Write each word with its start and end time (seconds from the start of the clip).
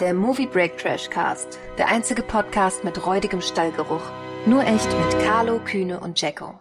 Der 0.00 0.14
Movie 0.14 0.46
Break 0.46 0.78
Trash 0.78 1.10
Cast. 1.10 1.58
Der 1.76 1.88
einzige 1.88 2.22
Podcast 2.22 2.84
mit 2.84 3.04
räudigem 3.04 3.40
Stallgeruch. 3.40 4.12
Nur 4.46 4.62
echt 4.62 4.86
mit 4.86 5.24
Carlo, 5.24 5.58
Kühne 5.58 5.98
und 5.98 6.20
Jacko. 6.20 6.60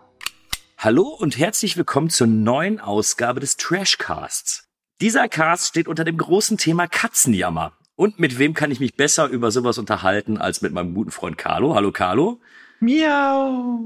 Hallo 0.79 1.03
und 1.03 1.37
herzlich 1.37 1.77
willkommen 1.77 2.09
zur 2.09 2.25
neuen 2.25 2.79
Ausgabe 2.79 3.39
des 3.39 3.55
Trashcasts. 3.57 4.67
Dieser 5.01 5.29
Cast 5.29 5.67
steht 5.67 5.87
unter 5.87 6.03
dem 6.03 6.17
großen 6.17 6.57
Thema 6.57 6.87
Katzenjammer. 6.87 7.73
Und 7.95 8.17
mit 8.17 8.39
wem 8.39 8.55
kann 8.55 8.71
ich 8.71 8.79
mich 8.79 8.95
besser 8.95 9.27
über 9.27 9.51
sowas 9.51 9.77
unterhalten 9.77 10.39
als 10.39 10.63
mit 10.63 10.73
meinem 10.73 10.95
guten 10.95 11.11
Freund 11.11 11.37
Carlo? 11.37 11.75
Hallo 11.75 11.91
Carlo. 11.91 12.41
Miau. 12.79 13.81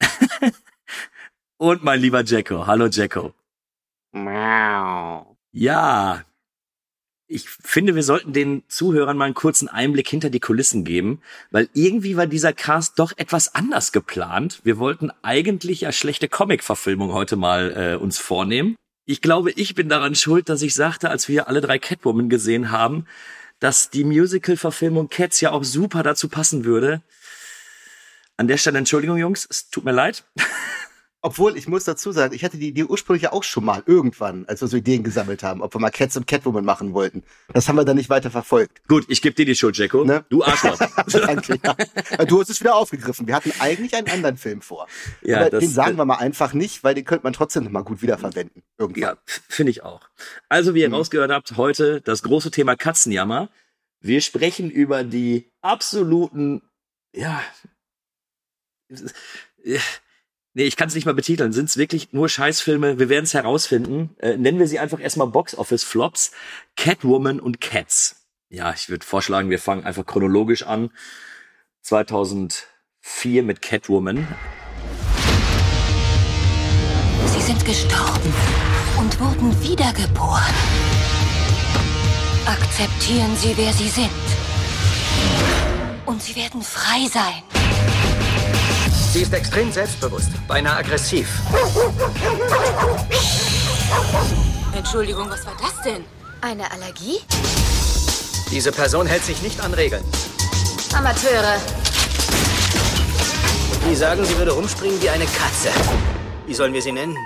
und 1.56 1.82
mein 1.82 2.00
lieber 2.00 2.22
Jacko. 2.24 2.66
Hallo 2.66 2.88
Jacko. 2.88 3.32
Miau. 4.12 5.38
Ja, 5.52 6.26
ich 7.28 7.48
finde, 7.48 7.94
wir 7.94 8.02
sollten 8.02 8.32
den 8.32 8.62
Zuhörern 8.68 9.16
mal 9.16 9.24
einen 9.24 9.34
kurzen 9.34 9.68
Einblick 9.68 10.08
hinter 10.08 10.30
die 10.30 10.40
Kulissen 10.40 10.84
geben, 10.84 11.20
weil 11.50 11.68
irgendwie 11.72 12.16
war 12.16 12.26
dieser 12.26 12.52
Cast 12.52 12.98
doch 12.98 13.12
etwas 13.16 13.54
anders 13.54 13.92
geplant. 13.92 14.60
Wir 14.64 14.78
wollten 14.78 15.10
eigentlich 15.22 15.82
ja 15.82 15.92
schlechte 15.92 16.28
Comic-Verfilmung 16.28 17.12
heute 17.12 17.36
mal 17.36 17.94
äh, 17.94 17.96
uns 17.96 18.18
vornehmen. 18.18 18.76
Ich 19.06 19.22
glaube, 19.22 19.50
ich 19.52 19.74
bin 19.74 19.88
daran 19.88 20.14
schuld, 20.14 20.48
dass 20.48 20.62
ich 20.62 20.74
sagte, 20.74 21.10
als 21.10 21.28
wir 21.28 21.48
alle 21.48 21.60
drei 21.60 21.78
Catwoman 21.78 22.28
gesehen 22.28 22.70
haben, 22.70 23.06
dass 23.58 23.90
die 23.90 24.04
Musical-Verfilmung 24.04 25.08
Cats 25.08 25.40
ja 25.40 25.50
auch 25.50 25.64
super 25.64 26.02
dazu 26.02 26.28
passen 26.28 26.64
würde. 26.64 27.02
An 28.36 28.48
der 28.48 28.58
Stelle 28.58 28.78
Entschuldigung, 28.78 29.16
Jungs, 29.16 29.46
es 29.48 29.70
tut 29.70 29.84
mir 29.84 29.92
leid. 29.92 30.24
Obwohl, 31.22 31.56
ich 31.56 31.66
muss 31.66 31.84
dazu 31.84 32.12
sagen, 32.12 32.34
ich 32.34 32.44
hatte 32.44 32.58
die 32.58 32.68
Idee 32.68 32.84
ursprünglich 32.84 33.24
ja 33.24 33.32
auch 33.32 33.42
schon 33.42 33.64
mal 33.64 33.82
irgendwann, 33.86 34.44
als 34.46 34.60
wir 34.60 34.68
so 34.68 34.76
Ideen 34.76 35.02
gesammelt 35.02 35.42
haben, 35.42 35.62
ob 35.62 35.74
wir 35.74 35.80
mal 35.80 35.90
Cats 35.90 36.16
und 36.16 36.26
Catwoman 36.26 36.64
machen 36.64 36.92
wollten. 36.92 37.24
Das 37.52 37.68
haben 37.68 37.76
wir 37.76 37.84
dann 37.84 37.96
nicht 37.96 38.10
weiter 38.10 38.30
verfolgt. 38.30 38.86
Gut, 38.86 39.06
ich 39.08 39.22
gebe 39.22 39.34
dir 39.34 39.44
die 39.44 39.56
Schuld, 39.56 39.76
Jacko. 39.76 40.04
Ne? 40.04 40.24
Du 40.28 40.44
Arschloch. 40.44 40.78
Danke, 41.06 41.58
ja. 41.64 42.24
Du 42.26 42.40
hast 42.40 42.50
es 42.50 42.60
wieder 42.60 42.76
aufgegriffen. 42.76 43.26
Wir 43.26 43.34
hatten 43.34 43.52
eigentlich 43.58 43.94
einen 43.94 44.08
anderen 44.08 44.36
Film 44.36 44.60
vor. 44.60 44.86
Ja, 45.22 45.40
Aber 45.40 45.50
das, 45.50 45.60
den 45.60 45.70
sagen 45.70 45.96
wir 45.96 46.04
mal 46.04 46.16
einfach 46.16 46.52
nicht, 46.52 46.84
weil 46.84 46.94
den 46.94 47.04
könnte 47.04 47.24
man 47.24 47.32
trotzdem 47.32 47.64
noch 47.64 47.72
mal 47.72 47.82
gut 47.82 48.02
wiederverwenden. 48.02 48.62
Irgendwann. 48.78 49.02
Ja, 49.02 49.16
finde 49.48 49.70
ich 49.70 49.82
auch. 49.82 50.02
Also, 50.48 50.74
wie 50.74 50.80
ihr 50.80 50.86
hm. 50.86 50.94
rausgehört 50.94 51.32
habt, 51.32 51.56
heute 51.56 52.02
das 52.02 52.22
große 52.22 52.50
Thema 52.50 52.76
Katzenjammer. 52.76 53.48
Wir 54.00 54.20
sprechen 54.20 54.70
über 54.70 55.02
die 55.02 55.50
absoluten, 55.62 56.62
ja, 57.12 57.42
Nee, 60.56 60.64
ich 60.64 60.76
kann 60.78 60.88
es 60.88 60.94
nicht 60.94 61.04
mal 61.04 61.12
betiteln. 61.12 61.52
Sind 61.52 61.68
es 61.68 61.76
wirklich 61.76 62.14
nur 62.14 62.30
Scheißfilme? 62.30 62.98
Wir 62.98 63.10
werden 63.10 63.24
es 63.24 63.34
herausfinden. 63.34 64.16
Äh, 64.20 64.38
nennen 64.38 64.58
wir 64.58 64.66
sie 64.66 64.78
einfach 64.78 64.98
erstmal 64.98 65.26
Box 65.26 65.54
Office 65.54 65.84
Flops. 65.84 66.30
Catwoman 66.76 67.40
und 67.40 67.60
Cats. 67.60 68.24
Ja, 68.48 68.72
ich 68.72 68.88
würde 68.88 69.04
vorschlagen, 69.04 69.50
wir 69.50 69.58
fangen 69.58 69.84
einfach 69.84 70.06
chronologisch 70.06 70.62
an. 70.62 70.88
2004 71.82 73.42
mit 73.42 73.60
Catwoman. 73.60 74.26
Sie 77.26 77.42
sind 77.42 77.62
gestorben 77.62 78.32
und 78.98 79.20
wurden 79.20 79.62
wiedergeboren. 79.62 80.54
Akzeptieren 82.46 83.36
Sie, 83.36 83.54
wer 83.58 83.74
Sie 83.74 83.90
sind. 83.90 84.08
Und 86.06 86.22
Sie 86.22 86.34
werden 86.34 86.62
frei 86.62 87.06
sein. 87.12 87.42
Sie 89.16 89.22
ist 89.22 89.32
extrem 89.32 89.72
selbstbewusst, 89.72 90.28
beinahe 90.46 90.76
aggressiv. 90.76 91.26
Entschuldigung, 94.76 95.30
was 95.30 95.46
war 95.46 95.54
das 95.58 95.82
denn? 95.82 96.04
Eine 96.42 96.70
Allergie? 96.70 97.20
Diese 98.50 98.70
Person 98.72 99.06
hält 99.06 99.24
sich 99.24 99.40
nicht 99.40 99.58
an 99.60 99.72
Regeln. 99.72 100.04
Amateure. 100.94 101.56
Die 103.88 103.96
sagen, 103.96 104.22
sie 104.22 104.36
würde 104.36 104.52
rumspringen 104.52 105.00
wie 105.00 105.08
eine 105.08 105.24
Katze. 105.24 105.70
Wie 106.46 106.52
sollen 106.52 106.74
wir 106.74 106.82
sie 106.82 106.92
nennen? 106.92 107.16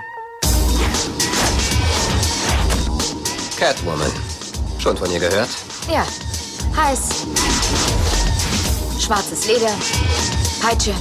Catwoman. 3.59 4.13
Schon 4.79 4.95
von 4.95 5.11
ihr 5.11 5.19
gehört? 5.19 5.49
Ja. 5.91 6.05
Heiß. 6.73 7.25
Schwarzes 8.97 9.45
Leder. 9.45 9.73
Peitsche. 10.61 10.93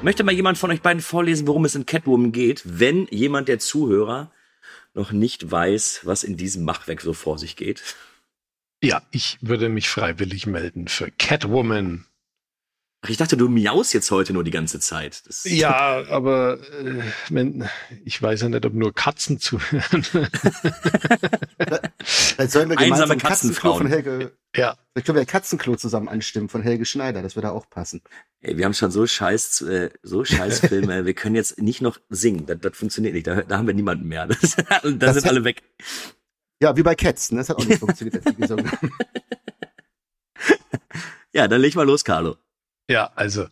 Möchte 0.00 0.22
mal 0.22 0.32
jemand 0.32 0.58
von 0.58 0.70
euch 0.70 0.80
beiden 0.80 1.02
vorlesen, 1.02 1.48
worum 1.48 1.64
es 1.64 1.74
in 1.74 1.84
Catwoman 1.84 2.30
geht, 2.30 2.62
wenn 2.64 3.08
jemand 3.10 3.48
der 3.48 3.58
Zuhörer 3.58 4.30
noch 4.94 5.10
nicht 5.10 5.50
weiß, 5.50 6.02
was 6.04 6.22
in 6.22 6.36
diesem 6.36 6.64
Machwerk 6.64 7.00
so 7.00 7.12
vor 7.12 7.36
sich 7.38 7.56
geht? 7.56 7.82
Ja, 8.80 9.02
ich 9.10 9.38
würde 9.40 9.68
mich 9.68 9.88
freiwillig 9.88 10.46
melden 10.46 10.86
für 10.86 11.10
Catwoman. 11.10 12.06
Ach, 13.00 13.08
ich 13.10 13.16
dachte, 13.16 13.36
du 13.36 13.48
miaust 13.48 13.92
jetzt 13.92 14.10
heute 14.12 14.32
nur 14.32 14.44
die 14.44 14.50
ganze 14.50 14.78
Zeit. 14.80 15.26
Das 15.26 15.44
ja, 15.44 16.04
aber 16.08 16.58
äh, 16.80 17.02
wenn, 17.28 17.68
ich 18.04 18.20
weiß 18.20 18.42
ja 18.42 18.48
nicht, 18.48 18.66
ob 18.66 18.74
nur 18.74 18.92
Katzen 18.94 19.38
zuhören. 19.40 20.02
Vielleicht 22.04 22.52
sollen 22.52 22.70
wir 22.70 22.76
gemeinsam 22.76 23.10
Einsame 23.10 23.52
von 23.54 23.86
Helge. 23.86 24.32
Ja. 24.58 24.76
Vielleicht 24.92 25.06
können 25.06 25.18
wir 25.18 25.24
Katzenklo 25.26 25.76
zusammen 25.76 26.08
anstimmen 26.08 26.48
von 26.48 26.62
Helge 26.62 26.84
Schneider. 26.84 27.22
Das 27.22 27.36
würde 27.36 27.52
auch 27.52 27.70
passen. 27.70 28.02
Ey, 28.40 28.56
wir 28.56 28.64
haben 28.64 28.74
schon 28.74 28.90
so 28.90 29.06
scheiß, 29.06 29.62
äh, 29.62 29.90
so 30.02 30.24
scheiß 30.24 30.60
Filme. 30.60 31.04
wir 31.06 31.14
können 31.14 31.36
jetzt 31.36 31.60
nicht 31.60 31.80
noch 31.80 31.98
singen. 32.08 32.46
Das, 32.46 32.58
das 32.60 32.76
funktioniert 32.76 33.14
nicht. 33.14 33.26
Da, 33.26 33.42
da 33.42 33.58
haben 33.58 33.66
wir 33.66 33.74
niemanden 33.74 34.08
mehr. 34.08 34.26
Das, 34.26 34.56
da 34.56 34.80
das 34.82 35.14
sind 35.14 35.24
hat, 35.24 35.26
alle 35.26 35.44
weg. 35.44 35.62
Ja, 36.60 36.76
wie 36.76 36.82
bei 36.82 36.94
Cats. 36.94 37.30
Ne? 37.32 37.38
Das 37.38 37.48
hat 37.48 37.58
auch 37.58 37.64
nicht 37.64 37.78
funktioniert. 37.78 38.22
ja, 41.32 41.46
dann 41.46 41.60
leg 41.60 41.74
mal 41.76 41.86
los, 41.86 42.04
Carlo. 42.04 42.36
Ja, 42.90 43.12
also 43.14 43.46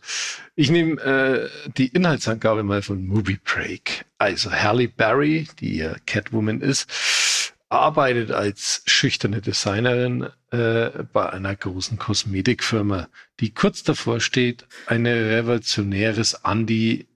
ich 0.55 0.71
nehme 0.71 1.01
äh, 1.03 1.51
die 1.77 1.89
Inhaltsangabe 1.89 2.63
mal 2.63 2.83
von 2.83 3.07
Movie 3.07 3.39
Break. 3.45 4.07
Also 4.17 4.51
Halle 4.51 4.89
Berry, 4.89 5.47
die 5.61 5.77
ja 5.77 5.95
Catwoman 6.07 6.63
ist, 6.63 7.55
arbeitet 7.69 8.31
als 8.31 8.83
schüchterne 8.87 9.41
Designerin 9.41 10.29
äh, 10.51 11.05
bei 11.13 11.31
einer 11.31 11.55
großen 11.57 11.99
Kosmetikfirma, 11.99 13.09
die 13.41 13.53
kurz 13.53 13.83
davor 13.83 14.21
steht, 14.21 14.67
eine 14.87 15.31
revolutionäres 15.31 16.45
Anti 16.45 17.09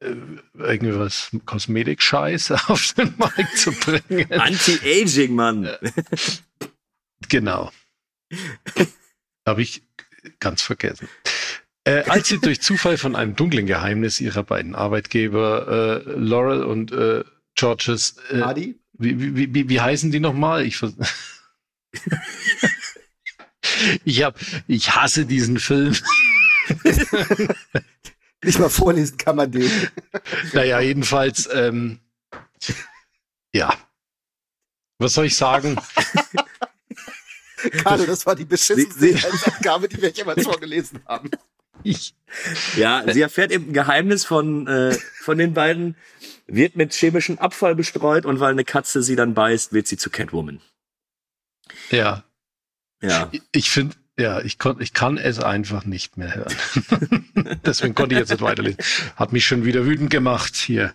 äh, 0.00 0.14
irgendwie 0.54 0.98
was 0.98 1.30
Kosmetik-Scheiß 1.46 2.50
auf 2.68 2.92
den 2.94 3.14
Markt 3.16 3.56
zu 3.56 3.72
bringen. 3.72 4.32
Anti-Aging, 4.32 5.34
Mann. 5.34 5.70
genau. 7.28 7.70
Habe 9.46 9.62
ich 9.62 9.82
ganz 10.40 10.62
vergessen. 10.62 11.08
Äh, 11.84 12.04
als 12.08 12.28
sie 12.28 12.38
durch 12.40 12.62
Zufall 12.62 12.96
von 12.96 13.14
einem 13.14 13.36
dunklen 13.36 13.66
Geheimnis 13.66 14.20
ihrer 14.20 14.42
beiden 14.42 14.74
Arbeitgeber 14.74 16.02
äh, 16.06 16.10
Laurel 16.12 16.64
und 16.64 16.92
äh, 16.92 17.24
Georges 17.54 18.16
äh, 18.30 18.40
Adi? 18.40 18.80
Wie, 18.96 19.36
wie, 19.36 19.54
wie, 19.54 19.68
wie 19.68 19.80
heißen 19.80 20.10
die 20.10 20.20
nochmal? 20.20 20.64
Ich, 20.64 20.80
ich 24.04 24.22
hab, 24.22 24.38
ich 24.68 24.94
hasse 24.94 25.26
diesen 25.26 25.58
Film. 25.58 25.96
Nicht 28.44 28.58
mal 28.58 28.68
vorlesen 28.68 29.16
kann 29.16 29.36
man 29.36 29.50
den. 29.50 29.70
Naja, 30.52 30.80
jedenfalls, 30.80 31.48
ähm, 31.52 32.00
ja. 33.54 33.74
Was 34.98 35.14
soll 35.14 35.26
ich 35.26 35.36
sagen? 35.36 35.76
Carlo, 37.82 38.04
das 38.04 38.26
war 38.26 38.36
die 38.36 38.44
beschissenste 38.44 39.14
Aufgabe, 39.46 39.88
die 39.88 40.00
wir 40.00 40.10
jemals 40.10 40.44
vorgelesen 40.44 41.00
haben. 41.06 41.30
Ich. 41.82 42.14
Ja, 42.76 43.04
sie 43.10 43.20
erfährt 43.20 43.50
eben 43.50 43.68
ein 43.68 43.72
Geheimnis 43.72 44.24
von, 44.24 44.66
äh, 44.66 44.96
von 45.20 45.38
den 45.38 45.54
beiden, 45.54 45.96
wird 46.46 46.76
mit 46.76 46.92
chemischem 46.92 47.38
Abfall 47.38 47.74
bestreut 47.74 48.26
und 48.26 48.40
weil 48.40 48.52
eine 48.52 48.64
Katze 48.64 49.02
sie 49.02 49.16
dann 49.16 49.34
beißt, 49.34 49.72
wird 49.72 49.86
sie 49.86 49.96
zu 49.96 50.10
Catwoman. 50.10 50.60
Ja. 51.90 52.24
Ja. 53.00 53.30
Ich, 53.52 53.70
finde, 53.70 53.96
ja, 54.18 54.40
ich, 54.40 54.58
kon, 54.58 54.80
ich 54.80 54.92
kann 54.92 55.18
es 55.18 55.40
einfach 55.40 55.84
nicht 55.84 56.16
mehr 56.16 56.34
hören. 56.34 56.54
Deswegen 57.64 57.94
konnte 57.94 58.14
ich 58.14 58.20
jetzt 58.20 58.30
nicht 58.30 58.42
weiterlesen. 58.42 58.78
Hat 59.16 59.32
mich 59.32 59.46
schon 59.46 59.64
wieder 59.64 59.84
wütend 59.84 60.10
gemacht 60.10 60.54
hier. 60.56 60.94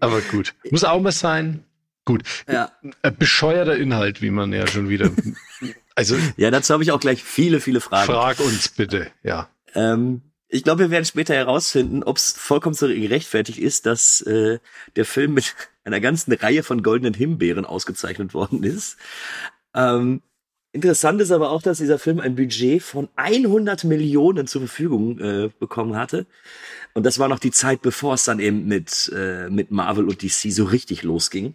Aber 0.00 0.20
gut. 0.20 0.54
Muss 0.70 0.84
auch 0.84 1.00
mal 1.00 1.12
sein. 1.12 1.64
Gut. 2.04 2.22
Ja. 2.48 2.72
Bescheuerter 3.18 3.76
Inhalt, 3.76 4.22
wie 4.22 4.30
man 4.30 4.52
ja 4.52 4.66
schon 4.66 4.88
wieder. 4.88 5.10
Also. 5.98 6.14
ja, 6.36 6.50
dazu 6.50 6.74
habe 6.74 6.82
ich 6.82 6.92
auch 6.92 7.00
gleich 7.00 7.24
viele, 7.24 7.58
viele 7.58 7.80
Fragen. 7.80 8.04
Frag 8.04 8.38
uns 8.40 8.68
bitte, 8.68 9.10
ja. 9.22 9.48
Ähm, 9.74 10.20
ich 10.48 10.62
glaube, 10.62 10.84
wir 10.84 10.90
werden 10.90 11.04
später 11.04 11.34
herausfinden, 11.34 12.02
ob 12.02 12.18
es 12.18 12.32
vollkommen 12.32 12.74
so 12.74 12.86
gerechtfertigt 12.86 13.58
ist, 13.58 13.86
dass 13.86 14.20
äh, 14.22 14.58
der 14.94 15.04
Film 15.04 15.34
mit 15.34 15.54
einer 15.84 16.00
ganzen 16.00 16.32
Reihe 16.32 16.62
von 16.62 16.82
goldenen 16.82 17.14
Himbeeren 17.14 17.64
ausgezeichnet 17.64 18.34
worden 18.34 18.62
ist. 18.62 18.96
Ähm, 19.74 20.22
interessant 20.72 21.20
ist 21.20 21.30
aber 21.30 21.50
auch, 21.50 21.62
dass 21.62 21.78
dieser 21.78 21.98
Film 21.98 22.20
ein 22.20 22.36
Budget 22.36 22.82
von 22.82 23.08
100 23.16 23.84
Millionen 23.84 24.46
zur 24.46 24.62
Verfügung 24.62 25.18
äh, 25.18 25.50
bekommen 25.58 25.96
hatte. 25.96 26.26
Und 26.94 27.04
das 27.04 27.18
war 27.18 27.28
noch 27.28 27.38
die 27.38 27.50
Zeit, 27.50 27.82
bevor 27.82 28.14
es 28.14 28.24
dann 28.24 28.40
eben 28.40 28.66
mit, 28.66 29.12
äh, 29.14 29.48
mit 29.50 29.70
Marvel 29.70 30.08
und 30.08 30.22
DC 30.22 30.52
so 30.52 30.64
richtig 30.64 31.02
losging. 31.02 31.54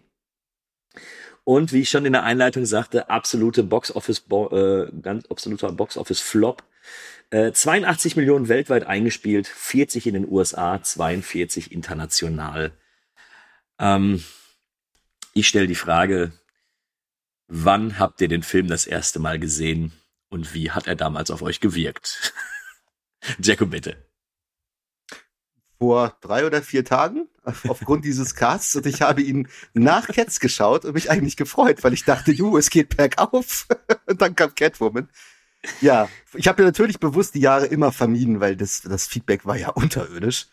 Und 1.44 1.74
wie 1.74 1.82
ich 1.82 1.90
schon 1.90 2.06
in 2.06 2.14
der 2.14 2.24
Einleitung 2.24 2.66
sagte, 2.66 3.10
absolute 3.10 3.64
Box 3.64 3.96
Office, 3.96 4.24
äh, 4.30 4.86
ganz 5.02 5.26
absoluter 5.28 5.72
Box 5.72 5.98
Office 5.98 6.22
Flop. 6.22 6.64
Äh, 7.32 7.52
82 7.52 8.16
Millionen 8.16 8.48
weltweit 8.48 8.86
eingespielt, 8.86 9.48
40 9.48 10.08
in 10.08 10.14
den 10.14 10.30
USA, 10.30 10.82
42 10.82 11.72
international. 11.72 12.72
Ähm, 13.80 14.24
ich 15.34 15.48
stelle 15.48 15.68
die 15.68 15.76
Frage, 15.76 16.34
wann 17.48 17.98
habt 17.98 18.22
ihr 18.22 18.28
den 18.28 18.44
Film 18.44 18.68
das 18.68 18.86
erste 18.86 19.20
Mal 19.20 19.40
gesehen 19.40 19.94
und 20.30 20.54
wie 20.54 20.72
hat 20.72 20.88
er 20.88 20.96
damals 20.96 21.32
auf 21.32 21.42
euch 21.42 21.60
gewirkt? 21.60 22.34
Jacko, 23.40 23.66
bitte 23.66 24.11
vor 25.82 26.16
drei 26.22 26.46
oder 26.46 26.62
vier 26.62 26.86
Tagen 26.86 27.28
aufgrund 27.68 28.06
dieses 28.06 28.36
Casts 28.36 28.76
und 28.76 28.86
ich 28.86 29.02
habe 29.02 29.24
ihn 29.24 29.48
nach 29.74 30.08
Cats 30.10 30.40
geschaut 30.40 30.86
und 30.86 30.94
mich 30.94 31.10
eigentlich 31.10 31.38
gefreut, 31.38 31.84
weil 31.84 31.94
ich 31.94 32.06
dachte, 32.06 32.32
ju, 32.32 32.56
es 32.56 32.70
geht 32.70 32.96
bergauf. 32.96 33.66
und 34.06 34.22
dann 34.22 34.36
kam 34.36 34.54
Catwoman. 34.54 35.10
Ja, 35.80 36.08
ich 36.36 36.48
habe 36.48 36.62
ja 36.62 36.68
natürlich 36.68 37.00
bewusst 37.00 37.34
die 37.34 37.40
Jahre 37.40 37.66
immer 37.66 37.92
vermieden, 37.92 38.40
weil 38.40 38.56
das, 38.56 38.82
das 38.82 39.08
Feedback 39.08 39.48
war 39.48 39.58
ja 39.58 39.70
unterirdisch. 39.70 40.50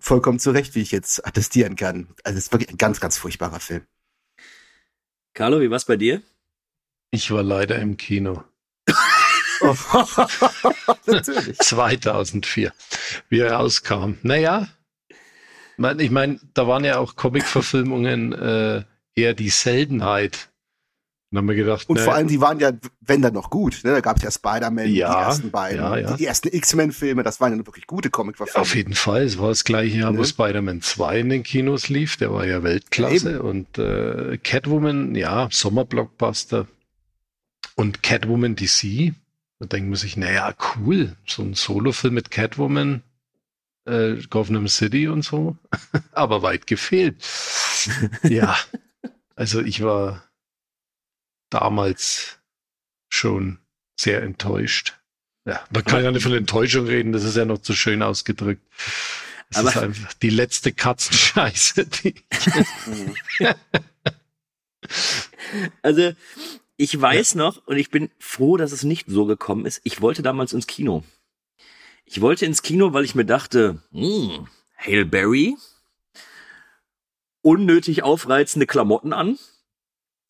Vollkommen 0.00 0.40
zu 0.40 0.50
Recht, 0.50 0.74
wie 0.74 0.82
ich 0.82 0.90
jetzt 0.90 1.24
attestieren 1.24 1.76
kann. 1.76 2.08
Also 2.24 2.36
es 2.36 2.46
ist 2.46 2.52
wirklich 2.52 2.70
ein 2.70 2.78
ganz, 2.78 2.98
ganz 2.98 3.16
furchtbarer 3.18 3.60
Film. 3.60 3.86
Carlo, 5.34 5.60
wie 5.60 5.70
war's 5.70 5.84
bei 5.84 5.96
dir? 5.96 6.20
Ich 7.12 7.30
war 7.30 7.44
leider 7.44 7.78
im 7.78 7.96
Kino. 7.96 8.42
Natürlich. 11.06 11.58
2004, 11.58 12.72
wie 13.28 13.38
er 13.38 13.52
rauskam. 13.52 14.14
Naja, 14.22 14.68
ich 15.98 16.10
meine, 16.10 16.40
da 16.54 16.66
waren 16.66 16.84
ja 16.84 16.98
auch 16.98 17.16
Comic-Verfilmungen 17.16 18.32
äh, 18.32 18.84
eher 19.14 19.34
die 19.34 19.50
Seltenheit. 19.50 20.50
Dann 21.30 21.38
haben 21.38 21.48
wir 21.48 21.54
gedacht, 21.54 21.88
und 21.88 21.96
ne, 21.96 22.02
vor 22.02 22.14
allem, 22.14 22.28
die 22.28 22.42
waren 22.42 22.60
ja, 22.60 22.72
wenn 23.00 23.22
dann 23.22 23.32
noch 23.32 23.48
gut. 23.48 23.80
Ne? 23.84 23.92
Da 23.92 24.00
gab 24.00 24.18
es 24.18 24.22
ja 24.22 24.30
Spider-Man, 24.30 24.90
ja, 24.92 25.08
die 25.08 25.26
ersten 25.26 25.50
beiden, 25.50 25.80
ja, 25.80 25.96
ja. 25.96 26.16
die 26.16 26.26
ersten 26.26 26.54
X-Men-Filme, 26.54 27.22
das 27.22 27.40
waren 27.40 27.52
ja 27.52 27.66
wirklich 27.66 27.86
gute 27.86 28.10
Comic-Verfilmungen. 28.10 28.62
Auf 28.62 28.74
jeden 28.74 28.94
Fall, 28.94 29.22
es 29.22 29.38
war 29.38 29.48
das 29.48 29.64
gleiche 29.64 29.96
Jahr, 29.96 30.12
ne? 30.12 30.18
wo 30.18 30.24
Spider-Man 30.24 30.82
2 30.82 31.20
in 31.20 31.30
den 31.30 31.42
Kinos 31.42 31.88
lief, 31.88 32.18
der 32.18 32.34
war 32.34 32.46
ja 32.46 32.62
Weltklasse. 32.62 33.42
und 33.42 33.78
äh, 33.78 34.36
Catwoman, 34.44 35.14
ja, 35.14 35.48
Sommerblockbuster. 35.50 36.66
Und 37.76 38.02
Catwoman 38.02 38.54
DC, 38.54 39.14
da 39.62 39.68
denkt 39.68 39.90
man 39.90 39.96
sich, 39.96 40.16
naja, 40.16 40.52
cool, 40.74 41.14
so 41.24 41.40
ein 41.40 41.54
Solo-Film 41.54 42.14
mit 42.14 42.32
Catwoman, 42.32 43.04
äh, 43.84 44.16
Gotham 44.28 44.66
City 44.66 45.06
und 45.06 45.22
so, 45.22 45.56
aber 46.12 46.42
weit 46.42 46.66
gefehlt. 46.66 47.24
ja, 48.24 48.58
also 49.36 49.60
ich 49.60 49.80
war 49.80 50.28
damals 51.48 52.40
schon 53.08 53.60
sehr 53.96 54.24
enttäuscht. 54.24 54.98
Ja, 55.44 55.64
man 55.72 55.84
kann 55.84 56.02
ja 56.02 56.10
nicht 56.10 56.24
von 56.24 56.34
Enttäuschung 56.34 56.86
reden, 56.86 57.12
das 57.12 57.22
ist 57.22 57.36
ja 57.36 57.44
noch 57.44 57.62
zu 57.62 57.74
schön 57.74 58.02
ausgedrückt. 58.02 58.66
Es 59.50 59.58
aber 59.58 59.68
ist 59.68 59.76
einfach 59.76 60.12
die 60.14 60.30
letzte 60.30 60.72
Katzenscheiße, 60.72 61.86
die. 61.86 62.16
also, 65.82 66.14
ich 66.82 67.00
weiß 67.00 67.34
ja. 67.34 67.38
noch, 67.38 67.64
und 67.66 67.76
ich 67.76 67.90
bin 67.90 68.10
froh, 68.18 68.56
dass 68.56 68.72
es 68.72 68.82
nicht 68.82 69.06
so 69.08 69.24
gekommen 69.24 69.66
ist, 69.66 69.80
ich 69.84 70.00
wollte 70.00 70.22
damals 70.22 70.52
ins 70.52 70.66
Kino. 70.66 71.04
Ich 72.04 72.20
wollte 72.20 72.44
ins 72.44 72.62
Kino, 72.62 72.92
weil 72.92 73.04
ich 73.04 73.14
mir 73.14 73.24
dachte, 73.24 73.80
hm, 73.92 74.48
Hail 74.76 75.04
Berry, 75.04 75.56
unnötig 77.40 78.02
aufreizende 78.02 78.66
Klamotten 78.66 79.12
an, 79.12 79.38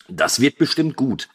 das 0.07 0.41
wird 0.41 0.59
bestimmt 0.59 0.95
gut. 0.95 1.27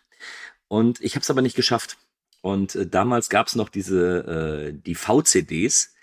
Und 0.69 1.01
ich 1.01 1.17
habe 1.17 1.23
es 1.25 1.31
aber 1.31 1.43
nicht 1.43 1.57
geschafft. 1.57 1.97
Und 2.41 2.77
äh, 2.77 2.87
damals 2.87 3.29
gab 3.29 3.49
es 3.49 3.57
noch 3.57 3.71
diese 3.71 4.69
äh, 4.69 4.73
die 4.73 4.95
VCDs. 4.95 5.95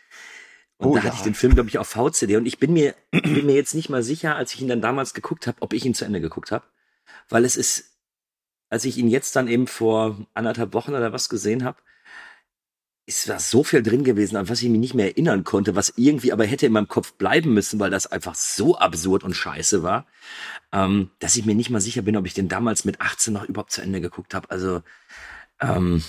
Und 0.77 0.87
oh, 0.87 0.95
da 0.95 0.99
ja. 0.99 1.05
hatte 1.05 1.15
ich 1.17 1.23
den 1.23 1.35
Film, 1.35 1.53
glaube 1.53 1.69
ich, 1.69 1.77
auf 1.77 1.87
VCD. 1.87 2.35
Und 2.35 2.47
ich 2.47 2.59
bin 2.59 2.73
mir, 2.73 2.95
bin 3.11 3.45
mir 3.45 3.55
jetzt 3.55 3.75
nicht 3.75 3.87
mal 3.87 4.03
sicher, 4.03 4.35
als 4.35 4.53
ich 4.53 4.61
ihn 4.61 4.67
dann 4.67 4.81
damals 4.81 5.13
geguckt 5.13 5.47
habe, 5.47 5.61
ob 5.61 5.71
ich 5.71 5.85
ihn 5.85 5.93
zu 5.93 6.03
Ende 6.03 6.19
geguckt 6.19 6.51
habe. 6.51 6.65
Weil 7.29 7.45
es 7.45 7.55
ist 7.55 7.94
als 8.75 8.83
ich 8.83 8.97
ihn 8.97 9.07
jetzt 9.07 9.37
dann 9.37 9.47
eben 9.47 9.67
vor 9.67 10.17
anderthalb 10.33 10.73
Wochen 10.73 10.93
oder 10.93 11.13
was 11.13 11.29
gesehen 11.29 11.63
habe, 11.63 11.77
ist 13.05 13.29
da 13.29 13.39
so 13.39 13.63
viel 13.63 13.81
drin 13.81 14.03
gewesen, 14.03 14.35
an 14.35 14.49
was 14.49 14.61
ich 14.61 14.67
mich 14.67 14.81
nicht 14.81 14.93
mehr 14.93 15.05
erinnern 15.05 15.45
konnte, 15.45 15.77
was 15.77 15.93
irgendwie 15.95 16.33
aber 16.33 16.45
hätte 16.45 16.65
in 16.65 16.73
meinem 16.73 16.89
Kopf 16.89 17.13
bleiben 17.13 17.53
müssen, 17.53 17.79
weil 17.79 17.89
das 17.89 18.05
einfach 18.07 18.35
so 18.35 18.77
absurd 18.77 19.23
und 19.23 19.33
scheiße 19.33 19.81
war, 19.81 20.05
ähm, 20.73 21.09
dass 21.19 21.37
ich 21.37 21.45
mir 21.45 21.55
nicht 21.55 21.69
mal 21.69 21.79
sicher 21.79 22.01
bin, 22.01 22.17
ob 22.17 22.25
ich 22.25 22.33
den 22.33 22.49
damals 22.49 22.83
mit 22.83 22.99
18 22.99 23.31
noch 23.31 23.45
überhaupt 23.45 23.71
zu 23.71 23.81
Ende 23.81 24.01
geguckt 24.01 24.33
habe. 24.33 24.51
Also 24.51 24.83
ähm, 25.61 26.03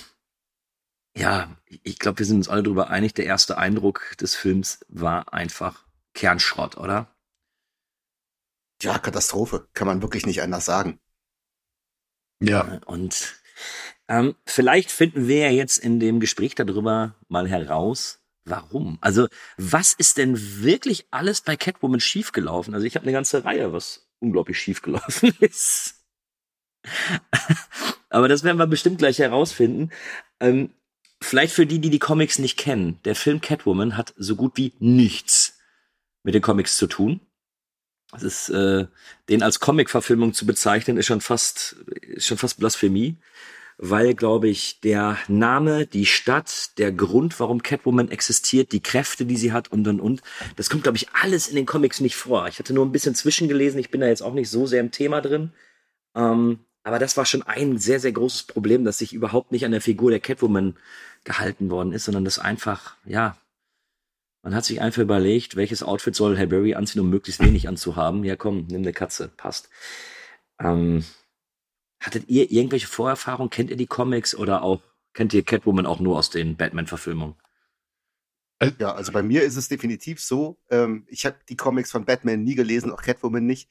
ja, 1.15 1.55
ich 1.69 1.99
glaube, 1.99 2.19
wir 2.19 2.25
sind 2.25 2.35
uns 2.35 2.49
alle 2.49 2.63
darüber 2.63 2.89
einig, 2.89 3.13
der 3.13 3.27
erste 3.27 3.57
Eindruck 3.57 4.17
des 4.19 4.35
Films 4.35 4.85
war 4.89 5.31
einfach 5.33 5.85
Kernschrott, 6.13 6.75
oder? 6.75 7.07
Ja, 8.81 8.99
Katastrophe, 8.99 9.69
kann 9.73 9.87
man 9.87 10.01
wirklich 10.01 10.25
nicht 10.25 10.41
anders 10.41 10.65
sagen. 10.65 10.99
Ja. 12.39 12.79
Und 12.85 13.35
ähm, 14.07 14.35
vielleicht 14.45 14.91
finden 14.91 15.27
wir 15.27 15.39
ja 15.39 15.49
jetzt 15.49 15.77
in 15.77 15.99
dem 15.99 16.19
Gespräch 16.19 16.55
darüber 16.55 17.15
mal 17.27 17.47
heraus, 17.47 18.19
warum. 18.45 18.97
Also, 19.01 19.27
was 19.57 19.93
ist 19.93 20.17
denn 20.17 20.61
wirklich 20.61 21.07
alles 21.11 21.41
bei 21.41 21.55
Catwoman 21.55 21.99
schiefgelaufen? 21.99 22.73
Also, 22.73 22.85
ich 22.85 22.95
habe 22.95 23.03
eine 23.03 23.13
ganze 23.13 23.43
Reihe, 23.43 23.73
was 23.73 24.07
unglaublich 24.19 24.59
schiefgelaufen 24.59 25.33
ist. 25.39 25.95
Aber 28.09 28.27
das 28.27 28.43
werden 28.43 28.57
wir 28.57 28.67
bestimmt 28.67 28.99
gleich 28.99 29.19
herausfinden. 29.19 29.91
Ähm, 30.39 30.69
vielleicht 31.21 31.53
für 31.53 31.65
die, 31.65 31.79
die 31.79 31.89
die 31.89 31.99
Comics 31.99 32.39
nicht 32.39 32.57
kennen. 32.57 32.99
Der 33.03 33.15
Film 33.15 33.41
Catwoman 33.41 33.97
hat 33.97 34.13
so 34.17 34.35
gut 34.35 34.53
wie 34.55 34.73
nichts 34.79 35.59
mit 36.23 36.33
den 36.33 36.41
Comics 36.41 36.77
zu 36.77 36.87
tun. 36.87 37.19
Das 38.11 38.23
ist, 38.23 38.49
äh, 38.49 38.87
den 39.29 39.43
als 39.43 39.59
Comic-Verfilmung 39.59 40.33
zu 40.33 40.45
bezeichnen, 40.45 40.97
ist 40.97 41.07
schon 41.07 41.21
fast, 41.21 41.75
ist 42.01 42.27
schon 42.27 42.37
fast 42.37 42.59
Blasphemie, 42.59 43.17
weil, 43.77 44.15
glaube 44.15 44.47
ich, 44.47 44.79
der 44.79 45.17
Name, 45.27 45.85
die 45.85 46.05
Stadt, 46.05 46.77
der 46.77 46.91
Grund, 46.91 47.39
warum 47.39 47.61
Catwoman 47.61 48.09
existiert, 48.09 48.71
die 48.71 48.81
Kräfte, 48.81 49.25
die 49.25 49.37
sie 49.37 49.51
hat 49.51 49.71
und 49.71 49.87
und 49.87 49.99
und, 49.99 50.21
das 50.55 50.69
kommt, 50.69 50.83
glaube 50.83 50.97
ich, 50.97 51.09
alles 51.21 51.47
in 51.47 51.55
den 51.55 51.65
Comics 51.65 51.99
nicht 51.99 52.15
vor. 52.15 52.47
Ich 52.47 52.59
hatte 52.59 52.73
nur 52.73 52.85
ein 52.85 52.91
bisschen 52.91 53.13
zwischengelesen, 53.13 53.79
ich 53.79 53.91
bin 53.91 54.01
da 54.01 54.07
jetzt 54.07 54.23
auch 54.23 54.33
nicht 54.33 54.49
so 54.49 54.65
sehr 54.65 54.79
im 54.79 54.91
Thema 54.91 55.21
drin. 55.21 55.51
Ähm, 56.15 56.59
aber 56.83 56.99
das 56.99 57.17
war 57.17 57.25
schon 57.25 57.43
ein 57.43 57.77
sehr, 57.77 57.99
sehr 57.99 58.13
großes 58.13 58.43
Problem, 58.43 58.85
dass 58.85 58.99
sich 58.99 59.13
überhaupt 59.13 59.51
nicht 59.51 59.65
an 59.65 59.71
der 59.71 59.81
Figur 59.81 60.09
der 60.09 60.21
Catwoman 60.21 60.77
gehalten 61.25 61.69
worden 61.69 61.91
ist, 61.91 62.05
sondern 62.05 62.23
das 62.23 62.39
einfach, 62.39 62.95
ja, 63.05 63.37
man 64.43 64.55
hat 64.55 64.65
sich 64.65 64.81
einfach 64.81 65.01
überlegt, 65.01 65.55
welches 65.55 65.83
Outfit 65.83 66.15
soll 66.15 66.37
Herr 66.37 66.47
Barry 66.47 66.75
anziehen, 66.75 67.01
um 67.01 67.09
möglichst 67.09 67.43
wenig 67.43 67.67
anzuhaben. 67.67 68.23
Ja, 68.23 68.35
komm, 68.35 68.67
nimm 68.67 68.81
eine 68.81 68.93
Katze, 68.93 69.29
passt. 69.35 69.69
Ähm, 70.59 71.03
hattet 71.99 72.29
ihr 72.29 72.51
irgendwelche 72.51 72.87
Vorerfahrungen? 72.87 73.49
Kennt 73.49 73.69
ihr 73.69 73.77
die 73.77 73.87
Comics 73.87 74.35
oder 74.35 74.63
auch 74.63 74.81
kennt 75.13 75.33
ihr 75.33 75.43
Catwoman 75.43 75.85
auch 75.85 75.99
nur 75.99 76.17
aus 76.17 76.29
den 76.29 76.55
Batman-Verfilmungen? 76.55 77.35
Äh, 78.59 78.71
ja, 78.79 78.93
also 78.93 79.11
bei 79.11 79.23
mir 79.23 79.43
ist 79.43 79.55
es 79.55 79.67
definitiv 79.67 80.19
so. 80.19 80.57
Ähm, 80.69 81.05
ich 81.07 81.25
habe 81.25 81.37
die 81.49 81.55
Comics 81.55 81.91
von 81.91 82.05
Batman 82.05 82.43
nie 82.43 82.55
gelesen, 82.55 82.91
auch 82.91 83.01
Catwoman 83.01 83.45
nicht. 83.45 83.69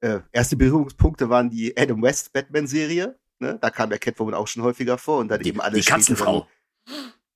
Äh, 0.00 0.20
erste 0.32 0.56
Berührungspunkte 0.56 1.30
waren 1.30 1.50
die 1.50 1.76
Adam 1.76 2.02
West 2.02 2.32
Batman-Serie. 2.32 3.18
Ne? 3.38 3.58
Da 3.60 3.70
kam 3.70 3.90
ja 3.90 3.98
Catwoman 3.98 4.34
auch 4.34 4.48
schon 4.48 4.62
häufiger 4.62 4.98
vor 4.98 5.18
und 5.18 5.28
dann 5.28 5.40
die, 5.40 5.48
eben 5.48 5.60
alle 5.60 5.78
die 5.78 5.84
Katzenfrau. 5.84 6.46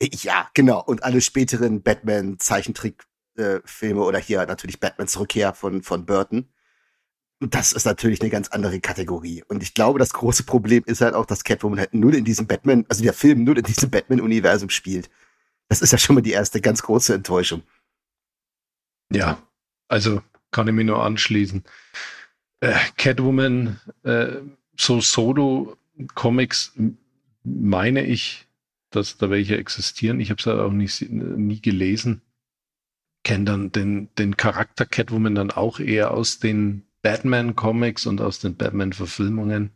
Ja, 0.02 0.48
genau. 0.54 0.82
Und 0.82 1.04
alle 1.04 1.20
späteren 1.20 1.82
Batman-Zeichentrickfilme 1.82 4.00
äh, 4.00 4.04
oder 4.04 4.18
hier 4.18 4.46
natürlich 4.46 4.80
Batmans 4.80 5.18
Rückkehr 5.18 5.52
von, 5.52 5.82
von 5.82 6.06
Burton. 6.06 6.48
Das 7.40 7.72
ist 7.72 7.86
natürlich 7.86 8.20
eine 8.20 8.30
ganz 8.30 8.48
andere 8.48 8.80
Kategorie. 8.80 9.42
Und 9.48 9.62
ich 9.62 9.74
glaube, 9.74 9.98
das 9.98 10.12
große 10.12 10.44
Problem 10.44 10.82
ist 10.86 11.00
halt 11.00 11.14
auch, 11.14 11.26
dass 11.26 11.44
Catwoman 11.44 11.78
halt 11.78 11.94
null 11.94 12.14
in 12.14 12.24
diesem 12.24 12.46
Batman, 12.46 12.84
also 12.88 13.02
der 13.02 13.14
Film 13.14 13.44
null 13.44 13.58
in 13.58 13.64
diesem 13.64 13.90
Batman-Universum 13.90 14.70
spielt. 14.70 15.10
Das 15.68 15.80
ist 15.80 15.92
ja 15.92 15.98
schon 15.98 16.16
mal 16.16 16.20
die 16.20 16.32
erste 16.32 16.60
ganz 16.60 16.82
große 16.82 17.14
Enttäuschung. 17.14 17.62
Ja, 19.12 19.42
also 19.88 20.22
kann 20.50 20.68
ich 20.68 20.74
mir 20.74 20.84
nur 20.84 21.02
anschließen. 21.02 21.64
Äh, 22.60 22.74
Catwoman, 22.96 23.80
äh, 24.02 24.36
so 24.76 25.00
Solo-Comics, 25.00 26.74
meine 27.44 28.04
ich, 28.04 28.46
dass 28.90 29.16
da 29.16 29.30
welche 29.30 29.56
existieren. 29.56 30.20
Ich 30.20 30.30
habe 30.30 30.40
es 30.40 30.46
halt 30.46 30.60
auch 30.60 30.72
nicht, 30.72 31.10
nie 31.10 31.60
gelesen. 31.60 32.22
Kenne 33.22 33.44
dann 33.44 33.72
den, 33.72 34.08
den 34.16 34.36
Charakter 34.36 34.86
Catwoman 34.86 35.34
dann 35.34 35.50
auch 35.50 35.78
eher 35.78 36.10
aus 36.12 36.38
den 36.38 36.86
Batman-Comics 37.02 38.06
und 38.06 38.20
aus 38.20 38.40
den 38.40 38.56
Batman-Verfilmungen. 38.56 39.70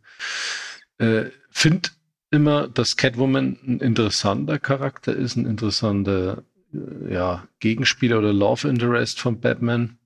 Äh, 0.97 1.25
Finde 1.49 1.89
immer, 2.31 2.67
dass 2.67 2.97
Catwoman 2.97 3.57
ein 3.65 3.79
interessanter 3.79 4.59
Charakter 4.59 5.15
ist, 5.15 5.35
ein 5.35 5.45
interessanter 5.45 6.43
äh, 6.73 7.13
ja, 7.13 7.47
Gegenspieler 7.59 8.19
oder 8.19 8.33
Love 8.33 8.67
Interest 8.67 9.19
von 9.19 9.39
Batman. 9.39 9.97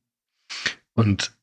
Und 0.94 1.34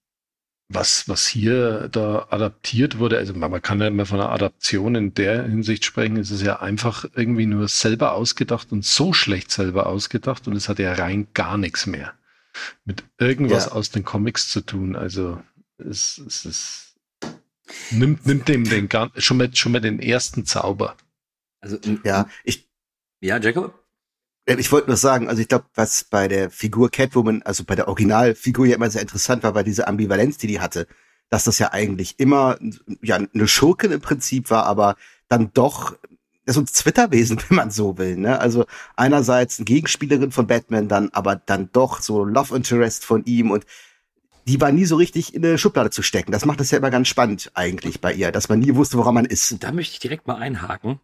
was, 0.68 1.08
was 1.08 1.26
hier 1.26 1.88
da 1.90 2.26
adaptiert 2.30 2.98
wurde, 2.98 3.18
also 3.18 3.34
man, 3.34 3.50
man 3.50 3.62
kann 3.62 3.80
ja 3.80 3.86
immer 3.86 4.06
von 4.06 4.20
einer 4.20 4.32
Adaption 4.32 4.94
in 4.96 5.14
der 5.14 5.44
Hinsicht 5.44 5.84
sprechen, 5.84 6.16
es 6.16 6.30
ist 6.30 6.42
ja 6.42 6.60
einfach 6.60 7.04
irgendwie 7.14 7.46
nur 7.46 7.68
selber 7.68 8.12
ausgedacht 8.12 8.72
und 8.72 8.84
so 8.84 9.12
schlecht 9.12 9.50
selber 9.50 9.86
ausgedacht 9.86 10.48
und 10.48 10.56
es 10.56 10.68
hat 10.68 10.78
ja 10.78 10.92
rein 10.92 11.28
gar 11.34 11.56
nichts 11.56 11.86
mehr 11.86 12.14
mit 12.84 13.04
irgendwas 13.18 13.66
ja. 13.66 13.72
aus 13.72 13.90
den 13.90 14.04
Comics 14.04 14.48
zu 14.48 14.60
tun. 14.60 14.96
Also 14.96 15.40
es, 15.78 16.18
es, 16.18 16.44
es 16.44 16.94
nimmt, 17.90 18.26
nimmt 18.26 18.48
dem 18.48 18.64
den 18.64 18.88
schon 19.16 19.36
mal, 19.36 19.54
schon 19.54 19.72
mal 19.72 19.80
den 19.80 20.00
ersten 20.00 20.44
Zauber. 20.44 20.96
Also 21.60 21.78
ja, 22.04 22.28
ich 22.44 22.68
ja, 23.20 23.38
Jacob. 23.38 23.85
Ich 24.46 24.70
wollte 24.70 24.86
nur 24.86 24.96
sagen, 24.96 25.28
also 25.28 25.42
ich 25.42 25.48
glaube, 25.48 25.64
was 25.74 26.04
bei 26.04 26.28
der 26.28 26.50
Figur 26.50 26.88
Catwoman, 26.88 27.42
also 27.42 27.64
bei 27.64 27.74
der 27.74 27.88
Originalfigur 27.88 28.64
ja 28.64 28.76
immer 28.76 28.90
sehr 28.90 29.02
interessant 29.02 29.42
war, 29.42 29.56
war 29.56 29.64
diese 29.64 29.88
Ambivalenz, 29.88 30.38
die 30.38 30.46
die 30.46 30.60
hatte, 30.60 30.86
dass 31.30 31.44
das 31.44 31.58
ja 31.58 31.72
eigentlich 31.72 32.20
immer 32.20 32.56
ja 33.02 33.16
eine 33.16 33.48
Schurkin 33.48 33.90
im 33.90 34.00
Prinzip 34.00 34.50
war, 34.50 34.64
aber 34.66 34.94
dann 35.28 35.52
doch 35.52 35.96
so 36.46 36.60
ein 36.60 36.66
Zwitterwesen, 36.68 37.42
wenn 37.48 37.56
man 37.56 37.70
so 37.72 37.98
will. 37.98 38.16
Ne? 38.16 38.38
Also 38.38 38.66
einerseits 38.94 39.58
eine 39.58 39.64
Gegenspielerin 39.64 40.30
von 40.30 40.46
Batman, 40.46 40.86
dann 40.86 41.10
aber 41.10 41.36
dann 41.36 41.70
doch 41.72 42.00
so 42.00 42.24
Love 42.24 42.54
Interest 42.54 43.04
von 43.04 43.24
ihm 43.24 43.50
und 43.50 43.66
die 44.46 44.60
war 44.60 44.70
nie 44.70 44.84
so 44.84 44.94
richtig 44.94 45.34
in 45.34 45.44
eine 45.44 45.58
Schublade 45.58 45.90
zu 45.90 46.02
stecken. 46.02 46.30
Das 46.30 46.44
macht 46.44 46.60
es 46.60 46.70
ja 46.70 46.78
immer 46.78 46.90
ganz 46.90 47.08
spannend 47.08 47.50
eigentlich 47.54 48.00
bei 48.00 48.12
ihr, 48.12 48.30
dass 48.30 48.48
man 48.48 48.60
nie 48.60 48.76
wusste, 48.76 48.96
woran 48.96 49.14
man 49.14 49.24
ist. 49.24 49.60
Da 49.64 49.72
möchte 49.72 49.94
ich 49.94 49.98
direkt 49.98 50.28
mal 50.28 50.36
einhaken. 50.36 51.00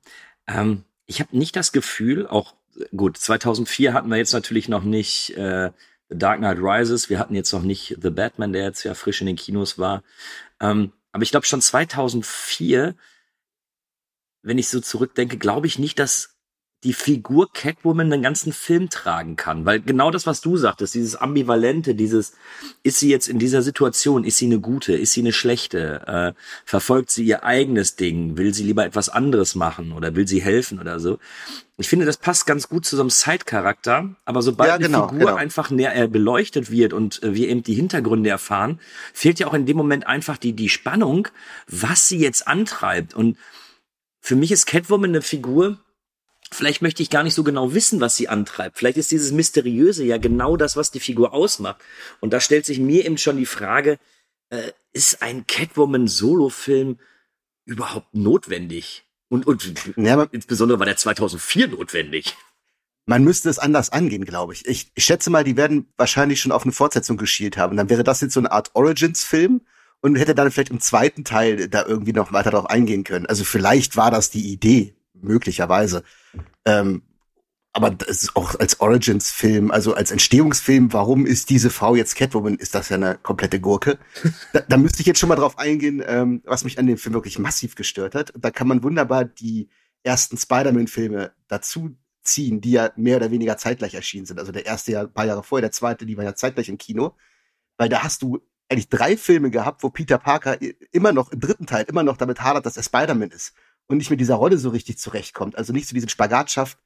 Ähm, 0.47 0.85
ich 1.07 1.21
habe 1.21 1.37
nicht 1.37 1.57
das 1.57 1.73
Gefühl, 1.73 2.29
auch 2.29 2.55
gut, 2.97 3.17
2004 3.17 3.93
hatten 3.93 4.09
wir 4.09 4.17
jetzt 4.17 4.33
natürlich 4.33 4.69
noch 4.69 4.83
nicht 4.83 5.37
äh, 5.37 5.71
Dark 6.09 6.39
Knight 6.39 6.59
Rises, 6.59 7.11
wir 7.11 7.19
hatten 7.19 7.35
jetzt 7.35 7.53
noch 7.53 7.63
nicht 7.63 7.97
The 8.01 8.11
Batman, 8.11 8.53
der 8.53 8.65
jetzt 8.65 8.85
ja 8.85 8.95
frisch 8.95 9.21
in 9.21 9.27
den 9.27 9.37
Kinos 9.37 9.79
war. 9.79 10.03
Ähm, 10.61 10.93
aber 11.13 11.23
ich 11.23 11.31
glaube 11.31 11.47
schon 11.47 11.61
2004, 11.61 12.95
wenn 14.43 14.59
ich 14.59 14.69
so 14.69 14.81
zurückdenke, 14.81 15.39
glaube 15.39 15.67
ich 15.67 15.79
nicht, 15.79 15.99
dass 15.99 16.32
die 16.85 16.93
Figur 16.93 17.53
Catwoman 17.53 18.11
den 18.11 18.23
ganzen 18.23 18.53
Film 18.53 18.91
tragen 18.91 19.37
kann. 19.37 19.65
Weil 19.65 19.81
genau 19.81 20.11
das, 20.11 20.27
was 20.27 20.41
du 20.41 20.57
sagtest, 20.57 20.95
dieses 20.95 21.15
Ambivalente, 21.15 21.95
dieses, 21.95 22.33
ist 22.83 22.99
sie 22.99 23.09
jetzt 23.09 23.29
in 23.29 23.39
dieser 23.39 23.63
Situation, 23.63 24.25
ist 24.25 24.39
sie 24.39 24.47
eine 24.47 24.59
gute, 24.59 24.95
ist 24.95 25.13
sie 25.13 25.21
eine 25.21 25.33
schlechte, 25.33 26.35
äh, 26.37 26.41
verfolgt 26.65 27.11
sie 27.11 27.25
ihr 27.25 27.45
eigenes 27.45 27.95
Ding, 27.95 28.37
will 28.37 28.53
sie 28.53 28.65
lieber 28.65 28.85
etwas 28.85 29.09
anderes 29.09 29.55
machen 29.55 29.93
oder 29.93 30.17
will 30.17 30.27
sie 30.27 30.43
helfen 30.43 30.81
oder 30.81 30.99
so. 30.99 31.19
Ich 31.79 31.89
finde, 31.89 32.05
das 32.05 32.17
passt 32.17 32.47
ganz 32.47 32.69
gut 32.69 32.85
zu 32.85 32.97
so 32.97 33.03
einem 33.03 33.11
Side-Charakter, 33.11 34.15
aber 34.25 34.43
sobald 34.43 34.69
ja, 34.69 34.77
genau, 34.77 35.07
die 35.07 35.15
Figur 35.15 35.29
genau. 35.29 35.39
einfach 35.39 35.71
näher 35.71 35.95
äh, 35.97 36.09
beleuchtet 36.09 36.71
wird 36.71 36.93
und 36.93 37.23
äh, 37.23 37.35
wir 37.35 37.49
eben 37.49 37.63
die 37.63 37.75
Hintergründe 37.75 38.29
erfahren, 38.29 38.81
fehlt 39.13 39.39
ja 39.39 39.47
auch 39.47 39.55
in 39.55 39.67
dem 39.67 39.77
Moment 39.77 40.07
einfach 40.07 40.37
die, 40.37 40.53
die 40.53 40.69
Spannung, 40.69 41.29
was 41.69 42.09
sie 42.09 42.19
jetzt 42.19 42.49
antreibt. 42.49 43.15
Und 43.15 43.39
für 44.21 44.37
mich 44.37 44.51
ist 44.51 44.67
Catwoman 44.67 45.11
eine 45.11 45.23
Figur, 45.23 45.79
vielleicht 46.55 46.83
möchte 46.83 47.03
ich 47.03 47.11
gar 47.11 47.23
nicht 47.23 47.35
so 47.35 47.45
genau 47.45 47.75
wissen, 47.75 48.01
was 48.01 48.17
sie 48.17 48.29
antreibt. 48.29 48.79
Vielleicht 48.79 48.99
ist 48.99 49.11
dieses 49.11 49.33
Mysteriöse 49.33 50.05
ja 50.05 50.19
genau 50.19 50.57
das, 50.57 50.77
was 50.77 50.91
die 50.91 51.01
Figur 51.01 51.33
ausmacht. 51.33 51.81
Und 52.21 52.33
da 52.33 52.41
stellt 52.41 52.67
sich 52.67 52.79
mir 52.79 53.05
eben 53.05 53.19
schon 53.19 53.37
die 53.37 53.47
Frage, 53.47 53.99
äh, 54.51 54.73
ist 54.93 55.23
ein 55.23 55.47
Catwoman-Solo-Film 55.47 56.99
überhaupt 57.65 58.15
notwendig? 58.15 59.05
Und, 59.29 59.47
und 59.47 59.73
ja, 59.97 60.23
insbesondere 60.31 60.79
war 60.79 60.87
der 60.87 60.97
2004 60.97 61.69
notwendig. 61.69 62.37
Man 63.07 63.25
müsste 63.25 63.49
es 63.49 63.59
anders 63.59 63.91
angehen, 63.91 64.25
glaube 64.25 64.53
ich. 64.53 64.67
ich. 64.67 64.93
Ich 64.95 65.05
schätze 65.05 65.31
mal, 65.31 65.43
die 65.43 65.57
werden 65.57 65.93
wahrscheinlich 65.97 66.41
schon 66.41 66.53
auf 66.53 66.63
eine 66.63 66.73
Fortsetzung 66.73 67.17
geschielt 67.17 67.57
haben. 67.57 67.77
Dann 67.77 67.91
wäre 67.91 68.05
das 68.05 68.21
jetzt 68.21 68.35
so 68.35 68.41
eine 68.41 68.53
Art 68.53 68.71
Origins-Film 68.75 69.63
und 70.03 70.17
hätte 70.17 70.35
dann 70.35 70.51
vielleicht 70.51 70.71
im 70.71 70.81
zweiten 70.81 71.25
Teil 71.25 71.69
da 71.69 71.85
irgendwie 71.85 72.13
noch 72.13 72.33
weiter 72.33 72.51
drauf 72.51 72.67
eingehen 72.67 73.05
können. 73.05 73.27
Also 73.27 73.45
vielleicht 73.45 73.97
war 73.97 74.11
das 74.11 74.31
die 74.31 74.53
Idee, 74.53 74.95
möglicherweise. 75.23 76.05
Ähm, 76.65 77.03
aber 77.75 77.91
das 77.91 78.23
ist 78.23 78.37
auch 78.37 78.59
als 78.61 78.81
Origins-Film, 78.81 79.71
also 79.71 79.95
als 79.95 80.11
Entstehungsfilm, 80.11 80.93
warum 80.93 81.25
ist 81.25 81.49
diese 81.49 81.71
Frau 81.71 81.95
jetzt 81.95 82.17
Catwoman, 82.17 82.57
ist 82.57 82.75
das 82.75 82.91
ja 82.91 82.97
eine 82.97 83.17
komplette 83.17 83.61
Gurke. 83.61 83.99
Da, 84.53 84.61
da 84.61 84.77
müsste 84.77 85.01
ich 85.01 85.07
jetzt 85.07 85.19
schon 85.19 85.31
mal 85.31 85.37
drauf 85.37 85.59
eingehen, 85.59 86.03
ähm, 86.07 86.43
was 86.45 86.65
mich 86.65 86.79
an 86.79 86.87
dem 86.87 86.99
Film 86.99 87.15
wirklich 87.15 87.39
massiv 87.39 87.75
gestört 87.75 88.15
hat. 88.15 88.33
Da 88.37 88.51
kann 88.51 88.69
man 88.69 88.83
wunderbar 88.83 89.25
die 89.25 89.71
ersten 90.03 90.37
Spider-Man-Filme 90.37 91.33
dazu 91.49 91.97
ziehen, 92.23 92.61
die 92.61 92.73
ja 92.73 92.93
mehr 92.97 93.17
oder 93.17 93.31
weniger 93.31 93.57
zeitgleich 93.57 93.95
erschienen 93.95 94.27
sind. 94.27 94.39
Also 94.39 94.53
der 94.53 94.67
erste 94.67 94.93
ja 94.93 95.01
ein 95.03 95.13
paar 95.13 95.25
Jahre 95.25 95.43
vorher, 95.43 95.63
der 95.63 95.73
zweite, 95.73 96.05
die 96.05 96.19
war 96.19 96.25
ja 96.25 96.35
zeitgleich 96.35 96.69
im 96.69 96.79
Kino. 96.79 97.17
Weil 97.79 97.89
da 97.89 98.03
hast 98.03 98.21
du 98.21 98.41
eigentlich 98.69 98.91
drei 98.91 99.17
Filme 99.17 99.51
gehabt, 99.51 99.83
wo 99.83 99.89
Peter 99.89 100.19
Parker 100.19 100.59
immer 100.93 101.13
noch 101.13 101.33
im 101.33 101.41
dritten 101.41 101.67
Teil 101.67 101.87
immer 101.89 102.03
noch 102.03 102.19
damit 102.19 102.43
hadert, 102.43 102.67
dass 102.67 102.77
er 102.77 102.83
Spider-Man 102.83 103.31
ist 103.31 103.55
und 103.93 103.99
nicht 103.99 104.11
mit 104.11 104.21
dieser 104.21 104.37
Rolle 104.37 104.57
so 104.57 104.71
richtig 104.71 104.99
zurechtkommt. 104.99 105.57
Also 105.57 105.75
nicht 105.75 105.87
so 105.87 105.95
diesen 105.95 106.09
Spagat 106.09 106.51
schafft, 106.51 106.79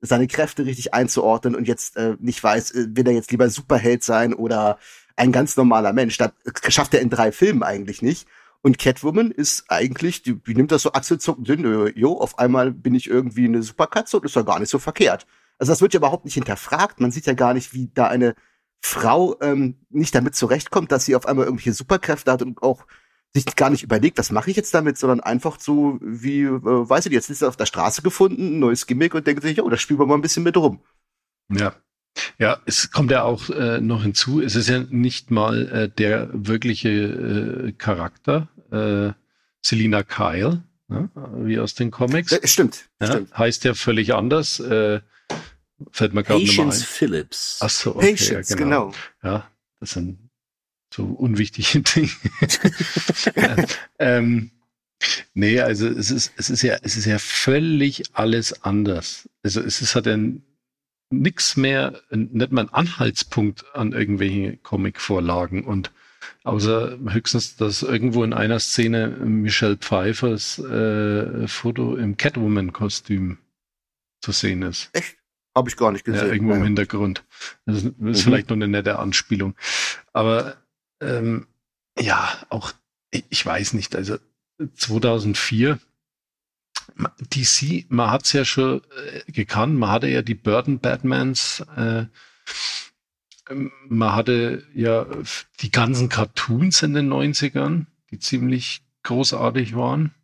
seine 0.00 0.28
Kräfte 0.28 0.64
richtig 0.64 0.94
einzuordnen 0.94 1.56
und 1.56 1.66
jetzt 1.66 1.96
äh, 1.96 2.16
nicht 2.20 2.42
weiß, 2.42 2.70
äh, 2.70 2.86
will 2.90 3.06
er 3.06 3.14
jetzt 3.14 3.32
lieber 3.32 3.50
Superheld 3.50 4.04
sein 4.04 4.32
oder 4.32 4.78
ein 5.16 5.32
ganz 5.32 5.56
normaler 5.56 5.92
Mensch. 5.92 6.18
Das 6.18 6.30
schafft 6.68 6.94
er 6.94 7.00
in 7.00 7.10
drei 7.10 7.32
Filmen 7.32 7.64
eigentlich 7.64 8.00
nicht. 8.00 8.28
Und 8.62 8.78
Catwoman 8.78 9.32
ist 9.32 9.64
eigentlich, 9.68 10.22
die, 10.22 10.34
die 10.34 10.54
nimmt 10.54 10.70
das 10.70 10.82
so 10.82 10.92
achselzuckend 10.92 11.48
hin, 11.48 11.92
jo, 11.96 12.16
auf 12.16 12.38
einmal 12.38 12.70
bin 12.70 12.94
ich 12.94 13.10
irgendwie 13.10 13.46
eine 13.46 13.64
Superkatze 13.64 14.18
und 14.18 14.24
ist 14.24 14.36
ja 14.36 14.42
gar 14.42 14.60
nicht 14.60 14.70
so 14.70 14.78
verkehrt. 14.78 15.26
Also 15.58 15.72
das 15.72 15.80
wird 15.80 15.94
ja 15.94 15.98
überhaupt 15.98 16.24
nicht 16.24 16.34
hinterfragt. 16.34 17.00
Man 17.00 17.10
sieht 17.10 17.26
ja 17.26 17.34
gar 17.34 17.54
nicht, 17.54 17.74
wie 17.74 17.90
da 17.92 18.06
eine 18.06 18.36
Frau 18.80 19.36
ähm, 19.40 19.80
nicht 19.90 20.14
damit 20.14 20.36
zurechtkommt, 20.36 20.92
dass 20.92 21.06
sie 21.06 21.16
auf 21.16 21.26
einmal 21.26 21.46
irgendwelche 21.46 21.72
Superkräfte 21.72 22.30
hat 22.30 22.42
und 22.42 22.62
auch 22.62 22.86
sich 23.34 23.56
gar 23.56 23.70
nicht 23.70 23.82
überlegt, 23.82 24.18
was 24.18 24.30
mache 24.30 24.50
ich 24.50 24.56
jetzt 24.56 24.74
damit, 24.74 24.98
sondern 24.98 25.20
einfach 25.20 25.58
so 25.58 25.98
wie, 26.02 26.42
äh, 26.42 26.60
weiß 26.60 27.06
ich, 27.06 27.12
jetzt 27.12 27.30
ist 27.30 27.42
er 27.42 27.48
auf 27.48 27.56
der 27.56 27.66
Straße 27.66 28.02
gefunden, 28.02 28.56
ein 28.56 28.58
neues 28.58 28.86
Gimmick 28.86 29.14
und 29.14 29.26
denkt 29.26 29.42
sich, 29.42 29.62
oh, 29.62 29.70
da 29.70 29.76
spielen 29.76 29.98
wir 29.98 30.06
mal 30.06 30.16
ein 30.16 30.22
bisschen 30.22 30.42
mit 30.42 30.56
rum. 30.56 30.80
Ja. 31.50 31.74
Ja, 32.38 32.60
es 32.66 32.90
kommt 32.90 33.10
ja 33.10 33.22
auch 33.22 33.48
äh, 33.48 33.80
noch 33.80 34.02
hinzu, 34.02 34.42
es 34.42 34.54
ist 34.54 34.68
ja 34.68 34.80
nicht 34.90 35.30
mal 35.30 35.66
äh, 35.68 35.88
der 35.88 36.28
wirkliche 36.32 36.90
äh, 36.90 37.72
Charakter, 37.72 38.48
äh, 38.70 39.12
Selina 39.62 40.02
Kyle, 40.02 40.62
ne, 40.88 41.08
wie 41.36 41.58
aus 41.58 41.74
den 41.74 41.90
Comics. 41.90 42.32
Ja, 42.32 42.46
stimmt, 42.46 42.90
ja, 43.00 43.06
stimmt. 43.06 43.38
Heißt 43.38 43.64
ja 43.64 43.72
völlig 43.72 44.12
anders. 44.12 44.60
Äh, 44.60 45.00
fällt 45.90 46.12
mir 46.12 46.22
gerade 46.22 46.44
nochmal 46.44 46.66
ein. 46.66 46.72
Phillips. 46.72 47.58
Ach 47.62 47.70
so, 47.70 47.96
okay, 47.96 48.10
Patience, 48.10 48.50
ja, 48.50 48.56
genau. 48.56 48.88
genau. 48.88 48.96
Ja, 49.22 49.48
das 49.80 49.92
sind 49.92 50.21
so 50.92 51.04
unwichtige 51.04 51.80
Dinge. 51.94 52.10
ähm, 53.98 54.50
nee, 55.34 55.60
also 55.60 55.88
es 55.88 56.10
ist, 56.10 56.32
es 56.36 56.50
ist 56.50 56.62
ja, 56.62 56.76
es 56.82 56.96
ist 56.96 57.06
ja 57.06 57.18
völlig 57.18 58.02
alles 58.12 58.62
anders. 58.64 59.28
Also 59.42 59.60
es 59.60 59.80
ist 59.80 59.94
halt 59.94 60.06
ein 60.08 60.42
nix 61.10 61.56
mehr, 61.56 62.00
nicht 62.10 62.52
mal 62.52 62.62
ein 62.62 62.72
Anhaltspunkt 62.72 63.64
an 63.74 63.92
irgendwelche 63.92 64.56
Comic-Vorlagen 64.58 65.64
und 65.64 65.92
außer 66.44 66.98
höchstens, 67.08 67.56
dass 67.56 67.82
irgendwo 67.82 68.24
in 68.24 68.32
einer 68.32 68.60
Szene 68.60 69.08
Michelle 69.08 69.76
Pfeiffers 69.76 70.58
äh, 70.58 71.46
Foto 71.46 71.96
im 71.96 72.16
Catwoman-Kostüm 72.16 73.38
zu 74.20 74.32
sehen 74.32 74.62
ist. 74.62 74.90
Echt? 74.92 75.16
Habe 75.54 75.68
ich 75.68 75.76
gar 75.76 75.92
nicht 75.92 76.04
gesehen. 76.04 76.26
Ja, 76.26 76.32
irgendwo 76.32 76.54
im 76.54 76.64
Hintergrund. 76.64 77.24
Das 77.66 77.76
ist, 77.76 77.86
das 77.98 78.18
ist 78.18 78.24
mhm. 78.24 78.30
vielleicht 78.30 78.48
nur 78.48 78.56
eine 78.56 78.68
nette 78.68 78.98
Anspielung. 78.98 79.54
Aber 80.14 80.56
ähm, 81.02 81.46
ja, 81.98 82.28
auch, 82.48 82.72
ich 83.10 83.44
weiß 83.44 83.74
nicht, 83.74 83.94
also 83.94 84.18
2004, 84.74 85.78
DC, 87.30 87.86
man 87.88 88.10
hat 88.10 88.24
es 88.24 88.32
ja 88.32 88.44
schon 88.44 88.82
äh, 88.96 89.32
gekannt, 89.32 89.78
man 89.78 89.90
hatte 89.90 90.08
ja 90.08 90.22
die 90.22 90.34
Burton 90.34 90.78
Batmans, 90.78 91.60
äh, 91.76 92.06
man 93.88 94.14
hatte 94.14 94.66
ja 94.74 95.06
die 95.60 95.70
ganzen 95.70 96.08
Cartoons 96.08 96.82
in 96.82 96.94
den 96.94 97.12
90ern, 97.12 97.86
die 98.10 98.18
ziemlich 98.18 98.82
großartig 99.02 99.74
waren. 99.74 100.14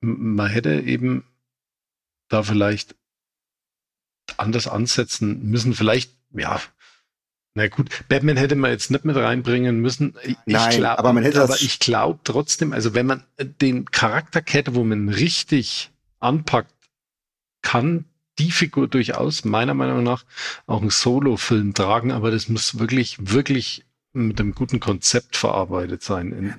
Man 0.00 0.48
hätte 0.48 0.80
eben 0.80 1.24
da 2.28 2.42
vielleicht 2.42 2.94
anders 4.36 4.66
ansetzen 4.68 5.48
müssen. 5.48 5.74
Vielleicht, 5.74 6.12
ja, 6.32 6.60
na 7.58 7.66
gut, 7.66 7.90
Batman 8.08 8.36
hätte 8.36 8.54
man 8.54 8.70
jetzt 8.70 8.90
nicht 8.90 9.04
mit 9.04 9.16
reinbringen 9.16 9.80
müssen. 9.80 10.14
Ich 10.22 10.36
Nein, 10.46 10.78
glaub, 10.78 10.98
aber 10.98 11.12
man 11.12 11.24
hätte 11.24 11.42
aber 11.42 11.56
ich 11.60 11.80
glaube 11.80 12.20
trotzdem, 12.22 12.72
also 12.72 12.94
wenn 12.94 13.06
man 13.06 13.24
den 13.38 13.90
Charakter 13.90 14.40
Catwoman 14.40 15.08
richtig 15.08 15.90
anpackt, 16.20 16.72
kann 17.62 18.04
die 18.38 18.52
Figur 18.52 18.86
durchaus 18.86 19.44
meiner 19.44 19.74
Meinung 19.74 20.04
nach 20.04 20.24
auch 20.66 20.80
einen 20.80 20.90
Solo-Film 20.90 21.74
tragen, 21.74 22.12
aber 22.12 22.30
das 22.30 22.48
muss 22.48 22.78
wirklich, 22.78 23.16
wirklich 23.20 23.84
mit 24.12 24.40
einem 24.40 24.54
guten 24.54 24.78
Konzept 24.78 25.36
verarbeitet 25.36 26.04
sein. 26.04 26.32
In, 26.32 26.54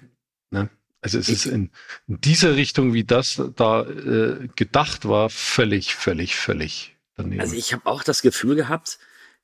ne? 0.52 0.70
Also 1.02 1.18
es 1.18 1.30
ich, 1.30 1.36
ist 1.36 1.46
in, 1.46 1.72
in, 2.08 2.20
dieser 2.20 2.58
Richtung, 2.58 2.94
wie 2.94 3.06
das 3.06 3.42
da 3.56 3.84
äh, 3.84 4.50
gedacht 4.58 5.08
war, 5.08 5.30
völlig, 5.30 5.96
völlig, 5.96 6.36
völlig 6.36 6.98
daneben. 7.16 7.40
Also 7.40 7.56
ich 7.56 7.72
habe 7.72 7.86
auch 7.86 8.04
das 8.04 8.22
Gefühl 8.22 8.56
gehabt, 8.56 9.00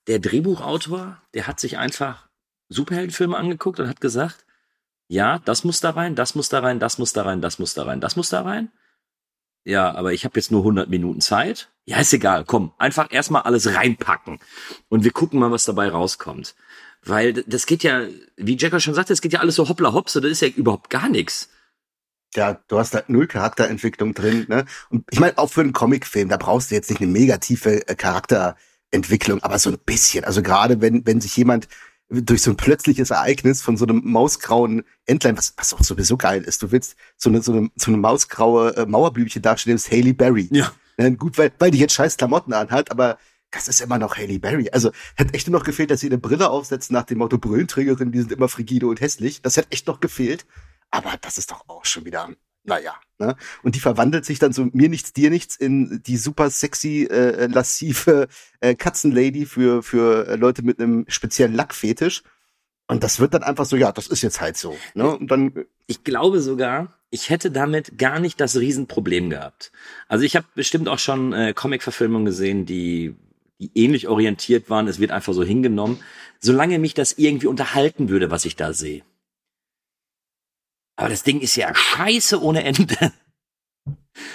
der 0.07 0.19
Drehbuchautor, 0.19 1.21
der 1.33 1.47
hat 1.47 1.59
sich 1.59 1.77
einfach 1.77 2.29
Superheldenfilme 2.69 3.37
angeguckt 3.37 3.79
und 3.79 3.87
hat 3.87 4.01
gesagt, 4.01 4.45
Ja, 5.07 5.39
das 5.39 5.63
muss 5.63 5.81
da 5.81 5.91
rein, 5.91 6.15
das 6.15 6.35
muss 6.35 6.49
da 6.49 6.59
rein, 6.59 6.79
das 6.79 6.97
muss 6.97 7.13
da 7.13 7.23
rein, 7.23 7.41
das 7.41 7.59
muss 7.59 7.73
da 7.75 7.83
rein, 7.83 8.01
das 8.01 8.15
muss 8.15 8.29
da 8.29 8.41
rein. 8.41 8.71
Ja, 9.65 9.93
aber 9.93 10.13
ich 10.13 10.25
habe 10.25 10.39
jetzt 10.39 10.51
nur 10.51 10.61
100 10.61 10.89
Minuten 10.89 11.21
Zeit. 11.21 11.71
Ja, 11.85 11.99
ist 11.99 12.13
egal. 12.13 12.45
Komm, 12.45 12.73
einfach 12.77 13.11
erstmal 13.11 13.43
alles 13.43 13.73
reinpacken 13.75 14.39
und 14.89 15.03
wir 15.03 15.11
gucken 15.11 15.39
mal, 15.39 15.51
was 15.51 15.65
dabei 15.65 15.89
rauskommt. 15.89 16.55
Weil 17.03 17.33
das 17.33 17.65
geht 17.65 17.83
ja, 17.83 18.03
wie 18.37 18.57
Jacker 18.57 18.79
schon 18.79 18.93
sagte, 18.95 19.13
es 19.13 19.21
geht 19.21 19.33
ja 19.33 19.39
alles 19.39 19.55
so 19.55 19.69
hoppla 19.69 19.93
hopp, 19.93 20.09
so 20.09 20.19
ist 20.21 20.41
ja 20.41 20.47
überhaupt 20.47 20.89
gar 20.89 21.09
nichts. 21.09 21.49
Ja, 22.35 22.59
du 22.67 22.79
hast 22.79 22.93
halt 22.93 23.09
null 23.09 23.27
Charakterentwicklung 23.27 24.13
drin, 24.13 24.45
ne? 24.49 24.65
Und 24.89 25.05
ich 25.11 25.19
meine, 25.19 25.37
auch 25.37 25.49
für 25.49 25.61
einen 25.61 25.73
Comicfilm, 25.73 26.29
da 26.29 26.37
brauchst 26.37 26.69
du 26.69 26.75
jetzt 26.75 26.89
nicht 26.89 27.01
eine 27.01 27.11
mega 27.11 27.37
tiefe 27.37 27.87
äh, 27.87 27.95
Charakterentwicklung, 28.95 29.43
aber 29.43 29.59
so 29.59 29.69
ein 29.69 29.77
bisschen. 29.85 30.23
Also 30.23 30.41
gerade 30.41 30.81
wenn, 30.81 31.05
wenn 31.05 31.21
sich 31.21 31.35
jemand 31.37 31.67
durch 32.09 32.43
so 32.43 32.51
ein 32.51 32.57
plötzliches 32.57 33.09
Ereignis 33.09 33.61
von 33.61 33.77
so 33.77 33.85
einem 33.85 34.01
mausgrauen 34.03 34.83
Entlein, 35.05 35.37
was, 35.37 35.53
was 35.57 35.73
auch 35.73 35.83
sowieso 35.83 36.17
geil 36.17 36.43
ist. 36.43 36.61
Du 36.61 36.71
willst 36.71 36.95
so 37.17 37.29
eine, 37.29 37.41
so 37.41 37.51
eine, 37.51 37.69
so 37.75 37.89
eine 37.89 37.97
mausgraue 37.97 38.75
äh, 38.75 38.85
Mauerblümchen 38.85 39.41
darstellen, 39.41 39.77
ist 39.77 39.91
Haley 39.91 40.13
Berry. 40.13 40.47
Ja. 40.51 40.71
ja. 40.99 41.09
Gut, 41.09 41.37
weil, 41.37 41.51
weil 41.57 41.71
die 41.71 41.79
jetzt 41.79 41.93
scheiß 41.93 42.17
Klamotten 42.17 42.53
anhat, 42.53 42.91
aber 42.91 43.17
das 43.49 43.67
ist 43.67 43.81
immer 43.81 43.97
noch 43.97 44.17
Haley 44.17 44.37
Berry. 44.37 44.69
Also 44.69 44.91
hätte 45.15 45.33
echt 45.33 45.47
nur 45.47 45.59
noch 45.59 45.65
gefehlt, 45.65 45.89
dass 45.89 46.01
sie 46.01 46.07
eine 46.07 46.19
Brille 46.19 46.49
aufsetzt 46.49 46.91
nach 46.91 47.05
dem 47.05 47.17
Motto 47.17 47.39
Brillenträgerin, 47.39 48.11
die 48.11 48.19
sind 48.19 48.31
immer 48.31 48.49
frigide 48.49 48.85
und 48.85 49.01
hässlich. 49.01 49.41
Das 49.41 49.57
hätte 49.57 49.71
echt 49.71 49.87
noch 49.87 49.99
gefehlt. 49.99 50.45
Aber 50.91 51.15
das 51.21 51.39
ist 51.39 51.49
doch 51.49 51.67
auch 51.67 51.85
schon 51.85 52.05
wieder, 52.05 52.29
naja. 52.65 52.95
Ne? 53.17 53.35
Und 53.63 53.75
die 53.75 53.79
verwandelt 53.79 54.25
sich 54.25 54.39
dann 54.39 54.51
so 54.51 54.67
mir 54.73 54.89
nichts, 54.89 55.13
dir 55.13 55.29
nichts 55.29 55.55
in 55.55 56.01
die 56.05 56.17
super 56.17 56.49
sexy, 56.49 57.07
äh, 57.09 57.47
lassive 57.47 58.27
äh, 58.59 58.75
Katzenlady 58.75 59.45
für, 59.45 59.83
für 59.83 60.27
äh, 60.27 60.35
Leute 60.35 60.63
mit 60.63 60.79
einem 60.79 61.05
speziellen 61.07 61.53
Lackfetisch. 61.53 62.23
Und 62.87 63.03
das 63.03 63.19
wird 63.19 63.33
dann 63.33 63.43
einfach 63.43 63.65
so, 63.65 63.77
ja, 63.77 63.91
das 63.91 64.07
ist 64.07 64.21
jetzt 64.21 64.41
halt 64.41 64.57
so. 64.57 64.75
Ne? 64.93 65.17
Und 65.17 65.31
dann. 65.31 65.65
Ich 65.87 66.03
glaube 66.03 66.41
sogar, 66.41 66.93
ich 67.09 67.29
hätte 67.29 67.51
damit 67.51 67.97
gar 67.97 68.19
nicht 68.19 68.39
das 68.41 68.57
Riesenproblem 68.57 69.29
gehabt. 69.29 69.71
Also 70.07 70.25
ich 70.25 70.35
habe 70.35 70.45
bestimmt 70.55 70.89
auch 70.89 70.99
schon 70.99 71.33
äh, 71.33 71.53
Comic-Verfilmungen 71.53 72.25
gesehen, 72.25 72.65
die, 72.65 73.15
die 73.59 73.71
ähnlich 73.75 74.07
orientiert 74.07 74.69
waren. 74.69 74.87
Es 74.87 74.99
wird 74.99 75.11
einfach 75.11 75.33
so 75.33 75.43
hingenommen. 75.43 75.99
Solange 76.39 76.77
mich 76.79 76.93
das 76.93 77.13
irgendwie 77.13 77.47
unterhalten 77.47 78.09
würde, 78.09 78.29
was 78.29 78.45
ich 78.45 78.55
da 78.55 78.73
sehe. 78.73 79.03
Aber 80.95 81.09
das 81.09 81.23
Ding 81.23 81.41
ist 81.41 81.55
ja 81.55 81.73
scheiße 81.73 82.41
ohne 82.41 82.63
Ende. 82.63 83.13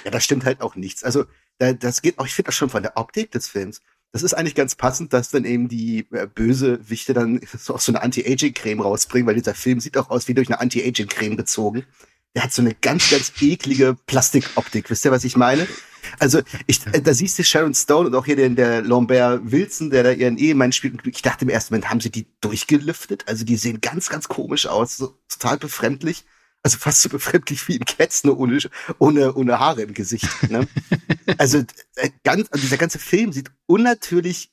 Ja, 0.04 0.10
das 0.10 0.24
stimmt 0.24 0.44
halt 0.44 0.60
auch 0.60 0.76
nichts. 0.76 1.04
Also, 1.04 1.24
da, 1.58 1.72
das 1.72 2.02
geht 2.02 2.18
auch, 2.18 2.26
ich 2.26 2.34
finde 2.34 2.48
das 2.48 2.54
schon 2.54 2.70
von 2.70 2.82
der 2.82 2.96
Optik 2.96 3.30
des 3.30 3.48
Films. 3.48 3.80
Das 4.12 4.22
ist 4.22 4.34
eigentlich 4.34 4.54
ganz 4.54 4.74
passend, 4.74 5.12
dass 5.12 5.30
dann 5.30 5.44
eben 5.44 5.68
die 5.68 6.06
äh, 6.10 6.26
böse 6.26 6.80
Wichte 6.88 7.14
dann 7.14 7.40
so, 7.58 7.74
auch 7.74 7.80
so 7.80 7.92
eine 7.92 8.02
Anti-Aging-Creme 8.02 8.80
rausbringen, 8.80 9.26
weil 9.26 9.36
dieser 9.36 9.54
Film 9.54 9.80
sieht 9.80 9.96
auch 9.96 10.10
aus 10.10 10.28
wie 10.28 10.34
durch 10.34 10.48
eine 10.48 10.60
Anti-Aging-Creme 10.60 11.36
gezogen. 11.36 11.84
Der 12.34 12.44
hat 12.44 12.52
so 12.52 12.62
eine 12.62 12.74
ganz, 12.74 13.10
ganz 13.10 13.32
eklige 13.40 13.96
Plastikoptik. 14.06 14.88
Wisst 14.90 15.04
ihr, 15.04 15.10
was 15.10 15.24
ich 15.24 15.36
meine? 15.36 15.66
Also, 16.18 16.40
ich, 16.66 16.86
äh, 16.92 17.02
da 17.02 17.12
siehst 17.12 17.38
du 17.38 17.44
Sharon 17.44 17.74
Stone 17.74 18.08
und 18.08 18.14
auch 18.14 18.24
hier 18.24 18.36
den, 18.36 18.56
der 18.56 18.82
Lambert 18.82 19.50
Wilson, 19.50 19.90
der 19.90 20.02
da 20.02 20.12
ihren 20.12 20.38
Ehemann 20.38 20.72
spielt. 20.72 21.06
Ich 21.06 21.22
dachte 21.22 21.44
im 21.44 21.48
ersten 21.48 21.74
Moment, 21.74 21.90
haben 21.90 22.00
sie 22.00 22.10
die 22.10 22.26
durchgelüftet? 22.40 23.28
Also, 23.28 23.44
die 23.44 23.56
sehen 23.56 23.80
ganz, 23.80 24.08
ganz 24.08 24.28
komisch 24.28 24.66
aus, 24.66 24.96
so 24.96 25.18
total 25.28 25.58
befremdlich. 25.58 26.24
Also 26.62 26.76
fast 26.78 27.02
so 27.02 27.08
befremdlich 27.08 27.66
wie 27.68 27.76
in 27.76 27.84
Cats, 27.84 28.24
nur 28.24 28.38
ohne, 28.38 28.58
ohne, 28.98 29.34
ohne 29.34 29.58
Haare 29.58 29.82
im 29.82 29.94
Gesicht. 29.94 30.28
Ne? 30.50 30.68
also 31.38 31.58
äh, 31.96 32.10
ganz, 32.22 32.48
also 32.50 32.62
dieser 32.62 32.76
ganze 32.76 32.98
Film 32.98 33.32
sieht 33.32 33.50
unnatürlich 33.66 34.50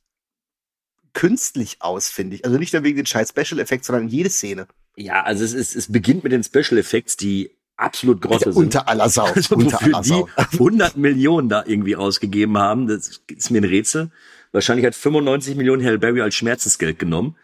künstlich 1.14 1.78
aus, 1.80 2.10
finde 2.10 2.36
ich. 2.36 2.46
Also 2.46 2.58
nicht 2.58 2.74
nur 2.74 2.84
wegen 2.84 2.98
den 2.98 3.06
scheiß 3.06 3.30
Special 3.30 3.60
Effects, 3.60 3.88
sondern 3.88 4.08
jede 4.08 4.30
Szene. 4.30 4.68
Ja, 4.96 5.24
also 5.24 5.44
es 5.44 5.54
ist, 5.54 5.76
es 5.76 5.92
beginnt 5.92 6.24
mit 6.24 6.32
den 6.32 6.44
Special 6.44 6.78
Effects, 6.78 7.18
die 7.18 7.52
absolut 7.76 8.22
grosse 8.22 8.52
sind. 8.52 8.56
Unter 8.56 8.88
aller 8.88 9.10
Sau. 9.10 9.26
Also 9.26 9.56
unter 9.56 9.82
aller 9.82 10.04
Sau. 10.04 10.28
die 10.38 10.58
100 10.58 10.98
Millionen 10.98 11.50
da 11.50 11.63
irgendwie 11.65 11.96
ausgegeben 11.96 12.58
haben, 12.58 12.88
das 12.88 13.22
ist 13.28 13.52
mir 13.52 13.62
ein 13.62 13.63
Rätsel. 13.63 14.12
Wahrscheinlich 14.52 14.86
hat 14.86 14.96
95 14.96 15.56
Millionen 15.56 15.86
Hal 15.86 15.98
Berry 15.98 16.22
als 16.22 16.36
Schmerzensgeld 16.36 17.00
genommen. 17.00 17.36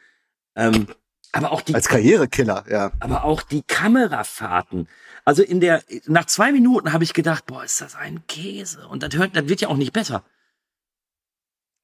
Ähm, 0.55 0.87
aber 1.33 1.51
auch 1.51 1.61
die 1.61 1.73
als 1.73 1.87
Karrierekiller, 1.87 2.65
ja. 2.69 2.91
Aber 2.99 3.23
auch 3.23 3.41
die 3.41 3.63
Kamerafahrten. 3.63 4.87
Also 5.25 5.41
in 5.41 5.59
der 5.59 5.83
nach 6.05 6.25
zwei 6.25 6.51
Minuten 6.51 6.93
habe 6.93 7.03
ich 7.03 7.13
gedacht, 7.13 7.45
boah, 7.47 7.63
ist 7.63 7.81
das 7.81 7.95
ein 7.95 8.25
Käse 8.27 8.87
und 8.87 9.03
das 9.03 9.15
hört, 9.15 9.35
das 9.35 9.47
wird 9.47 9.61
ja 9.61 9.67
auch 9.67 9.77
nicht 9.77 9.93
besser. 9.93 10.23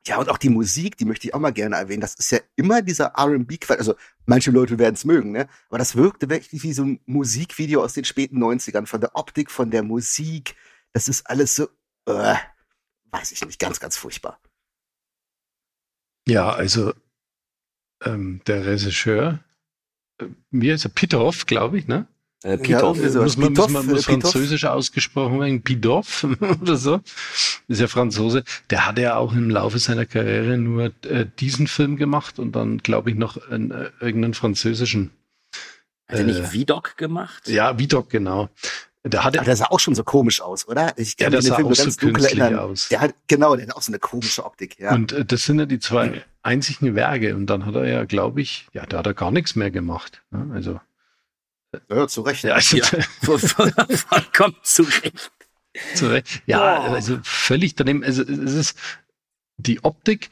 Ja, 0.07 0.17
und 0.17 0.29
auch 0.29 0.37
die 0.37 0.49
Musik, 0.49 0.97
die 0.97 1.05
möchte 1.05 1.27
ich 1.27 1.33
auch 1.33 1.39
mal 1.39 1.51
gerne 1.51 1.75
erwähnen. 1.75 2.01
Das 2.01 2.15
ist 2.15 2.31
ja 2.31 2.39
immer 2.55 2.81
dieser 2.81 3.13
R&B, 3.17 3.59
also 3.69 3.95
manche 4.25 4.51
Leute 4.51 4.79
werden 4.79 4.95
es 4.95 5.03
mögen, 5.03 5.31
ne? 5.31 5.47
Aber 5.69 5.77
das 5.77 5.95
wirkte 5.95 6.29
wirklich 6.29 6.63
wie 6.63 6.73
so 6.73 6.83
ein 6.83 6.99
Musikvideo 7.05 7.83
aus 7.83 7.93
den 7.93 8.05
späten 8.05 8.41
90ern. 8.41 8.85
Von 8.85 9.01
der 9.01 9.15
Optik, 9.15 9.51
von 9.51 9.71
der 9.71 9.83
Musik. 9.83 10.55
Das 10.93 11.07
ist 11.07 11.27
alles 11.27 11.55
so, 11.55 11.67
äh, 12.05 12.35
weiß 13.11 13.31
ich 13.31 13.45
nicht, 13.45 13.59
ganz, 13.59 13.79
ganz 13.79 13.97
furchtbar. 13.97 14.39
Ja, 16.27 16.49
also 16.51 16.93
ähm, 18.03 18.41
der 18.47 18.65
Regisseur, 18.65 19.39
äh, 20.19 20.25
wie 20.51 20.71
heißt 20.71 20.85
er? 20.85 20.89
Pitoff, 20.89 21.45
glaube 21.45 21.77
ich, 21.77 21.87
ne? 21.87 22.07
Äh, 22.43 22.57
Pitoff. 22.57 22.97
Ja, 22.97 23.21
muss 23.21 23.37
man, 23.37 23.49
Pitoff, 23.49 23.69
muss 23.69 23.73
man 23.73 23.85
muss 23.85 24.05
Pitoff. 24.05 24.31
französisch 24.31 24.65
ausgesprochen 24.65 25.39
werden, 25.39 25.61
Pitoff 25.61 26.25
oder 26.61 26.77
so. 26.77 27.01
Ist 27.67 27.81
ja 27.81 27.87
Franzose. 27.87 28.43
Der 28.69 28.85
hat 28.85 28.97
ja 28.97 29.17
auch 29.17 29.33
im 29.33 29.49
Laufe 29.49 29.79
seiner 29.79 30.05
Karriere 30.05 30.57
nur 30.57 30.91
äh, 31.05 31.25
diesen 31.39 31.67
Film 31.67 31.97
gemacht 31.97 32.39
und 32.39 32.53
dann, 32.53 32.77
glaube 32.77 33.09
ich, 33.11 33.17
noch 33.17 33.49
einen, 33.49 33.71
äh, 33.71 33.91
irgendeinen 33.99 34.33
französischen. 34.33 35.11
Hat 36.07 36.19
er 36.19 36.23
nicht 36.23 36.39
äh, 36.39 36.53
Vidocq 36.53 36.95
gemacht? 36.97 37.47
Ja, 37.47 37.77
Vidocq, 37.77 38.09
genau. 38.09 38.49
Der, 39.03 39.23
hatte, 39.23 39.39
der 39.39 39.55
sah 39.55 39.65
auch 39.65 39.79
schon 39.79 39.95
so 39.95 40.03
komisch 40.03 40.41
aus, 40.41 40.67
oder? 40.67 40.93
Ich 40.97 41.15
kann 41.15 41.25
ja, 41.25 41.29
der 41.31 41.41
sah 41.41 41.55
Film 41.55 41.67
auch 41.67 41.75
so 41.75 42.07
künstlich 42.07 42.41
aus. 42.41 42.89
Der 42.89 43.01
hat, 43.01 43.15
genau, 43.27 43.55
der 43.55 43.67
hat 43.67 43.75
auch 43.75 43.81
so 43.81 43.91
eine 43.91 43.99
komische 43.99 44.45
Optik, 44.45 44.77
ja. 44.79 44.93
Und 44.93 45.11
äh, 45.11 45.23
das 45.23 45.43
sind 45.43 45.59
ja 45.59 45.65
die 45.65 45.79
zwei 45.79 46.23
einzigen 46.41 46.95
Werke. 46.95 47.35
Und 47.35 47.47
dann 47.47 47.65
hat 47.65 47.75
er 47.75 47.87
ja, 47.87 48.05
glaube 48.05 48.41
ich, 48.41 48.67
ja, 48.73 48.85
da 48.85 48.99
hat 48.99 49.07
er 49.07 49.13
gar 49.13 49.31
nichts 49.31 49.55
mehr 49.55 49.71
gemacht. 49.71 50.21
Ja, 50.31 50.39
ne? 50.39 50.53
also. 50.53 50.79
Ja, 51.89 52.07
zu 52.07 52.21
Recht. 52.21 52.43
Ja, 52.43 52.55
also, 52.55 52.77
ja, 52.77 52.85
vollkommen 53.21 54.55
zu 54.63 54.83
Recht. 54.83 55.31
Zu 55.93 56.07
Recht. 56.07 56.41
Ja, 56.47 56.89
oh. 56.89 56.93
also 56.93 57.19
völlig 57.23 57.75
daneben. 57.75 58.03
Also 58.03 58.23
es 58.23 58.53
ist 58.53 58.77
die 59.57 59.83
Optik, 59.83 60.31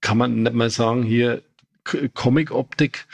kann 0.00 0.18
man 0.18 0.42
nicht 0.42 0.54
mal 0.54 0.70
sagen, 0.70 1.02
hier 1.02 1.42
Comic-Optik 1.84 3.06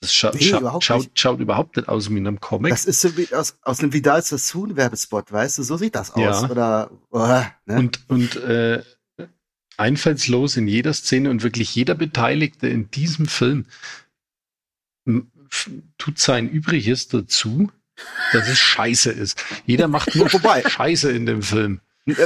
das 0.00 0.14
scha 0.14 0.30
nee, 0.32 0.40
scha 0.42 0.58
überhaupt 0.58 0.84
schaut, 0.84 1.10
schaut, 1.14 1.40
überhaupt 1.40 1.76
nicht 1.76 1.88
aus 1.88 2.08
wie 2.08 2.18
in 2.18 2.26
einem 2.26 2.40
Comic. 2.40 2.70
Das 2.70 2.84
ist 2.84 3.00
so 3.00 3.16
wie 3.16 3.34
aus, 3.34 3.58
aus 3.62 3.80
einem 3.80 3.92
Vidal 3.92 4.22
Sassoon 4.22 4.76
Werbespot, 4.76 5.32
weißt 5.32 5.58
du? 5.58 5.62
So 5.64 5.76
sieht 5.76 5.96
das 5.96 6.12
aus. 6.12 6.42
Ja. 6.42 6.50
Oder, 6.50 6.90
oh, 7.10 7.26
ne? 7.26 7.78
Und, 7.78 8.08
und 8.08 8.36
äh, 8.36 8.82
einfallslos 9.78 10.56
in 10.56 10.66
jeder 10.68 10.92
Szene 10.92 11.30
und 11.30 11.42
wirklich 11.42 11.74
jeder 11.74 11.94
Beteiligte 11.94 12.68
in 12.68 12.90
diesem 12.90 13.26
Film 13.26 13.66
tut 15.96 16.18
sein 16.18 16.48
Übriges 16.48 17.08
dazu, 17.08 17.70
dass 18.32 18.48
es 18.48 18.58
scheiße 18.58 19.10
ist. 19.10 19.42
Jeder 19.66 19.88
macht 19.88 20.14
nur 20.14 20.30
Wobei, 20.32 20.68
Scheiße 20.68 21.10
in 21.10 21.26
dem 21.26 21.42
Film. 21.42 21.80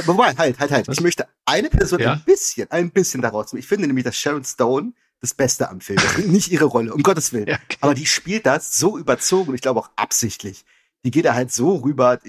Wobei, 0.05 0.35
halt, 0.35 0.59
halt, 0.59 0.71
halt. 0.71 0.87
Was? 0.87 0.97
Ich 0.97 1.03
möchte 1.03 1.27
eine 1.45 1.69
Person 1.69 1.99
ja? 1.99 2.13
ein 2.13 2.23
bisschen, 2.25 2.69
ein 2.71 2.91
bisschen 2.91 3.21
daraus. 3.21 3.53
Ich 3.53 3.67
finde 3.67 3.87
nämlich, 3.87 4.05
dass 4.05 4.17
Sharon 4.17 4.43
Stone 4.43 4.93
das 5.19 5.33
Beste 5.33 5.69
am 5.69 5.81
Film. 5.81 5.99
Ist 5.99 6.27
nicht 6.27 6.51
ihre 6.51 6.65
Rolle, 6.65 6.93
um 6.93 7.01
Gottes 7.01 7.31
Willen. 7.33 7.47
Ja, 7.47 7.55
okay. 7.55 7.77
Aber 7.81 7.93
die 7.93 8.05
spielt 8.05 8.45
das 8.45 8.77
so 8.77 8.97
überzogen 8.97 9.49
und 9.49 9.55
ich 9.55 9.61
glaube 9.61 9.79
auch 9.79 9.89
absichtlich. 9.95 10.65
Die 11.05 11.11
geht 11.11 11.25
da 11.25 11.33
halt 11.33 11.51
so 11.51 11.77
rüber, 11.77 12.19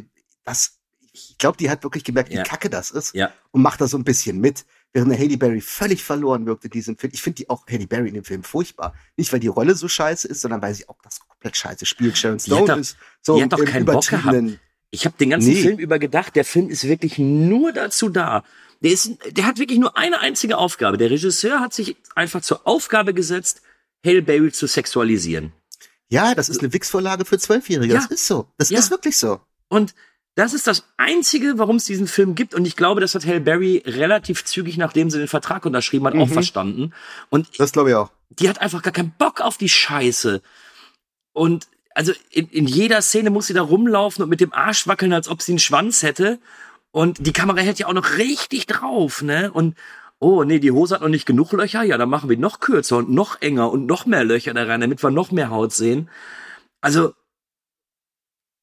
dass 0.44 0.78
ich 1.14 1.38
glaube, 1.38 1.57
die 1.57 1.70
hat 1.70 1.85
wirklich 1.85 2.03
gemerkt, 2.03 2.31
wie 2.31 2.35
ja. 2.35 2.42
kacke 2.42 2.68
das 2.68 2.90
ist 2.90 3.14
ja. 3.14 3.33
und 3.53 3.62
macht 3.62 3.81
da 3.81 3.87
so 3.87 3.96
ein 3.96 4.05
bisschen 4.05 4.40
mit. 4.40 4.64
Während 4.92 5.12
eine 5.12 5.20
Haley 5.20 5.37
Berry 5.37 5.61
völlig 5.61 6.03
verloren 6.03 6.44
wirkt 6.46 6.64
in 6.64 6.70
diesem 6.70 6.96
Film. 6.96 7.12
Ich 7.14 7.22
finde 7.22 7.37
die 7.37 7.50
auch 7.50 7.66
Haley 7.68 7.87
Berry 7.87 8.09
in 8.09 8.14
dem 8.14 8.24
Film 8.24 8.42
furchtbar. 8.42 8.94
Nicht, 9.16 9.33
weil 9.33 9.40
die 9.40 9.48
Rolle 9.48 9.74
so 9.77 9.88
scheiße 9.88 10.27
ist, 10.27 10.40
sondern 10.40 10.61
weil 10.61 10.74
sie 10.74 10.88
auch 10.88 10.98
das 11.03 11.20
komplett 11.20 11.57
scheiße 11.57 11.87
spielt. 11.87 12.18
Sharon 12.18 12.40
Stone 12.40 12.66
doch, 12.66 12.77
ist 12.77 12.96
so 13.22 13.37
die 13.37 13.44
hat 13.44 13.53
doch 13.53 13.64
keinen 13.64 13.85
Bock 13.85 14.07
gehabt. 14.07 14.59
Ich 14.90 15.05
habe 15.07 15.16
den 15.18 15.31
ganzen 15.31 15.53
nee. 15.53 15.62
Film 15.62 15.79
über 15.79 15.98
gedacht, 15.98 16.37
der 16.37 16.44
Film 16.44 16.68
ist 16.68 16.85
wirklich 16.87 17.18
nur 17.18 17.72
dazu 17.72 18.09
da, 18.09 18.44
der, 18.81 18.92
ist, 18.92 19.16
der 19.31 19.46
hat 19.46 19.59
wirklich 19.59 19.79
nur 19.79 19.96
eine 19.96 20.20
einzige 20.20 20.59
Aufgabe. 20.59 20.98
Der 20.98 21.11
Regisseur 21.11 21.61
hat 21.61 21.74
sich 21.74 21.96
einfach 22.14 22.42
zur 22.42 22.66
Aufgabe 22.66 23.14
gesetzt, 23.14 23.62
Hail 24.05 24.22
Berry 24.22 24.53
zu 24.53 24.66
sexualisieren. 24.66 25.53
Ja, 26.09 26.35
das 26.35 26.48
ist 26.48 26.61
eine 26.61 26.72
Wix-Vorlage 26.72 27.24
für 27.24 27.38
Zwölfjährige. 27.38 27.94
Ja. 27.94 28.00
Das 28.00 28.11
ist 28.11 28.27
so. 28.27 28.48
Das 28.59 28.70
ja. 28.70 28.79
ist 28.79 28.90
wirklich 28.90 29.16
so. 29.16 29.40
Und 29.68 29.94
das 30.35 30.53
ist 30.53 30.66
das 30.66 30.85
Einzige, 30.97 31.59
warum 31.59 31.77
es 31.77 31.85
diesen 31.85 32.07
Film 32.07 32.35
gibt. 32.35 32.55
Und 32.55 32.66
ich 32.66 32.77
glaube, 32.77 33.01
das 33.01 33.14
hat 33.14 33.25
Hail 33.25 33.40
Berry 33.40 33.83
relativ 33.87 34.44
zügig, 34.44 34.77
nachdem 34.77 35.11
sie 35.11 35.18
den 35.18 35.29
Vertrag 35.29 35.64
unterschrieben 35.64 36.07
hat, 36.07 36.14
mhm. 36.14 36.23
auch 36.23 36.29
verstanden. 36.29 36.92
Und 37.31 37.49
das 37.59 37.73
glaube 37.73 37.90
ich 37.90 37.97
auch. 37.97 38.11
Die 38.31 38.49
hat 38.49 38.61
einfach 38.61 38.83
gar 38.83 38.92
keinen 38.92 39.14
Bock 39.16 39.40
auf 39.40 39.59
die 39.59 39.68
Scheiße. 39.68 40.42
Und 41.33 41.68
also 41.94 42.12
in, 42.31 42.49
in 42.49 42.66
jeder 42.66 43.01
Szene 43.01 43.31
muss 43.31 43.47
sie 43.47 43.55
da 43.55 43.62
rumlaufen 43.62 44.25
und 44.25 44.29
mit 44.29 44.40
dem 44.40 44.53
Arsch 44.53 44.88
wackeln, 44.88 45.12
als 45.12 45.29
ob 45.29 45.40
sie 45.40 45.53
einen 45.53 45.61
Schwanz 45.61 46.03
hätte. 46.03 46.40
Und 46.90 47.25
die 47.27 47.33
Kamera 47.33 47.61
hält 47.61 47.79
ja 47.79 47.87
auch 47.87 47.92
noch 47.92 48.18
richtig 48.18 48.66
drauf, 48.66 49.23
ne? 49.23 49.53
Und 49.53 49.77
oh, 50.18 50.42
nee, 50.42 50.59
die 50.59 50.70
Hose 50.70 50.94
hat 50.94 51.03
noch 51.03 51.09
nicht 51.09 51.27
genug 51.27 51.53
Löcher. 51.53 51.83
Ja, 51.85 51.99
dann 51.99 52.09
machen 52.09 52.29
wir 52.29 52.37
noch 52.37 52.61
kürzer 52.61 52.97
und 52.97 53.11
noch 53.11 53.40
enger 53.40 53.70
und 53.70 53.87
noch 53.87 54.07
mehr 54.07 54.25
Löcher 54.25 54.55
da 54.55 54.64
rein, 54.64 54.81
damit 54.81 55.03
wir 55.03 55.11
noch 55.11 55.31
mehr 55.31 55.51
Haut 55.51 55.73
sehen. 55.73 56.09
Also, 56.81 57.14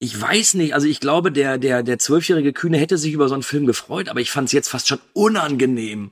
ich 0.03 0.19
weiß 0.19 0.55
nicht, 0.55 0.73
also 0.73 0.87
ich 0.87 0.99
glaube, 0.99 1.31
der, 1.31 1.59
der, 1.59 1.83
der 1.83 1.99
zwölfjährige 1.99 2.53
Kühne 2.53 2.79
hätte 2.79 2.97
sich 2.97 3.13
über 3.13 3.27
so 3.27 3.35
einen 3.35 3.43
Film 3.43 3.67
gefreut, 3.67 4.09
aber 4.09 4.19
ich 4.19 4.31
fand 4.31 4.47
es 4.47 4.51
jetzt 4.51 4.67
fast 4.67 4.87
schon 4.87 4.99
unangenehm. 5.13 6.11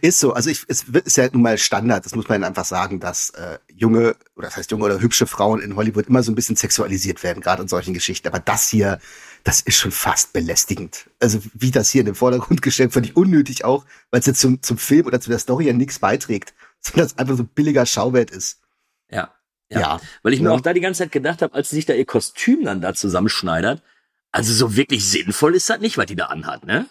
Ist 0.00 0.18
so, 0.18 0.32
also 0.32 0.50
ich, 0.50 0.64
es 0.66 0.86
ist 1.04 1.16
ja 1.16 1.28
nun 1.32 1.42
mal 1.42 1.56
Standard, 1.56 2.04
das 2.04 2.16
muss 2.16 2.28
man 2.28 2.42
einfach 2.42 2.64
sagen, 2.64 2.98
dass 2.98 3.30
äh, 3.30 3.58
junge, 3.72 4.16
oder 4.34 4.48
das 4.48 4.56
heißt 4.56 4.72
junge 4.72 4.84
oder 4.84 5.00
hübsche 5.00 5.28
Frauen 5.28 5.60
in 5.60 5.76
Hollywood 5.76 6.08
immer 6.08 6.24
so 6.24 6.32
ein 6.32 6.34
bisschen 6.34 6.56
sexualisiert 6.56 7.22
werden, 7.22 7.40
gerade 7.40 7.62
in 7.62 7.68
solchen 7.68 7.94
Geschichten. 7.94 8.26
Aber 8.26 8.40
das 8.40 8.68
hier, 8.68 8.98
das 9.44 9.60
ist 9.60 9.76
schon 9.76 9.92
fast 9.92 10.32
belästigend. 10.32 11.08
Also 11.20 11.38
wie 11.54 11.70
das 11.70 11.90
hier 11.90 12.00
in 12.00 12.06
den 12.06 12.16
Vordergrund 12.16 12.60
gestellt, 12.60 12.92
fand 12.92 13.06
ich 13.06 13.16
unnötig 13.16 13.64
auch, 13.64 13.86
weil 14.10 14.18
es 14.18 14.26
jetzt 14.26 14.40
zum, 14.40 14.62
zum 14.62 14.78
Film 14.78 15.06
oder 15.06 15.20
zu 15.20 15.30
der 15.30 15.38
Story 15.38 15.68
ja 15.68 15.72
nichts 15.72 16.00
beiträgt, 16.00 16.54
sondern 16.80 17.06
es 17.06 17.16
einfach 17.18 17.36
so 17.36 17.44
ein 17.44 17.50
billiger 17.54 17.86
Schauwert 17.86 18.32
ist. 18.32 18.58
Ja. 19.10 19.32
Ja. 19.70 19.80
Ja. 19.80 20.00
Weil 20.22 20.32
ich 20.34 20.40
mir 20.40 20.50
Ja. 20.50 20.54
auch 20.54 20.60
da 20.60 20.72
die 20.72 20.80
ganze 20.80 20.98
Zeit 21.04 21.12
gedacht 21.12 21.42
habe, 21.42 21.54
als 21.54 21.70
sie 21.70 21.76
sich 21.76 21.86
da 21.86 21.94
ihr 21.94 22.06
Kostüm 22.06 22.64
dann 22.64 22.80
da 22.80 22.94
zusammenschneidert, 22.94 23.82
also 24.32 24.52
so 24.52 24.76
wirklich 24.76 25.04
sinnvoll 25.08 25.54
ist 25.54 25.68
das 25.70 25.80
nicht, 25.80 25.98
was 25.98 26.06
die 26.06 26.16
da 26.16 26.26
anhat, 26.26 26.64
ne? 26.64 26.88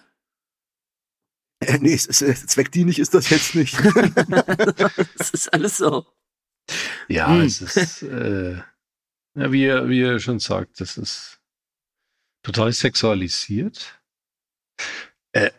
Äh, 1.62 1.78
nee, 1.80 1.94
es 1.94 2.06
ist, 2.06 2.22
äh, 2.22 2.36
zweckdienlich 2.36 3.00
ist 3.00 3.14
das 3.14 3.30
jetzt 3.30 3.56
nicht. 3.56 3.78
Das 5.18 5.30
ist 5.32 5.54
alles 5.54 5.78
so. 5.78 6.06
Ja, 7.08 7.30
Hm. 7.30 7.42
es 7.42 7.62
ist, 7.62 8.02
äh, 8.04 8.56
ja, 9.36 9.52
wie, 9.52 9.64
ihr, 9.64 9.88
wie 9.90 10.00
ihr 10.00 10.20
schon 10.20 10.40
sagt, 10.40 10.82
das 10.82 10.98
ist 10.98 11.40
total 12.44 12.74
sexualisiert. 12.74 14.02
Äh, 15.32 15.52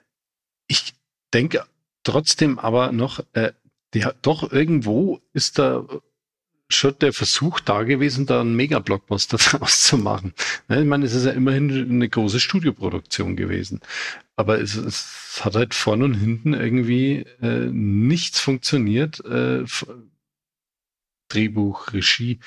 ich 0.68 0.94
denke 1.32 1.64
trotzdem 2.02 2.58
aber 2.58 2.92
noch, 2.92 3.20
äh, 3.32 3.52
hat, 4.02 4.18
doch 4.22 4.52
irgendwo 4.52 5.22
ist 5.32 5.58
da 5.58 5.86
schon 6.68 6.98
der 7.00 7.12
Versuch 7.12 7.60
da 7.60 7.82
gewesen, 7.84 8.26
da 8.26 8.40
einen 8.40 8.56
Mega-Blockbuster 8.56 9.36
draus 9.38 9.84
zu 9.84 9.98
machen. 9.98 10.34
Ne, 10.68 10.80
Ich 10.80 10.86
meine, 10.86 11.04
es 11.04 11.14
ist 11.14 11.26
ja 11.26 11.32
immerhin 11.32 11.90
eine 11.90 12.08
große 12.08 12.40
Studioproduktion 12.40 13.36
gewesen. 13.36 13.80
Aber 14.36 14.60
es, 14.60 14.74
es 14.74 15.40
hat 15.42 15.54
halt 15.54 15.74
vorne 15.74 16.04
und 16.04 16.14
hinten 16.14 16.54
irgendwie 16.54 17.24
äh, 17.40 17.68
nichts 17.70 18.40
funktioniert. 18.40 19.24
Äh, 19.24 19.64
Drehbuch, 21.28 21.92
Regie, 21.92 22.38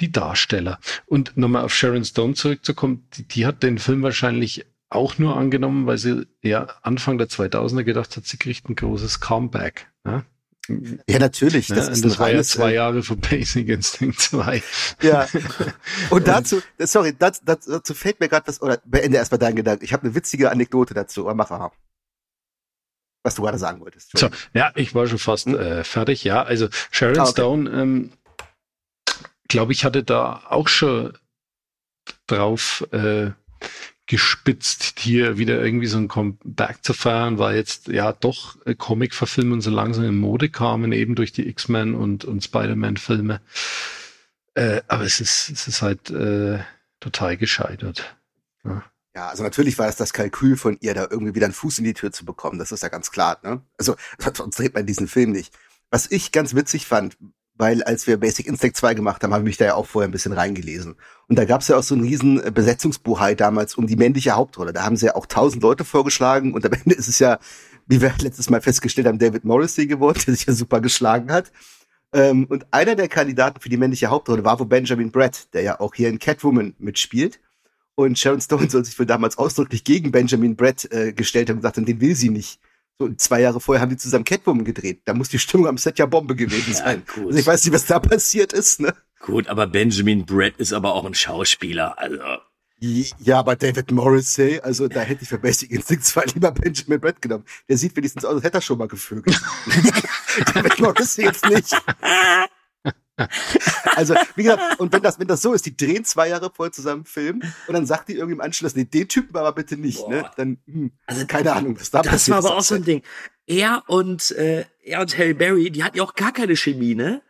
die 0.00 0.10
Darsteller. 0.10 0.78
Und 1.06 1.36
nochmal 1.36 1.64
auf 1.64 1.74
Sharon 1.74 2.04
Stone 2.04 2.34
zurückzukommen, 2.34 3.06
die, 3.14 3.24
die 3.24 3.46
hat 3.46 3.62
den 3.62 3.78
Film 3.78 4.02
wahrscheinlich 4.02 4.64
auch 4.88 5.18
nur 5.18 5.36
angenommen, 5.36 5.86
weil 5.86 5.98
sie 5.98 6.26
ja 6.42 6.68
Anfang 6.82 7.18
der 7.18 7.28
2000er 7.28 7.84
gedacht 7.84 8.16
hat, 8.16 8.26
sie 8.26 8.36
kriegt 8.36 8.68
ein 8.68 8.76
großes 8.76 9.20
Comeback. 9.20 9.90
Ne? 10.04 10.24
Ja, 10.68 11.18
natürlich. 11.18 11.68
Ne? 11.68 11.76
Das 11.76 11.88
Und 11.88 11.92
ist 11.94 12.04
das 12.04 12.18
war 12.18 12.30
ja 12.30 12.42
zwei 12.42 12.70
äh, 12.70 12.74
Jahre 12.76 13.02
für 13.02 13.16
Basic 13.16 13.68
Instinct 13.68 14.20
2. 14.20 14.62
Ja. 15.02 15.28
Und 16.10 16.28
dazu, 16.28 16.62
sorry, 16.78 17.14
dazu, 17.18 17.40
dazu 17.44 17.94
fällt 17.94 18.20
mir 18.20 18.28
gerade 18.28 18.46
was, 18.46 18.62
oder 18.62 18.80
beende 18.84 19.18
erstmal 19.18 19.38
deinen 19.38 19.56
Gedanken. 19.56 19.84
Ich 19.84 19.92
habe 19.92 20.04
eine 20.04 20.14
witzige 20.14 20.50
Anekdote 20.50 20.94
dazu, 20.94 21.22
aber 21.22 21.34
mach 21.34 21.50
mal. 21.50 21.72
Was 23.24 23.36
du 23.36 23.42
gerade 23.42 23.58
sagen 23.58 23.80
wolltest. 23.80 24.16
So, 24.16 24.30
ja, 24.52 24.72
ich 24.74 24.94
war 24.94 25.06
schon 25.06 25.18
fast 25.18 25.46
äh, 25.46 25.84
fertig. 25.84 26.24
Ja, 26.24 26.42
also 26.42 26.68
Sharon 26.90 27.18
Ah, 27.18 27.22
okay. 27.22 27.30
Stone, 27.32 27.70
ähm, 27.70 28.12
glaube 29.48 29.72
ich, 29.72 29.84
hatte 29.84 30.02
da 30.02 30.42
auch 30.48 30.68
schon 30.68 31.16
drauf 32.26 32.86
äh, 32.92 33.30
gespitzt, 34.06 34.98
hier 34.98 35.38
wieder 35.38 35.62
irgendwie 35.62 35.86
so 35.86 35.98
ein 35.98 36.08
Comeback 36.08 36.78
zu 36.82 36.92
feiern, 36.92 37.38
weil 37.38 37.56
jetzt 37.56 37.88
ja 37.88 38.12
doch 38.12 38.56
äh, 38.66 38.74
Comic-Verfilmungen 38.74 39.60
so 39.60 39.70
langsam 39.70 40.04
in 40.04 40.18
Mode 40.18 40.50
kamen, 40.50 40.92
eben 40.92 41.14
durch 41.14 41.32
die 41.32 41.48
X-Men 41.48 41.94
und, 41.94 42.24
und 42.24 42.42
Spider-Man-Filme. 42.42 43.40
Äh, 44.54 44.82
aber 44.88 45.04
es 45.04 45.20
ist, 45.20 45.50
es 45.50 45.68
ist 45.68 45.82
halt 45.82 46.10
äh, 46.10 46.58
total 47.00 47.36
gescheitert. 47.36 48.16
Ja, 49.14 49.28
also 49.28 49.42
natürlich 49.42 49.78
war 49.78 49.88
es 49.88 49.96
das 49.96 50.12
Kalkül 50.12 50.56
von 50.56 50.78
ihr, 50.80 50.94
da 50.94 51.06
irgendwie 51.10 51.34
wieder 51.34 51.46
einen 51.46 51.54
Fuß 51.54 51.78
in 51.78 51.84
die 51.84 51.94
Tür 51.94 52.12
zu 52.12 52.24
bekommen. 52.24 52.58
Das 52.58 52.72
ist 52.72 52.82
ja 52.82 52.88
ganz 52.88 53.10
klar, 53.10 53.38
ne? 53.42 53.62
Also, 53.76 53.96
sonst 54.34 54.58
dreht 54.58 54.74
man 54.74 54.86
diesen 54.86 55.08
Film 55.08 55.32
nicht. 55.32 55.54
Was 55.90 56.10
ich 56.10 56.32
ganz 56.32 56.54
witzig 56.54 56.86
fand, 56.86 57.18
weil 57.62 57.80
als 57.84 58.08
wir 58.08 58.16
Basic 58.16 58.48
Instinct 58.48 58.76
2 58.76 58.94
gemacht 58.94 59.22
haben, 59.22 59.32
habe 59.32 59.44
ich 59.44 59.50
mich 59.50 59.56
da 59.56 59.66
ja 59.66 59.74
auch 59.76 59.86
vorher 59.86 60.08
ein 60.08 60.10
bisschen 60.10 60.32
reingelesen. 60.32 60.96
Und 61.28 61.38
da 61.38 61.44
gab 61.44 61.60
es 61.60 61.68
ja 61.68 61.76
auch 61.76 61.82
so 61.84 61.94
einen 61.94 62.02
riesen 62.02 62.44
äh, 62.44 62.50
Besetzungsbuhai 62.50 63.36
damals 63.36 63.76
um 63.76 63.86
die 63.86 63.94
männliche 63.94 64.32
Hauptrolle. 64.32 64.72
Da 64.72 64.82
haben 64.82 64.96
sie 64.96 65.06
ja 65.06 65.14
auch 65.14 65.26
tausend 65.26 65.62
Leute 65.62 65.84
vorgeschlagen 65.84 66.54
und 66.54 66.66
am 66.66 66.72
Ende 66.84 66.96
ist 66.96 67.06
es 67.06 67.20
ja, 67.20 67.38
wie 67.86 68.00
wir 68.00 68.12
letztes 68.20 68.50
Mal 68.50 68.60
festgestellt 68.60 69.06
haben, 69.06 69.20
David 69.20 69.44
Morrissey 69.44 69.86
geworden, 69.86 70.20
der 70.26 70.34
sich 70.34 70.44
ja 70.44 70.54
super 70.54 70.80
geschlagen 70.80 71.30
hat. 71.30 71.52
Ähm, 72.12 72.46
und 72.46 72.66
einer 72.72 72.96
der 72.96 73.06
Kandidaten 73.06 73.60
für 73.60 73.68
die 73.68 73.76
männliche 73.76 74.08
Hauptrolle 74.08 74.44
war 74.44 74.58
wohl 74.58 74.66
Benjamin 74.66 75.12
Brett, 75.12 75.54
der 75.54 75.62
ja 75.62 75.78
auch 75.78 75.94
hier 75.94 76.08
in 76.08 76.18
Catwoman 76.18 76.74
mitspielt. 76.80 77.38
Und 77.94 78.18
Sharon 78.18 78.40
Stone 78.40 78.70
soll 78.70 78.84
sich 78.84 78.98
wohl 78.98 79.06
damals 79.06 79.38
ausdrücklich 79.38 79.84
gegen 79.84 80.10
Benjamin 80.10 80.56
Brett 80.56 80.90
äh, 80.90 81.12
gestellt 81.12 81.48
haben 81.48 81.58
und 81.58 81.60
gesagt 81.60 81.76
haben, 81.76 81.86
den 81.86 82.00
will 82.00 82.16
sie 82.16 82.30
nicht. 82.30 82.58
So, 82.98 83.06
und 83.06 83.20
zwei 83.20 83.40
Jahre 83.40 83.60
vorher 83.60 83.80
haben 83.82 83.90
die 83.90 83.96
zusammen 83.96 84.24
Catwoman 84.24 84.64
gedreht. 84.64 85.02
Da 85.04 85.14
muss 85.14 85.28
die 85.28 85.38
Stimmung 85.38 85.66
am 85.66 85.78
Set 85.78 85.98
ja 85.98 86.06
Bombe 86.06 86.36
gewesen 86.36 86.74
sein. 86.74 87.02
gut. 87.14 87.26
Also 87.26 87.38
ich 87.38 87.46
weiß 87.46 87.64
nicht, 87.64 87.74
was 87.74 87.86
da 87.86 87.98
passiert 87.98 88.52
ist, 88.52 88.80
ne? 88.80 88.94
Gut, 89.20 89.46
aber 89.48 89.66
Benjamin 89.66 90.26
Brett 90.26 90.56
ist 90.56 90.72
aber 90.72 90.94
auch 90.94 91.04
ein 91.04 91.14
Schauspieler. 91.14 91.98
Also, 91.98 92.18
Ja, 93.20 93.38
aber 93.38 93.54
David 93.54 93.92
Morrissey, 93.92 94.60
also 94.60 94.88
da 94.88 95.00
hätte 95.00 95.22
ich 95.22 95.28
für 95.28 95.38
Basic 95.38 95.70
Instinct 95.70 96.04
2 96.04 96.24
lieber 96.34 96.50
Benjamin 96.50 97.00
Brett 97.00 97.22
genommen. 97.22 97.44
Der 97.68 97.78
sieht 97.78 97.94
wenigstens 97.96 98.24
aus, 98.24 98.34
als 98.34 98.44
hätte 98.44 98.58
er 98.58 98.62
schon 98.62 98.78
mal 98.78 98.88
gevögelt. 98.88 99.40
David 100.54 100.80
Morrissey 100.80 101.24
jetzt 101.24 101.48
nicht. 101.48 101.72
Also, 103.94 104.14
wie 104.36 104.44
gesagt, 104.44 104.80
und 104.80 104.90
wenn 104.92 105.02
das, 105.02 105.18
wenn 105.18 105.26
das 105.26 105.42
so 105.42 105.52
ist, 105.52 105.66
die 105.66 105.76
drehen 105.76 106.04
zwei 106.04 106.28
Jahre 106.28 106.50
vorher 106.50 106.72
zusammen 106.72 107.04
Film 107.04 107.42
und 107.66 107.74
dann 107.74 107.84
sagt 107.84 108.08
die 108.08 108.14
irgendwie 108.14 108.32
im 108.32 108.40
Anschluss, 108.40 108.74
nee, 108.74 108.84
den 108.84 109.06
Typen 109.06 109.36
aber 109.36 109.52
bitte 109.52 109.76
nicht, 109.76 110.08
ne? 110.08 110.22
Boah. 110.22 110.32
Dann, 110.36 110.58
hm, 110.66 110.92
Also, 111.06 111.26
keine 111.26 111.52
Ahnung, 111.52 111.78
was 111.78 111.90
da 111.90 112.00
das 112.00 112.12
passiert 112.12 112.36
war 112.36 112.38
ist 112.38 112.46
aber 112.46 112.56
auch 112.56 112.62
so 112.62 112.74
ein. 112.76 112.84
Ding. 112.84 113.02
Er 113.46 113.82
und, 113.88 114.30
äh, 114.30 114.64
er 114.82 115.00
und 115.00 115.18
Harry 115.18 115.34
Berry, 115.34 115.70
die 115.70 115.84
hatten 115.84 115.98
ja 115.98 116.04
auch 116.04 116.14
gar 116.14 116.32
keine 116.32 116.56
Chemie, 116.56 116.94
ne? 116.94 117.22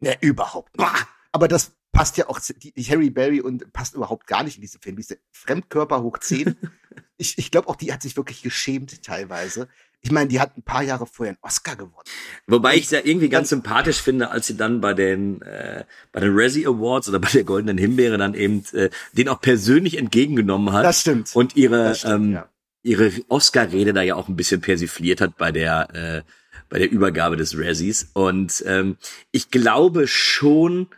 Ne, 0.00 0.16
überhaupt 0.20 0.76
nicht. 0.76 0.84
Boah. 0.84 0.98
Aber 1.32 1.46
das 1.46 1.72
passt 1.92 2.16
ja 2.16 2.28
auch, 2.28 2.40
die, 2.40 2.72
die 2.72 2.84
Harry 2.84 3.10
Berry 3.10 3.40
und 3.40 3.72
passt 3.72 3.94
überhaupt 3.94 4.26
gar 4.26 4.42
nicht 4.42 4.56
in 4.56 4.62
diesen 4.62 4.80
Film. 4.80 4.96
Diese 4.96 5.18
Fremdkörper 5.30 6.02
hoch 6.02 6.18
10. 6.18 6.56
ich 7.18 7.38
ich 7.38 7.50
glaube 7.50 7.68
auch, 7.68 7.76
die 7.76 7.92
hat 7.92 8.02
sich 8.02 8.16
wirklich 8.16 8.42
geschämt 8.42 9.02
teilweise. 9.02 9.68
Ich 10.02 10.10
meine, 10.10 10.28
die 10.28 10.40
hat 10.40 10.56
ein 10.56 10.62
paar 10.62 10.82
Jahre 10.82 11.06
vorher 11.06 11.32
einen 11.32 11.38
Oscar 11.42 11.76
gewonnen. 11.76 12.04
Wobei 12.46 12.76
ich 12.76 12.84
es 12.84 12.90
ja 12.90 13.00
irgendwie 13.02 13.28
ganz 13.28 13.50
sympathisch 13.50 14.00
finde, 14.00 14.30
als 14.30 14.46
sie 14.46 14.56
dann 14.56 14.80
bei 14.80 14.94
den 14.94 15.42
äh, 15.42 15.84
bei 16.12 16.20
den 16.20 16.30
Razzie 16.32 16.66
Awards 16.66 17.08
oder 17.08 17.18
bei 17.18 17.28
der 17.28 17.44
Goldenen 17.44 17.76
Himbeere 17.76 18.16
dann 18.16 18.34
eben 18.34 18.64
äh, 18.72 18.88
den 19.12 19.28
auch 19.28 19.40
persönlich 19.40 19.98
entgegengenommen 19.98 20.72
hat 20.72 20.84
Das 20.84 21.02
stimmt. 21.02 21.34
und 21.34 21.56
ihre 21.56 21.94
stimmt, 21.94 22.14
ähm, 22.14 22.32
ja. 22.32 22.48
ihre 22.82 23.12
Oscar-Rede 23.28 23.92
da 23.92 24.02
ja 24.02 24.14
auch 24.14 24.28
ein 24.28 24.36
bisschen 24.36 24.62
persifliert 24.62 25.20
hat 25.20 25.36
bei 25.36 25.52
der 25.52 25.94
äh, 25.94 26.22
bei 26.70 26.78
der 26.78 26.90
Übergabe 26.90 27.36
des 27.36 27.58
Razzies 27.58 28.10
und 28.14 28.62
ähm, 28.66 28.96
ich 29.32 29.50
glaube 29.50 30.06
schon, 30.06 30.88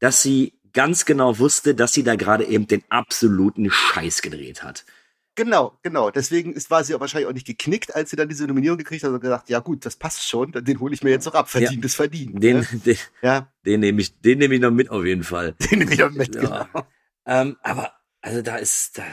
dass 0.00 0.22
sie 0.22 0.54
ganz 0.72 1.04
genau 1.04 1.38
wusste, 1.38 1.74
dass 1.74 1.92
sie 1.92 2.02
da 2.02 2.16
gerade 2.16 2.44
eben 2.44 2.66
den 2.66 2.82
absoluten 2.88 3.70
Scheiß 3.70 4.22
gedreht 4.22 4.62
hat. 4.64 4.84
Genau, 5.34 5.78
genau. 5.82 6.10
Deswegen 6.10 6.52
ist, 6.52 6.70
war 6.70 6.84
sie 6.84 6.94
auch 6.94 7.00
wahrscheinlich 7.00 7.28
auch 7.28 7.32
nicht 7.32 7.46
geknickt, 7.46 7.94
als 7.94 8.10
sie 8.10 8.16
dann 8.16 8.28
diese 8.28 8.46
Nominierung 8.46 8.76
gekriegt 8.76 9.02
hat 9.02 9.10
und 9.10 9.20
gesagt, 9.20 9.48
ja 9.48 9.60
gut, 9.60 9.86
das 9.86 9.96
passt 9.96 10.28
schon, 10.28 10.52
den 10.52 10.78
hole 10.78 10.92
ich 10.92 11.02
mir 11.02 11.10
jetzt 11.10 11.24
noch 11.24 11.34
ab. 11.34 11.48
Verdient 11.48 11.84
ist 11.84 11.94
verdient. 11.94 12.42
Den, 12.42 12.58
ne? 12.58 12.66
den, 12.84 12.98
Ja, 13.22 13.52
den 13.64 13.80
nehme 13.80 14.02
ich, 14.02 14.20
den 14.20 14.38
nehme 14.38 14.54
ich 14.54 14.60
noch 14.60 14.70
mit 14.70 14.90
auf 14.90 15.04
jeden 15.04 15.24
Fall. 15.24 15.54
den 15.70 15.78
nehme 15.78 15.94
ich 15.94 16.02
auch 16.02 16.10
mit. 16.10 16.34
Ja. 16.34 16.64
Genau. 16.64 16.86
Ähm, 17.24 17.56
aber, 17.62 17.92
also 18.20 18.42
da 18.42 18.56
ist, 18.56 18.98
da, 18.98 19.04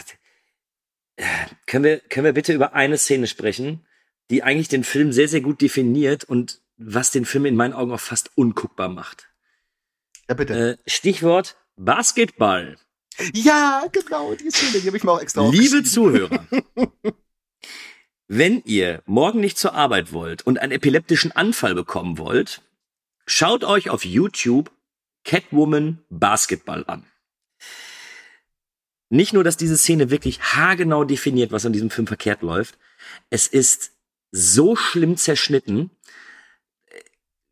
äh, 1.16 1.24
können 1.68 1.84
wir, 1.86 2.00
können 2.00 2.26
wir 2.26 2.34
bitte 2.34 2.54
über 2.54 2.74
eine 2.74 2.98
Szene 2.98 3.28
sprechen, 3.28 3.86
die 4.30 4.44
eigentlich 4.44 4.68
den 4.68 4.84
Film 4.84 5.12
sehr, 5.12 5.28
sehr 5.28 5.42
gut 5.42 5.62
definiert 5.62 6.24
und 6.24 6.62
was 6.78 7.12
den 7.12 7.26
Film 7.26 7.46
in 7.46 7.56
meinen 7.56 7.74
Augen 7.74 7.92
auch 7.92 8.00
fast 8.00 8.32
unguckbar 8.36 8.90
macht. 8.90 9.30
Ja, 10.28 10.36
bitte. 10.36 10.54
Äh, 10.54 10.90
Stichwort 10.90 11.58
Basketball. 11.76 12.78
Ja, 13.34 13.84
genau, 13.92 14.34
die 14.36 14.50
Szene, 14.50 14.80
die 14.82 14.88
habe 14.88 14.98
ich 14.98 15.04
mir 15.04 15.12
auch 15.12 15.22
extra 15.22 15.48
Liebe. 15.50 15.84
Zuhörer, 15.84 16.46
wenn 18.28 18.62
ihr 18.66 19.02
morgen 19.06 19.40
nicht 19.40 19.58
zur 19.58 19.74
Arbeit 19.74 20.14
wollt 20.14 20.42
und 20.44 20.60
einen 20.60 20.72
epileptischen 20.72 21.32
Anfall 21.32 21.76
bekommen 21.76 22.18
wollt, 22.18 22.62
schaut 23.26 23.64
euch 23.64 23.90
auf 23.90 24.06
YouTube 24.06 24.72
Catwoman 25.24 26.00
Basketball 26.10 26.84
an. 26.88 27.06
Nicht 29.10 29.34
nur, 29.34 29.44
dass 29.44 29.58
diese 29.58 29.78
Szene 29.78 30.12
wirklich 30.12 30.42
haargenau 30.42 31.04
definiert, 31.04 31.52
was 31.52 31.66
an 31.66 31.74
diesem 31.74 31.90
Film 31.90 32.08
verkehrt 32.08 32.42
läuft, 32.42 32.78
es 33.30 33.48
ist 33.48 33.92
so 34.32 34.76
schlimm 34.76 35.18
zerschnitten, 35.18 35.90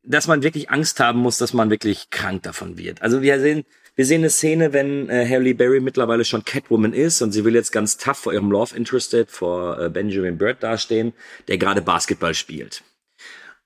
dass 0.03 0.27
man 0.27 0.43
wirklich 0.43 0.69
Angst 0.69 0.99
haben 0.99 1.19
muss, 1.19 1.37
dass 1.37 1.53
man 1.53 1.69
wirklich 1.69 2.09
krank 2.09 2.43
davon 2.43 2.77
wird. 2.77 3.01
Also 3.01 3.21
wir 3.21 3.39
sehen, 3.39 3.65
wir 3.97 4.05
sehen 4.05 4.21
eine 4.21 4.29
Szene, 4.29 4.73
wenn 4.73 5.09
äh, 5.09 5.27
Halle 5.27 5.55
Berry 5.55 5.79
mittlerweile 5.79 6.23
schon 6.23 6.45
Catwoman 6.45 6.93
ist 6.93 7.23
und 7.23 7.31
sie 7.31 7.43
will 7.43 7.55
jetzt 7.55 7.71
ganz 7.71 7.97
tough 7.97 8.17
vor 8.17 8.31
ihrem 8.31 8.51
Love 8.51 8.75
Interested, 8.75 9.31
vor 9.31 9.79
äh, 9.79 9.89
Benjamin 9.89 10.37
Bird 10.37 10.61
dastehen, 10.61 11.13
der 11.47 11.57
gerade 11.57 11.81
Basketball 11.81 12.35
spielt. 12.35 12.83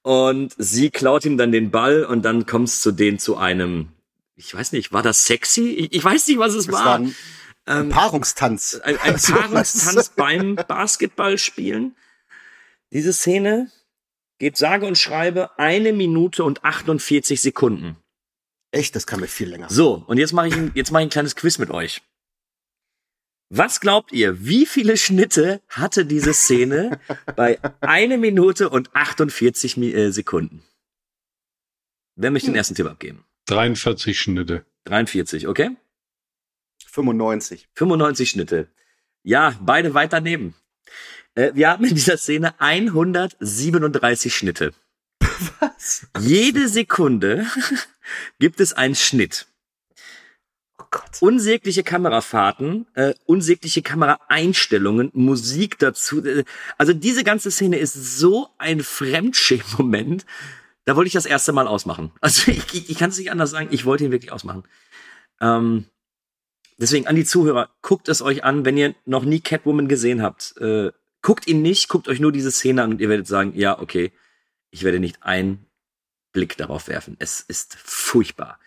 Und 0.04 0.56
sie 0.58 0.90
klaut 0.90 1.26
ihm 1.26 1.38
dann 1.38 1.52
den 1.52 1.70
Ball 1.70 2.06
und 2.06 2.24
dann 2.24 2.46
kommt 2.46 2.70
es 2.70 2.80
zu 2.80 2.94
denen 2.94 3.20
zu 3.20 3.36
einem, 3.36 3.90
ich 4.38 4.56
weiß 4.56 4.72
nicht, 4.72 4.94
war 4.94 5.04
das 5.04 5.26
sexy? 5.26 5.70
Ich, 5.72 5.94
ich 5.94 6.04
weiß 6.04 6.26
nicht, 6.28 6.40
was 6.40 6.54
es 6.54 6.66
Das 6.66 6.76
war. 6.76 6.86
war 6.86 7.00
ein 7.00 7.16
Ein 7.66 7.90
Paarungstanz. 7.90 8.80
Ein, 8.84 8.98
ein 9.00 9.18
Paarungstanz 9.18 10.10
beim 10.16 10.56
Basketballspielen. 10.56 11.94
Diese 12.94 13.12
Szene 13.12 13.70
geht 14.40 14.56
sage 14.56 14.86
und 14.86 14.98
schreibe 14.98 15.60
eine 15.60 15.92
Minute 15.92 16.46
und 16.46 16.64
48 16.64 17.42
Sekunden. 17.42 17.98
Echt, 18.72 18.96
das 18.96 19.06
kann 19.06 19.20
mir 19.20 19.28
viel 19.28 19.50
länger. 19.50 19.70
So, 19.70 20.04
und 20.08 20.18
jetzt 20.18 20.34
mache 20.34 20.48
ich, 20.48 20.56
ein- 20.56 20.72
jetzt 20.76 20.92
mache 20.92 21.04
ich 21.04 21.08
ein 21.08 21.12
kleines 21.12 21.36
Quiz 21.36 21.58
mit 21.58 21.70
euch. 21.72 22.02
Was 23.54 23.82
glaubt 23.82 24.14
ihr, 24.14 24.46
wie 24.46 24.66
viele 24.66 24.96
Schnitte 24.96 25.62
hatte 25.68 26.06
diese 26.06 26.34
Szene 26.34 27.00
bei 27.36 27.60
eine 27.82 28.18
Minute 28.18 28.70
und 28.70 28.96
48 28.96 29.76
Mi- 29.76 29.94
äh, 29.94 30.12
Sekunden? 30.12 30.64
Wer 32.16 32.32
möchte 32.32 32.48
den 32.50 32.56
ersten 32.56 32.76
Tipp 32.76 32.86
abgeben? 32.88 33.26
43 33.48 34.20
Schnitte. 34.20 34.66
43, 34.86 35.48
okay? 35.48 35.72
95. 36.88 37.68
95 37.76 38.30
Schnitte. 38.30 38.68
Ja, 39.24 39.58
beide 39.62 39.94
weit 39.94 40.14
daneben. 40.14 40.56
Äh, 41.36 41.52
wir 41.54 41.70
haben 41.70 41.84
in 41.86 41.96
dieser 41.96 42.18
Szene 42.18 42.60
137 42.60 44.34
Schnitte. 44.36 44.74
Was? 45.60 46.08
Jede 46.20 46.68
Sekunde 46.70 47.46
gibt 48.40 48.60
es 48.60 48.74
einen 48.74 48.96
Schnitt. 48.96 49.48
Oh 50.80 50.84
Gott. 50.90 51.22
Unsägliche 51.22 51.84
Kamerafahrten, 51.84 52.88
äh, 52.96 53.14
unsägliche 53.26 53.82
Kameraeinstellungen, 53.82 55.12
Musik 55.14 55.78
dazu. 55.80 56.24
Äh, 56.26 56.44
Also 56.78 56.94
diese 56.94 57.24
ganze 57.24 57.52
Szene 57.52 57.78
ist 57.78 57.94
so 57.94 58.50
ein 58.58 58.82
Fremdschämen-Moment. 58.82 60.26
Da 60.86 60.96
wollte 60.96 61.08
ich 61.08 61.14
das 61.14 61.26
erste 61.26 61.54
Mal 61.54 61.68
ausmachen. 61.68 62.12
Also 62.22 62.52
ich, 62.52 62.74
ich, 62.74 62.90
ich 62.90 62.98
kann 62.98 63.12
es 63.12 63.18
nicht 63.18 63.32
anders 63.32 63.52
sagen. 63.52 63.68
Ich 63.72 63.86
wollte 63.86 64.04
ihn 64.04 64.12
wirklich 64.12 64.32
ausmachen. 64.32 64.64
Ähm, 65.40 65.86
deswegen 66.78 67.08
an 67.08 67.16
die 67.16 67.26
Zuhörer, 67.26 67.70
guckt 67.82 68.10
es 68.10 68.22
euch 68.22 68.44
an, 68.44 68.66
wenn 68.66 68.78
ihr 68.78 68.96
noch 69.06 69.24
nie 69.24 69.40
Catwoman 69.40 69.88
gesehen 69.88 70.22
habt. 70.22 70.56
Äh, 70.58 70.92
guckt 71.22 71.48
ihn 71.48 71.62
nicht, 71.62 71.90
guckt 71.90 72.08
euch 72.08 72.20
nur 72.20 72.32
diese 72.32 72.52
Szene 72.52 72.84
an 72.84 72.92
und 72.92 73.02
ihr 73.02 73.10
werdet 73.10 73.28
sagen, 73.28 73.54
ja, 73.56 73.80
okay, 73.80 74.12
ich 74.72 74.84
werde 74.84 75.00
nicht 75.00 75.22
einen 75.22 75.68
Blick 76.32 76.58
darauf 76.58 76.88
werfen. 76.88 77.16
Es 77.20 77.42
ist 77.42 77.76
furchtbar. 77.76 78.60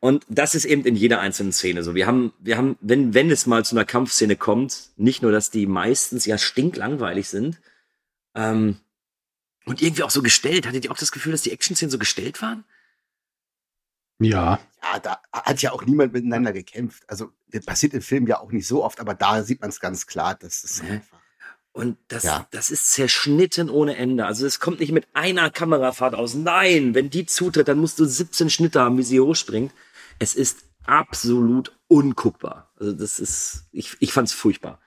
Und 0.00 0.24
das 0.28 0.54
ist 0.54 0.64
eben 0.64 0.84
in 0.84 0.96
jeder 0.96 1.20
einzelnen 1.20 1.52
Szene 1.52 1.82
so. 1.82 1.94
Wir 1.94 2.06
haben, 2.06 2.32
wir 2.40 2.56
haben, 2.56 2.76
wenn, 2.80 3.14
wenn 3.14 3.30
es 3.30 3.46
mal 3.46 3.64
zu 3.64 3.74
einer 3.76 3.84
Kampfszene 3.84 4.36
kommt, 4.36 4.90
nicht 4.96 5.22
nur, 5.22 5.32
dass 5.32 5.50
die 5.50 5.66
meistens 5.66 6.26
ja 6.26 6.38
stinklangweilig 6.38 7.28
sind, 7.28 7.60
ähm, 8.34 8.78
und 9.66 9.82
irgendwie 9.82 10.02
auch 10.02 10.10
so 10.10 10.22
gestellt. 10.22 10.66
Hattet 10.66 10.84
ihr 10.84 10.90
auch 10.90 10.96
das 10.96 11.12
Gefühl, 11.12 11.32
dass 11.32 11.42
die 11.42 11.52
Action-Szenen 11.52 11.90
so 11.90 11.98
gestellt 11.98 12.40
waren? 12.42 12.64
Ja, 14.18 14.60
Ja, 14.82 14.98
da 14.98 15.20
hat 15.32 15.62
ja 15.62 15.72
auch 15.72 15.84
niemand 15.84 16.12
miteinander 16.12 16.52
gekämpft. 16.52 17.04
Also, 17.08 17.32
das 17.48 17.64
passiert 17.64 17.94
im 17.94 18.02
Film 18.02 18.26
ja 18.26 18.40
auch 18.40 18.52
nicht 18.52 18.66
so 18.66 18.82
oft, 18.84 19.00
aber 19.00 19.14
da 19.14 19.42
sieht 19.42 19.60
man 19.60 19.70
es 19.70 19.80
ganz 19.80 20.06
klar. 20.06 20.34
Das 20.34 20.64
ist 20.64 20.82
Nee. 20.82 20.90
einfach. 20.90 21.20
Und 21.72 21.96
das, 22.08 22.24
Ja. 22.24 22.48
das 22.50 22.70
ist 22.70 22.92
zerschnitten 22.92 23.70
ohne 23.70 23.96
Ende. 23.96 24.26
Also 24.26 24.44
es 24.46 24.58
kommt 24.58 24.80
nicht 24.80 24.92
mit 24.92 25.06
einer 25.14 25.50
Kamerafahrt 25.50 26.14
aus. 26.14 26.34
Nein, 26.34 26.94
wenn 26.94 27.10
die 27.10 27.26
zutritt, 27.26 27.68
dann 27.68 27.78
musst 27.78 27.98
du 27.98 28.04
17 28.04 28.50
Schnitte 28.50 28.80
haben, 28.80 28.98
wie 28.98 29.02
sie 29.04 29.20
hochspringt. 29.20 29.72
Es 30.18 30.34
ist 30.34 30.64
absolut 30.84 31.78
unguckbar. 31.86 32.72
Also 32.76 32.92
das 32.92 33.18
ist, 33.20 33.68
ich, 33.70 33.96
ich 34.00 34.12
fand's 34.12 34.32
furchtbar. 34.32 34.80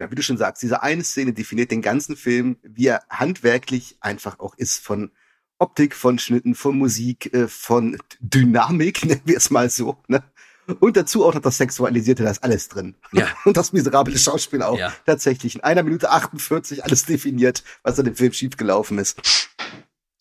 Ja, 0.00 0.10
wie 0.10 0.16
du 0.16 0.22
schon 0.22 0.36
sagst, 0.36 0.62
diese 0.62 0.82
eine 0.82 1.04
Szene 1.04 1.32
definiert 1.32 1.70
den 1.70 1.82
ganzen 1.82 2.16
Film, 2.16 2.56
wie 2.62 2.88
er 2.88 3.04
handwerklich 3.08 3.96
einfach 4.00 4.40
auch 4.40 4.56
ist 4.56 4.78
von 4.78 5.12
Optik, 5.58 5.94
von 5.94 6.18
Schnitten, 6.18 6.56
von 6.56 6.76
Musik, 6.76 7.32
äh, 7.32 7.46
von 7.46 7.96
Dynamik, 8.18 9.04
nennen 9.04 9.22
wir 9.24 9.36
es 9.36 9.50
mal 9.50 9.70
so. 9.70 10.02
Ne? 10.08 10.24
Und 10.80 10.96
dazu 10.96 11.24
auch 11.24 11.34
noch 11.34 11.42
das 11.42 11.58
Sexualisierte, 11.58 12.22
da 12.22 12.30
ist 12.30 12.42
alles 12.42 12.68
drin. 12.68 12.94
Ja. 13.12 13.28
Und 13.44 13.56
das 13.56 13.72
miserable 13.72 14.16
Schauspiel 14.16 14.62
auch. 14.62 14.78
Ja. 14.78 14.92
Tatsächlich 15.06 15.56
in 15.56 15.60
einer 15.62 15.82
Minute 15.82 16.10
48 16.10 16.84
alles 16.84 17.04
definiert, 17.04 17.62
was 17.82 17.98
an 17.98 18.06
dem 18.06 18.14
Film 18.14 18.32
schiefgelaufen 18.32 18.98
ist. 18.98 19.20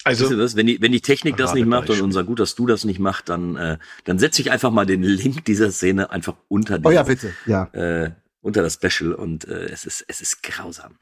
also 0.03 0.23
Wisst 0.25 0.31
ihr 0.31 0.37
was? 0.37 0.55
Wenn 0.55 0.67
die, 0.67 0.81
wenn 0.81 0.91
die 0.91 1.01
Technik 1.01 1.37
das 1.37 1.53
nicht 1.53 1.65
macht 1.65 1.89
und 1.89 2.01
unser 2.01 2.23
Gut, 2.23 2.39
dass 2.39 2.55
du 2.55 2.65
das 2.65 2.83
nicht 2.83 2.99
machst, 2.99 3.29
dann, 3.29 3.55
äh, 3.55 3.77
dann 4.03 4.19
setze 4.19 4.41
ich 4.41 4.51
einfach 4.51 4.71
mal 4.71 4.85
den 4.85 5.03
Link 5.03 5.45
dieser 5.45 5.71
Szene 5.71 6.11
einfach 6.11 6.35
unter 6.49 6.79
Oh 6.83 6.91
ja, 6.91 7.03
bitte. 7.03 7.33
Ja. 7.45 7.65
äh, 7.73 8.11
unter 8.41 8.61
das 8.61 8.73
Special 8.75 9.13
und 9.13 9.45
äh, 9.47 9.65
es 9.65 9.85
ist, 9.85 10.03
es 10.07 10.19
ist 10.21 10.43
grausam. 10.43 10.97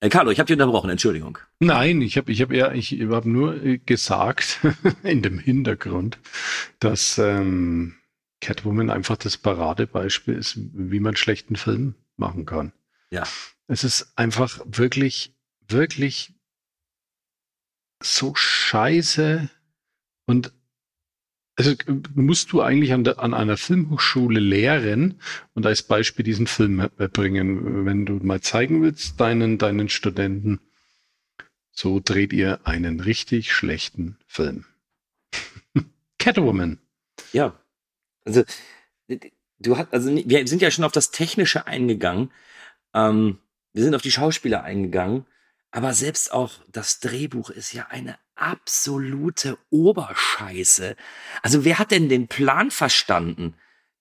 Äh, 0.00 0.08
Carlo, 0.08 0.30
ich 0.30 0.38
habe 0.40 0.46
dich 0.46 0.54
unterbrochen, 0.54 0.90
Entschuldigung. 0.90 1.38
Nein, 1.60 2.00
ich 2.00 2.16
habe 2.16 2.32
ich 2.32 2.40
hab 2.40 2.50
eher, 2.50 2.72
ich 2.74 2.90
habe 2.92 3.28
nur 3.28 3.62
äh, 3.62 3.78
gesagt 3.78 4.60
in 5.02 5.22
dem 5.22 5.38
Hintergrund, 5.38 6.18
dass 6.80 7.18
ähm, 7.18 7.94
Catwoman 8.40 8.90
einfach 8.90 9.16
das 9.16 9.36
Paradebeispiel 9.36 10.34
ist, 10.34 10.58
wie 10.72 11.00
man 11.00 11.16
schlechten 11.16 11.56
Film 11.56 11.94
machen 12.16 12.46
kann. 12.46 12.72
Ja. 13.10 13.26
Es 13.66 13.84
ist 13.84 14.12
einfach 14.16 14.60
wirklich, 14.66 15.34
wirklich 15.68 16.34
so 18.02 18.34
scheiße 18.34 19.50
und 20.26 20.52
also 21.56 21.74
musst 22.14 22.52
du 22.52 22.62
eigentlich 22.62 22.94
an, 22.94 23.04
der, 23.04 23.18
an 23.18 23.34
einer 23.34 23.58
Filmhochschule 23.58 24.40
lehren 24.40 25.20
und 25.52 25.66
als 25.66 25.82
Beispiel 25.82 26.24
diesen 26.24 26.46
Film 26.46 26.88
bringen, 26.96 27.84
wenn 27.84 28.06
du 28.06 28.14
mal 28.14 28.40
zeigen 28.40 28.80
willst 28.80 29.20
deinen, 29.20 29.58
deinen 29.58 29.90
Studenten, 29.90 30.60
so 31.70 32.00
dreht 32.02 32.32
ihr 32.32 32.66
einen 32.66 33.00
richtig 33.00 33.52
schlechten 33.52 34.16
Film. 34.26 34.64
Catwoman. 36.18 36.78
Ja. 37.34 37.59
Also, 38.30 38.44
du 39.58 39.76
hast, 39.76 39.92
also 39.92 40.10
wir 40.10 40.46
sind 40.46 40.62
ja 40.62 40.70
schon 40.70 40.84
auf 40.84 40.92
das 40.92 41.10
Technische 41.10 41.66
eingegangen. 41.66 42.32
Ähm, 42.94 43.38
wir 43.72 43.82
sind 43.82 43.94
auf 43.94 44.02
die 44.02 44.12
Schauspieler 44.12 44.62
eingegangen. 44.62 45.26
Aber 45.72 45.94
selbst 45.94 46.32
auch 46.32 46.52
das 46.68 47.00
Drehbuch 47.00 47.50
ist 47.50 47.72
ja 47.72 47.86
eine 47.90 48.18
absolute 48.34 49.58
Oberscheiße. 49.70 50.96
Also 51.42 51.64
wer 51.64 51.78
hat 51.78 51.90
denn 51.90 52.08
den 52.08 52.26
Plan 52.26 52.70
verstanden? 52.70 53.54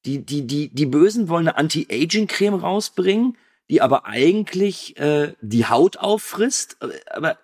Die, 0.05 0.25
die, 0.25 0.47
die, 0.47 0.73
die 0.73 0.85
Bösen 0.85 1.27
wollen 1.27 1.47
eine 1.47 1.57
Anti-Aging-Creme 1.57 2.55
rausbringen, 2.55 3.37
die 3.69 3.81
aber 3.81 4.05
eigentlich 4.05 4.97
äh, 4.97 5.33
die 5.41 5.65
Haut 5.65 5.97
auffrisst. 5.97 6.77
Aber, 7.11 7.37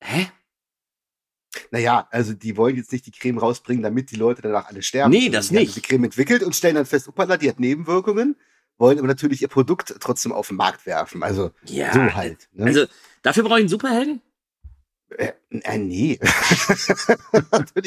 hä? 0.00 0.30
Naja, 1.70 2.08
also 2.10 2.32
die 2.34 2.56
wollen 2.56 2.76
jetzt 2.76 2.92
nicht 2.92 3.06
die 3.06 3.10
Creme 3.10 3.38
rausbringen, 3.38 3.82
damit 3.82 4.10
die 4.10 4.16
Leute 4.16 4.42
danach 4.42 4.66
alle 4.68 4.82
sterben. 4.82 5.10
Nee, 5.10 5.22
sondern 5.24 5.32
das 5.32 5.48
die 5.48 5.56
haben 5.56 5.62
nicht. 5.64 5.76
Die 5.76 5.80
Creme 5.82 6.04
entwickelt 6.04 6.42
und 6.42 6.54
stellen 6.56 6.74
dann 6.76 6.86
fest, 6.86 7.08
upala, 7.08 7.36
die 7.36 7.48
hat 7.48 7.60
Nebenwirkungen, 7.60 8.36
wollen 8.78 8.98
aber 8.98 9.08
natürlich 9.08 9.42
ihr 9.42 9.48
Produkt 9.48 9.94
trotzdem 10.00 10.32
auf 10.32 10.48
den 10.48 10.56
Markt 10.56 10.86
werfen. 10.86 11.22
Also 11.22 11.50
Ja, 11.64 11.92
so 11.92 12.00
halt. 12.14 12.48
Ne? 12.52 12.66
Also, 12.66 12.86
dafür 13.22 13.42
brauche 13.44 13.58
ich 13.58 13.62
einen 13.62 13.68
Superhelden? 13.68 14.20
äh, 15.18 15.32
äh, 15.50 15.78
nee. 15.78 16.18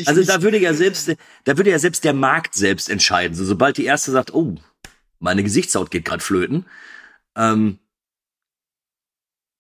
Also 0.06 0.14
nicht. 0.22 0.30
da 0.30 0.42
würde 0.42 0.58
ja 0.58 0.74
selbst, 0.74 1.12
da 1.44 1.58
würde 1.58 1.70
ja 1.70 1.80
selbst 1.80 2.04
der 2.04 2.14
Markt 2.14 2.56
selbst 2.56 2.90
entscheiden. 2.90 3.36
So, 3.36 3.44
sobald 3.46 3.78
die 3.78 3.86
erste 3.86 4.12
sagt, 4.12 4.34
oh, 4.34 4.56
meine 5.20 5.44
Gesichtshaut 5.44 5.92
geht 5.92 6.06
gerade 6.06 6.24
flöten, 6.24 6.66
ähm, 7.36 7.80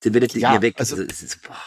dann 0.02 0.13
wird 0.13 0.34
Ja, 0.36 0.54
ja, 0.56 0.62
weg. 0.62 0.76
also- 0.78 0.95
Also, 0.95 1.04
ist, 1.08 1.41
boah. 1.43 1.58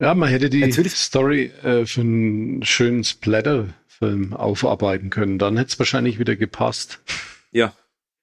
Ja, 0.00 0.14
man 0.14 0.28
hätte 0.28 0.48
die 0.50 0.60
Natürlich- 0.60 0.94
Story 0.94 1.46
äh, 1.62 1.84
für 1.86 2.02
einen 2.02 2.62
schönen 2.64 3.02
Splatter-Film 3.04 4.32
aufarbeiten 4.32 5.10
können. 5.10 5.38
Dann 5.38 5.56
hätte 5.56 5.72
es 5.72 5.78
wahrscheinlich 5.78 6.18
wieder 6.18 6.36
gepasst. 6.36 7.00
ja. 7.50 7.72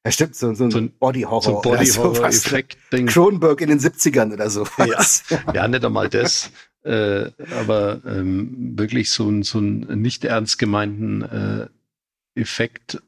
ja, 0.06 0.12
stimmt, 0.12 0.36
so, 0.36 0.54
so 0.54 0.64
ein 0.66 0.72
So 0.72 0.78
ein- 0.78 0.92
Body-Horror. 0.98 1.42
So 1.42 1.58
ein. 1.58 1.62
Body-Horror-Effekt-Ding. 1.78 3.08
Kronberg 3.08 3.60
in 3.62 3.70
den 3.70 3.80
70ern 3.80 4.32
oder 4.34 4.50
so. 4.50 4.66
Ja, 4.78 5.04
ja, 5.54 5.68
nicht 5.68 5.84
einmal 5.84 6.08
das. 6.10 6.50
Äh, 6.84 7.32
aber 7.60 8.00
ähm, 8.06 8.78
wirklich 8.78 9.10
so 9.12 9.28
ein, 9.28 9.44
so 9.44 9.60
ein 9.60 9.80
nicht 10.02 10.24
ernst 10.24 10.60
gemeinten 10.60 11.24
äh, 11.24 12.40
Effekt, 12.40 13.02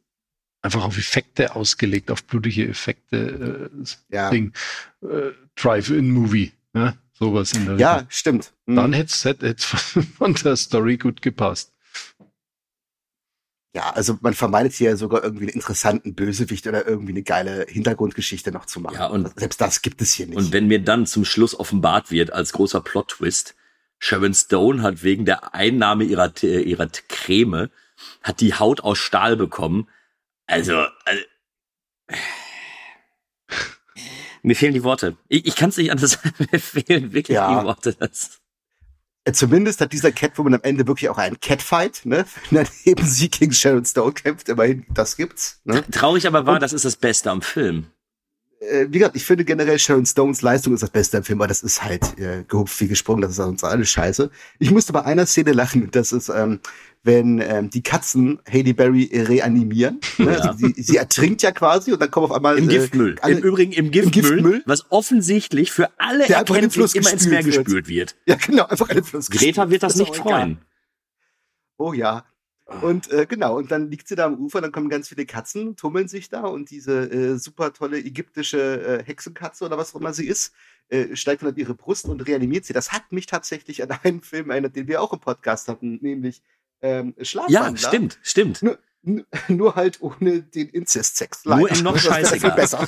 einfach 0.63 0.83
auf 0.83 0.97
Effekte 0.97 1.55
ausgelegt, 1.55 2.09
auf 2.11 2.23
blutige 2.23 2.67
Effekte, 2.67 3.69
äh, 3.71 3.85
Ja, 4.15 4.29
Ding. 4.31 4.51
Äh, 5.03 5.31
Drive-In-Movie, 5.55 6.51
ne? 6.73 6.97
Sowas 7.17 7.53
in 7.53 7.65
der 7.65 7.75
ja 7.77 7.93
Richtung. 7.93 8.11
stimmt. 8.11 8.53
Hm. 8.67 8.75
Dann 8.75 8.93
hätte 8.93 9.45
es 9.45 9.63
von 10.17 10.33
der 10.33 10.55
Story 10.55 10.97
gut 10.97 11.21
gepasst. 11.21 11.73
Ja, 13.75 13.91
also 13.91 14.17
man 14.21 14.33
vermeidet 14.33 14.73
hier 14.73 14.97
sogar 14.97 15.23
irgendwie 15.23 15.43
einen 15.45 15.53
interessanten 15.53 16.15
Bösewicht 16.15 16.65
oder 16.65 16.87
irgendwie 16.87 17.11
eine 17.11 17.21
geile 17.21 17.65
Hintergrundgeschichte 17.69 18.51
noch 18.51 18.65
zu 18.65 18.79
machen. 18.79 18.95
Ja, 18.95 19.07
und- 19.07 19.39
Selbst 19.39 19.61
das 19.61 19.81
gibt 19.83 20.01
es 20.01 20.13
hier 20.13 20.25
nicht. 20.25 20.37
Und 20.37 20.51
wenn 20.51 20.67
mir 20.67 20.81
dann 20.83 21.05
zum 21.05 21.25
Schluss 21.25 21.53
offenbart 21.59 22.09
wird, 22.09 22.33
als 22.33 22.53
großer 22.53 22.81
Plot-Twist, 22.81 23.55
Sharon 23.99 24.33
Stone 24.33 24.81
hat 24.81 25.03
wegen 25.03 25.25
der 25.25 25.53
Einnahme 25.53 26.05
ihrer, 26.05 26.31
ihrer 26.43 26.87
Creme, 27.07 27.69
hat 28.23 28.41
die 28.41 28.53
Haut 28.55 28.81
aus 28.81 28.97
Stahl 28.97 29.35
bekommen. 29.37 29.87
Also, 30.47 30.85
also 31.05 31.21
mir 34.43 34.55
fehlen 34.55 34.73
die 34.73 34.83
Worte. 34.83 35.17
Ich, 35.27 35.45
ich 35.45 35.55
kann 35.55 35.69
es 35.69 35.77
nicht 35.77 35.91
anders, 35.91 36.19
mir 36.51 36.59
fehlen 36.59 37.13
wirklich 37.13 37.35
Ja. 37.35 37.59
die 37.59 37.65
Worte. 37.65 37.93
Das, 37.99 38.39
Äh, 39.25 39.33
Zumindest 39.33 39.81
hat 39.81 39.91
dieser 39.91 40.11
Catwoman 40.11 40.53
am 40.55 40.61
Ende 40.63 40.87
wirklich 40.87 41.09
auch 41.09 41.17
einen 41.17 41.39
Catfight, 41.39 42.01
ne? 42.05 42.25
Wenn 42.49 42.63
dann 42.63 42.73
eben 42.85 43.05
sie 43.05 43.29
gegen 43.29 43.51
Sharon 43.53 43.83
Stone 43.85 44.13
kämpft, 44.13 44.47
immerhin, 44.49 44.85
das 44.93 45.17
gibt's. 45.17 45.59
Ne? 45.65 45.83
Traurig 45.91 46.25
aber 46.27 46.45
war, 46.45 46.59
das 46.59 46.71
ist 46.73 46.85
das 46.85 46.95
Beste 46.95 47.29
am 47.31 47.41
Film. 47.41 47.87
Äh, 48.59 48.87
wie 48.89 48.97
gesagt, 48.99 49.15
ich 49.15 49.23
finde 49.23 49.45
generell 49.45 49.77
Sharon 49.77 50.05
Stones 50.05 50.41
Leistung 50.41 50.73
ist 50.73 50.81
das 50.83 50.89
Beste 50.89 51.17
am 51.17 51.23
Film, 51.23 51.39
aber 51.39 51.47
das 51.47 51.61
ist 51.63 51.83
halt 51.83 52.17
äh, 52.19 52.43
gehupft 52.47 52.79
wie 52.81 52.87
gesprungen, 52.87 53.21
das 53.21 53.31
ist 53.33 53.39
uns 53.39 53.63
alles 53.63 53.89
scheiße. 53.89 54.31
Ich 54.59 54.71
musste 54.71 54.93
bei 54.93 55.03
einer 55.05 55.25
Szene 55.27 55.51
lachen, 55.53 55.89
das 55.91 56.11
ist, 56.11 56.29
ähm, 56.29 56.59
wenn 57.03 57.39
ähm, 57.39 57.69
die 57.69 57.83
Katzen 57.83 58.39
Hailey 58.51 58.73
Berry 58.73 59.09
reanimieren. 59.13 59.99
Ne? 60.17 60.31
Ja. 60.31 60.53
Sie, 60.57 60.73
sie, 60.75 60.81
sie 60.81 60.97
ertrinkt 60.97 61.43
ja 61.43 61.51
quasi 61.51 61.93
und 61.93 62.01
dann 62.01 62.09
kommen 62.09 62.25
auf 62.25 62.31
einmal 62.31 62.57
Im 62.57 62.67
äh, 62.67 62.73
Giftmüll. 62.73 63.15
alle- 63.21 63.35
Im 63.37 63.43
Übrigen 63.43 63.71
im 63.73 63.91
Giftmüll, 63.91 64.31
Giftmüll? 64.33 64.63
was 64.65 64.91
offensichtlich 64.91 65.71
für 65.71 65.89
alle 65.99 66.25
Der 66.25 66.39
einfach 66.39 66.55
in 66.55 66.61
den 66.61 66.71
Fluss 66.71 66.95
immer 66.95 67.13
ins 67.13 67.27
Meer 67.27 67.43
gespült 67.43 67.67
wird. 67.67 67.85
gespült 67.85 67.87
wird. 67.87 68.15
Ja, 68.25 68.35
genau, 68.35 68.65
einfach 68.65 68.89
eine 68.89 69.03
Fluss 69.03 69.29
Greta 69.29 69.69
wird 69.69 69.83
das, 69.83 69.93
ist 69.93 69.99
nicht 69.99 70.15
freuen. 70.15 70.57
Oh 71.77 71.93
ja. 71.93 72.25
Und 72.81 73.09
äh, 73.11 73.25
genau, 73.25 73.57
und 73.57 73.71
dann 73.71 73.89
liegt 73.89 74.09
sie 74.09 74.15
da 74.15 74.25
am 74.25 74.39
Ufer, 74.39 74.59
dann 74.59 74.73
kommen 74.73 74.89
ganz 74.89 75.07
viele 75.07 75.25
Katzen, 75.25 75.77
tummeln 75.77 76.09
sich 76.09 76.27
da 76.27 76.41
und 76.41 76.69
diese 76.69 77.09
äh, 77.09 77.37
super 77.37 77.71
tolle 77.71 77.97
ägyptische 77.97 78.99
äh, 78.99 79.03
Hexenkatze 79.05 79.63
oder 79.63 79.77
was 79.77 79.95
auch 79.95 80.01
immer 80.01 80.13
sie 80.13 80.27
ist, 80.27 80.53
äh, 80.89 81.15
steigt 81.15 81.41
dann 81.41 81.51
auf 81.51 81.57
ihre 81.57 81.75
Brust 81.75 82.05
und 82.05 82.27
reanimiert 82.27 82.65
sie. 82.65 82.73
Das 82.73 82.91
hat 82.91 83.09
mich 83.11 83.25
tatsächlich 83.25 83.81
an 83.83 83.91
einen 84.03 84.21
Film 84.21 84.49
erinnert, 84.49 84.75
den 84.75 84.87
wir 84.87 85.01
auch 85.01 85.13
im 85.13 85.19
Podcast 85.21 85.69
hatten, 85.69 85.99
nämlich 86.01 86.41
ähm, 86.81 87.15
Schlafwandler. 87.21 87.71
Ja, 87.71 87.77
stimmt, 87.77 88.19
stimmt. 88.21 88.61
Nur, 88.61 88.77
nur 89.47 89.75
halt 89.75 90.01
ohne 90.01 90.41
den 90.41 90.67
Inzestsex. 90.67 91.45
Nur 91.45 91.69
Leider. 91.69 91.81
noch 91.83 91.93
Das 91.93 92.03
wäre 92.05 92.15
viel 92.15 92.25
scheißegal. 92.25 92.55
besser. 92.55 92.87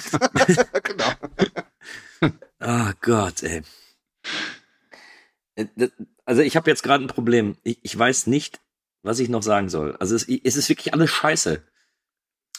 genau. 0.84 2.32
Ah 2.60 2.92
Gott, 3.00 3.44
ey. 3.44 3.62
Äh, 5.56 5.66
Also 6.26 6.42
ich 6.42 6.58
habe 6.58 6.70
jetzt 6.70 6.84
gerade 6.84 7.06
ein 7.06 7.08
Problem. 7.08 7.56
Ich, 7.64 7.80
ich 7.82 7.98
weiß 7.98 8.28
nicht, 8.28 8.60
was 9.04 9.20
ich 9.20 9.30
noch 9.30 9.44
sagen 9.44 9.70
soll. 9.70 9.96
Also 9.98 10.16
es, 10.16 10.28
es 10.28 10.56
ist 10.56 10.70
wirklich 10.70 10.94
alles 10.94 11.10
scheiße. 11.10 11.64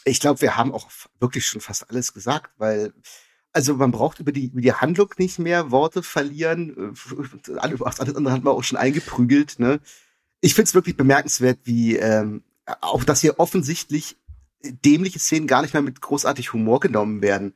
Ich 0.04 0.20
glaube, 0.20 0.40
wir 0.40 0.56
haben 0.56 0.72
auch 0.72 0.88
wirklich 1.18 1.46
schon 1.46 1.60
fast 1.60 1.90
alles 1.90 2.14
gesagt, 2.14 2.50
weil 2.56 2.92
also 3.52 3.74
man 3.74 3.90
braucht 3.90 4.20
über 4.20 4.32
die, 4.32 4.46
über 4.46 4.60
die 4.60 4.72
Handlung 4.72 5.12
nicht 5.18 5.38
mehr 5.38 5.70
Worte 5.70 6.02
verlieren. 6.02 6.94
Äh, 7.48 7.58
Alle, 7.58 7.76
alles 7.80 8.00
andere 8.00 8.32
hat 8.32 8.44
man 8.44 8.54
auch 8.54 8.62
schon 8.62 8.78
eingeprügelt. 8.78 9.58
Ne? 9.58 9.80
Ich 10.40 10.54
finde 10.54 10.68
es 10.68 10.74
wirklich 10.74 10.96
bemerkenswert, 10.96 11.58
wie 11.64 11.96
ähm, 11.96 12.44
auch, 12.80 13.04
dass 13.04 13.20
hier 13.20 13.38
offensichtlich 13.38 14.16
dämliche 14.62 15.18
Szenen 15.18 15.46
gar 15.46 15.62
nicht 15.62 15.74
mehr 15.74 15.82
mit 15.82 16.00
großartig 16.00 16.52
Humor 16.52 16.80
genommen 16.80 17.22
werden. 17.22 17.54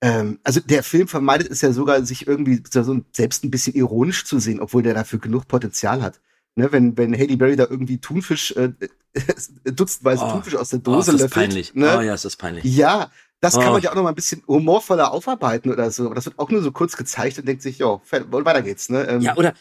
Ähm, 0.00 0.40
also 0.42 0.60
der 0.60 0.82
Film 0.82 1.08
vermeidet 1.08 1.50
es 1.50 1.60
ja 1.60 1.72
sogar, 1.72 2.04
sich 2.04 2.26
irgendwie 2.26 2.62
so 2.68 3.02
selbst 3.12 3.44
ein 3.44 3.50
bisschen 3.50 3.74
ironisch 3.74 4.24
zu 4.24 4.38
sehen, 4.38 4.60
obwohl 4.60 4.82
der 4.82 4.94
dafür 4.94 5.18
genug 5.18 5.48
Potenzial 5.48 6.02
hat. 6.02 6.20
Ne, 6.54 6.70
wenn, 6.70 6.96
wenn 6.98 7.14
Haley 7.14 7.36
Berry 7.36 7.56
da 7.56 7.66
irgendwie 7.68 7.98
Thunfisch, 7.98 8.52
äh, 8.56 8.72
dutzendweise 9.64 10.24
Oh. 10.24 10.32
Thunfisch 10.32 10.54
aus 10.56 10.68
der 10.70 10.80
Oh, 10.80 10.82
Dose 10.82 10.98
ist 11.12 11.14
das 11.14 11.20
löffelt. 11.30 11.32
peinlich. 11.48 11.74
Ne? 11.74 11.96
Oh 11.98 12.00
ja, 12.02 12.12
ist 12.14 12.24
das 12.26 12.36
peinlich. 12.36 12.64
Ja, 12.64 13.10
das 13.40 13.54
kann 13.54 13.68
Oh. 13.68 13.72
man 13.72 13.82
ja 13.82 13.90
auch 13.90 13.94
noch 13.94 14.02
mal 14.02 14.10
ein 14.10 14.14
bisschen 14.14 14.42
humorvoller 14.46 15.12
aufarbeiten 15.12 15.70
oder 15.72 15.90
so. 15.90 16.06
Aber 16.06 16.14
das 16.14 16.26
wird 16.26 16.38
auch 16.38 16.50
nur 16.50 16.62
so 16.62 16.70
kurz 16.70 16.96
gezeigt 16.96 17.38
und 17.38 17.48
denkt 17.48 17.62
sich, 17.62 17.78
jo, 17.78 18.02
weiter 18.10 18.62
geht's, 18.62 18.88
ne? 18.90 19.04
Ähm, 19.08 19.20
Ja, 19.22 19.36
oder 19.36 19.54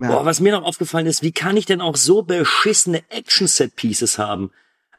Ja. 0.00 0.08
Boah, 0.08 0.24
was 0.24 0.40
mir 0.40 0.52
noch 0.52 0.62
aufgefallen 0.64 1.06
ist, 1.06 1.22
wie 1.22 1.32
kann 1.32 1.56
ich 1.56 1.66
denn 1.66 1.80
auch 1.82 1.96
so 1.96 2.22
beschissene 2.22 3.02
Action-Set-Pieces 3.10 4.16
haben? 4.18 4.50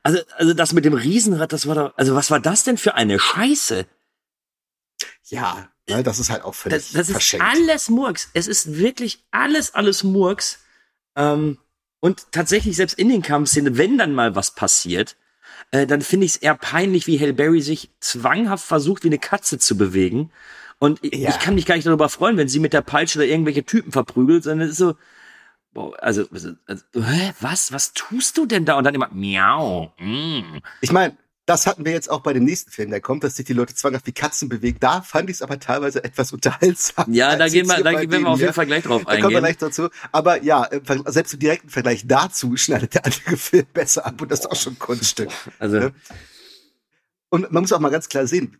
Also, 0.04 0.20
also 0.38 0.54
das 0.54 0.72
mit 0.74 0.86
dem 0.86 0.94
Riesenrad, 0.94 1.52
das 1.52 1.66
war 1.68 1.76
doch, 1.76 1.94
also 1.98 2.14
was 2.14 2.30
war 2.30 2.40
das 2.40 2.64
denn 2.64 2.78
für 2.78 2.94
eine 2.96 3.18
Scheiße? 3.20 3.86
ja 5.30 5.68
ne, 5.90 6.04
das 6.04 6.20
ist 6.20 6.30
halt 6.30 6.44
auch 6.44 6.54
völlig 6.56 6.78
Das, 6.78 6.92
das 6.94 7.08
ist 7.08 7.12
verschenkt. 7.14 7.46
alles 7.46 7.90
Murks. 7.90 8.30
Es 8.34 8.48
ist 8.48 8.78
wirklich 8.78 9.26
alles, 9.32 9.74
alles 9.74 10.04
Murks. 10.04 10.60
Ähm, 11.17 11.58
und 11.99 12.32
tatsächlich 12.32 12.75
selbst 12.77 12.97
in 12.97 13.10
den 13.10 13.21
Kampfszenen, 13.21 13.77
wenn 13.77 13.97
dann 13.97 14.13
mal 14.13 14.36
was 14.36 14.56
passiert, 14.56 15.17
äh, 15.71 15.86
dann 15.88 16.01
finde 16.01 16.25
ich 16.25 16.36
es 16.36 16.38
eher 16.38 16.56
peinlich, 16.56 17.08
wie 17.08 17.19
Halle 17.19 17.34
Berry 17.34 17.62
sich 17.62 17.89
zwanghaft 17.99 18.65
versucht, 18.65 19.03
wie 19.03 19.10
eine 19.10 19.17
Katze 19.19 19.58
zu 19.58 19.77
bewegen. 19.77 20.32
Und 20.80 21.03
ich, 21.03 21.15
Ja. 21.15 21.30
ich 21.32 21.39
kann 21.39 21.56
mich 21.56 21.65
gar 21.65 21.75
nicht 21.75 21.88
darüber 21.88 22.08
freuen, 22.08 22.38
wenn 22.38 22.47
sie 22.47 22.60
mit 22.60 22.71
der 22.71 22.82
Peitsche 22.82 23.17
da 23.17 23.25
irgendwelche 23.25 23.65
Typen 23.65 23.91
verprügelt, 23.91 24.43
sondern 24.43 24.67
es 24.67 24.73
ist 24.73 24.77
so, 24.77 24.95
boah, 25.73 25.91
also, 26.01 26.25
also, 26.32 26.51
also 26.67 26.84
was, 27.39 27.71
was 27.71 27.93
tust 27.93 28.38
du 28.38 28.45
denn 28.45 28.65
da? 28.65 28.77
Und 28.77 28.84
dann 28.84 28.95
immer, 28.95 29.10
miau, 29.12 29.91
mm. 29.99 30.60
Ich 30.82 30.91
meine, 30.91 31.17
das 31.48 31.66
hatten 31.66 31.86
wir 31.86 31.94
jetzt 31.94 32.10
auch 32.10 32.20
bei 32.20 32.34
dem 32.34 32.44
nächsten 32.44 32.72
Film, 32.72 32.90
der 32.92 33.00
kommt, 33.00 33.24
dass 33.24 33.38
sich 33.38 33.46
die 33.46 33.54
Leute 33.54 33.74
zwanghaft 33.74 34.06
wie 34.06 34.12
Katzen 34.12 34.50
bewegen. 34.50 34.78
Da 34.82 35.02
fand 35.02 35.30
ich 35.30 35.38
es 35.38 35.42
aber 35.42 35.60
teilweise 35.60 36.04
etwas 36.04 36.34
unterhaltsam. 36.34 37.12
Ja, 37.14 37.38
da 37.38 37.48
gehen 37.48 37.66
wir, 37.68 37.78
da 37.78 37.86
werden 37.86 38.12
wir 38.12 38.28
auf 38.28 38.40
jeden. 38.40 38.54
Fall 38.54 38.66
gleich 38.66 38.84
drauf 38.84 39.06
Da 39.06 39.12
kommen 39.12 39.22
wir 39.22 39.26
eingehen. 39.28 39.42
gleich 39.44 39.58
dazu. 39.58 39.90
Aber 40.12 40.44
ja, 40.44 40.70
selbst 41.06 41.34
im 41.34 41.40
direkten 41.40 41.70
Vergleich 41.70 42.06
dazu 42.06 42.58
schneidet 42.58 42.96
der 42.96 43.06
andere 43.06 43.38
Film 43.38 43.66
besser 43.74 44.06
ab 44.06 44.22
und 44.22 44.30
das 44.30 44.42
ist 44.42 44.46
auch 44.52 44.56
schon 44.58 44.74
ein 44.74 44.80
Kunststück. 44.80 45.30
Also, 45.60 45.80
Ne? 45.80 45.94
Und 47.30 47.52
man 47.52 47.62
muss 47.62 47.74
auch 47.74 47.80
mal 47.80 47.90
ganz 47.90 48.10
klar 48.10 48.28
sehen, 48.28 48.58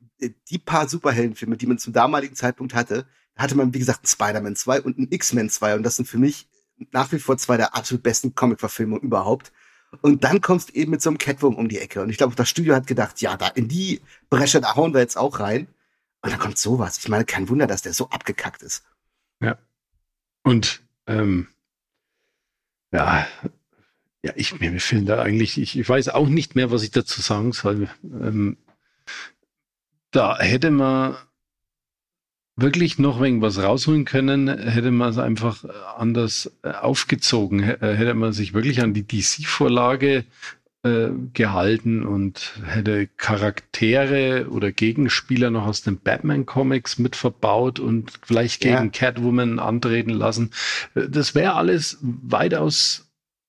die 0.50 0.58
paar 0.58 0.88
Superheldenfilme, 0.90 1.58
die 1.58 1.68
man 1.68 1.78
zum 1.78 1.94
damaligen 1.94 2.36
Zeitpunkt 2.36 2.74
hatte, 2.74 3.06
hatte 3.36 3.56
man, 3.56 3.74
wie 3.74 3.80
gesagt, 3.80 4.00
einen 4.00 4.08
Spider-Man 4.08 4.56
2 4.56 4.82
und 4.82 4.98
einen 4.98 5.12
X-Men 5.12 5.50
2. 5.50 5.76
Und 5.76 5.84
das 5.84 5.96
sind 5.98 6.08
für 6.08 6.18
mich 6.18 6.48
nach 6.92 7.12
wie 7.12 7.20
vor 7.20 7.38
zwei 7.38 7.58
der 7.58 7.76
absolut 7.76 8.04
besten 8.04 8.36
Comic-Verfilmungen 8.36 9.04
überhaupt. 9.04 9.52
Und 10.02 10.24
dann 10.24 10.42
kommst 10.42 10.70
du 10.70 10.74
eben 10.74 10.92
mit 10.92 11.02
so 11.02 11.10
einem 11.10 11.18
Catwoman 11.18 11.58
um 11.58 11.70
die 11.70 11.80
Ecke. 11.80 12.02
Und 12.02 12.10
ich 12.10 12.18
glaube, 12.18 12.36
das 12.36 12.50
Studio 12.50 12.76
hat 12.76 12.88
gedacht, 12.88 13.22
ja, 13.22 13.38
da 13.38 13.48
in 13.48 13.68
die 13.68 14.02
Bresche, 14.30 14.62
da 14.62 14.76
hauen 14.76 14.94
wir 14.94 15.02
jetzt 15.02 15.18
auch 15.18 15.40
rein. 15.40 15.68
Und 16.22 16.32
dann 16.32 16.40
kommt 16.40 16.58
sowas. 16.58 16.98
Ich 16.98 17.10
meine, 17.10 17.26
kein 17.26 17.48
Wunder, 17.50 17.68
dass 17.68 17.82
der 17.82 17.94
so 17.94 18.10
abgekackt 18.10 18.64
ist. 18.64 18.84
Und 20.44 20.82
ähm, 21.08 21.48
ja, 22.92 23.28
ja, 24.24 24.34
ich 24.36 24.60
mir 24.60 24.80
fehlen 24.80 25.06
da 25.06 25.22
eigentlich, 25.22 25.58
ich, 25.58 25.78
ich 25.78 25.88
weiß 25.88 26.10
auch 26.10 26.28
nicht 26.28 26.56
mehr, 26.56 26.72
was 26.72 26.84
ich 26.84 26.92
dazu 26.92 27.22
sagen 27.22 27.52
soll. 27.54 27.90
Ähm, 28.04 28.58
da 30.12 30.40
hätte 30.40 30.72
man 30.72 31.16
wirklich 32.58 32.98
noch 33.00 33.22
wegen 33.22 33.42
was 33.42 33.62
rausholen 33.62 34.04
können, 34.04 34.48
hätte 34.50 34.92
man 34.92 35.12
es 35.12 35.18
einfach 35.18 35.64
äh, 35.64 35.68
anders 35.96 36.52
äh, 36.64 36.72
aufgezogen, 36.72 37.62
äh, 37.64 37.78
hätte 37.96 38.16
man 38.16 38.34
sich 38.34 38.54
wirklich 38.54 38.82
an 38.82 38.94
die 38.94 39.08
DC-Vorlage 39.08 40.26
äh, 40.84 41.10
gehalten 41.34 42.04
und 42.04 42.54
hätte 42.66 43.08
Charaktere 43.18 44.48
oder 44.50 44.72
Gegenspieler 44.72 45.52
noch 45.52 45.68
aus 45.68 45.82
den 45.84 46.00
Batman-Comics 46.00 46.98
mit 46.98 47.16
verbaut 47.16 47.80
und 47.80 48.12
vielleicht 48.24 48.62
gegen 48.62 48.74
Ja. 48.74 48.88
Catwoman 48.90 49.60
antreten 49.60 50.12
lassen. 50.12 50.52
Das 50.94 51.36
wäre 51.36 51.54
alles 51.54 52.00
weitaus 52.02 53.07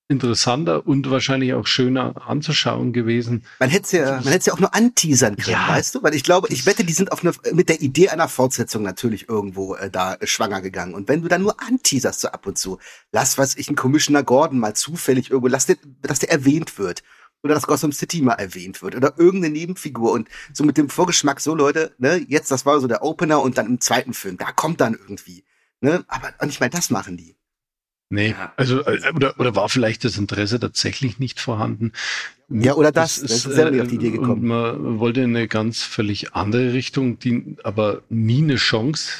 interessanter 0.09 0.85
und 0.87 1.09
wahrscheinlich 1.11 1.53
auch 1.53 1.67
schöner 1.67 2.27
anzuschauen 2.27 2.93
gewesen. 2.93 3.45
Man 3.59 3.69
hätte 3.69 3.97
ja, 3.97 4.11
man 4.23 4.33
hätte 4.33 4.47
ja 4.47 4.53
auch 4.53 4.59
nur 4.59 4.73
anteasern 4.73 5.37
können, 5.37 5.51
Ja. 5.51 5.69
weißt 5.69 5.95
du? 5.95 6.03
Weil 6.03 6.15
ich 6.15 6.23
glaube, 6.23 6.47
ich 6.49 6.65
wette, 6.65 6.83
die 6.83 6.93
sind 6.93 7.11
auf 7.11 7.23
eine, 7.23 7.31
mit 7.53 7.69
der 7.69 7.81
Idee 7.81 8.09
einer 8.09 8.27
Fortsetzung 8.27 8.81
natürlich 8.81 9.29
irgendwo 9.29 9.75
äh, 9.75 9.89
da 9.91 10.17
schwanger 10.23 10.61
gegangen. 10.61 10.95
Und 10.95 11.07
wenn 11.07 11.21
du 11.21 11.27
dann 11.27 11.43
nur 11.43 11.61
anteaserst 11.61 12.21
so 12.21 12.29
ab 12.29 12.47
und 12.47 12.57
zu, 12.57 12.79
lass 13.11 13.37
was 13.37 13.55
ich, 13.55 13.69
ein 13.69 13.75
Commissioner 13.75 14.23
Gordon 14.23 14.57
mal 14.59 14.73
zufällig 14.73 15.29
irgendwo, 15.29 15.47
lass 15.47 15.67
den, 15.67 15.77
dass 16.01 16.19
der 16.19 16.31
erwähnt 16.31 16.79
wird. 16.79 17.03
Oder 17.41 17.53
dass 17.53 17.67
Gotham 17.67 17.93
City 17.93 18.21
mal 18.21 18.33
erwähnt 18.33 18.81
wird. 18.81 18.95
Oder 18.95 19.13
irgendeine 19.17 19.53
Nebenfigur. 19.53 20.11
Und 20.11 20.27
so 20.51 20.63
mit 20.65 20.77
dem 20.77 20.89
Vorgeschmack, 20.89 21.39
so 21.39 21.55
Leute, 21.55 21.95
ne, 21.99 22.17
jetzt, 22.27 22.51
das 22.51 22.65
war 22.65 22.81
so 22.81 22.87
der 22.87 23.03
Opener 23.03 23.41
und 23.41 23.57
dann 23.57 23.67
im 23.67 23.79
zweiten 23.79 24.13
Film, 24.13 24.37
da 24.37 24.51
kommt 24.51 24.81
dann 24.81 24.93
irgendwie. 24.95 25.45
Ne? 25.81 26.03
Aber 26.09 26.33
und 26.41 26.49
ich 26.49 26.59
meine, 26.59 26.71
das 26.71 26.89
machen 26.89 27.15
die. 27.15 27.37
Nee, 28.09 28.31
Ja. 28.31 28.53
also 28.57 28.81
äh, 28.85 28.99
oder, 29.15 29.39
oder 29.39 29.55
war 29.55 29.69
vielleicht 29.69 30.03
das 30.03 30.17
Interesse 30.17 30.59
tatsächlich 30.59 31.19
nicht 31.19 31.39
vorhanden? 31.39 31.91
Ja, 32.49 32.73
oder 32.73 32.91
das. 32.91 33.21
Das 33.21 33.31
ist 33.31 33.43
selber 33.43 33.71
nicht 33.71 33.81
auf 33.81 33.87
die 33.87 33.95
Idee 33.95 34.07
äh, 34.07 34.11
gekommen. 34.11 34.41
Und 34.41 34.47
man 34.47 34.99
wollte 34.99 35.21
in 35.21 35.35
eine 35.35 35.47
ganz 35.47 35.83
völlig 35.83 36.33
andere 36.33 36.73
Richtung, 36.73 37.19
die 37.19 37.55
aber 37.63 38.01
nie 38.09 38.41
eine 38.41 38.55
Chance 38.55 39.11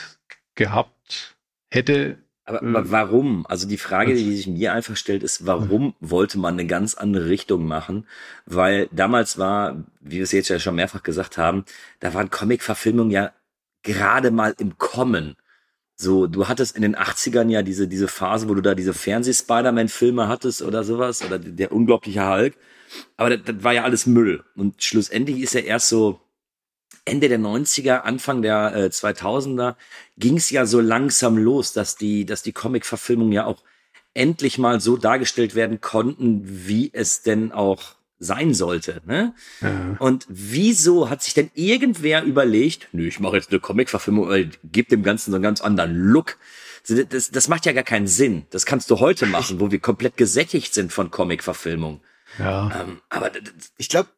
gehabt 0.56 1.36
hätte. 1.70 2.18
Aber, 2.46 2.64
Mhm. 2.64 2.76
aber 2.76 2.90
warum? 2.92 3.46
Also 3.46 3.68
die 3.68 3.78
Frage, 3.78 4.16
die 4.16 4.36
sich 4.36 4.48
mir 4.48 4.74
einfach 4.74 4.98
stellt, 4.98 5.22
ist, 5.22 5.46
warum 5.46 5.94
wollte 6.00 6.40
man 6.40 6.56
eine 6.56 6.66
ganz 6.66 6.96
andere 6.96 7.30
Richtung 7.30 7.68
machen? 7.68 8.08
Weil 8.48 8.90
damals 8.92 9.38
war, 9.38 9.84
wie 10.02 10.16
wir 10.18 10.24
es 10.24 10.32
jetzt 10.32 10.50
ja 10.50 10.58
schon 10.58 10.74
mehrfach 10.76 11.04
gesagt 11.04 11.38
haben, 11.38 11.64
da 12.00 12.16
waren 12.16 12.32
Comic-Verfilmungen 12.32 13.12
ja 13.12 13.32
gerade 13.84 14.32
mal 14.32 14.56
im 14.58 14.80
Kommen. 14.80 15.36
So, 16.02 16.28
du 16.28 16.48
hattest 16.48 16.78
in 16.78 16.82
den 16.82 16.96
80ern 16.96 17.50
ja 17.50 17.62
diese, 17.62 17.90
diese 17.90 18.08
Phase, 18.08 18.48
wo 18.48 18.54
du 18.54 18.62
da 18.62 18.74
diese 18.74 18.94
Fernseh-Spider-Man-Filme 18.94 20.30
hattest 20.30 20.62
oder 20.62 20.86
sowas, 20.86 21.22
oder 21.22 21.38
der 21.38 21.74
unglaubliche 21.74 22.26
Hulk. 22.26 22.56
Aber 23.18 23.36
das, 23.36 23.42
das 23.44 23.66
war 23.66 23.74
ja 23.74 23.84
alles 23.84 24.06
Müll. 24.06 24.46
Und 24.56 24.82
schlussendlich 24.82 25.42
ist 25.42 25.56
ja 25.56 25.60
erst 25.60 25.90
so 25.90 26.22
Ende 27.04 27.28
der 27.28 27.40
90er, 27.40 28.04
Anfang 28.04 28.42
der 28.42 28.74
äh, 28.76 28.86
2000er 28.86 29.76
ging 30.18 30.38
es 30.38 30.50
ja 30.52 30.66
so 30.66 30.80
langsam 30.80 31.38
los, 31.38 31.74
dass 31.74 31.98
die, 31.98 32.26
dass 32.26 32.44
die 32.44 32.54
Comic-Verfilmungen 32.54 33.34
ja 33.34 33.46
auch 33.46 33.62
endlich 34.14 34.58
mal 34.58 34.80
so 34.80 34.96
dargestellt 34.96 35.54
werden 35.54 35.82
konnten, 35.82 36.44
wie 36.46 36.92
es 36.94 37.24
denn 37.24 37.52
auch 37.52 37.96
sein 38.20 38.54
sollte. 38.54 39.02
Ne? 39.06 39.34
Ja. 39.62 39.96
Und 40.00 40.26
wieso 40.30 41.10
hat 41.10 41.24
sich 41.24 41.34
denn 41.34 41.50
irgendwer 41.54 42.24
überlegt, 42.24 42.90
nö, 42.92 43.08
ich 43.08 43.20
mache 43.20 43.38
jetzt 43.38 43.50
eine 43.52 43.60
Comic-Verfilmung, 43.60 44.32
äh, 44.32 44.50
gebe 44.64 44.90
dem 44.90 45.04
Ganzen 45.04 45.32
so 45.32 45.36
einen 45.38 45.44
ganz 45.44 45.62
anderen 45.62 45.96
Look. 45.96 46.38
Das, 46.88 47.32
das 47.32 47.48
macht 47.48 47.66
ja 47.66 47.74
gar 47.74 47.84
keinen 47.84 48.08
Sinn. 48.08 48.46
Das 48.50 48.66
kannst 48.66 48.90
du 48.90 49.00
heute 49.00 49.26
machen, 49.26 49.60
wo 49.60 49.72
wir 49.72 49.80
komplett 49.80 50.18
gesättigt 50.18 50.74
sind 50.74 50.92
von 50.92 51.12
Comic-Verfilmung. 51.12 52.02
Ja. 52.38 52.82
Ähm, 52.82 53.02
aber 53.10 53.32
ich 53.78 53.90
glaube, 53.90 54.10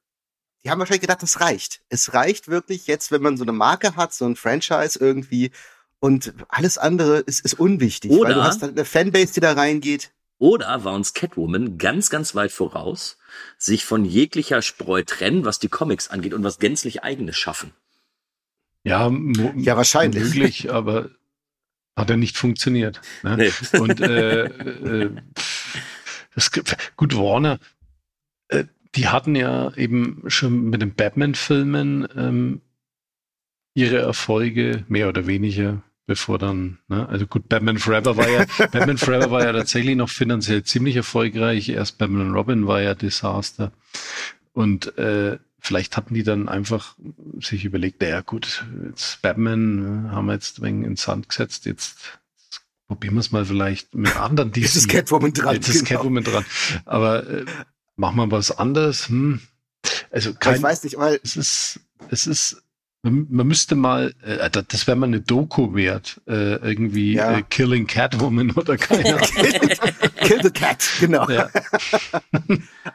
die 0.64 0.70
haben 0.70 0.80
wahrscheinlich 0.80 1.02
gedacht, 1.02 1.24
das 1.24 1.39
reicht. 1.39 1.82
Es 1.89 2.14
reicht 2.14 2.47
wirklich 2.47 2.88
jetzt, 2.88 3.12
wenn 3.12 3.22
man 3.22 3.38
so 3.38 3.43
eine 3.43 3.52
Marke 3.52 3.95
hat, 3.95 4.14
so 4.14 4.26
ein 4.26 4.36
Franchise 4.36 4.99
irgendwie 4.99 5.52
und 5.99 6.34
alles 6.49 6.78
andere 6.78 7.18
ist, 7.20 7.43
ist 7.45 7.60
unwichtig, 7.60 8.12
Oder- 8.12 8.30
weil 8.30 8.36
du 8.36 8.43
hast 8.43 8.62
halt 8.62 8.74
eine 8.74 8.86
Fanbase, 8.86 9.34
die 9.34 9.39
da 9.39 9.54
reingeht. 9.54 10.12
Oder 10.42 10.84
war 10.84 10.94
uns 10.96 11.14
Catwoman 11.14 11.78
ganz, 11.78 12.10
ganz 12.10 12.34
weit 12.34 12.52
voraus, 12.52 13.20
sich 13.60 13.86
von 13.86 14.06
jeglicher 14.06 14.64
Spreu 14.64 15.04
trennen, 15.06 15.46
was 15.46 15.60
die 15.60 15.68
Comics 15.70 16.08
angeht 16.08 16.34
und 16.34 16.44
was 16.44 16.58
gänzlich 16.58 17.04
eigenes 17.04 17.38
schaffen. 17.38 17.74
Ja, 18.84 19.12
Ja, 19.56 19.78
wahrscheinlich. 19.78 20.24
Möglich, 20.24 20.72
aber 20.74 21.12
hat 21.96 22.10
ja 22.10 22.18
nicht 22.18 22.38
funktioniert. 22.38 23.02
Ne? 23.22 23.38
Nee. 23.38 23.80
Und 23.80 24.02
äh, 24.02 24.46
äh, 24.46 25.12
das, 26.34 26.52
gibt- 26.52 26.76
gut, 26.98 27.16
Warner, 27.16 27.60
äh, 28.48 28.64
die 28.96 29.10
hatten 29.10 29.36
ja 29.36 29.72
eben 29.76 30.24
schon 30.26 30.72
mit 30.72 30.82
den 30.82 30.96
Batman-Filmen 30.96 32.08
ähm, 32.18 32.62
ihre 33.76 34.00
Erfolge, 34.00 34.86
mehr 34.88 35.08
oder 35.08 35.28
weniger, 35.28 35.84
bevor 36.06 36.38
dann, 36.38 36.80
ne? 36.88 37.08
also 37.10 37.28
gut, 37.28 37.47
Batman 37.49 37.78
Forever 37.78 38.18
war 38.18 38.30
ja, 38.30 38.45
Batman 38.72 38.97
Forever 38.97 39.32
war 39.32 39.43
ja 39.43 39.54
tatsächlich 39.54 39.95
noch 39.95 40.10
finanziell 40.10 40.64
ziemlich 40.64 40.95
erfolgreich. 40.95 41.70
Erst 41.70 41.97
Batman 41.97 42.28
und 42.28 42.34
Robin 42.34 42.68
war 42.68 42.82
ja 42.82 42.93
Desaster. 42.95 43.72
Und 44.54 44.97
äh, 44.97 45.38
vielleicht 45.60 45.95
hatten 45.95 46.14
die 46.14 46.24
dann 46.24 46.49
einfach 46.49 46.95
sich 47.39 47.64
überlegt, 47.64 48.02
naja 48.02 48.22
gut, 48.22 48.66
jetzt 48.89 49.22
Batman 49.22 50.08
äh, 50.08 50.10
haben 50.10 50.26
wir 50.26 50.34
jetzt 50.34 50.60
ein 50.60 50.64
wenig 50.64 50.88
ins 50.88 51.04
Sand 51.04 51.30
gesetzt, 51.30 51.66
jetzt, 51.66 52.20
probieren 52.88 53.14
wir 53.14 53.22
es 53.22 53.32
mal 53.32 53.45
vielleicht 53.45 53.95
mit 53.95 54.18
anderen 54.18 54.52
DC. 54.52 54.64
Jetzt 54.64 54.76
ist 54.76 54.89
Catwoman 54.89 55.32
dran. 55.34 55.56
Jetzt 55.56 55.70
ist 55.70 55.86
genau. 55.86 56.02
Catwoman 56.02 56.24
dran. 56.26 56.45
Aber 56.84 57.26
äh, 57.26 57.45
machen 57.95 58.18
wir 58.18 58.32
was 58.32 58.52
anderes? 58.52 59.08
Hm. 59.08 59.39
Also 60.12 60.34
kein, 60.34 60.58
ich 60.58 60.64
weiß 60.64 60.84
nicht, 60.84 60.97
weil 60.97 61.20
es 61.24 61.38
ist, 61.38 61.80
es 62.10 62.28
ist, 62.28 62.64
man, 63.04 63.28
man 63.30 63.47
müsste 63.47 63.76
mal, 63.76 64.14
äh, 64.22 64.49
das- 64.49 64.86
wäre 64.88 64.95
mal 64.97 65.08
eine 65.08 65.22
Doku 65.22 65.74
wert, 65.74 66.22
äh, 66.28 66.56
irgendwie 66.56 67.14
Ja. 67.16 67.38
äh, 67.38 67.41
Killing 67.49 67.88
Catwoman 67.88 68.52
oder 68.52 68.78
keine 68.78 69.16
Ahnung. 69.16 69.28
Kill 70.18 70.39
the 70.43 70.52
Cat, 70.52 70.88
genau. 70.99 71.28
ja. 71.30 71.49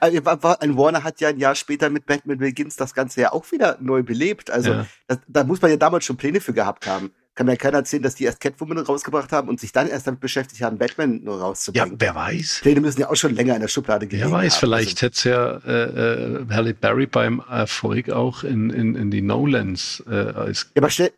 Also, 0.01 0.21
ein 0.61 0.77
Warner 0.77 1.03
hat 1.05 1.21
ja 1.21 1.29
ein 1.29 1.39
Jahr 1.39 1.55
später 1.55 1.91
mit 1.91 2.07
Batman 2.07 2.39
Begins 2.39 2.77
das 2.77 2.95
Ganze 2.95 3.21
ja 3.23 3.33
auch 3.33 3.51
wieder 3.53 3.79
neu 3.81 4.03
belebt. 4.03 4.51
Also 4.51 4.73
Ja. 4.73 4.87
das, 5.09 5.19
da 5.27 5.45
muss 5.45 5.61
man 5.63 5.71
ja 5.71 5.77
damals 5.77 6.05
schon 6.05 6.17
Pläne 6.17 6.41
für 6.41 6.53
gehabt 6.53 6.87
haben. 6.87 7.11
Kann 7.37 7.47
mir 7.47 7.57
keiner 7.59 7.77
erzählen, 7.79 8.03
dass 8.03 8.15
die 8.15 8.25
erst 8.25 8.41
Catwoman 8.41 8.79
rausgebracht 8.79 9.31
haben 9.31 9.49
und 9.49 9.61
sich 9.61 9.71
dann 9.71 9.89
erst 9.89 10.07
damit 10.07 10.21
beschäftigt 10.21 10.63
haben, 10.63 10.79
Batman 10.79 11.23
nur 11.23 11.37
ja, 11.37 11.43
rauszubringen. 11.45 11.97
wer 11.99 12.15
weiß. 12.15 12.61
Pläne 12.63 12.81
müssen 12.81 13.03
ja 13.03 13.11
auch 13.11 13.15
schon 13.15 13.35
länger 13.35 13.55
in 13.55 13.61
der 13.61 13.69
Schublade 13.69 14.07
Wer 14.11 14.19
gelegen 14.19 14.33
weiß, 14.33 14.55
haben. 14.55 14.61
vielleicht 14.61 15.03
hätte 15.03 15.15
es 15.15 15.25
ja 15.25 15.57
äh, 15.59 16.41
äh, 16.41 16.47
Halle 16.49 16.73
Berry 16.73 17.07
beim 17.07 17.43
Erfolg 17.47 18.09
auch 18.09 18.43
in, 18.43 18.71
in, 18.71 18.95
in 18.95 19.11
die 19.11 19.21
Nolans 19.21 20.03
äh, 20.09 20.15
als 20.15 20.71
Ja, 20.75 20.81
aber 20.81 20.89
stell, 20.89 21.13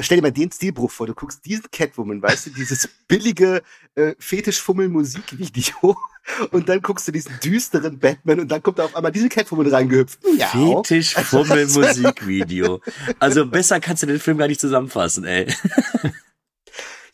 stell 0.00 0.16
dir 0.16 0.22
mal 0.22 0.32
den 0.32 0.50
Stilbruch 0.50 0.90
vor. 0.90 1.06
Du 1.06 1.12
guckst 1.14 1.44
diesen 1.44 1.66
Catwoman, 1.70 2.22
weißt 2.22 2.46
du, 2.46 2.50
dieses 2.50 2.88
billige 3.06 3.62
äh, 3.94 4.14
Fetischfummel-Musikvideo 4.18 5.96
und 6.50 6.68
dann 6.68 6.80
guckst 6.82 7.08
du 7.08 7.12
diesen 7.12 7.38
düsteren 7.40 7.98
Batman 7.98 8.40
und 8.40 8.48
dann 8.48 8.62
kommt 8.62 8.78
da 8.78 8.84
auf 8.84 8.96
einmal 8.96 9.12
diese 9.12 9.28
Catwoman 9.28 9.66
reingehüpft. 9.66 10.18
Ja. 10.36 10.48
Fetisch 10.48 11.14
Fummel 11.14 11.66
Musikvideo. 11.66 12.80
Also 13.18 13.46
besser 13.46 13.80
kannst 13.80 14.02
du 14.02 14.06
den 14.06 14.20
Film 14.20 14.38
gar 14.38 14.48
nicht 14.48 14.60
zusammenfassen, 14.60 15.24
ey. 15.24 15.52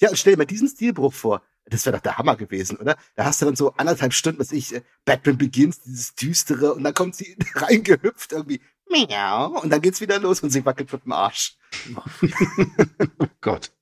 Ja, 0.01 0.11
und 0.11 0.17
stell 0.17 0.35
dir 0.35 0.39
mal 0.39 0.45
diesen 0.45 0.69
Stilbruch 0.69 1.12
vor. 1.12 1.43
Das 1.67 1.87
wäre 1.87 1.97
doch 1.97 2.03
der 2.03 2.19
Hammer 2.19 2.37
gewesen, 2.37 2.77
oder? 2.77 2.97
Da 3.15 3.25
hast 3.25 3.41
du 3.41 3.47
dann 3.47 3.57
so 3.57 3.73
anderthalb 3.75 4.12
Stunden, 4.12 4.39
was 4.39 4.53
ich, 4.53 4.75
äh, 4.75 4.83
Batman 5.05 5.39
Begins, 5.39 5.81
dieses 5.81 6.15
düstere, 6.15 6.75
und 6.75 6.85
dann 6.85 6.93
kommt 6.93 7.17
sie 7.17 7.37
reingehüpft 7.55 8.33
irgendwie. 8.33 8.61
Miau, 8.91 9.61
und 9.62 9.71
dann 9.71 9.81
geht's 9.81 10.01
wieder 10.03 10.19
los 10.19 10.41
und 10.41 10.51
sie 10.51 10.65
wackelt 10.67 10.93
mit 10.93 11.05
dem 11.05 11.12
Arsch. 11.12 11.57
oh 11.97 13.27
Gott. 13.41 13.73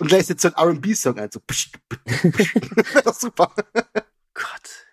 Und 0.00 0.08
gleich 0.08 0.26
setzt 0.26 0.42
so 0.42 0.48
ein 0.48 0.54
R&B-Song 0.54 1.18
ein, 1.18 1.30
so. 1.30 1.38
pst, 1.40 1.78
pst, 1.88 2.32
pst. 2.32 2.94
Wäre 2.94 3.02
doch 3.04 3.14
super. 3.14 3.54
Gott. 4.34 4.86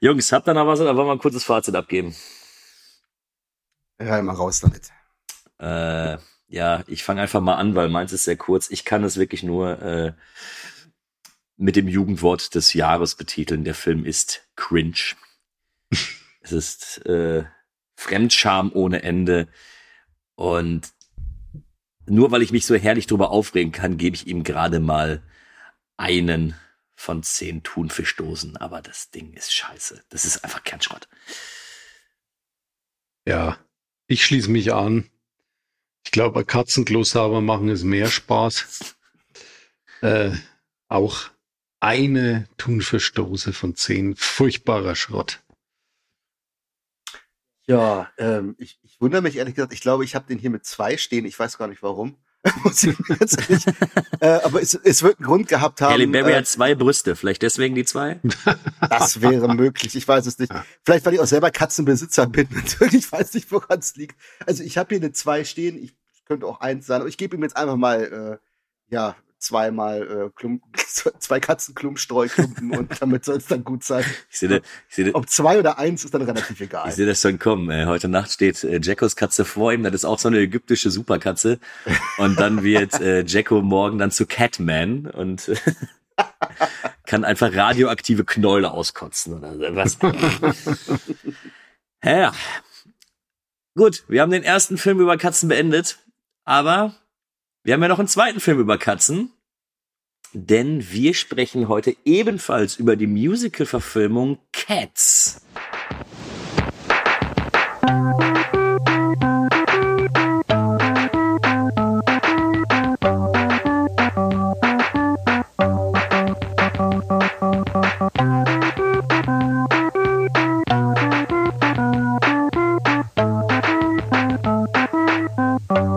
Jungs, 0.00 0.32
habt 0.32 0.48
ihr 0.48 0.54
noch 0.54 0.66
was 0.66 0.80
oder 0.80 0.96
wollen 0.96 1.08
wir 1.08 1.12
ein 1.12 1.18
kurzes 1.18 1.44
Fazit 1.44 1.74
abgeben? 1.74 2.14
Ja, 4.00 4.20
mal 4.22 4.34
raus 4.34 4.60
damit. 4.60 4.90
Äh, 5.58 6.18
ja, 6.48 6.82
ich 6.86 7.04
fange 7.04 7.20
einfach 7.20 7.40
mal 7.40 7.56
an, 7.56 7.74
weil 7.74 7.88
meins 7.88 8.12
ist 8.12 8.24
sehr 8.24 8.36
kurz. 8.36 8.70
Ich 8.70 8.84
kann 8.84 9.04
es 9.04 9.18
wirklich 9.18 9.42
nur 9.42 9.80
äh, 9.82 10.12
mit 11.56 11.76
dem 11.76 11.86
Jugendwort 11.86 12.54
des 12.54 12.72
Jahres 12.72 13.14
betiteln. 13.14 13.64
Der 13.64 13.74
Film 13.74 14.06
ist 14.06 14.48
cringe. 14.56 15.14
es 16.40 16.52
ist 16.52 17.04
äh, 17.06 17.44
Fremdscham 17.94 18.72
ohne 18.72 19.02
Ende. 19.02 19.48
Und 20.34 20.92
nur 22.06 22.30
weil 22.30 22.42
ich 22.42 22.52
mich 22.52 22.64
so 22.64 22.74
herrlich 22.74 23.06
drüber 23.06 23.30
aufregen 23.30 23.72
kann, 23.72 23.98
gebe 23.98 24.16
ich 24.16 24.26
ihm 24.26 24.42
gerade 24.42 24.80
mal 24.80 25.22
einen 25.98 26.54
von 27.00 27.22
zehn 27.22 27.62
Thunfischdosen. 27.62 28.58
Aber 28.58 28.82
das 28.82 29.10
Ding 29.10 29.32
ist 29.32 29.54
scheiße. 29.54 30.04
Das 30.10 30.26
ist 30.26 30.44
einfach 30.44 30.62
Kernschrott. 30.62 31.08
Ja, 33.26 33.58
ich 34.06 34.24
schließe 34.24 34.50
mich 34.50 34.74
an. 34.74 35.10
Ich 36.04 36.10
glaube, 36.10 36.44
Katzenklo 36.44 37.02
sauber 37.02 37.40
machen 37.40 37.68
ist 37.68 37.84
mehr 37.84 38.10
Spaß. 38.10 38.96
Äh, 40.02 40.32
auch 40.88 41.28
eine 41.78 42.48
Thunfischdose 42.56 43.52
von 43.52 43.76
zehn 43.76 44.16
furchtbarer 44.16 44.96
Schrott. 44.96 45.42
Ja, 47.66 48.10
ähm, 48.16 48.54
ich, 48.56 48.78
ich 48.82 48.98
wundere 48.98 49.20
mich 49.20 49.36
ehrlich 49.36 49.56
gesagt, 49.56 49.74
ich 49.74 49.82
glaube, 49.82 50.06
ich 50.06 50.14
habe 50.14 50.26
den 50.26 50.38
hier 50.38 50.48
mit 50.48 50.64
zwei 50.64 50.96
stehen, 50.96 51.26
ich 51.26 51.38
weiß 51.38 51.58
gar 51.58 51.68
nicht 51.68 51.82
warum. 51.82 52.16
Muss 52.64 52.82
ich 52.84 52.96
ganz 53.06 53.36
ehrlich, 53.36 53.66
äh, 54.20 54.40
aber 54.44 54.62
es, 54.62 54.74
es 54.74 55.02
wird 55.02 55.18
einen 55.18 55.26
Grund 55.26 55.48
gehabt 55.48 55.82
haben. 55.82 55.92
Halle 55.92 56.06
Berry 56.06 56.32
äh, 56.32 56.36
hat 56.36 56.46
zwei 56.46 56.74
Brüste. 56.74 57.14
Vielleicht 57.14 57.42
deswegen 57.42 57.74
die 57.74 57.84
zwei? 57.84 58.20
Das 58.88 59.20
wäre 59.20 59.54
möglich, 59.54 59.94
ich 59.94 60.08
weiß 60.08 60.26
es 60.26 60.38
nicht. 60.38 60.52
Vielleicht, 60.84 61.04
weil 61.04 61.14
ich 61.14 61.20
auch 61.20 61.26
selber 61.26 61.50
Katzenbesitzer 61.50 62.26
bin, 62.26 62.48
natürlich, 62.54 62.94
ich 62.94 63.12
weiß 63.12 63.34
nicht, 63.34 63.52
woran 63.52 63.78
es 63.78 63.94
liegt. 63.96 64.16
Also 64.46 64.62
ich 64.62 64.78
habe 64.78 64.88
hier 64.94 64.98
eine 64.98 65.12
zwei 65.12 65.44
stehen, 65.44 65.82
ich 65.82 65.94
könnte 66.24 66.46
auch 66.46 66.60
eins 66.60 66.86
sein, 66.86 67.00
aber 67.00 67.08
ich 67.08 67.18
gebe 67.18 67.36
ihm 67.36 67.42
jetzt 67.42 67.56
einfach 67.56 67.76
mal, 67.76 68.40
äh, 68.40 68.94
ja, 68.94 69.16
zweimal 69.40 70.02
äh, 70.02 70.30
Klump, 70.38 70.62
zwei 71.18 71.40
Katzenklumpstreuklumpen 71.40 72.76
und 72.76 73.02
damit 73.02 73.24
soll 73.24 73.38
es 73.38 73.46
dann 73.46 73.64
gut 73.64 73.82
sein. 73.82 74.04
Ich 74.30 74.38
sehe, 74.38 74.48
da- 74.48 74.56
ich 74.88 74.94
sehe, 74.94 75.06
da- 75.06 75.18
Ob 75.18 75.28
zwei 75.28 75.58
oder 75.58 75.78
eins 75.78 76.04
ist 76.04 76.14
dann 76.14 76.22
relativ 76.22 76.60
Ich 76.60 76.68
egal. 76.68 76.90
sehe 76.92 77.06
das 77.06 77.20
schon 77.22 77.38
kommen. 77.38 77.70
Ey. 77.70 77.86
Heute 77.86 78.08
Nacht 78.08 78.30
steht 78.30 78.62
äh, 78.62 78.78
Jackos 78.82 79.16
Katze 79.16 79.44
vor 79.44 79.72
ihm. 79.72 79.82
Das 79.82 79.94
ist 79.94 80.04
auch 80.04 80.18
so 80.18 80.28
eine 80.28 80.38
ägyptische 80.38 80.90
Superkatze. 80.90 81.58
Und 82.18 82.38
dann 82.38 82.62
wird 82.62 83.00
äh, 83.00 83.24
Jacko 83.26 83.62
morgen 83.62 83.98
dann 83.98 84.10
zu 84.10 84.26
Catman 84.26 85.06
und 85.06 85.48
äh, 85.48 85.56
kann 87.06 87.24
einfach 87.24 87.54
radioaktive 87.54 88.24
Knäule 88.24 88.70
auskotzen 88.70 89.34
oder 89.34 89.74
was. 89.74 89.98
ja. 92.04 92.32
Gut, 93.76 94.04
wir 94.08 94.20
haben 94.20 94.32
den 94.32 94.42
ersten 94.42 94.76
Film 94.76 95.00
über 95.00 95.16
Katzen 95.16 95.48
beendet, 95.48 95.98
aber 96.44 96.94
wir 97.62 97.74
haben 97.74 97.82
ja 97.82 97.88
noch 97.88 97.98
einen 97.98 98.08
zweiten 98.08 98.40
Film 98.40 98.58
über 98.58 98.78
Katzen. 98.78 99.32
Denn 100.32 100.92
wir 100.92 101.14
sprechen 101.14 101.68
heute 101.68 101.96
ebenfalls 102.04 102.76
über 102.76 102.94
die 102.94 103.08
Musical-Verfilmung 103.08 104.38
Cats. 104.52 105.42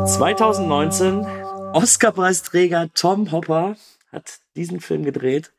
...2019, 0.05 1.42
Oscar-Preisträger 1.73 2.89
Tom 2.93 3.31
Hopper 3.31 3.75
hat 4.11 4.39
diesen 4.55 4.79
Film 4.79 5.03
gedreht. 5.03 5.51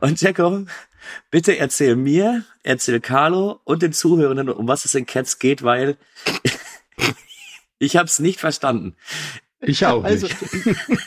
Und 0.00 0.20
Jacko, 0.20 0.66
bitte 1.30 1.58
erzähl 1.58 1.96
mir, 1.96 2.44
erzähl 2.62 3.00
Carlo 3.00 3.60
und 3.64 3.82
den 3.82 3.92
Zuhörenden, 3.92 4.48
um 4.50 4.68
was 4.68 4.84
es 4.84 4.94
in 4.94 5.06
Cats 5.06 5.38
geht, 5.38 5.62
weil 5.62 5.96
ich 7.78 7.96
habe 7.96 8.06
es 8.06 8.18
nicht 8.20 8.38
verstanden. 8.38 8.94
Ich 9.60 9.84
auch 9.86 10.04
Also, 10.04 10.28
nicht. 10.28 10.36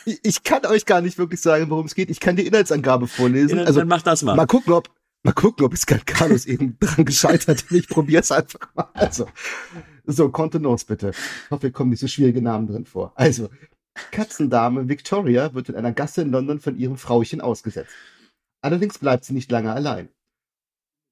ich, 0.06 0.20
ich 0.24 0.44
kann 0.44 0.66
euch 0.66 0.86
gar 0.86 1.00
nicht 1.00 1.18
wirklich 1.18 1.40
sagen, 1.40 1.70
worum 1.70 1.86
es 1.86 1.96
geht. 1.96 2.10
Ich 2.10 2.20
kann 2.20 2.36
die 2.36 2.46
Inhaltsangabe 2.46 3.08
vorlesen. 3.08 3.58
Dann, 3.58 3.68
Also, 3.68 3.80
dann 3.80 3.88
mach 3.88 4.02
das 4.02 4.24
mal. 4.24 4.36
mal 4.36 4.46
gucken, 4.48 4.74
ob, 4.74 4.90
mal 5.24 5.32
gucken, 5.32 5.66
ob 5.66 5.74
es 5.74 5.86
Carlos 5.86 6.46
eben 6.46 6.78
dran 6.82 7.06
gescheitert 7.06 7.62
ist. 7.62 7.72
Ich 7.72 7.88
probier's 7.88 8.32
einfach 8.32 8.60
mal. 8.76 8.90
Also, 8.94 9.28
so, 10.12 10.30
Kontenance 10.30 10.86
bitte. 10.86 11.10
Ich 11.10 11.52
hoffe, 11.52 11.64
wir 11.64 11.72
kommen 11.72 11.90
nicht 11.90 12.00
so 12.00 12.08
schwierige 12.08 12.42
Namen 12.42 12.68
drin 12.68 12.86
vor. 12.86 13.14
Also, 13.16 13.50
Katzendame 14.12 14.88
Victoria 14.88 15.54
wird 15.54 15.70
in 15.70 15.76
einer 15.76 15.92
Gasse 15.92 16.22
in 16.22 16.32
London 16.32 16.60
von 16.60 16.78
ihrem 16.78 16.98
Frauchen 16.98 17.42
ausgesetzt. 17.42 17.94
Allerdings 18.62 19.00
bleibt 19.00 19.26
sie 19.26 19.34
nicht 19.34 19.52
lange 19.52 19.74
allein. 19.74 20.10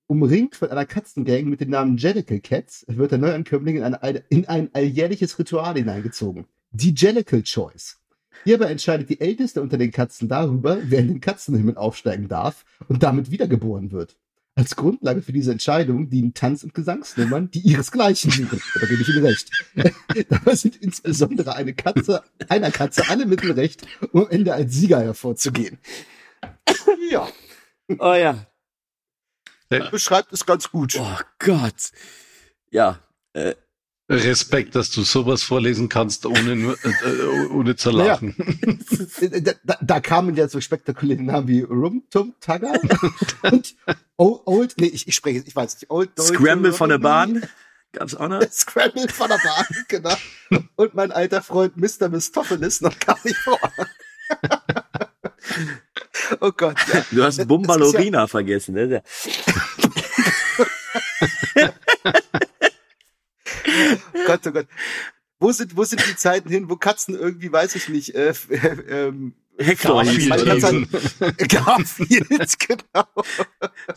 Umringt 0.07 0.55
von 0.55 0.69
einer 0.69 0.85
Katzengang 0.85 1.45
mit 1.45 1.61
dem 1.61 1.69
Namen 1.69 1.97
Jellicle 1.97 2.39
Cats 2.39 2.85
wird 2.87 3.11
der 3.11 3.19
Neuankömmling 3.19 3.77
in, 3.77 3.83
eine, 3.83 4.23
in 4.29 4.47
ein 4.47 4.73
alljährliches 4.73 5.37
Ritual 5.37 5.75
hineingezogen. 5.75 6.47
Die 6.71 6.93
Jellicle 6.95 7.43
Choice. 7.43 7.99
Hierbei 8.43 8.71
entscheidet 8.71 9.09
die 9.09 9.19
Älteste 9.19 9.61
unter 9.61 9.77
den 9.77 9.91
Katzen 9.91 10.29
darüber, 10.29 10.79
wer 10.83 10.99
in 10.99 11.09
den 11.09 11.21
Katzenhimmel 11.21 11.75
aufsteigen 11.77 12.27
darf 12.27 12.65
und 12.87 13.03
damit 13.03 13.31
wiedergeboren 13.31 13.91
wird. 13.91 14.17
Als 14.59 14.75
Grundlage 14.75 15.21
für 15.21 15.31
diese 15.31 15.53
Entscheidung 15.53 16.09
dienen 16.09 16.33
Tanz- 16.33 16.63
und 16.65 16.73
Gesangsnummern, 16.73 17.49
die 17.49 17.59
ihresgleichen 17.59 18.29
suchen. 18.29 18.61
Da 18.77 18.87
gebe 18.87 19.01
ich 19.01 19.07
Ihnen 19.07 19.25
recht. 19.25 19.49
Dabei 20.29 20.53
sind 20.53 20.75
insbesondere 20.75 21.55
eine 21.55 21.73
Katze, 21.73 22.23
einer 22.49 22.69
Katze 22.69 23.03
alle 23.07 23.25
Mittel 23.25 23.53
recht, 23.53 23.87
um 24.11 24.23
am 24.25 24.29
Ende 24.29 24.53
als 24.53 24.73
Sieger 24.73 24.99
hervorzugehen. 24.99 25.77
Ja, 27.09 27.29
Oh 27.97 28.13
ja. 28.13 28.45
beschreibt 29.69 30.33
es 30.33 30.45
ganz 30.45 30.69
gut. 30.69 30.97
Oh 30.99 31.17
Gott. 31.39 31.91
Ja. 32.69 32.99
Äh, 33.31 33.55
Respekt, 34.09 34.75
dass 34.75 34.89
du 34.89 35.03
sowas 35.03 35.43
vorlesen 35.43 35.87
kannst, 35.87 36.25
ohne, 36.25 36.55
nur, 36.55 36.77
äh, 36.83 36.89
äh, 36.89 37.45
ohne 37.47 37.75
zu 37.75 37.91
Naja. 37.91 38.13
lachen. 38.13 38.35
Da, 39.21 39.53
da, 39.63 39.77
da 39.81 39.99
kamen 39.99 40.35
ja 40.35 40.47
so 40.47 40.59
spektakuläre 40.61 41.21
Namen 41.21 41.47
wie 41.47 41.61
Rum 41.61 42.03
Tum 42.09 42.33
Tugger 42.39 42.79
und 43.43 43.75
Old, 44.17 44.41
Old 44.45 44.73
nee, 44.77 44.87
ich, 44.87 45.07
ich 45.07 45.15
spreche, 45.15 45.43
ich 45.45 45.55
weiß 45.55 45.75
nicht, 45.75 45.89
Old 45.91 46.09
Scramble 46.19 46.73
von 46.73 46.89
der. 46.89 46.97
Bahn. 46.97 47.43
Gab's 47.91 48.15
auch 48.15 48.27
noch? 48.27 48.41
Scramble 48.51 49.07
von 49.09 49.29
der 49.29 49.37
Bahn, 49.37 49.65
genau. 49.87 50.15
Und 50.75 50.95
mein 50.95 51.11
alter 51.11 51.41
Freund 51.41 51.77
Mr. 51.77 52.09
Mistopheles 52.09 52.81
noch 52.81 52.97
gar 52.99 53.19
nicht 53.23 53.37
vor. 53.37 53.59
oh 56.39 56.51
Gott. 56.55 56.77
Ja. 56.93 57.05
Du 57.11 57.23
hast 57.23 57.47
Bumbalorina 57.47 58.27
vergessen. 58.27 58.75
Ne? 58.75 59.03
Gott, 64.27 64.41
oh 64.47 64.51
Gott. 64.51 64.67
Wo 65.39 65.51
sind, 65.51 65.77
wo 65.77 65.83
sind 65.85 66.05
die 66.05 66.15
Zeiten 66.15 66.49
hin, 66.49 66.69
wo 66.69 66.75
Katzen 66.75 67.15
irgendwie, 67.17 67.51
weiß 67.51 67.75
ich 67.75 67.87
nicht, 67.89 68.13
äh, 68.13 68.33
äh, 68.49 69.11
Katze 69.75 70.59
so. 70.59 70.77
hat- 71.25 71.49
Garfield, 71.49 72.27
genau. 72.59 73.05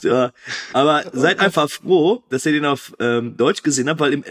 Ja, 0.01 0.33
aber 0.73 1.05
seid 1.13 1.41
einfach 1.41 1.69
froh, 1.71 2.23
dass 2.31 2.47
ihr 2.47 2.53
den 2.53 2.65
auf 2.65 2.95
ähm, 3.01 3.37
Deutsch 3.37 3.63
gesehen 3.63 3.89
habt, 3.89 4.01
weil 4.01 4.13
im 4.13 4.25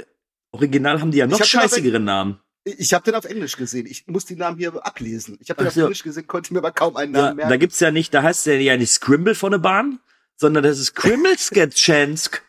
Original 0.52 1.02
haben 1.02 1.12
die 1.12 1.18
ja 1.20 1.28
noch 1.28 1.40
hab 1.40 1.48
den 1.48 1.60
auf 1.60 1.64
scheißigere 1.70 2.00
Namen. 2.00 2.40
Ich 2.64 2.94
habe 2.94 3.04
den 3.04 3.16
auf 3.16 3.26
Englisch 3.26 3.58
gesehen. 3.58 3.88
Ich 3.88 4.06
muss 4.08 4.26
die 4.26 4.36
Namen 4.36 4.58
hier 4.58 4.74
ablesen. 4.86 5.38
Ich 5.42 5.50
habe 5.50 5.58
den 5.64 5.68
Ach 5.68 5.72
auf 5.72 5.74
so. 5.76 5.82
Englisch 5.82 6.04
gesehen, 6.04 6.28
konnte 6.28 6.54
mir 6.54 6.60
aber 6.60 6.72
kaum 6.72 6.96
einen 6.96 7.14
Ja, 7.16 7.22
Namen 7.24 7.38
merken. 7.38 7.50
da 7.50 7.58
gibt's 7.58 7.80
ja 7.80 7.92
nicht, 7.92 8.14
da 8.14 8.24
heißt 8.24 8.46
der 8.46 8.62
ja 8.62 8.78
nicht 8.78 8.92
Scrimble 8.92 9.36
von 9.36 9.52
der 9.52 9.60
Bahn, 9.60 10.00
sondern 10.38 10.64
das 10.64 10.80
ist 10.80 10.94
Krimelsketschensk. 10.96 12.42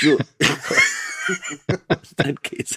So. 0.00 0.18
Dein 2.16 2.40
Käse. 2.42 2.76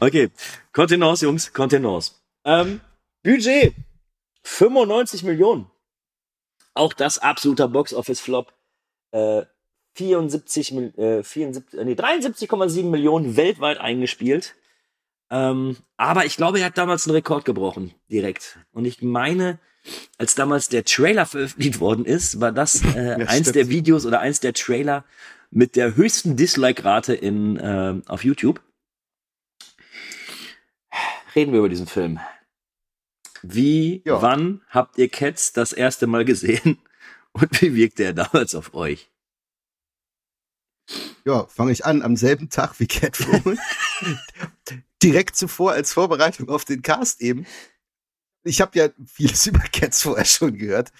Okay, 0.00 0.30
Kontenance, 0.72 1.24
Jungs, 1.24 1.52
Kontenance. 1.52 2.12
Ähm, 2.44 2.80
Budget 3.22 3.74
95 4.44 5.22
Millionen. 5.22 5.70
Auch 6.74 6.92
das 6.92 7.18
absoluter 7.18 7.68
Box-Office-Flop. 7.68 8.52
Äh, 9.12 9.42
74, 9.94 10.72
Mil- 10.72 10.98
äh, 10.98 11.22
74, 11.22 11.78
äh, 11.78 11.84
nee, 11.84 11.94
73,7 11.94 12.84
Millionen 12.90 13.36
weltweit 13.36 13.78
eingespielt. 13.78 14.54
Ähm, 15.30 15.76
aber 15.96 16.24
ich 16.26 16.36
glaube, 16.36 16.60
er 16.60 16.66
hat 16.66 16.78
damals 16.78 17.06
einen 17.06 17.14
Rekord 17.16 17.44
gebrochen, 17.44 17.94
direkt. 18.10 18.58
Und 18.72 18.84
ich 18.86 19.02
meine, 19.02 19.58
als 20.18 20.34
damals 20.34 20.68
der 20.68 20.84
Trailer 20.84 21.26
veröffentlicht 21.26 21.78
worden 21.80 22.04
ist, 22.06 22.40
war 22.40 22.52
das 22.52 22.82
äh, 22.94 23.10
Ja, 23.20 23.26
eins 23.26 23.40
stimmt. 23.48 23.56
der 23.56 23.68
Videos 23.68 24.06
oder 24.06 24.20
eins 24.20 24.40
der 24.40 24.54
Trailer 24.54 25.04
mit 25.52 25.76
der 25.76 25.94
höchsten 25.96 26.36
Dislike-Rate 26.36 27.14
in 27.14 27.56
äh, 27.58 28.00
auf 28.06 28.24
YouTube. 28.24 28.60
Reden 31.34 31.52
wir 31.52 31.60
über 31.60 31.68
diesen 31.68 31.86
Film. 31.86 32.18
Wie, 33.42 34.02
Ja. 34.04 34.20
wann 34.22 34.62
habt 34.68 34.98
ihr 34.98 35.08
Cats 35.08 35.52
das 35.52 35.72
erste 35.72 36.06
Mal 36.06 36.24
gesehen 36.24 36.78
und 37.32 37.60
wie 37.62 37.74
wirkte 37.74 38.04
er 38.04 38.12
damals 38.14 38.54
auf 38.54 38.74
euch? 38.74 39.10
Ja, 41.24 41.46
fange 41.46 41.72
ich 41.72 41.84
an 41.84 42.02
am 42.02 42.16
selben 42.16 42.48
Tag 42.50 42.80
wie 42.80 42.86
Catwoman. 42.86 43.58
Direkt 45.02 45.36
zuvor 45.36 45.72
als 45.72 45.92
Vorbereitung 45.92 46.48
auf 46.48 46.64
den 46.64 46.82
Cast 46.82 47.20
eben. 47.20 47.46
Ich 48.42 48.60
habe 48.60 48.78
ja 48.78 48.88
vieles 49.06 49.46
über 49.48 49.60
Cats 49.60 50.02
vorher 50.02 50.24
schon 50.24 50.56
gehört. 50.56 50.92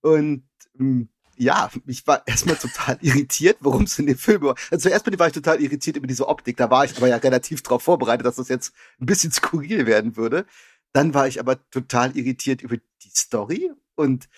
Und 0.00 0.48
ähm, 0.78 1.08
ja, 1.38 1.70
ich 1.86 2.06
war 2.06 2.22
erstmal 2.26 2.56
total 2.56 2.98
irritiert, 3.02 3.58
worum 3.60 3.84
es 3.84 3.98
in 3.98 4.06
dem 4.06 4.18
Film 4.18 4.42
war. 4.42 4.56
Also 4.70 4.88
zuerst 4.88 5.06
war 5.18 5.26
ich 5.26 5.32
total 5.32 5.60
irritiert 5.62 5.96
über 5.96 6.06
diese 6.06 6.28
Optik. 6.28 6.56
Da 6.56 6.70
war 6.70 6.84
ich 6.84 6.96
aber 6.96 7.08
ja 7.08 7.16
relativ 7.16 7.62
drauf 7.62 7.82
vorbereitet, 7.82 8.26
dass 8.26 8.36
das 8.36 8.48
jetzt 8.48 8.72
ein 9.00 9.06
bisschen 9.06 9.32
skurril 9.32 9.86
werden 9.86 10.16
würde. 10.16 10.46
Dann 10.92 11.14
war 11.14 11.28
ich 11.28 11.40
aber 11.40 11.58
total 11.70 12.16
irritiert 12.16 12.62
über 12.62 12.76
die 12.76 13.10
Story 13.14 13.70
und 13.94 14.28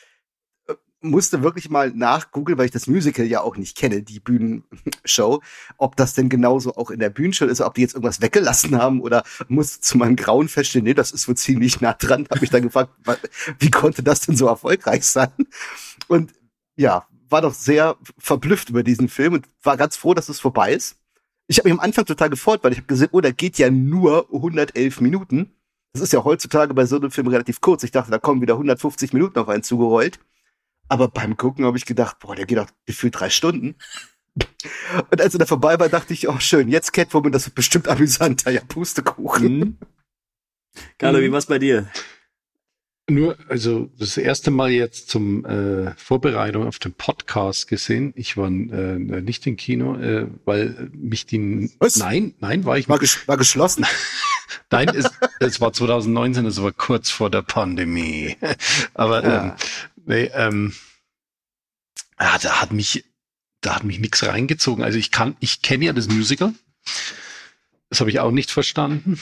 äh, 0.66 0.74
musste 1.00 1.42
wirklich 1.42 1.70
mal 1.70 1.90
nachgoogeln, 1.90 2.58
weil 2.58 2.66
ich 2.66 2.70
das 2.72 2.86
Musical 2.86 3.24
ja 3.24 3.40
auch 3.40 3.56
nicht 3.56 3.76
kenne, 3.76 4.02
die 4.02 4.20
Bühnenshow, 4.20 5.40
ob 5.78 5.96
das 5.96 6.14
denn 6.14 6.28
genauso 6.28 6.74
auch 6.74 6.90
in 6.90 6.98
der 6.98 7.10
Bühnenshow 7.10 7.46
ist, 7.46 7.60
ob 7.60 7.74
die 7.74 7.82
jetzt 7.82 7.94
irgendwas 7.94 8.20
weggelassen 8.20 8.76
haben 8.76 9.00
oder 9.00 9.22
musste 9.48 9.80
zu 9.80 9.96
meinem 9.96 10.16
Grauen 10.16 10.48
feststellen, 10.48 10.84
nee, 10.84 10.94
das 10.94 11.12
ist 11.12 11.28
wohl 11.28 11.36
ziemlich 11.36 11.80
nah 11.80 11.94
dran. 11.94 12.26
Habe 12.28 12.40
mich 12.40 12.50
dann 12.50 12.62
gefragt, 12.62 12.90
wie 13.58 13.70
konnte 13.70 14.02
das 14.02 14.22
denn 14.22 14.36
so 14.36 14.48
erfolgreich 14.48 15.06
sein? 15.06 15.30
Und 16.08 16.32
ja, 16.80 17.06
war 17.28 17.42
doch 17.42 17.52
sehr 17.54 17.96
verblüfft 18.18 18.70
über 18.70 18.82
diesen 18.82 19.08
Film 19.08 19.34
und 19.34 19.46
war 19.62 19.76
ganz 19.76 19.96
froh, 19.96 20.14
dass 20.14 20.28
es 20.28 20.40
vorbei 20.40 20.72
ist. 20.72 20.96
Ich 21.46 21.58
habe 21.58 21.68
mich 21.68 21.78
am 21.78 21.84
Anfang 21.84 22.06
total 22.06 22.30
gefreut, 22.30 22.60
weil 22.64 22.72
ich 22.72 22.78
habe 22.78 22.86
gesehen, 22.86 23.10
oh, 23.12 23.20
der 23.20 23.32
geht 23.32 23.58
ja 23.58 23.70
nur 23.70 24.28
111 24.32 25.00
Minuten. 25.00 25.52
Das 25.92 26.02
ist 26.02 26.12
ja 26.12 26.24
heutzutage 26.24 26.72
bei 26.74 26.86
so 26.86 26.96
einem 26.96 27.10
Film 27.10 27.26
relativ 27.26 27.60
kurz. 27.60 27.82
Ich 27.82 27.90
dachte, 27.90 28.10
da 28.10 28.18
kommen 28.18 28.40
wieder 28.40 28.54
150 28.54 29.12
Minuten 29.12 29.38
auf 29.38 29.48
einen 29.48 29.62
zugerollt. 29.62 30.20
Aber 30.88 31.08
beim 31.08 31.36
Gucken 31.36 31.64
habe 31.66 31.76
ich 31.76 31.84
gedacht, 31.84 32.18
boah, 32.20 32.34
der 32.34 32.46
geht 32.46 32.58
doch 32.58 32.68
gefühlt 32.86 33.18
drei 33.18 33.30
Stunden. 33.30 33.76
Und 35.10 35.20
als 35.20 35.34
er 35.34 35.40
da 35.40 35.46
vorbei 35.46 35.78
war, 35.78 35.88
dachte 35.88 36.14
ich, 36.14 36.28
oh 36.28 36.38
schön, 36.38 36.68
jetzt 36.68 36.92
Catwoman, 36.92 37.32
das 37.32 37.46
wird 37.46 37.56
bestimmt 37.56 37.88
amüsanter. 37.88 38.50
Ja, 38.50 38.62
Pustekuchen. 38.66 39.60
Hm? 39.60 39.78
Carlo, 40.98 41.18
Mhm. 41.18 41.22
wie 41.24 41.32
war's 41.32 41.46
bei 41.46 41.58
dir? 41.58 41.88
Nur, 43.10 43.36
also 43.48 43.90
das 43.98 44.16
erste 44.16 44.50
Mal 44.50 44.70
jetzt 44.70 45.10
zum 45.10 45.44
äh, 45.44 45.94
Vorbereitung 45.96 46.66
auf 46.66 46.78
den 46.78 46.92
Podcast 46.92 47.66
gesehen. 47.66 48.12
Ich 48.16 48.36
war 48.36 48.46
äh, 48.48 48.50
nicht 48.98 49.46
im 49.46 49.56
Kino, 49.56 49.96
äh, 49.96 50.26
weil 50.44 50.90
mich 50.92 51.26
die 51.26 51.70
Was? 51.80 51.96
Nein, 51.96 52.34
nein, 52.38 52.64
war 52.64 52.78
ich 52.78 52.88
War, 52.88 52.98
ges 52.98 53.26
war 53.26 53.36
geschlossen. 53.36 53.84
Nein, 54.72 54.88
es, 54.88 55.10
es 55.40 55.60
war 55.60 55.72
2019, 55.72 56.46
es 56.46 56.62
war 56.62 56.70
kurz 56.72 57.10
vor 57.10 57.30
der 57.30 57.42
Pandemie. 57.42 58.36
Aber 58.94 59.24
Ja. 59.24 59.44
ähm, 59.44 59.52
nee, 60.06 60.30
ähm, 60.32 60.72
ja, 62.20 62.38
da 62.38 62.60
hat 62.60 62.72
mich, 62.72 63.04
da 63.60 63.74
hat 63.76 63.84
mich 63.84 63.98
nichts 63.98 64.24
reingezogen. 64.24 64.84
Also 64.84 64.98
ich 64.98 65.10
kann, 65.10 65.36
ich 65.40 65.62
kenne 65.62 65.86
ja 65.86 65.92
das 65.92 66.08
Musical. 66.08 66.52
Das 67.88 67.98
habe 68.00 68.10
ich 68.10 68.20
auch 68.20 68.30
nicht 68.30 68.50
verstanden. 68.52 69.18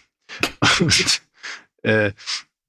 Und, 0.80 1.22
äh, 1.82 2.12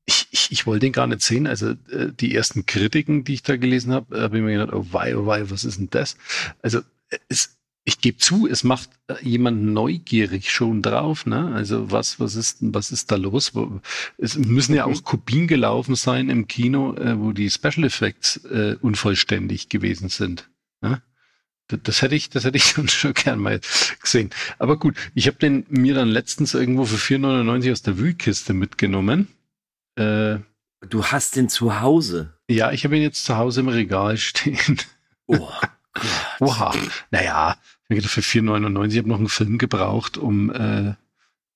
ich, 0.10 0.28
ich, 0.32 0.52
ich 0.52 0.66
wollte 0.66 0.88
den 0.88 0.92
gar 0.92 1.06
nicht 1.06 1.22
sehen. 1.22 1.46
Also 1.46 1.70
äh, 1.92 2.12
die 2.20 2.34
ersten 2.34 2.66
Kritiken, 2.66 3.24
die 3.24 3.36
ich 3.36 3.44
da 3.44 3.58
gelesen 3.58 3.94
habe, 3.94 4.20
habe 4.20 4.38
ich 4.38 4.44
mir 4.44 4.58
gedacht, 4.58 4.74
oh 4.74 4.88
wei, 4.92 5.16
oh 5.16 5.28
wei, 5.28 5.50
was 5.52 5.64
ist 5.64 5.78
denn 5.78 5.90
das? 5.92 6.18
Also 6.64 6.80
äh, 7.10 7.20
es, 7.30 7.58
ich 7.84 8.02
gebe 8.02 8.18
zu, 8.18 8.48
es 8.48 8.64
macht 8.64 8.90
äh, 9.08 9.16
jemand 9.22 9.64
neugierig 9.64 10.52
schon 10.52 10.82
drauf, 10.82 11.28
ne? 11.28 11.54
Also 11.54 11.92
was, 11.92 12.20
was 12.20 12.36
ist, 12.36 12.58
was 12.62 12.92
ist 12.92 13.12
da 13.12 13.18
los? 13.18 13.52
Es 14.18 14.36
müssen 14.36 14.74
ja 14.74 14.86
auch 14.86 15.04
Kopien 15.04 15.48
gelaufen 15.48 15.96
sein 15.96 16.30
im 16.30 16.48
Kino, 16.48 16.96
äh, 16.96 17.20
wo 17.20 17.32
die 17.32 17.50
Special 17.52 17.84
Effects 17.84 18.38
äh, 18.46 18.78
unvollständig 18.82 19.70
gewesen 19.70 20.10
sind. 20.10 20.50
Ne? 20.82 21.04
Das, 21.68 22.02
hätte 22.02 22.16
ich, 22.16 22.32
das 22.32 22.46
hätte 22.46 22.58
ich 22.58 22.64
schon, 22.66 22.88
schon 22.88 23.14
gern 23.14 23.40
mal 23.40 23.62
gesehen. 24.02 24.32
Aber 24.58 24.78
gut, 24.78 24.96
ich 25.14 25.28
habe 25.28 25.38
den 25.38 25.68
mir 25.70 25.94
dann 25.94 26.10
letztens 26.10 26.56
irgendwo 26.56 26.86
für 26.86 26.98
4,99 26.98 27.72
aus 27.72 27.84
der 27.84 28.00
Wühlkiste 28.00 28.56
mitgenommen. 28.56 29.28
Äh, 30.00 30.40
Du 30.88 31.06
hast 31.06 31.36
den 31.36 31.50
zu 31.50 31.82
Hause. 31.82 32.34
ja, 32.50 32.72
ich 32.72 32.86
habe 32.86 32.96
ihn 32.96 33.04
jetzt 33.04 33.26
zu 33.26 33.36
Hause 33.36 33.60
im 33.60 33.68
Regal 33.68 34.16
stehen. 34.18 34.80
Oh, 35.28 35.50
Oha. 36.40 36.74
Naja, 37.12 37.58
ich 37.90 37.90
hab 37.90 37.96
gedacht, 37.98 38.12
für 38.12 38.22
4,99 38.22 38.98
habe 39.00 39.10
noch 39.10 39.18
einen 39.18 39.28
Film 39.28 39.58
gebraucht, 39.58 40.18
um 40.18 40.50
äh, 40.52 40.94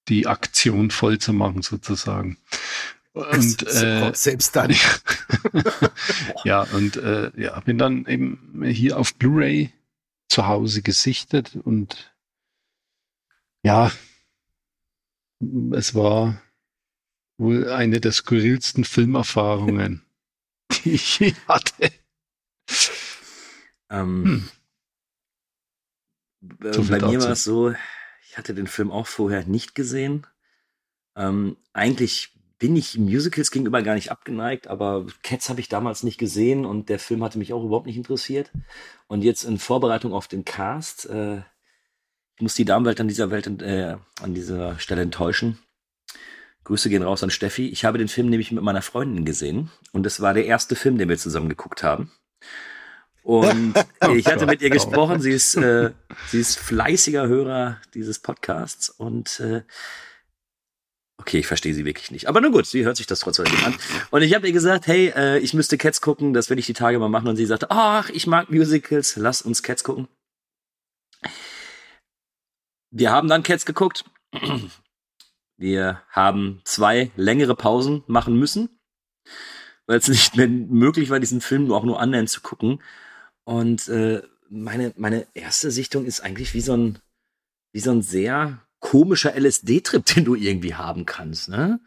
die 0.09 0.27
Aktion 0.27 0.91
voll 0.91 1.19
zu 1.19 1.31
machen, 1.31 1.61
sozusagen. 1.61 2.37
Und 3.13 3.65
äh, 3.67 4.11
Selbst 4.13 4.55
dann. 4.55 4.75
ja, 6.43 6.63
und 6.63 6.97
äh, 6.97 7.31
ja, 7.39 7.59
bin 7.61 7.77
dann 7.77 8.05
eben 8.05 8.61
hier 8.65 8.97
auf 8.97 9.15
Blu-ray 9.15 9.71
zu 10.27 10.47
Hause 10.47 10.81
gesichtet 10.81 11.55
und 11.63 12.13
ja, 13.63 13.91
es 15.71 15.95
war 15.95 16.41
wohl 17.37 17.69
eine 17.69 17.99
der 17.99 18.11
skurrilsten 18.11 18.83
Filmerfahrungen, 18.83 20.03
die 20.71 20.91
ich 20.91 21.19
je 21.19 21.33
hatte. 21.47 21.91
Ähm, 23.89 24.49
So 26.71 26.81
äh, 26.81 26.99
bei 26.99 27.07
mir 27.07 27.21
war 27.21 27.31
es 27.31 27.43
so, 27.43 27.73
ich 28.27 28.37
hatte 28.37 28.53
den 28.53 28.67
Film 28.67 28.91
auch 28.91 29.07
vorher 29.07 29.45
nicht 29.45 29.75
gesehen. 29.75 30.25
Ähm, 31.15 31.57
eigentlich 31.73 32.33
bin 32.59 32.75
ich 32.75 32.97
Musicals 32.97 33.51
gegenüber 33.51 33.81
gar 33.81 33.95
nicht 33.95 34.11
abgeneigt, 34.11 34.67
aber 34.67 35.05
Cats 35.21 35.49
habe 35.49 35.59
ich 35.59 35.69
damals 35.69 36.03
nicht 36.03 36.17
gesehen 36.17 36.65
und 36.65 36.89
der 36.89 36.99
Film 36.99 37.23
hatte 37.23 37.37
mich 37.37 37.53
auch 37.53 37.63
überhaupt 37.63 37.87
nicht 37.87 37.97
interessiert. 37.97 38.51
Und 39.07 39.21
jetzt 39.23 39.43
in 39.43 39.59
Vorbereitung 39.59 40.13
auf 40.13 40.27
den 40.27 40.45
Cast, 40.45 41.05
äh, 41.07 41.39
ich 42.35 42.41
muss 42.41 42.55
die 42.55 42.65
Damenwelt 42.65 42.99
an 42.99 43.07
dieser 43.07 43.29
Welt 43.31 43.47
äh, 43.61 43.97
an 44.21 44.33
dieser 44.33 44.79
Stelle 44.79 45.01
enttäuschen. 45.01 45.59
Grüße 46.63 46.89
gehen 46.89 47.03
raus 47.03 47.23
an 47.23 47.29
Steffi. 47.29 47.67
Ich 47.69 47.85
habe 47.85 47.97
den 47.97 48.07
Film 48.07 48.29
nämlich 48.29 48.51
mit 48.51 48.63
meiner 48.63 48.81
Freundin 48.81 49.25
gesehen 49.25 49.69
und 49.91 50.05
es 50.05 50.21
war 50.21 50.33
der 50.33 50.45
erste 50.45 50.75
Film, 50.75 50.97
den 50.97 51.09
wir 51.09 51.17
zusammen 51.17 51.49
geguckt 51.49 51.83
haben. 51.83 52.11
Und 53.23 53.73
ich 54.15 54.27
hatte 54.27 54.45
mit 54.45 54.61
ihr 54.61 54.69
gesprochen. 54.69 55.21
Sie 55.21 55.31
ist, 55.31 55.55
äh, 55.55 55.91
sie 56.27 56.39
ist 56.39 56.59
fleißiger 56.59 57.27
Hörer 57.27 57.77
dieses 57.93 58.19
Podcasts 58.19 58.89
und 58.89 59.39
äh, 59.39 59.63
okay, 61.17 61.39
ich 61.39 61.47
verstehe 61.47 61.73
sie 61.73 61.85
wirklich 61.85 62.11
nicht. 62.11 62.27
Aber 62.27 62.41
nun 62.41 62.51
gut, 62.51 62.65
sie 62.65 62.83
hört 62.83 62.97
sich 62.97 63.07
das 63.07 63.21
trotzdem 63.21 63.45
an. 63.65 63.75
Und 64.11 64.21
ich 64.21 64.33
habe 64.33 64.47
ihr 64.47 64.53
gesagt, 64.53 64.87
hey, 64.87 65.13
äh, 65.15 65.39
ich 65.39 65.53
müsste 65.53 65.77
Cats 65.77 66.01
gucken, 66.01 66.33
das 66.33 66.49
will 66.49 66.59
ich 66.59 66.65
die 66.65 66.73
Tage 66.73 66.99
mal 66.99 67.09
machen. 67.09 67.29
Und 67.29 67.37
sie 67.37 67.45
sagte, 67.45 67.67
ach, 67.69 68.09
ich 68.09 68.27
mag 68.27 68.49
Musicals, 68.49 69.15
lass 69.15 69.41
uns 69.41 69.63
Cats 69.63 69.83
gucken. 69.83 70.07
Wir 72.91 73.11
haben 73.11 73.27
dann 73.27 73.43
Cats 73.43 73.65
geguckt. 73.65 74.03
Wir 75.63 76.01
haben 76.09 76.59
zwei 76.65 77.09
längere 77.15 77.55
Pausen 77.55 78.03
machen 78.07 78.37
müssen, 78.37 78.67
weil 79.85 79.97
es 79.97 80.07
nicht 80.09 80.35
mehr 80.35 80.49
möglich 80.49 81.09
war, 81.09 81.21
diesen 81.21 81.39
Film 81.39 81.71
auch 81.71 81.85
nur 81.85 82.01
annähernd 82.01 82.29
zu 82.29 82.41
gucken. 82.41 82.83
Und 83.45 83.87
äh, 83.87 84.21
meine, 84.49 84.91
meine 84.97 85.25
erste 85.33 85.71
Sichtung 85.71 86.03
ist 86.03 86.19
eigentlich 86.19 86.53
wie 86.53 86.59
so 86.59 86.75
ein, 86.75 86.99
wie 87.71 87.79
so 87.79 87.91
ein 87.91 88.01
sehr 88.01 88.59
komischer 88.81 89.39
LSD-Trip, 89.39 90.05
den 90.17 90.25
du 90.25 90.35
irgendwie 90.35 90.75
haben 90.75 91.05
kannst. 91.05 91.47
Ne? 91.47 91.79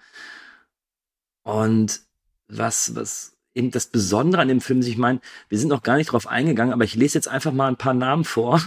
Und 1.42 2.00
was, 2.48 2.94
was 2.94 3.36
eben 3.54 3.72
das 3.72 3.88
Besondere 3.88 4.40
an 4.40 4.48
dem 4.48 4.62
Film 4.62 4.80
ist, 4.80 4.88
ich 4.88 4.96
meine, 4.96 5.20
wir 5.50 5.58
sind 5.58 5.68
noch 5.68 5.82
gar 5.82 5.98
nicht 5.98 6.12
drauf 6.12 6.28
eingegangen, 6.28 6.72
aber 6.72 6.84
ich 6.84 6.94
lese 6.94 7.18
jetzt 7.18 7.28
einfach 7.28 7.52
mal 7.52 7.68
ein 7.68 7.76
paar 7.76 7.92
Namen 7.92 8.24
vor 8.24 8.58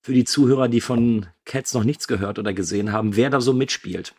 für 0.00 0.14
die 0.14 0.24
Zuhörer, 0.24 0.66
die 0.66 0.80
von 0.80 1.26
Cats 1.44 1.74
noch 1.74 1.84
nichts 1.84 2.08
gehört 2.08 2.40
oder 2.40 2.52
gesehen 2.52 2.90
haben, 2.90 3.14
wer 3.14 3.30
da 3.30 3.40
so 3.40 3.52
mitspielt. 3.52 4.16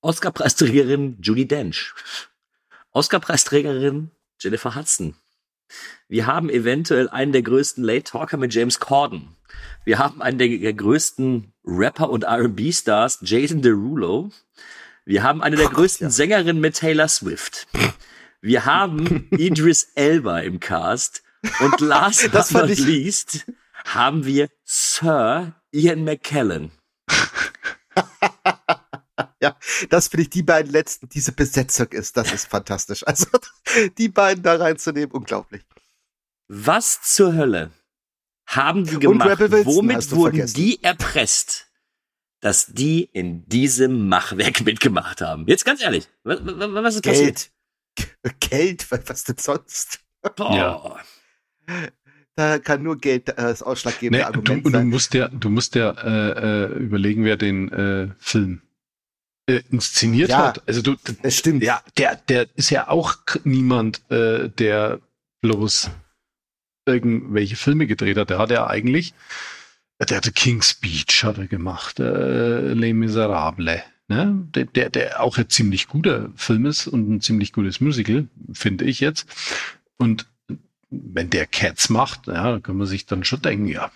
Oscar-Preisträgerin 0.00 1.18
Judy 1.20 1.46
Dench. 1.46 1.92
Oscar-Preisträgerin 2.92 4.10
Jennifer 4.40 4.74
Hudson. 4.76 5.16
Wir 6.08 6.26
haben 6.26 6.48
eventuell 6.48 7.08
einen 7.08 7.32
der 7.32 7.42
größten 7.42 7.82
Late 7.82 8.04
Talker 8.04 8.36
mit 8.36 8.54
James 8.54 8.78
Corden. 8.78 9.36
Wir 9.84 9.98
haben 9.98 10.22
einen 10.22 10.38
der, 10.38 10.72
größten 10.72 11.52
Rapper 11.64 12.10
und 12.10 12.24
R&B-Stars, 12.24 13.18
Jason 13.22 13.60
Derulo. 13.60 14.30
Wir 15.04 15.22
haben 15.22 15.42
eine 15.42 15.56
der 15.56 15.68
größten 15.68 16.10
Sängerinnen 16.10 16.60
mit 16.60 16.76
Taylor 16.76 17.08
Swift. 17.08 17.66
Wir 18.40 18.64
haben 18.64 19.26
Idris 19.32 19.92
Elba 19.94 20.40
im 20.40 20.60
Cast. 20.60 21.22
Und 21.60 21.80
last 21.80 22.30
but 22.30 22.50
not 22.52 22.78
least 22.78 23.46
haben 23.84 24.24
wir 24.24 24.48
Sir 24.64 25.54
Ian 25.72 26.04
McKellen. 26.04 26.70
Ja, 29.40 29.56
das 29.90 30.08
finde 30.08 30.22
ich, 30.22 30.30
die 30.30 30.42
beiden 30.42 30.72
letzten, 30.72 31.08
diese 31.08 31.32
Besetzung 31.32 31.86
ist, 31.92 32.16
das 32.16 32.32
ist 32.32 32.48
fantastisch. 32.48 33.06
Also, 33.06 33.26
die 33.98 34.08
beiden 34.08 34.42
da 34.42 34.56
reinzunehmen, 34.56 35.12
unglaublich. 35.12 35.62
Was 36.48 37.02
zur 37.02 37.34
Hölle 37.34 37.70
haben 38.46 38.84
die 38.84 38.98
gemacht? 38.98 39.38
Wilson 39.38 39.66
Womit 39.66 40.10
du 40.10 40.16
wurden 40.16 40.36
vergessen. 40.36 40.54
die 40.56 40.82
erpresst, 40.82 41.66
dass 42.40 42.66
die 42.66 43.04
in 43.12 43.46
diesem 43.48 44.08
Machwerk 44.08 44.60
mitgemacht 44.64 45.20
haben? 45.20 45.46
Jetzt 45.46 45.64
ganz 45.64 45.82
ehrlich, 45.82 46.08
was, 46.24 46.40
was, 46.42 46.94
ist 46.96 47.04
passiert? 47.04 47.50
Geld. 47.94 48.40
Geld, 48.40 48.90
wa- 48.90 48.98
was 49.06 49.24
denn 49.24 49.36
sonst? 49.38 50.00
Boah. 50.36 50.56
Ja. 51.66 51.86
Da 52.34 52.58
kann 52.58 52.82
nur 52.82 52.96
Geld 52.98 53.28
äh, 53.30 53.34
das 53.36 53.62
ausschlaggebende 53.62 54.18
Nee, 54.24 54.32
du, 54.32 54.38
Argument 54.38 54.64
und 54.66 54.72
du 54.72 54.78
sein. 54.78 54.88
musst 54.88 55.14
ja, 55.14 55.28
du 55.28 55.48
musst 55.50 55.74
ja 55.74 55.90
äh, 55.90 56.66
überlegen, 56.72 57.24
wer 57.24 57.36
den 57.36 57.70
äh, 57.72 58.08
Film 58.18 58.62
äh, 59.48 59.62
inszeniert 59.70 60.30
Ja. 60.30 60.46
hat. 60.48 60.62
Also 60.68 60.82
du, 60.82 60.94
d- 60.94 61.16
Es 61.22 61.38
stimmt. 61.38 61.62
ja, 61.64 61.82
der, 61.96 62.16
der 62.16 62.46
ist 62.54 62.70
ja 62.70 62.88
auch 62.88 63.16
niemand, 63.44 64.02
äh, 64.10 64.48
der 64.50 65.00
bloß 65.40 65.90
irgendwelche 66.86 67.56
Filme 67.56 67.86
gedreht 67.86 68.16
hat. 68.16 68.30
Der 68.30 68.38
hat 68.38 68.50
ja 68.50 68.66
eigentlich, 68.66 69.14
der 70.00 70.16
hatte 70.18 70.32
King's 70.32 70.70
Speech 70.70 71.24
hat 71.24 71.38
er 71.38 71.46
gemacht, 71.46 71.98
äh, 72.00 72.72
Les 72.72 72.94
Miserables. 72.94 73.82
Ne? 74.08 74.46
Der, 74.54 74.64
der, 74.64 74.88
der 74.90 75.20
auch 75.22 75.36
ein 75.36 75.50
ziemlich 75.50 75.86
guter 75.88 76.30
Film 76.34 76.64
ist 76.66 76.86
und 76.86 77.10
ein 77.10 77.20
ziemlich 77.20 77.52
gutes 77.52 77.80
Musical, 77.80 78.26
finde 78.52 78.84
ich 78.86 79.00
jetzt. 79.00 79.26
Und 79.98 80.26
wenn 80.90 81.28
der 81.28 81.44
Cats 81.46 81.90
macht, 81.90 82.26
ja, 82.26 82.50
dann 82.50 82.62
kann 82.62 82.78
man 82.78 82.86
sich 82.86 83.04
dann 83.04 83.24
schon 83.24 83.42
denken, 83.42 83.66
ja, 83.66 83.90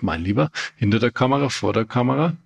mein 0.00 0.22
Lieber, 0.22 0.50
hinter 0.76 1.00
der 1.00 1.10
Kamera, 1.10 1.48
vor 1.48 1.72
der 1.72 1.84
Kamera, 1.84 2.36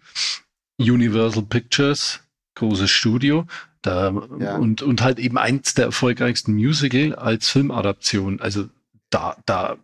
Universal 0.79 1.43
Pictures, 1.43 2.21
großes 2.55 2.90
Studio, 2.90 3.46
da, 3.82 4.12
Ja. 4.38 4.57
und, 4.57 4.82
und 4.82 5.03
halt 5.03 5.18
eben 5.18 5.38
eins 5.38 5.74
der 5.74 5.86
erfolgreichsten 5.86 6.55
Musical 6.55 7.14
als 7.14 7.48
Filmadaption. 7.48 8.40
Also 8.40 8.68
da, 9.11 9.36
da 9.46 9.76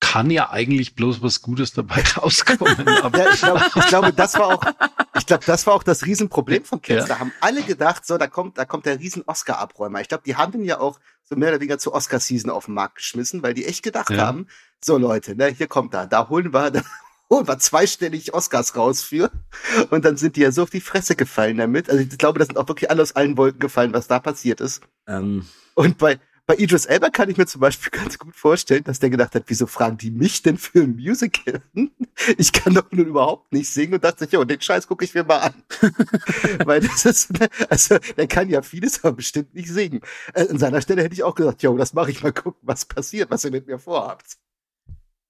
kann 0.00 0.30
ja 0.30 0.50
eigentlich 0.50 0.94
bloß 0.94 1.20
was 1.22 1.42
Gutes 1.42 1.72
dabei 1.72 2.02
rauskommen. 2.16 2.88
Aber 3.02 3.18
Ja, 3.18 3.30
ich 3.32 3.40
glaube, 3.40 3.64
ich 3.74 3.86
glaube, 3.86 4.12
das 4.12 4.34
war 4.38 4.46
auch, 4.46 4.62
ich 5.18 5.26
glaube, 5.26 5.44
das 5.44 5.66
war 5.66 5.74
auch 5.74 5.82
das 5.82 6.06
Riesenproblem 6.06 6.64
von 6.64 6.80
Cats. 6.80 7.08
Ja. 7.08 7.14
Da 7.14 7.18
haben 7.20 7.32
alle 7.40 7.62
gedacht, 7.62 8.06
so, 8.06 8.16
da 8.16 8.26
kommt, 8.26 8.56
da 8.58 8.64
kommt 8.64 8.86
der 8.86 8.98
riesen 8.98 9.22
Oscar-Abräumer. 9.26 10.00
Ich 10.00 10.08
glaube, 10.08 10.22
die 10.24 10.36
haben 10.36 10.52
den 10.52 10.64
ja 10.64 10.80
auch 10.80 10.98
so 11.24 11.36
mehr 11.36 11.50
oder 11.50 11.60
weniger 11.60 11.78
zur 11.78 11.92
Oscar-Season 11.94 12.50
auf 12.50 12.64
den 12.64 12.74
Markt 12.74 12.96
geschmissen, 12.96 13.42
weil 13.42 13.52
die 13.54 13.66
echt 13.66 13.82
gedacht 13.82 14.10
Ja. 14.10 14.26
haben, 14.26 14.46
so 14.82 14.96
Leute, 14.96 15.36
ne, 15.36 15.46
hier 15.48 15.66
kommt 15.68 15.92
er, 15.94 16.06
da 16.06 16.28
holen 16.28 16.52
wir, 16.54 16.70
da 16.70 16.82
holen 17.30 17.46
wir 17.48 17.58
zweistellig 17.58 18.34
Oscars 18.34 18.76
raus 18.76 19.02
für. 19.02 19.30
Und 19.90 20.04
dann 20.04 20.16
sind 20.16 20.36
die 20.36 20.40
ja 20.40 20.52
so 20.52 20.64
auf 20.64 20.70
die 20.70 20.80
Fresse 20.80 21.14
gefallen 21.16 21.56
damit. 21.58 21.88
Also 21.88 22.02
ich 22.02 22.18
glaube, 22.18 22.38
das 22.38 22.48
sind 22.48 22.58
auch 22.58 22.68
wirklich 22.68 22.90
alle 22.90 23.02
aus 23.02 23.14
allen 23.16 23.36
Wolken 23.36 23.60
gefallen, 23.60 23.92
was 23.92 24.08
da 24.08 24.18
passiert 24.18 24.60
ist. 24.60 24.82
Ähm, 25.06 25.46
Und 25.74 25.98
bei, 25.98 26.18
bei 26.46 26.56
Idris 26.56 26.86
Elba 26.86 27.10
kann 27.10 27.30
ich 27.30 27.36
mir 27.36 27.46
zum 27.46 27.60
Beispiel 27.60 27.90
ganz 27.98 28.18
gut 28.18 28.34
vorstellen, 28.34 28.82
dass 28.82 28.98
der 28.98 29.10
gedacht 29.10 29.34
hat, 29.36 29.44
wieso 29.46 29.66
fragen 29.68 29.96
die 29.96 30.10
mich 30.10 30.42
denn 30.42 30.58
für 30.58 30.82
ein 30.82 30.96
Musical? 30.96 31.62
Ich 32.36 32.52
kann 32.52 32.74
doch 32.74 32.90
nun 32.90 33.06
überhaupt 33.06 33.50
nicht 33.50 33.72
singen 33.72 33.94
und 33.94 34.04
dachte, 34.04 34.28
jo, 34.30 34.44
den 34.44 34.60
Scheiß 34.60 34.86
gucke 34.86 35.06
ich 35.06 35.14
mir 35.14 35.24
mal 35.24 35.38
an. 35.38 35.54
Weil 36.66 36.82
das 36.82 37.06
ist, 37.06 37.30
also 37.70 37.96
der 38.18 38.26
kann 38.26 38.50
ja 38.50 38.60
vieles, 38.60 39.02
aber 39.02 39.16
bestimmt 39.16 39.54
nicht 39.54 39.70
singen. 39.70 40.02
Äh, 40.34 40.46
An 40.48 40.58
seiner 40.58 40.82
Stelle 40.82 41.02
hätte 41.02 41.14
ich 41.14 41.22
auch 41.22 41.34
gesagt, 41.34 41.62
jo, 41.62 41.74
das 41.78 41.94
mache 41.94 42.10
ich 42.10 42.22
mal 42.22 42.32
gucken, 42.34 42.60
was 42.60 42.84
passiert, 42.84 43.30
was 43.30 43.44
ihr 43.46 43.52
mit 43.52 43.66
mir 43.66 43.78
vorhabt. 43.78 44.36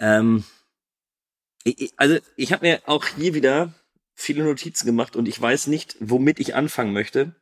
ähm, 0.01 0.43
ich, 1.65 1.93
also 1.97 2.19
ich 2.37 2.53
habe 2.53 2.67
mir 2.67 2.83
auch 2.87 3.07
hier 3.07 3.35
wieder 3.35 3.75
viele 4.15 4.45
Notizen 4.45 4.87
gemacht 4.87 5.17
und 5.17 5.29
ich 5.29 5.41
weiß 5.41 5.67
nicht, 5.69 5.97
womit 6.01 6.41
ich 6.41 6.55
anfangen 6.55 6.93
möchte. 6.93 7.35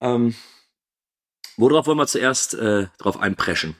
Ähm, 0.00 0.34
worauf 1.56 1.86
wollen 1.86 1.98
wir 1.98 2.06
zuerst 2.06 2.54
äh, 2.54 2.88
drauf 2.98 3.18
einpreschen? 3.18 3.76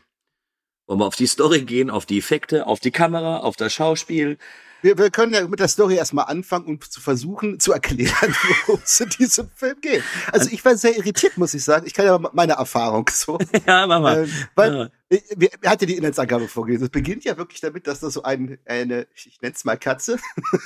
Wollen 0.87 1.01
wir 1.01 1.07
auf 1.07 1.17
die 1.17 1.27
Story 1.27 1.63
gehen, 1.63 1.91
auf 1.91 2.07
die 2.07 2.19
Effekte, 2.19 2.67
auf 2.67 2.79
die 2.81 2.91
Kamera, 2.91 3.39
auf 3.39 3.57
das 3.57 3.73
Schauspiel? 3.73 4.39
Wir, 4.83 4.99
wir 4.99 5.11
können 5.11 5.33
ja 5.33 5.49
mit 5.49 5.61
der 5.61 5.69
Story 5.69 5.97
erstmal 5.97 6.27
anfangen 6.27 6.67
und 6.67 6.85
zu 6.85 7.01
versuchen 7.01 7.59
zu 7.59 7.73
erklären, 7.73 8.37
worum 8.67 8.81
es 8.85 9.01
in 9.01 9.09
diesem 9.09 9.51
Film 9.55 9.81
geht. 9.81 10.03
Also 10.31 10.51
ich 10.51 10.63
war 10.63 10.77
sehr 10.77 10.97
irritiert, 10.97 11.39
muss 11.39 11.55
ich 11.55 11.65
sagen. 11.65 11.87
Ich 11.87 11.95
kann 11.95 12.05
ja 12.05 12.19
meine 12.35 12.55
Erfahrung 12.55 13.09
so. 13.11 13.39
ja, 13.67 13.87
mach 13.87 14.01
mal. 14.01 14.25
Ähm, 14.25 14.31
weil 14.55 14.75
Ja. 14.75 14.91
Äh, 15.11 15.19
er 15.63 15.71
hat 15.71 15.81
ja 15.83 15.87
die 15.87 15.97
Inhaltsangabe 15.97 16.49
vorgelesen. 16.49 16.85
Es 16.85 16.91
beginnt 16.91 17.25
ja 17.25 17.37
wirklich 17.37 17.61
damit, 17.61 17.87
dass 17.87 18.01
da 18.01 18.11
so 18.11 18.23
ein, 18.23 18.59
eine, 18.67 19.07
ich 19.15 19.39
nenne 19.43 19.55
es 19.55 19.65
mal 19.65 19.77
Katze, 19.77 20.19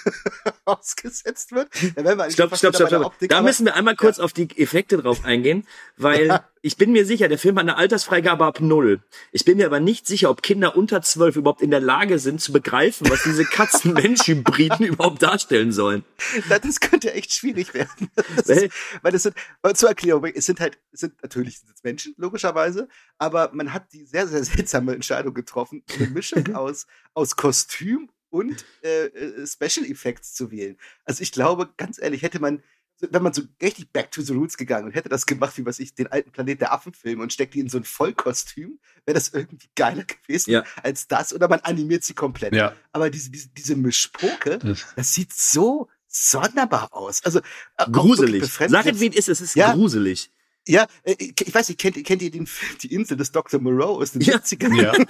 ausgesetzt 0.64 1.53
wird. 1.53 1.68
Eigentlich 1.97 2.32
Stopp, 2.34 2.57
stopp, 2.57 2.74
stopp, 2.74 2.89
stopp. 2.89 3.14
Da 3.28 3.43
müssen 3.43 3.66
wir 3.66 3.74
einmal 3.74 3.97
kurz 3.97 4.18
auf 4.18 4.32
die 4.32 4.49
Effekte 4.61 4.99
drauf 4.99 5.24
eingehen, 5.24 5.66
weil 5.97 6.26
Ja. 6.26 6.45
ich 6.62 6.76
bin 6.76 6.93
mir 6.93 7.07
sicher, 7.07 7.28
der 7.28 7.39
Film 7.39 7.57
hat 7.57 7.62
eine 7.62 7.76
Altersfreigabe 7.76 8.45
ab 8.45 8.61
null. 8.61 9.01
Ich 9.32 9.45
bin 9.45 9.59
mir 9.59 9.66
aber 9.66 9.80
nicht 9.80 10.07
sicher, 10.07 10.28
ob 10.30 10.43
Kinder 10.43 10.76
unter 10.76 11.03
zwölf 11.03 11.36
überhaupt 11.36 11.62
in 11.62 11.70
der 11.70 11.80
Lage 11.80 12.18
sind 12.18 12.41
zu 12.41 12.53
begreifen, 12.53 13.09
was 13.11 13.22
diese 13.22 13.45
Katzen-Mensch-Hybriden 13.45 14.84
überhaupt 14.86 15.22
darstellen 15.22 15.72
sollen. 15.72 16.05
Das 16.49 16.80
könnte 16.80 17.12
echt 17.14 17.32
schwierig 17.32 17.74
werden. 17.74 18.11
Das 18.36 18.49
Weil- 18.49 18.64
ist, 18.64 18.74
weil 19.03 19.14
es 19.14 19.22
sind, 19.22 19.36
zur 19.74 19.89
Erklärung, 19.89 20.24
es 20.26 20.47
sind 20.47 20.61
halt, 20.61 20.78
es 20.93 21.01
sind 21.01 21.14
natürlich 21.22 21.61
sind 21.61 21.70
es 21.74 21.82
Menschen, 21.82 22.14
logischerweise, 22.18 22.89
aber 23.18 23.51
man 23.53 23.72
hat 23.72 23.93
die 23.93 24.05
sehr, 24.05 24.26
sehr 24.28 24.44
seltsame 24.44 24.94
Entscheidung 24.94 25.34
getroffen, 25.34 25.82
eine 25.98 26.08
Mischung 26.08 26.54
aus, 26.54 26.86
aus 27.14 27.36
Kostüm 27.36 28.10
und 28.30 28.64
äh, 28.82 29.06
äh, 29.06 29.46
Special 29.46 29.86
Effects 29.90 30.34
zu 30.34 30.50
wählen. 30.50 30.76
Also 31.04 31.22
ich 31.22 31.32
glaube, 31.32 31.70
ganz 31.76 31.98
ehrlich, 32.00 32.22
hätte 32.22 32.40
man 32.40 32.62
wenn 33.00 33.22
man 33.22 33.32
so 33.32 33.42
richtig 33.62 33.92
back 33.92 34.10
to 34.10 34.22
the 34.22 34.32
roots 34.32 34.56
gegangen 34.56 34.86
und 34.86 34.92
hätte 34.96 35.08
das 35.08 35.24
gemacht, 35.24 35.56
wie 35.56 35.64
was 35.64 35.78
ich, 35.78 35.94
den 35.94 36.08
alten 36.08 36.32
Planet 36.32 36.60
der 36.62 36.72
Affen 36.72 36.92
film 36.92 37.20
und 37.20 37.32
steckt 37.32 37.54
die 37.54 37.60
in 37.60 37.68
so 37.68 37.78
ein 37.78 37.84
Vollkostüm, 37.84 38.80
wäre 39.06 39.14
das 39.14 39.28
irgendwie 39.28 39.68
geiler 39.76 40.02
gewesen 40.02 40.50
Ja. 40.50 40.64
als 40.82 41.06
das 41.06 41.32
oder 41.32 41.46
man 41.46 41.60
animiert 41.60 42.02
sie 42.02 42.14
komplett. 42.14 42.56
Ja. 42.56 42.74
Aber 42.90 43.08
diese, 43.08 43.30
diese, 43.30 43.50
diese 43.50 43.76
Mischpoke, 43.76 44.58
Das, 44.58 44.84
das 44.96 45.14
sieht 45.14 45.32
so 45.32 45.88
sonderbar 46.08 46.88
aus. 46.92 47.24
Also 47.24 47.38
äh, 47.76 47.90
Gruselig. 47.90 48.40
befremdlich. 48.40 48.82
Sag 48.82 48.92
es, 48.92 49.00
wie 49.00 49.08
es 49.10 49.16
ist. 49.16 49.28
Es 49.28 49.40
ist 49.42 49.54
Ja. 49.54 49.74
gruselig. 49.74 50.32
Ja, 50.68 50.86
äh, 51.02 51.16
ich 51.18 51.54
weiß 51.54 51.68
nicht, 51.68 51.80
kennt, 51.80 52.02
kennt 52.04 52.22
ihr 52.22 52.30
den 52.30 52.46
Film 52.46 52.78
Die 52.82 52.92
Insel 52.94 53.16
des 53.16 53.32
Dr. 53.32 53.60
Moreau 53.60 54.00
aus 54.00 54.12
den 54.12 54.20
Ja. 54.22 54.36
70ern? 54.36 54.80
ja. 54.80 54.92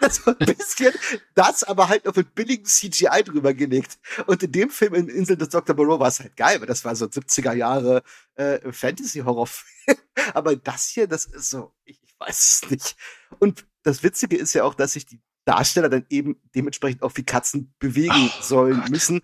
Das 0.00 0.26
war 0.26 0.36
ein 0.38 0.46
bisschen 0.54 0.92
das, 1.34 1.64
aber 1.64 1.88
halt 1.88 2.06
auf 2.06 2.16
mit 2.16 2.34
billigen 2.34 2.64
CGI 2.64 3.22
drüber 3.24 3.54
gelegt. 3.54 3.98
Und 4.26 4.42
in 4.42 4.52
dem 4.52 4.70
Film 4.70 4.94
in 4.94 5.08
Insel 5.08 5.36
des 5.36 5.48
Dr. 5.48 5.74
Moreau 5.74 5.98
war 5.98 6.08
es 6.08 6.20
halt 6.20 6.36
geil, 6.36 6.60
weil 6.60 6.66
das 6.66 6.84
war 6.84 6.94
so 6.94 7.06
ein 7.06 7.10
70er 7.10 7.54
Jahre 7.54 8.02
äh, 8.34 8.70
Fantasy-Horrorfilm. 8.70 9.98
Aber 10.34 10.56
das 10.56 10.88
hier, 10.88 11.06
das 11.06 11.24
ist 11.24 11.50
so, 11.50 11.72
ich, 11.84 12.00
ich 12.02 12.14
weiß 12.18 12.60
es 12.64 12.70
nicht. 12.70 12.96
Und 13.38 13.66
das 13.82 14.02
Witzige 14.02 14.36
ist 14.36 14.52
ja 14.52 14.64
auch, 14.64 14.74
dass 14.74 14.92
sich 14.92 15.06
die 15.06 15.20
Darsteller 15.46 15.88
dann 15.88 16.04
eben 16.10 16.36
dementsprechend 16.54 17.02
auch 17.02 17.12
wie 17.14 17.24
Katzen 17.24 17.74
bewegen 17.78 18.30
Oh 18.38 18.42
sollen 18.42 18.80
Gott. 18.80 18.90
müssen. 18.90 19.22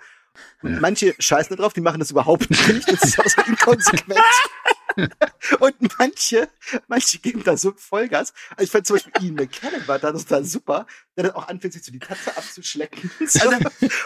Und 0.63 0.75
Ja. 0.75 0.81
Manche 0.81 1.15
scheißen 1.19 1.57
da 1.57 1.63
drauf, 1.63 1.73
die 1.73 1.81
machen 1.81 2.01
das 2.01 2.11
überhaupt 2.11 2.49
nicht. 2.51 2.89
Das 2.89 3.03
ist 3.03 3.19
auch 3.21 3.27
so 3.27 3.43
inkonsequent. 3.43 4.19
Und 5.61 5.99
manche, 5.99 6.49
manche 6.89 7.19
geben 7.19 7.43
da 7.45 7.57
so 7.57 7.73
Vollgas. 7.77 8.33
Also 8.51 8.63
ich 8.65 8.71
fand 8.71 8.87
zum 8.87 8.97
Beispiel 8.97 9.13
Ian 9.23 9.35
McKellen 9.35 9.87
war 9.89 9.99
da 9.99 10.13
total 10.13 10.45
super, 10.45 10.87
der 11.17 11.25
dann 11.25 11.33
auch 11.35 11.49
anfängt, 11.49 11.75
sich 11.75 11.85
so 11.85 11.93
die 11.93 11.99
Tatze 11.99 12.37
abzuschlecken. 12.37 13.11
So. 13.27 13.41
Also, 13.49 13.57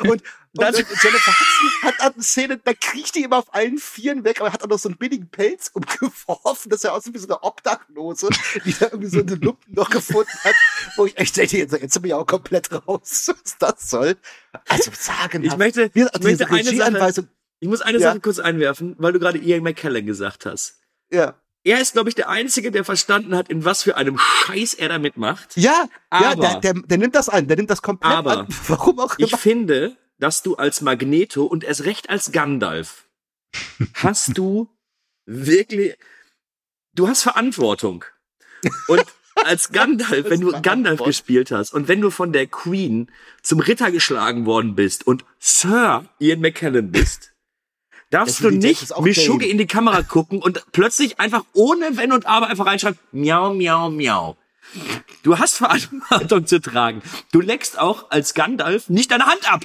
und, 0.01 0.11
und, 0.11 0.23
das- 0.53 0.77
und 0.77 0.89
Jennifer 1.03 1.33
Hudson 1.33 1.83
hat 1.83 1.99
hat 1.99 2.15
eine 2.15 2.23
Szene, 2.23 2.59
da 2.59 2.73
kriecht 2.73 3.15
die 3.15 3.23
immer 3.25 3.39
auf 3.39 3.55
allen 3.55 3.79
Vieren 3.79 4.25
weg, 4.25 4.41
aber 4.41 4.53
hat 4.53 4.63
auch 4.63 4.69
noch 4.69 4.79
so 4.79 4.89
einen 4.89 4.99
billigen 4.99 5.29
Pelz 5.29 5.71
umgeworfen, 5.75 6.71
dass 6.71 6.85
er 6.85 6.95
aussieht 6.95 7.15
wie 7.15 7.19
so 7.19 7.27
eine 7.29 7.43
Obdachlose, 7.43 8.29
die 8.65 8.73
da 8.73 8.87
irgendwie 8.87 9.11
so 9.11 9.21
eine 9.21 9.35
Lumpen 9.35 9.75
noch 9.75 9.91
gefunden 9.91 10.31
hat, 10.45 10.55
wo 10.97 11.07
ich 11.07 11.17
echt 11.19 11.37
denke, 11.37 11.59
jetzt, 11.59 11.73
jetzt 11.73 11.95
bin 12.01 12.07
ich 12.11 12.15
auch 12.15 12.27
komplett 12.27 12.73
raus, 12.73 13.31
was 13.45 13.59
das 13.59 13.91
soll. 13.91 14.17
Also 14.69 14.91
sagen 14.95 15.45
Ich 15.45 15.57
möchte, 15.57 15.91
wir, 15.95 16.11
ich 16.15 16.23
möchte 16.23 16.49
eine 16.49 16.77
Sache, 16.77 17.29
ich 17.61 17.69
muss 17.69 17.81
eine 17.81 17.99
Ja. 17.99 18.11
Sache 18.11 18.21
kurz 18.21 18.39
einwerfen, 18.39 18.95
weil 18.99 19.13
du 19.13 19.19
gerade 19.19 19.39
Ian 19.39 19.63
McKellen 19.63 20.07
gesagt 20.07 20.47
hast. 20.47 20.79
ja. 21.11 21.35
Er 21.65 21.81
ist, 21.81 21.93
glaube 21.93 22.09
ich, 22.09 22.15
der 22.15 22.29
Einzige, 22.31 22.71
der 22.71 22.85
verstanden 22.85 23.35
hat, 23.35 23.51
in 23.51 23.65
was 23.65 23.83
für 23.83 23.97
einem 23.97 24.17
Scheiß 24.17 24.75
er 24.75 24.89
damit 24.89 25.17
macht. 25.19 25.55
Ja, 25.57 25.89
ja, 26.11 26.31
Aber- 26.31 26.61
der, 26.61 26.61
der, 26.73 26.83
der 26.83 26.99
nimmt 26.99 27.15
das 27.17 27.29
an, 27.29 27.47
der 27.49 27.57
nimmt 27.57 27.69
das 27.69 27.83
komplett 27.83 28.11
Aber 28.15 28.39
an. 28.39 28.47
Warum 28.69 29.01
auch 29.01 29.17
Ich 29.19 29.31
immer. 29.33 29.39
finde, 29.39 29.97
dass 30.19 30.43
du 30.43 30.55
als 30.55 30.81
Magneto 30.83 31.45
und 31.45 31.65
erst 31.65 31.85
recht 31.85 32.09
als 32.09 32.31
Gandalf 32.33 33.09
hast 33.95 34.39
du 34.39 34.69
wirklich, 35.27 35.97
du 36.95 37.09
hast 37.09 37.23
Verantwortung. 37.25 38.05
Und 38.87 39.05
als 39.35 39.71
Gandalf, 39.73 40.31
wenn 40.31 40.41
du 40.41 40.63
Gandalf 40.63 41.03
gespielt 41.03 41.51
hast 41.51 41.75
und 41.75 41.89
wenn 41.89 42.01
du 42.01 42.11
von 42.11 42.33
der 42.33 42.47
Queen 42.47 43.11
zum 43.43 43.61
Ritter 43.61 43.91
geschlagen 43.91 44.47
worden 44.47 44.75
bist 44.75 45.07
und 45.07 45.25
Sir 45.39 46.07
Ian 46.19 46.41
McKellen 46.41 46.93
bist, 46.93 47.28
darfst 48.11 48.43
du 48.43 48.51
nicht 48.51 48.99
Mischugge 49.01 49.47
in 49.47 49.59
die 49.59 49.67
Kamera 49.67 50.03
gucken 50.03 50.41
und 50.41 50.65
plötzlich 50.73 51.21
einfach 51.21 51.45
ohne 51.53 51.97
Wenn 51.97 52.13
und 52.13 52.27
Aber 52.27 52.49
einfach 52.49 52.67
reinschreiben, 52.67 52.99
miau, 53.13 53.55
miau, 53.55 53.91
miau. 53.91 54.37
Du 55.23 55.39
hast 55.39 55.57
Verantwortung 55.57 56.47
zu 56.47 56.61
tragen. 56.61 57.03
Du 57.33 57.41
leckst 57.41 57.79
auch 57.79 58.11
als 58.11 58.35
Gandalf 58.35 58.89
nicht 58.89 59.11
deine 59.11 59.27
Hand 59.27 59.51
ab. 59.51 59.65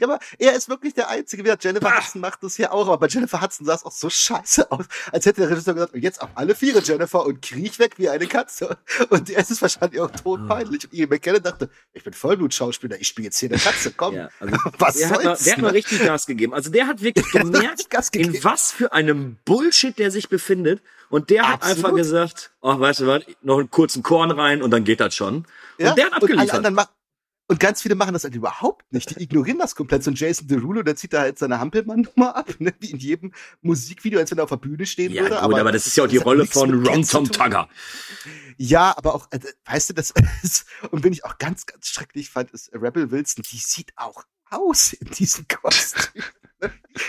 Ja, 0.00 0.08
aber 0.08 0.18
er 0.38 0.54
ist 0.54 0.68
wirklich 0.68 0.92
der 0.94 1.08
Einzige. 1.08 1.42
Wie 1.42 1.44
gesagt, 1.44 1.64
Jennifer 1.64 1.88
Bah. 1.88 1.98
Hudson 1.98 2.20
macht 2.20 2.42
das 2.42 2.56
hier 2.56 2.72
auch, 2.72 2.86
aber 2.86 2.98
bei 2.98 3.06
Jennifer 3.06 3.40
Hudson 3.40 3.64
sah 3.66 3.74
es 3.74 3.84
auch 3.84 3.92
so 3.92 4.10
scheiße 4.10 4.70
aus, 4.70 4.84
als 5.10 5.24
hätte 5.24 5.40
der 5.40 5.50
Regisseur 5.50 5.72
gesagt, 5.74 5.94
und 5.94 6.02
jetzt 6.02 6.20
auf 6.20 6.28
alle 6.34 6.54
Viere, 6.54 6.80
Jennifer, 6.84 7.24
und 7.24 7.40
kriech 7.40 7.78
weg 7.78 7.94
wie 7.96 8.08
eine 8.10 8.26
Katze. 8.26 8.76
Und 9.08 9.30
er 9.30 9.38
ist 9.40 9.62
wahrscheinlich 9.62 10.00
auch 10.00 10.10
todpeinlich. 10.10 10.84
Und 10.84 10.92
Ian 10.92 11.08
McKellen 11.08 11.42
dachte, 11.42 11.70
ich 11.94 12.04
bin 12.04 12.12
Vollblutschauspieler, 12.12 13.00
ich 13.00 13.08
spiele 13.08 13.26
jetzt 13.26 13.38
hier 13.38 13.48
eine 13.48 13.58
Katze, 13.58 13.92
komm. 13.96 14.16
Ja, 14.16 14.28
also 14.38 14.56
Was 14.78 14.96
der 14.96 15.08
hat, 15.08 15.16
mal, 15.18 15.22
soll's? 15.24 15.44
der 15.44 15.52
hat 15.54 15.62
mal 15.62 15.70
richtig 15.70 16.02
Gas 16.04 16.26
gegeben. 16.26 16.52
Also 16.52 16.70
der 16.70 16.86
hat 16.88 17.00
wirklich 17.00 17.24
hat 17.34 17.42
gemerkt, 17.42 17.70
richtig 17.70 17.88
Gas 17.90 18.08
in 18.10 18.44
was 18.44 18.72
für 18.72 18.92
einem 18.92 19.38
Bullshit 19.46 19.98
der 19.98 20.10
sich 20.10 20.28
befindet. 20.28 20.82
Und 21.08 21.30
der 21.30 21.46
hat 21.48 21.62
Absolut. 21.62 21.76
einfach 21.84 21.96
gesagt, 21.96 22.50
ach, 22.60 22.80
weißt 22.80 23.00
du 23.00 23.06
was, 23.06 23.22
noch 23.40 23.58
einen 23.60 23.70
kurzen 23.70 24.02
Korn 24.02 24.30
rein 24.32 24.60
und 24.60 24.72
dann 24.72 24.84
geht 24.84 25.00
das 25.00 25.14
schon. 25.14 25.46
Ja, 25.78 25.90
Und 25.90 25.98
der 25.98 26.06
hat 26.06 26.12
und 26.14 26.22
alle 26.24 26.32
abgeliefert. 26.32 26.56
anderen 26.66 26.74
und 27.48 27.60
ganz 27.60 27.82
viele 27.82 27.94
machen 27.94 28.12
das 28.12 28.24
halt 28.24 28.34
überhaupt 28.34 28.92
nicht. 28.92 29.10
Die 29.10 29.22
ignorieren 29.22 29.58
das 29.58 29.74
komplett. 29.74 30.02
So 30.02 30.10
ein 30.10 30.14
Jason 30.14 30.48
Derulo, 30.48 30.82
der 30.82 30.96
zieht 30.96 31.12
da 31.12 31.20
halt 31.20 31.38
seine 31.38 31.60
Hampelmann-Nummer 31.60 32.36
ab, 32.36 32.48
ne? 32.58 32.74
wie 32.80 32.90
in 32.90 32.98
jedem 32.98 33.32
Musikvideo, 33.62 34.18
als 34.18 34.30
wenn 34.30 34.38
er 34.38 34.44
auf 34.44 34.50
der 34.50 34.56
Bühne 34.56 34.84
stehen 34.84 35.12
ja, 35.12 35.22
würde. 35.22 35.36
gut, 35.36 35.54
aber, 35.54 35.72
das 35.72 35.86
ist 35.86 35.96
ja 35.96 36.04
auch 36.04 36.08
die 36.08 36.16
Rolle 36.16 36.46
von 36.46 36.86
Ron 36.86 37.02
Tom. 37.02 37.30
Tugger. 37.30 37.68
Ja, 38.56 38.96
aber 38.96 39.14
auch, 39.14 39.28
äh, 39.30 39.38
weißt 39.66 39.90
du, 39.90 39.94
das 39.94 40.12
ist, 40.42 40.66
und 40.90 41.04
wenn 41.04 41.12
ich 41.12 41.24
auch 41.24 41.38
ganz, 41.38 41.66
ganz 41.66 41.86
schrecklich 41.86 42.30
fand, 42.30 42.50
ist 42.50 42.72
Rebel 42.72 43.10
Wilson, 43.10 43.44
die 43.50 43.58
sieht 43.58 43.92
auch 43.96 44.24
aus 44.50 44.92
in 44.92 45.10
diesem 45.10 45.46
Kostüm. 45.48 46.22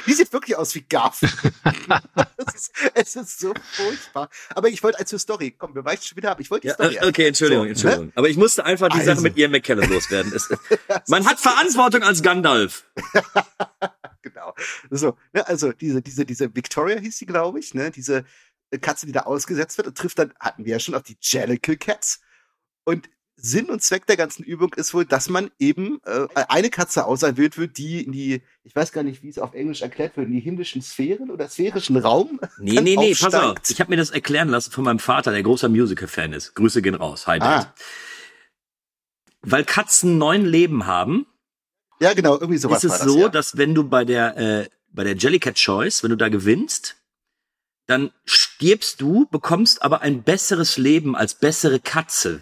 Die 0.05 0.13
sieht 0.13 0.31
wirklich 0.33 0.57
aus 0.57 0.75
wie 0.75 0.81
Gaff. 0.81 1.21
es, 1.21 2.53
ist, 2.53 2.71
es 2.93 3.15
ist 3.15 3.39
so 3.39 3.53
furchtbar. 3.73 4.29
Aber 4.49 4.67
ich 4.67 4.83
wollte 4.83 4.99
als 4.99 5.09
zur 5.09 5.19
Story, 5.19 5.51
komm, 5.57 5.73
wir 5.73 5.85
weichen 5.85 6.03
schon 6.03 6.17
wieder 6.17 6.31
ab. 6.31 6.39
Ich 6.41 6.51
wollte 6.51 6.67
die 6.67 6.73
Story. 6.73 6.97
äh, 6.97 7.07
okay, 7.07 7.27
Entschuldigung, 7.27 7.65
So, 7.65 7.69
Entschuldigung. 7.69 8.11
Aber 8.15 8.27
ich 8.29 8.37
musste 8.37 8.65
einfach 8.65 8.89
die 8.89 8.99
Also. 8.99 9.13
Sache 9.13 9.21
mit 9.21 9.37
Ian 9.37 9.51
McKellen 9.51 9.89
loswerden. 9.89 10.33
Es, 10.33 10.49
man 11.07 11.25
hat 11.25 11.39
Verantwortung 11.39 12.03
als 12.03 12.21
Gandalf. 12.21 12.85
genau. 14.21 14.53
So, 14.89 15.17
ne, 15.33 15.47
also 15.47 15.71
diese, 15.71 16.01
diese, 16.01 16.25
diese 16.25 16.53
Victoria 16.53 16.99
hieß 16.99 17.17
sie, 17.17 17.25
glaube 17.25 17.59
ich, 17.59 17.73
ne, 17.73 17.89
diese 17.91 18.25
Katze, 18.81 19.05
die 19.05 19.13
da 19.13 19.21
ausgesetzt 19.21 19.77
wird 19.77 19.87
und 19.87 19.97
trifft 19.97 20.19
dann, 20.19 20.33
hatten 20.39 20.65
wir 20.65 20.73
ja 20.73 20.79
schon 20.79 20.95
auf 20.95 21.03
die 21.03 21.17
Jellicle 21.21 21.77
Cats. 21.77 22.19
Und 22.83 23.09
Sinn 23.39 23.69
und 23.69 23.83
Zweck 23.83 24.07
der 24.07 24.17
ganzen 24.17 24.43
Übung 24.43 24.73
ist 24.73 24.95
wohl, 24.95 25.05
dass 25.05 25.29
man 25.29 25.51
eben 25.59 26.01
äh, 26.05 26.27
eine 26.49 26.71
Katze 26.71 27.05
auserwählt 27.05 27.57
wird, 27.57 27.77
die 27.77 28.03
in 28.03 28.11
die, 28.11 28.41
ich 28.63 28.75
weiß 28.75 28.91
gar 28.91 29.03
nicht, 29.03 29.21
wie 29.21 29.29
es 29.29 29.37
auf 29.37 29.53
Englisch 29.53 29.83
erklärt 29.83 30.17
wird, 30.17 30.27
in 30.27 30.33
die 30.33 30.39
himmlischen 30.39 30.81
Sphären 30.81 31.29
oder 31.29 31.47
sphärischen 31.47 31.97
Raum. 31.97 32.39
Nee, 32.59 32.81
nee, 32.81 32.95
nee, 32.95 33.13
pass 33.13 33.35
auf. 33.35 33.57
Ich 33.69 33.79
habe 33.79 33.91
mir 33.91 33.97
das 33.97 34.09
erklären 34.09 34.49
lassen 34.49 34.71
von 34.71 34.83
meinem 34.83 34.99
Vater, 34.99 35.31
der 35.31 35.43
großer 35.43 35.69
Musical-Fan 35.69 36.33
ist. 36.33 36.55
Grüße 36.55 36.81
gehen 36.81 36.95
raus. 36.95 37.27
Hi. 37.27 37.39
Ah. 37.39 37.73
Weil 39.41 39.63
Katzen 39.63 40.17
neun 40.17 40.45
Leben 40.45 40.87
haben, 40.87 41.27
Ja, 41.99 42.13
genau, 42.13 42.33
irgendwie 42.33 42.57
sowas 42.57 42.83
ist 42.83 42.91
es 42.91 42.99
das, 42.99 43.07
so, 43.07 43.19
ja. 43.19 43.29
dass 43.29 43.57
wenn 43.57 43.75
du 43.75 43.83
bei 43.83 44.03
der 44.03 44.37
äh, 44.37 44.69
bei 44.91 45.03
der 45.03 45.15
Jellycat 45.15 45.55
Choice, 45.55 46.01
wenn 46.01 46.09
du 46.09 46.17
da 46.17 46.29
gewinnst, 46.29 46.95
dann 47.85 48.11
stirbst 48.25 48.99
du, 48.99 49.27
bekommst 49.29 49.81
aber 49.83 50.01
ein 50.01 50.23
besseres 50.23 50.77
Leben 50.77 51.15
als 51.15 51.35
bessere 51.35 51.79
Katze. 51.79 52.41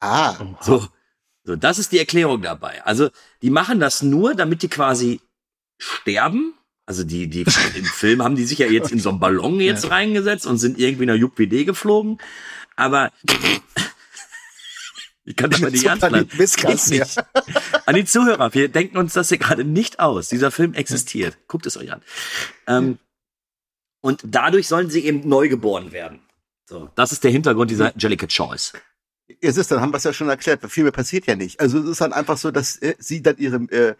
Ah, 0.00 0.36
So, 0.60 0.86
so 1.44 1.56
das 1.56 1.78
ist 1.78 1.92
die 1.92 1.98
Erklärung 1.98 2.42
dabei. 2.42 2.84
Also 2.84 3.10
die 3.42 3.50
machen 3.50 3.80
das 3.80 4.02
nur, 4.02 4.34
damit 4.34 4.62
die 4.62 4.68
quasi 4.68 5.20
sterben. 5.78 6.54
Also 6.86 7.04
die 7.04 7.28
die 7.28 7.44
im 7.74 7.84
Film 7.84 8.22
haben 8.22 8.36
die 8.36 8.44
sich 8.44 8.58
ja 8.58 8.66
jetzt 8.66 8.92
in 8.92 8.98
so 8.98 9.10
einen 9.10 9.20
Ballon 9.20 9.60
jetzt 9.60 9.90
reingesetzt 9.90 10.46
und 10.46 10.58
sind 10.58 10.78
irgendwie 10.78 11.06
nach 11.06 11.14
JupWD 11.14 11.66
geflogen. 11.66 12.18
Aber 12.76 13.12
ich 15.24 15.36
kann 15.36 15.50
das 15.50 15.60
mal 15.60 15.70
nicht 15.70 15.82
So 15.82 15.88
ernst 15.88 16.08
bleiben. 16.08 16.28
Nicht. 16.28 16.38
An 17.86 17.94
die 17.94 18.04
Zuhörer, 18.04 18.52
wir 18.52 18.68
denken 18.68 18.98
uns 18.98 19.14
das 19.14 19.28
hier 19.28 19.38
gerade 19.38 19.64
nicht 19.64 20.00
aus. 20.00 20.28
Dieser 20.28 20.50
Film 20.50 20.74
existiert. 20.74 21.38
Guckt 21.48 21.66
es 21.66 21.76
euch 21.76 21.92
an. 21.92 22.02
Ähm, 22.66 22.98
und 24.00 24.20
dadurch 24.24 24.68
sollen 24.68 24.90
sie 24.90 25.04
eben 25.04 25.26
neu 25.28 25.48
geboren 25.48 25.92
werden. 25.92 26.20
So, 26.66 26.90
das 26.94 27.12
ist 27.12 27.24
der 27.24 27.30
Hintergrund 27.30 27.70
dieser 27.70 27.92
Jellicat 27.98 28.30
Choice. 28.30 28.72
Es 29.40 29.56
ist, 29.56 29.70
dann 29.70 29.80
haben 29.80 29.92
wir 29.92 29.96
es 29.96 30.04
ja 30.04 30.12
schon 30.12 30.28
erklärt, 30.28 30.60
viel 30.70 30.82
mehr 30.82 30.92
passiert 30.92 31.26
ja 31.26 31.34
nicht. 31.34 31.60
Also 31.60 31.78
es 31.78 31.88
ist 31.88 32.00
dann 32.00 32.12
einfach 32.12 32.36
so, 32.36 32.50
dass 32.50 32.76
äh, 32.76 32.94
sie 32.98 33.22
dann 33.22 33.38
ihre 33.38 33.56
äh, 33.70 33.94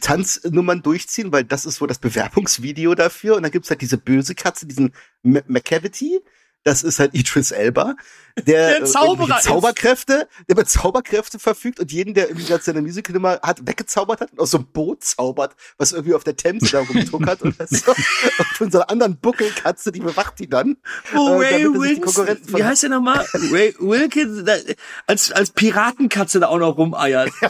Tanznummern 0.00 0.82
durchziehen, 0.82 1.32
weil 1.32 1.44
das 1.44 1.64
ist 1.64 1.80
wohl 1.80 1.88
das 1.88 1.98
Bewerbungsvideo 1.98 2.94
dafür. 2.94 3.36
Und 3.36 3.42
dann 3.42 3.52
gibt's 3.52 3.70
halt 3.70 3.80
diese 3.80 3.98
böse 3.98 4.34
Katze, 4.34 4.66
diesen 4.66 4.92
McCavity. 5.22 6.20
Das 6.64 6.82
ist 6.82 6.98
halt 6.98 7.14
Idris 7.14 7.52
Elba, 7.52 7.94
der, 8.36 8.68
Der 8.68 8.82
äh, 8.82 8.84
Zauberer. 8.84 9.40
Zauberkräfte, 9.40 10.28
der 10.48 10.56
mit 10.56 10.68
Zauberkräfte 10.68 11.38
verfügt 11.38 11.80
und 11.80 11.90
jeden, 11.90 12.14
der 12.14 12.28
irgendwie 12.28 12.46
gerade 12.46 12.62
seine 12.62 12.82
Musical-Nummer 12.82 13.40
hat, 13.42 13.66
weggezaubert 13.66 14.20
hat 14.20 14.32
und 14.32 14.40
aus 14.40 14.50
so 14.50 14.58
einem 14.58 14.66
Boot 14.66 15.04
zaubert, 15.04 15.54
was 15.78 15.92
irgendwie 15.92 16.14
auf 16.14 16.24
der 16.24 16.36
Themse 16.36 16.70
da 16.70 16.80
rumtuckert 16.80 17.42
oder 17.42 17.66
so. 17.66 17.90
Und 17.92 18.46
von 18.56 18.70
so 18.70 18.78
einer 18.78 18.90
anderen 18.90 19.18
Buckelkatze, 19.18 19.92
die 19.92 20.00
bewacht 20.00 20.38
die 20.38 20.48
dann. 20.48 20.76
Oh, 21.14 21.40
äh, 21.40 21.54
Ray 21.54 21.64
Wilkins, 21.72 22.14
Konkurrenten 22.14 22.56
wie 22.56 22.64
heißt 22.64 22.82
der 22.82 22.90
nochmal? 22.90 23.26
Ray 23.32 23.74
Wilkins, 23.78 24.44
da, 24.44 24.56
als, 25.06 25.32
als 25.32 25.50
Piratenkatze 25.50 26.40
da 26.40 26.48
auch 26.48 26.58
noch 26.58 26.76
rumeiert. 26.76 27.30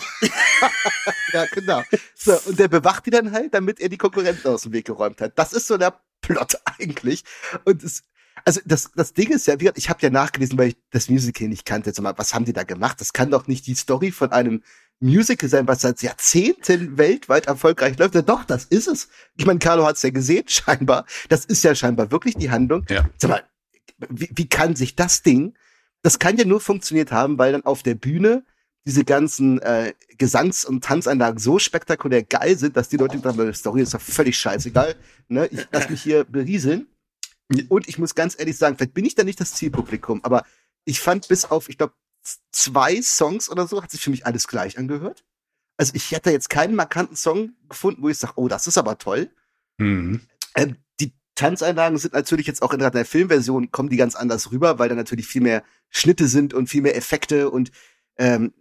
Ja, 1.33 1.47
genau. 1.47 1.83
So, 2.17 2.39
und 2.47 2.59
der 2.59 2.69
bewacht 2.69 3.07
die 3.07 3.11
dann 3.11 3.33
halt, 3.33 3.55
damit 3.55 3.81
er 3.81 3.89
die 3.89 3.97
Konkurrenten 3.97 4.49
aus 4.49 4.63
dem 4.63 4.73
Weg 4.73 4.87
geräumt 4.87 5.21
hat. 5.21 5.39
Das 5.39 5.53
ist 5.53 5.69
so 5.69 5.79
der 5.79 5.95
Plot 6.23 6.57
eigentlich. 6.79 7.23
Und 7.65 7.83
es, 7.83 8.03
also 8.45 8.61
das, 8.65 8.91
das 8.95 9.13
Ding 9.13 9.31
ist 9.31 9.47
ja, 9.47 9.57
ich 9.75 9.89
habe 9.89 10.01
ja 10.03 10.11
nachgelesen, 10.11 10.59
weil 10.59 10.69
ich 10.69 10.77
das 10.91 11.09
Musical 11.09 11.49
nicht 11.49 11.65
kannte. 11.65 11.91
Jetzt 11.91 12.01
mal, 12.01 12.15
was 12.17 12.35
haben 12.35 12.45
die 12.45 12.53
da 12.53 12.65
gemacht? 12.65 13.01
Das 13.01 13.13
kann 13.13 13.31
doch 13.31 13.47
nicht 13.47 13.67
die 13.67 13.75
Story 13.75 14.11
von 14.11 14.33
einem 14.33 14.63
Musical 15.01 15.49
sein, 15.49 15.67
was 15.67 15.81
seit 15.81 16.03
Jahrzehnten 16.03 16.99
weltweit 16.99 17.47
erfolgreich 17.47 17.99
läuft. 17.99 18.15
Ja, 18.15 18.23
doch, 18.23 18.45
das 18.45 18.65
ist 18.67 18.87
es. 18.87 19.09
Ich 19.37 19.47
meine, 19.47 19.59
Carlo 19.59 19.87
hat's 19.87 20.03
ja 20.03 20.11
gesehen, 20.11 20.45
scheinbar. 20.49 21.07
Das 21.29 21.45
ist 21.45 21.65
ja 21.65 21.75
scheinbar 21.75 22.11
wirklich 22.11 22.37
die 22.37 22.51
Handlung. 22.51 22.85
Ja. 22.89 23.09
Sag 23.17 23.31
mal, 23.31 23.43
wie, 24.09 24.31
wie 24.35 24.49
kann 24.49 24.77
sich 24.77 24.97
das 24.97 25.23
Ding, 25.23 25.55
das 26.03 26.19
kann 26.19 26.37
ja 26.37 26.45
nur 26.45 26.61
funktioniert 26.61 27.13
haben, 27.13 27.39
weil 27.39 27.53
dann 27.53 27.65
auf 27.65 27.83
der 27.83 27.95
Bühne 27.95 28.45
diese 28.87 29.05
ganzen 29.05 29.61
äh, 29.61 29.93
Gesangs- 30.17 30.65
und 30.65 30.83
Tanzanlagen 30.83 31.39
so 31.39 31.59
spektakulär 31.59 32.23
geil 32.23 32.57
sind, 32.57 32.77
dass 32.77 32.89
die 32.89 32.97
Leute 32.97 33.19
sagen, 33.19 33.47
die 33.47 33.55
Story 33.55 33.83
ist 33.83 33.95
doch 33.95 34.01
völlig 34.01 34.39
scheißegal. 34.39 34.95
Ne? 35.29 35.47
Ich 35.47 35.67
lass 35.71 35.91
mich 35.91 36.03
hier 36.03 36.25
berieseln. 36.25 36.87
Und 37.69 37.89
ich 37.89 37.99
muss 37.99 38.15
ganz 38.15 38.39
ehrlich 38.39 38.57
sagen, 38.57 38.77
vielleicht 38.77 38.95
bin 38.95 39.05
ich 39.05 39.15
da 39.15 39.25
nicht 39.25 39.41
das 39.41 39.55
Zielpublikum, 39.55 40.21
aber 40.23 40.45
ich 40.85 41.01
fand 41.01 41.29
bis 41.29 41.45
auf, 41.45 41.69
ich 41.69 41.79
glaube, 41.79 41.95
zwei 42.53 43.03
Songs 43.03 43.51
oder 43.51 43.67
so, 43.67 43.83
hat 43.83 43.91
sich 43.91 44.01
für 44.01 44.11
mich 44.11 44.27
alles 44.27 44.47
gleich 44.47 44.79
angehört. 44.79 45.25
Also 45.77 45.93
ich 45.95 46.11
hätte 46.11 46.31
jetzt 46.31 46.51
keinen 46.51 46.75
markanten 46.75 47.17
Song 47.17 47.55
gefunden, 47.69 48.03
wo 48.03 48.09
ich 48.09 48.19
sage, 48.19 48.35
oh, 48.37 48.49
das 48.49 48.67
ist 48.67 48.79
aber 48.79 48.99
toll. 48.99 49.31
Mhm. 49.79 50.21
Ähm, 50.55 50.77
die 51.01 51.13
Tanzeinlagen 51.35 51.99
sind 51.99 52.15
natürlich 52.15 52.47
jetzt 52.47 52.63
auch 52.63 52.73
in 52.73 52.79
der 52.79 53.05
Filmversion, 53.05 53.71
kommen 53.71 53.89
die 53.89 53.97
ganz 53.97 54.15
anders 54.15 54.53
rüber, 54.53 54.79
weil 54.79 54.89
da 54.89 54.95
natürlich 54.95 55.27
viel 55.27 55.43
mehr 55.43 55.65
Schnitte 55.89 56.29
sind 56.29 56.55
und 56.55 56.69
viel 56.69 56.83
mehr 56.83 56.97
Effekte 56.97 57.51
und 57.51 57.73
ähm, 58.17 58.53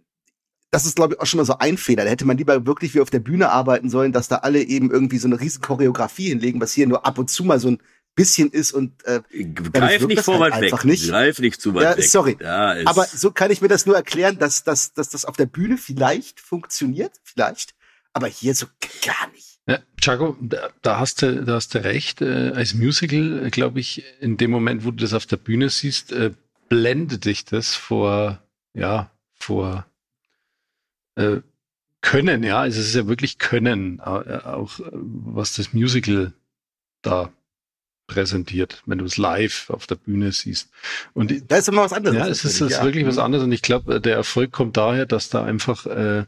das 0.70 0.86
ist, 0.86 0.94
glaube 0.94 1.14
ich, 1.14 1.20
auch 1.20 1.26
schon 1.26 1.38
mal 1.38 1.44
so 1.44 1.58
ein 1.58 1.76
Fehler. 1.76 2.04
Da 2.04 2.10
hätte 2.10 2.24
man 2.24 2.38
lieber 2.38 2.64
wirklich 2.64 2.94
wie 2.94 3.00
auf 3.00 3.10
der 3.10 3.18
Bühne 3.18 3.50
arbeiten 3.50 3.90
sollen, 3.90 4.12
dass 4.12 4.28
da 4.28 4.36
alle 4.36 4.62
eben 4.62 4.90
irgendwie 4.90 5.18
so 5.18 5.26
eine 5.26 5.40
riesen 5.40 5.60
Choreografie 5.60 6.28
hinlegen, 6.28 6.60
was 6.60 6.72
hier 6.72 6.86
nur 6.86 7.04
ab 7.04 7.18
und 7.18 7.28
zu 7.28 7.44
mal 7.44 7.58
so 7.58 7.72
ein 7.72 7.82
bisschen 8.14 8.50
ist 8.50 8.72
und 8.72 9.04
äh, 9.04 9.20
Greif 9.54 10.00
wirkt 10.02 10.08
nicht 10.08 10.22
vor 10.24 10.40
halt 10.40 10.54
weit 10.54 10.62
weg. 10.72 10.84
nicht. 10.84 11.08
Greif 11.08 11.38
nicht 11.38 11.60
zu 11.60 11.74
weit 11.74 11.82
Ja, 11.84 11.96
weg. 11.96 12.04
sorry. 12.04 12.32
Ist 12.32 12.86
aber 12.86 13.04
so 13.06 13.30
kann 13.30 13.50
ich 13.50 13.62
mir 13.62 13.68
das 13.68 13.86
nur 13.86 13.96
erklären, 13.96 14.38
dass, 14.38 14.64
dass, 14.64 14.92
dass 14.92 15.08
das 15.10 15.24
auf 15.24 15.36
der 15.36 15.46
Bühne 15.46 15.78
vielleicht 15.78 16.40
funktioniert, 16.40 17.12
vielleicht, 17.22 17.74
aber 18.12 18.26
hier 18.26 18.54
so 18.54 18.66
gar 19.04 19.30
nicht. 19.32 19.58
Ja, 19.66 19.78
Chaco, 20.00 20.36
da, 20.40 20.70
da 20.82 20.98
hast 20.98 21.22
du, 21.22 21.44
da 21.44 21.54
hast 21.54 21.74
du 21.74 21.84
recht. 21.84 22.20
Äh, 22.22 22.50
als 22.54 22.74
Musical, 22.74 23.46
äh, 23.46 23.50
glaube 23.50 23.78
ich, 23.80 24.04
in 24.20 24.36
dem 24.36 24.50
Moment, 24.50 24.84
wo 24.84 24.90
du 24.90 24.96
das 24.96 25.12
auf 25.14 25.26
der 25.26 25.36
Bühne 25.36 25.70
siehst, 25.70 26.12
äh, 26.12 26.32
blendet 26.68 27.24
dich 27.24 27.44
das 27.44 27.74
vor, 27.74 28.42
ja, 28.74 29.10
vor 29.34 29.86
äh, 31.14 31.36
Können, 32.00 32.42
ja. 32.42 32.58
Also 32.60 32.80
es 32.80 32.88
ist 32.88 32.94
ja 32.94 33.06
wirklich 33.06 33.38
Können, 33.38 33.98
äh, 33.98 34.02
auch 34.02 34.80
äh, 34.80 34.90
was 34.92 35.54
das 35.54 35.72
Musical 35.72 36.32
da 37.02 37.30
präsentiert, 38.14 38.82
wenn 38.86 38.98
du 38.98 39.04
es 39.04 39.16
live 39.16 39.70
auf 39.70 39.86
der 39.86 39.94
Bühne 39.94 40.32
siehst. 40.32 40.68
Und 41.14 41.32
Da 41.48 41.56
ist 41.56 41.68
immer 41.68 41.82
was 41.82 41.92
anderes. 41.92 42.16
ja, 42.18 42.26
es 42.26 42.44
ist, 42.44 42.60
ist 42.60 42.72
ja. 42.72 42.84
wirklich 42.84 43.06
was 43.06 43.16
Mhm. 43.16 43.22
anderes 43.22 43.44
und 43.44 43.52
ich 43.52 43.62
glaube, 43.62 44.00
der 44.00 44.16
Erfolg 44.16 44.50
kommt 44.52 44.76
daher, 44.76 45.06
dass 45.06 45.28
da 45.30 45.44
einfach 45.44 45.86
äh, 45.86 46.24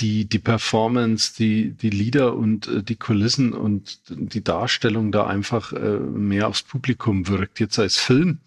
die, 0.00 0.24
die 0.26 0.38
Performance, 0.38 1.34
die, 1.38 1.72
die 1.72 1.90
Lieder 1.90 2.34
und 2.34 2.68
äh, 2.68 2.82
die 2.82 2.96
Kulissen 2.96 3.52
und 3.52 4.00
die 4.08 4.42
Darstellung 4.44 5.12
da 5.12 5.26
einfach 5.26 5.72
äh, 5.72 5.98
mehr 5.98 6.48
aufs 6.48 6.62
Publikum 6.62 7.28
wirkt. 7.28 7.60
Jetzt 7.60 7.78
als 7.78 7.96
Film 7.96 8.38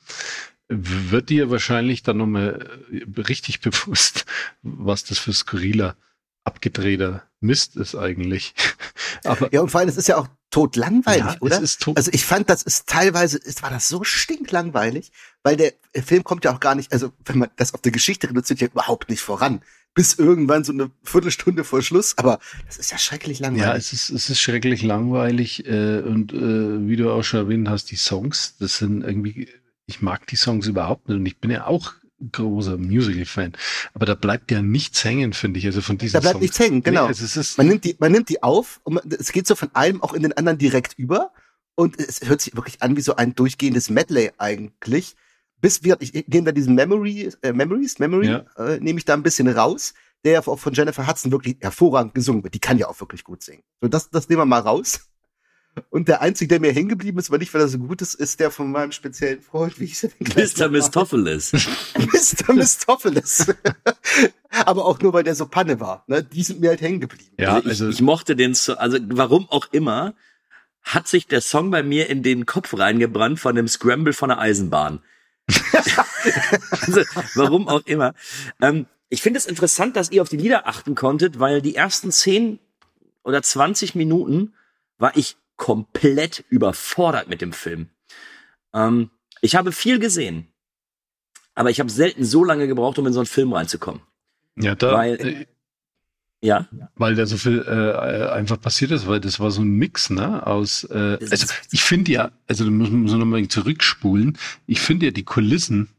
wird 0.69 1.29
dir 1.29 1.49
wahrscheinlich 1.49 2.03
dann 2.03 2.17
nochmal 2.17 2.67
äh, 2.91 3.21
richtig 3.21 3.59
bewusst, 3.67 4.25
was 4.63 5.03
das 5.03 5.19
für 5.19 5.33
skurriler, 5.33 5.95
abgedrehter 6.47 7.23
Mist 7.39 7.75
ist 7.75 7.95
eigentlich. 7.95 8.55
Aber 9.23 9.53
Ja, 9.53 9.61
und 9.61 9.69
vor 9.69 9.79
allem, 9.79 9.89
es 9.89 9.97
ist 9.97 10.07
ja 10.07 10.17
auch 10.17 10.27
totlangweilig, 10.49 11.33
ja, 11.33 11.37
oder? 11.41 11.57
es 11.57 11.61
ist 11.61 11.81
tot. 11.81 11.97
Also 11.97 12.09
ich 12.13 12.25
fand, 12.25 12.49
das 12.49 12.63
ist 12.63 12.87
teilweise, 12.87 13.37
es 13.43 13.61
war 13.61 13.69
das 13.69 13.87
so 13.87 14.03
stinklangweilig, 14.03 15.11
weil 15.43 15.57
der 15.57 15.73
Film 16.03 16.23
kommt 16.23 16.45
ja 16.45 16.53
auch 16.55 16.59
gar 16.59 16.73
nicht, 16.73 16.91
also 16.93 17.11
wenn 17.25 17.37
man 17.37 17.49
das 17.57 17.73
auf 17.73 17.81
der 17.81 17.91
Geschichte 17.91 18.29
reduziert, 18.29 18.61
ja 18.61 18.67
überhaupt 18.67 19.09
nicht 19.09 19.21
voran. 19.21 19.61
Bis 19.93 20.13
irgendwann 20.13 20.63
so 20.63 20.71
eine 20.73 20.91
Viertelstunde 21.03 21.63
vor 21.63 21.81
Schluss, 21.81 22.17
aber 22.17 22.39
das 22.67 22.77
ist 22.77 22.91
ja 22.91 22.97
schrecklich 22.99 23.39
Ja, 23.39 23.47
langweilig. 23.47 23.77
es 23.77 23.93
ist, 23.93 24.09
es 24.11 24.29
ist 24.29 24.39
schrecklich 24.39 24.83
langweilig 24.83 25.65
äh, 25.67 25.99
und 26.01 26.33
äh, 26.33 26.87
wie 26.87 26.95
du 26.95 27.11
auch 27.11 27.23
schon 27.23 27.39
erwähnt 27.41 27.67
hast, 27.67 27.85
die 27.91 27.95
Songs, 27.95 28.55
das 28.59 28.77
sind 28.77 29.03
irgendwie, 29.03 29.49
ich 29.87 30.01
mag 30.01 30.27
die 30.27 30.35
Songs 30.35 30.67
überhaupt 30.67 31.09
nicht 31.09 31.17
und 31.17 31.25
ich 31.25 31.39
bin 31.39 31.49
ja 31.51 31.65
auch 31.65 31.93
großer 32.31 32.77
Musical-Fan, 32.77 33.53
aber 33.93 34.05
da 34.05 34.15
bleibt 34.15 34.49
ja 34.51 34.61
nichts 34.61 35.03
hängen, 35.03 35.33
finde 35.33 35.59
ich, 35.59 35.65
also 35.65 35.81
von 35.81 35.97
diesen 35.97 36.13
da 36.13 36.19
bleibt 36.19 36.33
Songs. 36.33 36.41
nichts 36.41 36.59
hängen, 36.59 36.81
genau. 36.83 37.03
Nee, 37.03 37.07
also 37.09 37.23
es 37.25 37.37
ist, 37.37 37.57
man 37.57 37.67
nimmt 37.67 37.83
die, 37.83 37.95
man 37.99 38.11
nimmt 38.11 38.29
die 38.29 38.41
auf 38.41 38.79
und 38.83 38.95
man, 38.95 39.03
es 39.11 39.31
geht 39.31 39.45
so 39.47 39.55
von 39.55 39.69
einem 39.75 40.01
auch 40.01 40.13
in 40.13 40.23
den 40.23 40.33
anderen 40.33 40.57
direkt 40.57 40.93
über 40.97 41.31
und 41.75 41.99
es 41.99 42.27
hört 42.27 42.41
sich 42.41 42.55
wirklich 42.55 42.81
an 42.81 42.95
wie 42.97 43.01
so 43.01 43.15
ein 43.15 43.35
durchgehendes 43.35 43.89
Medley 43.89 44.31
eigentlich. 44.37 45.15
Bis 45.59 45.83
wir, 45.83 45.97
ich, 46.01 46.13
ich 46.13 46.27
nehme 46.27 46.45
da 46.45 46.51
diesen 46.51 46.75
Memory, 46.75 47.31
äh, 47.41 47.51
Memories, 47.51 47.97
Memory, 47.99 48.27
Ja. 48.27 48.45
äh, 48.57 48.79
nehme 48.79 48.99
ich 48.99 49.05
da 49.05 49.13
ein 49.15 49.23
bisschen 49.23 49.47
raus, 49.47 49.93
der 50.23 50.33
ja 50.33 50.47
auch 50.47 50.59
von 50.59 50.73
Jennifer 50.73 51.07
Hudson 51.07 51.31
wirklich 51.31 51.57
hervorragend 51.61 52.13
gesungen 52.13 52.43
wird. 52.43 52.53
Die 52.53 52.59
kann 52.59 52.77
ja 52.77 52.87
auch 52.87 52.99
wirklich 52.99 53.23
gut 53.23 53.41
singen. 53.43 53.63
So, 53.81 53.87
das, 53.87 54.09
das 54.11 54.29
nehmen 54.29 54.41
wir 54.41 54.45
mal 54.45 54.59
raus. 54.59 55.06
Und 55.89 56.07
der 56.07 56.21
einzige, 56.21 56.49
der 56.49 56.59
mir 56.59 56.71
hängen 56.71 56.89
geblieben 56.89 57.19
ist, 57.19 57.31
weil 57.31 57.39
nicht, 57.39 57.53
weil 57.53 57.61
er 57.61 57.67
so 57.67 57.77
gut 57.77 58.01
ist, 58.01 58.13
ist 58.13 58.39
der 58.39 58.51
von 58.51 58.71
meinem 58.71 58.91
speziellen 58.91 59.41
Freund. 59.41 59.79
Wie 59.79 59.85
hieß 59.85 60.03
er 60.03 60.09
denn 60.09 60.25
gleich 60.25 60.57
Mr. 60.57 60.69
Mistopheles. 60.69 61.53
Mr. 61.53 62.53
Mistopheles. 62.53 63.47
Aber 64.65 64.85
auch 64.85 64.99
nur, 64.99 65.13
weil 65.13 65.23
der 65.23 65.35
so 65.35 65.45
Panne 65.47 65.79
war. 65.79 66.03
Ne? 66.07 66.23
Die 66.23 66.43
sind 66.43 66.59
mir 66.59 66.69
halt 66.69 66.81
hängen 66.81 66.99
geblieben. 66.99 67.31
ja, 67.37 67.55
also 67.55 67.65
ich, 67.65 67.69
also 67.69 67.89
ich 67.89 68.01
mochte 68.01 68.35
den, 68.35 68.53
so, 68.53 68.75
also 68.77 68.97
warum 69.09 69.49
auch 69.49 69.67
immer, 69.71 70.13
hat 70.81 71.07
sich 71.07 71.27
der 71.27 71.41
Song 71.41 71.69
bei 71.69 71.83
mir 71.83 72.09
in 72.09 72.23
den 72.23 72.45
Kopf 72.45 72.77
reingebrannt 72.77 73.39
von 73.39 73.55
dem 73.55 73.67
Scramble 73.67 74.13
von 74.13 74.29
der 74.29 74.39
Eisenbahn. 74.39 75.01
also 76.71 77.01
warum 77.35 77.67
auch 77.67 77.85
immer. 77.85 78.13
Ähm, 78.61 78.85
ich 79.09 79.21
finde 79.21 79.37
es 79.37 79.45
interessant, 79.45 79.95
dass 79.95 80.11
ihr 80.11 80.21
auf 80.21 80.29
die 80.29 80.37
Lieder 80.37 80.67
achten 80.67 80.95
konntet, 80.95 81.39
weil 81.39 81.61
die 81.61 81.75
ersten 81.75 82.11
10 82.11 82.59
oder 83.23 83.41
20 83.41 83.95
Minuten 83.95 84.53
war 84.97 85.15
ich 85.15 85.37
komplett 85.57 86.45
überfordert 86.49 87.27
mit 87.27 87.41
dem 87.41 87.51
Film. 87.53 87.89
Ähm, 88.73 89.09
ich 89.41 89.55
habe 89.55 89.71
viel 89.71 89.99
gesehen, 89.99 90.47
aber 91.55 91.69
ich 91.69 91.79
habe 91.79 91.89
selten 91.89 92.23
so 92.23 92.43
lange 92.43 92.67
gebraucht, 92.67 92.97
um 92.99 93.07
in 93.07 93.13
so 93.13 93.19
einen 93.19 93.27
Film 93.27 93.53
reinzukommen. 93.53 94.01
ja, 94.55 94.75
da, 94.75 94.93
weil- 94.93 95.19
äh, 95.19 95.45
Ja, 96.39 96.67
weil 96.95 97.15
da 97.15 97.25
so 97.25 97.35
viel 97.37 97.65
äh, 97.67 98.29
einfach 98.29 98.61
passiert 98.61 98.91
ist, 98.91 99.07
weil 99.07 99.19
das 99.19 99.39
war 99.39 99.49
so 99.49 99.61
ein 99.63 99.69
Mix, 99.71 100.11
ne, 100.11 100.45
aus, 100.45 100.83
äh, 100.83 101.17
also 101.31 101.47
ich 101.71 101.81
finde 101.81 102.11
ja, 102.11 102.31
also 102.47 102.63
da 102.63 102.69
müssen 102.69 103.07
wir 103.07 103.15
nochmal 103.17 103.47
zurückspulen, 103.47 104.37
ich 104.67 104.79
finde 104.79 105.07
ja, 105.07 105.11
die 105.11 105.23
Kulissen 105.23 105.89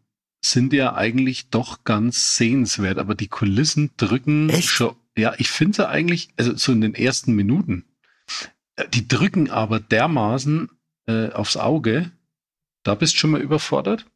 sind 0.40 0.72
ja 0.72 0.94
eigentlich 0.94 1.50
doch 1.50 1.82
ganz 1.82 2.36
sehenswert, 2.36 2.98
aber 2.98 3.16
die 3.16 3.26
Kulissen 3.26 3.90
drücken 3.96 4.48
Echt? 4.50 4.68
schon, 4.68 4.94
ja, 5.16 5.34
ich 5.38 5.50
finde 5.50 5.74
sie 5.76 5.88
eigentlich, 5.88 6.28
also 6.36 6.56
so 6.56 6.70
in 6.70 6.80
den 6.82 6.94
ersten 6.94 7.32
Minuten, 7.34 7.84
die 8.86 9.08
drücken 9.08 9.50
aber 9.50 9.80
dermaßen 9.80 10.70
äh, 11.06 11.30
aufs 11.30 11.56
Auge, 11.56 12.10
da 12.82 12.94
bist 12.94 13.14
du 13.14 13.18
schon 13.18 13.30
mal 13.30 13.40
überfordert. 13.40 14.06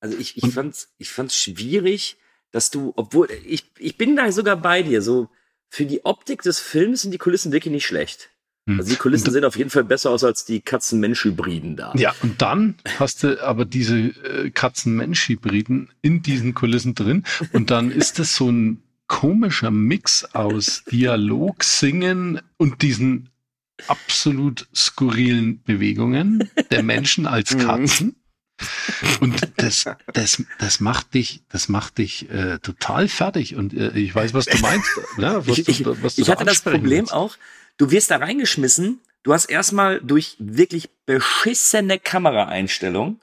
Also 0.00 0.16
ich, 0.18 0.36
ich 0.36 0.42
Und- 0.42 0.52
fand's, 0.52 0.92
ich 0.98 1.10
fand's 1.10 1.36
schwierig, 1.36 2.16
dass 2.50 2.70
du, 2.70 2.92
obwohl, 2.96 3.28
ich, 3.46 3.64
ich 3.78 3.96
bin 3.96 4.16
da 4.16 4.30
sogar 4.30 4.56
bei 4.56 4.82
dir, 4.82 5.02
so, 5.02 5.28
für 5.68 5.86
die 5.86 6.04
Optik 6.04 6.42
des 6.42 6.60
Films 6.60 7.02
sind 7.02 7.10
die 7.10 7.18
Kulissen 7.18 7.50
wirklich 7.50 7.72
nicht 7.72 7.86
schlecht. 7.86 8.30
Hm. 8.68 8.78
Also 8.78 8.92
die 8.92 8.96
Kulissen 8.96 9.30
sehen 9.32 9.44
auf 9.44 9.56
jeden 9.56 9.70
Fall 9.70 9.84
besser 9.84 10.10
aus 10.10 10.24
als 10.24 10.44
die 10.44 10.60
Katzen-Mensch-Hybriden 10.60 11.76
da. 11.76 11.92
Ja, 11.96 12.14
und 12.22 12.40
dann 12.40 12.76
hast 12.98 13.24
du 13.24 13.42
aber 13.42 13.64
diese 13.64 13.96
äh, 13.98 14.50
Katzen-Mensch-Hybriden 14.50 15.90
in 16.00 16.22
diesen 16.22 16.54
Kulissen 16.54 16.94
drin 16.94 17.24
und 17.52 17.70
dann 17.70 17.90
ist 17.90 18.18
das 18.18 18.36
so 18.36 18.50
ein 18.50 18.82
komischer 19.06 19.70
Mix 19.70 20.24
aus 20.34 20.84
Dialog, 20.90 21.62
Singen 21.64 22.40
und 22.56 22.82
diesen 22.82 23.30
absolut 23.88 24.66
skurrilen 24.74 25.62
Bewegungen 25.62 26.50
der 26.70 26.82
Menschen 26.92 27.26
als 27.26 27.54
Mhm. 27.54 27.58
Katzen. 27.58 28.16
Und 29.20 29.48
das, 29.56 29.84
das, 30.12 30.42
das 30.60 30.78
macht 30.80 31.14
dich, 31.14 31.42
das 31.48 31.68
macht 31.68 31.98
dich 31.98 32.30
äh, 32.30 32.60
total 32.60 33.08
fertig. 33.08 33.56
Und 33.56 33.74
äh, 33.74 33.90
ich 33.98 34.14
weiß, 34.14 34.32
was 34.32 34.44
du 34.46 34.58
meinst. 34.58 34.88
Ja, 35.18 35.44
was 35.46 35.58
ich, 35.58 35.68
ich, 35.68 35.82
du, 35.82 36.00
was 36.02 36.14
du 36.14 36.22
ich 36.22 36.30
hatte 36.30 36.44
das 36.44 36.62
Problem 36.62 37.00
willst. 37.00 37.12
auch, 37.12 37.36
du 37.78 37.90
wirst 37.90 38.12
da 38.12 38.18
reingeschmissen, 38.18 39.00
du 39.24 39.32
hast 39.32 39.46
erstmal 39.46 40.00
durch 40.00 40.36
wirklich 40.38 40.88
beschissene 41.04 41.98
Kameraeinstellung, 41.98 43.20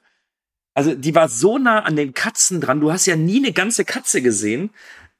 also 0.74 0.94
die 0.94 1.14
war 1.14 1.28
so 1.28 1.58
nah 1.58 1.80
an 1.80 1.96
den 1.96 2.12
Katzen 2.14 2.60
dran, 2.60 2.80
du 2.80 2.92
hast 2.92 3.06
ja 3.06 3.16
nie 3.16 3.38
eine 3.38 3.52
ganze 3.52 3.84
Katze 3.84 4.22
gesehen, 4.22 4.70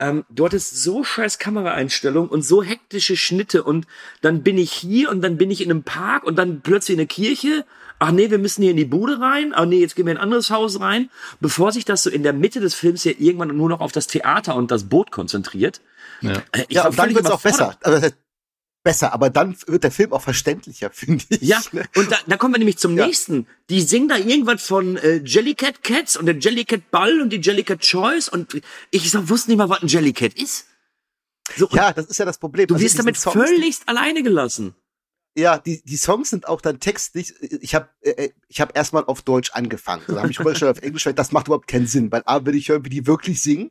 ähm, 0.02 0.24
du 0.28 0.44
hattest 0.44 0.82
so 0.82 1.04
scheiß 1.04 1.38
Kameraeinstellung 1.38 2.28
und 2.28 2.42
so 2.42 2.62
hektische 2.62 3.16
Schnitte 3.16 3.62
und 3.62 3.86
dann 4.20 4.42
bin 4.42 4.58
ich 4.58 4.72
hier 4.72 5.10
und 5.10 5.22
dann 5.22 5.36
bin 5.36 5.50
ich 5.50 5.60
in 5.62 5.70
einem 5.70 5.84
Park 5.84 6.24
und 6.24 6.36
dann 6.36 6.60
plötzlich 6.60 6.96
in 6.96 7.00
eine 7.00 7.06
Kirche. 7.06 7.64
Ach 8.00 8.10
nee, 8.10 8.28
wir 8.28 8.38
müssen 8.38 8.62
hier 8.62 8.72
in 8.72 8.76
die 8.76 8.84
Bude 8.84 9.20
rein. 9.20 9.52
Ach 9.54 9.64
nee, 9.64 9.78
jetzt 9.78 9.94
gehen 9.94 10.06
wir 10.06 10.12
in 10.12 10.18
ein 10.18 10.24
anderes 10.24 10.50
Haus 10.50 10.80
rein. 10.80 11.08
Bevor 11.40 11.70
sich 11.70 11.84
das 11.84 12.02
so 12.02 12.10
in 12.10 12.24
der 12.24 12.32
Mitte 12.32 12.58
des 12.58 12.74
Films 12.74 13.04
ja 13.04 13.12
irgendwann 13.16 13.56
nur 13.56 13.68
noch 13.68 13.80
auf 13.80 13.92
das 13.92 14.08
Theater 14.08 14.56
und 14.56 14.72
das 14.72 14.84
Boot 14.88 15.12
konzentriert. 15.12 15.80
Ja. 16.20 16.32
Äh, 16.50 16.64
ich 16.66 16.76
ja, 16.76 16.88
und 16.88 16.98
dann 16.98 17.14
wird's 17.14 17.30
auch 17.30 17.40
besser. 17.40 17.78
Heißt, 17.84 18.16
besser, 18.82 19.12
aber 19.12 19.30
dann 19.30 19.56
wird 19.66 19.84
der 19.84 19.90
Film 19.90 20.12
auch 20.12 20.22
verständlicher, 20.22 20.90
finde 20.92 21.24
ich. 21.30 21.42
Ja, 21.42 21.60
ne? 21.72 21.84
und 21.96 22.10
da, 22.10 22.16
da 22.26 22.36
kommen 22.36 22.54
wir 22.54 22.58
nämlich 22.58 22.78
zum 22.78 22.96
Ja. 22.96 23.06
nächsten. 23.06 23.46
Die 23.70 23.80
singen 23.80 24.08
da 24.08 24.16
irgendwas 24.16 24.62
von 24.66 24.96
äh, 24.96 25.16
Jellycat 25.24 25.82
Cats 25.82 26.16
und 26.16 26.26
der 26.26 26.36
Jellycat 26.38 26.90
Ball 26.90 27.20
und 27.20 27.30
die 27.30 27.40
Jellycat 27.40 27.80
Choice 27.80 28.28
und 28.28 28.60
ich 28.90 29.10
so, 29.10 29.28
wusste 29.28 29.50
nicht 29.50 29.58
mal, 29.58 29.68
was 29.68 29.82
ein 29.82 29.88
Jellycat 29.88 30.34
ist. 30.34 30.66
So, 31.56 31.68
Ja, 31.72 31.92
das 31.92 32.06
ist 32.06 32.18
ja 32.18 32.24
das 32.24 32.38
Problem. 32.38 32.66
du 32.66 32.74
Also 32.74 32.84
wirst 32.84 32.98
damit 32.98 33.16
Songs, 33.16 33.34
völligst 33.36 33.88
alleine 33.88 34.22
gelassen. 34.22 34.74
Ja, 35.34 35.58
die, 35.58 35.82
die 35.82 35.96
Songs 35.96 36.28
sind 36.30 36.46
auch 36.46 36.60
dann 36.60 36.78
textlich. 36.78 37.34
Ich 37.40 37.74
habe 37.74 37.88
äh, 38.02 38.30
ich 38.48 38.60
hab 38.60 38.76
erstmal 38.76 39.04
auf 39.04 39.22
Deutsch 39.22 39.50
angefangen. 39.52 40.02
Dann 40.06 40.18
habe 40.18 40.30
ich 40.30 40.38
rübergestellt 40.38 40.76
auf 40.76 40.82
Englisch, 40.82 41.08
das 41.14 41.32
macht 41.32 41.46
überhaupt 41.46 41.68
keinen 41.68 41.86
Sinn. 41.86 42.12
Weil 42.12 42.22
A, 42.26 42.44
will 42.44 42.54
ich 42.54 42.68
hören, 42.68 42.84
wie 42.84 42.90
die 42.90 43.06
wirklich 43.06 43.42
singen. 43.42 43.70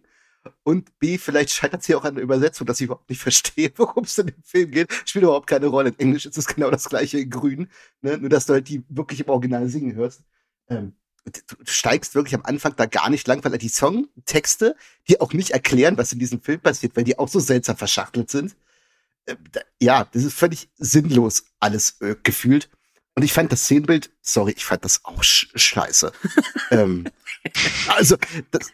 Und 0.63 0.97
B, 0.99 1.17
vielleicht 1.17 1.51
scheitert 1.51 1.81
es 1.81 1.87
hier 1.87 1.97
auch 1.97 2.03
an 2.03 2.15
der 2.15 2.23
Übersetzung, 2.23 2.65
dass 2.65 2.79
ich 2.79 2.85
überhaupt 2.85 3.09
nicht 3.09 3.21
verstehe, 3.21 3.71
worum 3.77 4.03
es 4.05 4.17
in 4.17 4.27
dem 4.27 4.43
Film 4.43 4.71
geht. 4.71 4.91
Spielt 5.05 5.23
überhaupt 5.23 5.47
keine 5.47 5.67
Rolle. 5.67 5.89
In 5.89 5.99
Englisch 5.99 6.25
ist 6.25 6.37
es 6.37 6.47
genau 6.47 6.71
das 6.71 6.89
gleiche 6.89 7.19
in 7.19 7.29
Grün. 7.29 7.69
Ne? 8.01 8.17
Nur, 8.17 8.29
dass 8.29 8.45
du 8.45 8.53
halt 8.53 8.67
die 8.67 8.83
wirklich 8.89 9.19
im 9.21 9.29
Original 9.29 9.67
singen 9.69 9.95
hörst. 9.95 10.23
Ähm, 10.69 10.93
du, 11.25 11.55
steigst 11.65 12.15
wirklich 12.15 12.35
am 12.35 12.43
Anfang 12.45 12.75
da 12.75 12.85
gar 12.85 13.09
nicht 13.09 13.27
lang, 13.27 13.43
weil 13.43 13.57
die 13.57 13.69
Songtexte, 13.69 14.75
die 15.07 15.21
auch 15.21 15.33
nicht 15.33 15.51
erklären, 15.51 15.97
was 15.97 16.11
in 16.11 16.19
diesem 16.19 16.41
Film 16.41 16.59
passiert, 16.59 16.95
weil 16.95 17.03
die 17.03 17.19
auch 17.19 17.27
so 17.27 17.39
seltsam 17.39 17.77
verschachtelt 17.77 18.31
sind. 18.31 18.55
Äh, 19.25 19.35
da- 19.51 19.61
ja, 19.79 20.05
das 20.05 20.23
ist 20.23 20.33
völlig 20.33 20.69
sinnlos 20.77 21.45
alles 21.59 22.01
äh, 22.01 22.15
gefühlt. 22.23 22.69
Und 23.15 23.23
ich 23.23 23.33
fand 23.33 23.51
das 23.51 23.63
Szenenbild, 23.63 24.11
sorry, 24.21 24.53
ich 24.55 24.65
fand 24.65 24.85
das 24.85 25.03
auch 25.03 25.23
sch 25.23 25.49
scheiße. 25.53 26.11
ähm, 26.71 27.05
also, 27.87 28.17
das, 28.51 28.71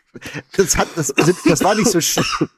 das 0.53 0.77
hat, 0.77 0.89
das, 0.95 1.13
das 1.15 1.63
war 1.63 1.75
nicht 1.75 1.89
so 1.89 2.01
schlimm. 2.01 2.49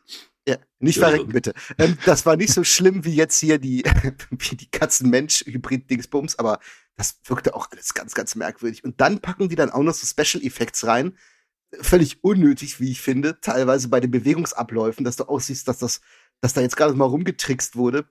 Ja, 0.47 0.57
nicht 0.79 0.97
verrecken, 0.97 1.31
bitte. 1.31 1.53
Ähm, 1.77 1.97
das 2.05 2.25
war 2.25 2.35
nicht 2.35 2.51
so 2.51 2.63
schlimm 2.63 3.05
wie 3.05 3.13
jetzt 3.13 3.39
hier 3.39 3.59
die, 3.59 3.83
wie 4.31 4.55
die 4.55 4.69
Katzen-Mensch-Hybrid-Dingsbums, 4.69 6.39
aber 6.39 6.59
das 6.95 7.19
wirkte 7.25 7.55
auch 7.55 7.71
alles 7.71 7.93
ganz, 7.93 8.13
ganz 8.13 8.35
merkwürdig. 8.35 8.83
Und 8.83 8.99
dann 8.99 9.19
packen 9.19 9.47
die 9.47 9.55
dann 9.55 9.69
auch 9.69 9.83
noch 9.83 9.93
so 9.93 10.05
Special 10.05 10.43
Effects 10.43 10.85
rein. 10.85 11.17
Völlig 11.81 12.23
unnötig, 12.23 12.79
wie 12.79 12.91
ich 12.91 12.99
finde, 12.99 13.39
teilweise 13.41 13.89
bei 13.89 13.99
den 13.99 14.09
Bewegungsabläufen, 14.09 15.05
dass 15.05 15.17
du 15.17 15.25
aussiehst, 15.25 15.67
dass 15.67 15.77
das, 15.77 16.01
dass 16.41 16.53
da 16.53 16.61
jetzt 16.61 16.75
gerade 16.75 16.95
mal 16.95 17.05
rumgetrickst 17.05 17.75
wurde. 17.75 18.09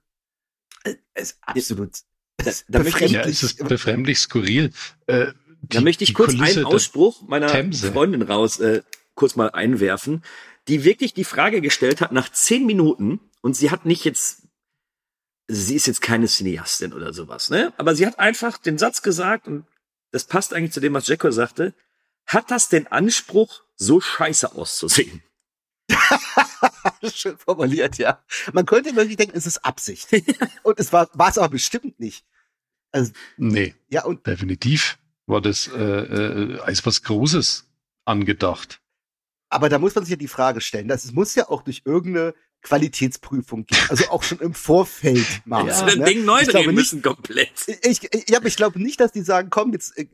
Äh, 0.85 0.95
ist 1.17 1.39
absolut. 1.43 1.99
Da, 2.39 2.53
da, 2.69 2.83
möchte 2.83 3.05
ich, 3.05 3.13
Ja, 3.13 3.23
es 3.23 3.43
ist 3.43 3.67
befremdlich 3.69 4.19
skurril. 4.19 4.73
Äh, 5.07 5.27
da 5.63 5.79
die- 5.79 5.85
möchte 5.85 6.05
ich 6.05 6.15
kurz 6.15 6.33
Kulisse 6.37 6.61
einen 6.61 6.65
Ausspruch 6.67 7.23
meiner 7.29 7.49
Themse. 7.49 7.93
Freundin 7.93 8.23
raus, 8.23 8.61
äh, 8.61 8.83
kurz 9.15 9.37
mal 9.37 9.51
einwerfen, 9.51 10.23
die 10.69 10.85
wirklich 10.85 11.15
die 11.15 11.25
Frage 11.25 11.61
gestellt 11.61 12.01
hat 12.01 12.13
nach 12.13 12.31
zehn 12.31 12.65
Minuten 12.67 13.21
und 13.41 13.57
sie 13.57 13.71
hat 13.71 13.85
nicht 13.85 14.05
jetzt, 14.05 14.43
sie 15.49 15.75
ist 15.75 15.87
jetzt 15.87 16.01
keine 16.03 16.27
Cineastin 16.27 16.93
oder 16.93 17.13
sowas, 17.13 17.51
ne? 17.51 17.73
Aber 17.77 17.95
sie 17.97 18.07
hat 18.07 18.19
einfach 18.19 18.59
den 18.59 18.79
Satz 18.79 19.03
gesagt 19.03 19.49
und 19.49 19.65
das 20.13 20.25
passt 20.25 20.55
eigentlich 20.55 20.73
zu 20.73 20.81
dem, 20.81 20.95
was 20.95 21.07
Jacko 21.09 21.31
sagte. 21.31 21.75
Hat 22.27 22.51
das 22.51 22.69
den 22.69 22.87
Anspruch, 22.87 23.63
so 23.77 24.01
scheiße 24.01 24.55
auszusehen? 24.55 25.23
Schön 27.15 27.39
formuliert, 27.39 27.99
ja. 27.99 28.23
Man 28.53 28.67
könnte 28.67 28.95
wirklich 28.97 29.17
denken, 29.17 29.37
es 29.37 29.47
ist 29.47 29.65
Absicht. 29.65 30.09
Und 30.63 30.79
es 30.79 30.93
war, 30.93 31.09
war 31.15 31.31
es 31.31 31.39
aber 31.39 31.49
bestimmt 31.51 31.99
nicht. 32.01 32.25
Nee, 33.37 33.75
Ja, 33.91 34.05
und 34.07 34.27
definitiv 34.27 34.99
war 35.27 35.43
das 35.43 35.69
äh, 35.69 35.79
äh, 35.79 36.59
als 36.61 36.87
was 36.87 37.03
Großes 37.03 37.69
angedacht. 38.07 38.81
aber 39.51 39.69
da 39.69 39.79
muss 39.79 39.95
man 39.95 40.05
sich 40.05 40.13
ja 40.13 40.17
die 40.17 40.27
Frage 40.27 40.63
stellen, 40.63 40.89
das 40.89 41.13
muss 41.13 41.35
ja 41.35 41.51
auch 41.51 41.61
durch 41.63 41.83
irgendeine 41.85 42.35
Qualitätsprüfung 42.63 43.67
gehen. 43.67 43.79
Also 43.91 44.09
auch 44.09 44.23
schon 44.23 44.39
im 44.41 44.55
Vorfeld 44.55 45.27
mal. 45.45 45.67
Ja, 45.69 45.85
ne? 45.85 45.97
das 45.99 46.09
Ding 46.09 46.25
neu 46.25 46.41
ich 46.41 46.49
glaube 46.49 46.65
drehen 46.65 46.75
nicht, 46.77 46.93
müssen 46.95 47.03
komplett. 47.03 47.51
ich, 47.83 48.03
ich, 48.13 48.31
ja, 48.31 48.39
aber 48.39 48.47
ich 48.49 48.57
glaube 48.57 48.81
nicht, 48.83 48.99
dass 49.01 49.13
die 49.13 49.21
sagen, 49.23 49.51
komm, 49.51 49.73
jetzt 49.75 49.97
äh, 49.99 50.07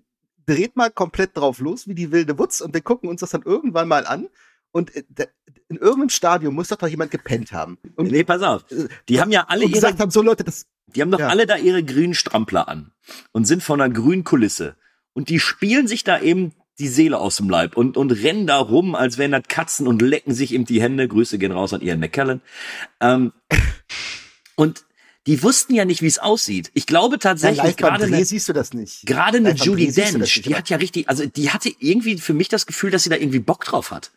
dreht 0.44 0.74
mal 0.74 0.90
komplett 0.90 1.36
drauf 1.36 1.60
los, 1.60 1.86
wie 1.86 1.94
die 1.94 2.10
wilde 2.10 2.36
Wutz, 2.40 2.60
und 2.60 2.74
wir 2.74 2.82
gucken 2.82 3.08
uns 3.08 3.20
das 3.20 3.30
dann 3.30 3.42
irgendwann 3.42 3.86
mal 3.86 4.04
an. 4.04 4.28
Und 4.72 4.94
äh, 4.96 5.04
da- 5.08 5.26
in 5.74 5.80
irgendeinem 5.80 6.10
Stadium 6.10 6.54
muss 6.54 6.68
doch 6.68 6.76
doch 6.76 6.88
jemand 6.88 7.10
gepennt 7.10 7.52
haben. 7.52 7.78
Und, 7.96 8.10
Nee, 8.10 8.24
pass 8.24 8.42
auf. 8.42 8.64
Die 9.08 9.20
haben 9.20 9.30
ja 9.30 9.46
alle 9.48 9.62
ihre 9.64 9.72
gesagt 9.72 10.00
haben, 10.00 10.10
so 10.10 10.22
Leute, 10.22 10.44
das, 10.44 10.66
Die 10.94 11.02
haben 11.02 11.10
doch 11.10 11.18
Ja. 11.20 11.28
alle 11.28 11.46
da 11.46 11.56
ihre 11.56 11.82
grünen 11.82 12.14
Strampler 12.14 12.68
an 12.68 12.92
und 13.32 13.46
sind 13.46 13.62
von 13.62 13.80
einer 13.80 13.92
grünen 13.92 14.24
Kulisse. 14.24 14.76
Und 15.12 15.28
die 15.28 15.40
spielen 15.40 15.86
sich 15.86 16.04
da 16.04 16.20
eben 16.20 16.52
die 16.78 16.88
Seele 16.88 17.18
aus 17.18 17.36
dem 17.36 17.48
Leib 17.48 17.76
und, 17.76 17.96
und 17.96 18.10
rennen 18.10 18.46
da 18.46 18.58
rum, 18.58 18.94
als 18.94 19.16
wären 19.18 19.30
das 19.32 19.44
Katzen 19.48 19.86
und 19.86 20.02
lecken 20.02 20.34
sich 20.34 20.52
eben 20.52 20.64
die 20.64 20.82
Hände. 20.82 21.06
Grüße 21.06 21.38
gehen 21.38 21.52
raus 21.52 21.72
an 21.72 21.80
Ian 21.82 22.00
McKellen. 22.00 22.40
Ähm, 23.00 23.32
und 24.56 24.84
die 25.26 25.42
wussten 25.42 25.74
ja 25.74 25.84
nicht, 25.84 26.02
wie 26.02 26.06
es 26.06 26.18
aussieht. 26.18 26.70
Ich 26.74 26.86
glaube 26.86 27.18
tatsächlich, 27.18 27.76
gerade 27.76 28.04
eine, 28.04 28.24
siehst 28.24 28.48
du 28.48 28.52
das 28.52 28.74
nicht. 28.74 29.06
gerade 29.06 29.38
eine 29.38 29.54
Judy 29.54 29.90
Dench, 29.90 30.42
die 30.42 30.54
hat 30.54 30.68
ja 30.68 30.76
richtig, 30.76 31.08
also 31.08 31.24
die 31.24 31.50
hatte 31.50 31.70
irgendwie 31.78 32.18
für 32.18 32.34
mich 32.34 32.48
das 32.48 32.66
Gefühl, 32.66 32.90
dass 32.90 33.04
sie 33.04 33.10
da 33.10 33.16
irgendwie 33.16 33.38
Bock 33.38 33.64
drauf 33.64 33.90
hat. 33.90 34.10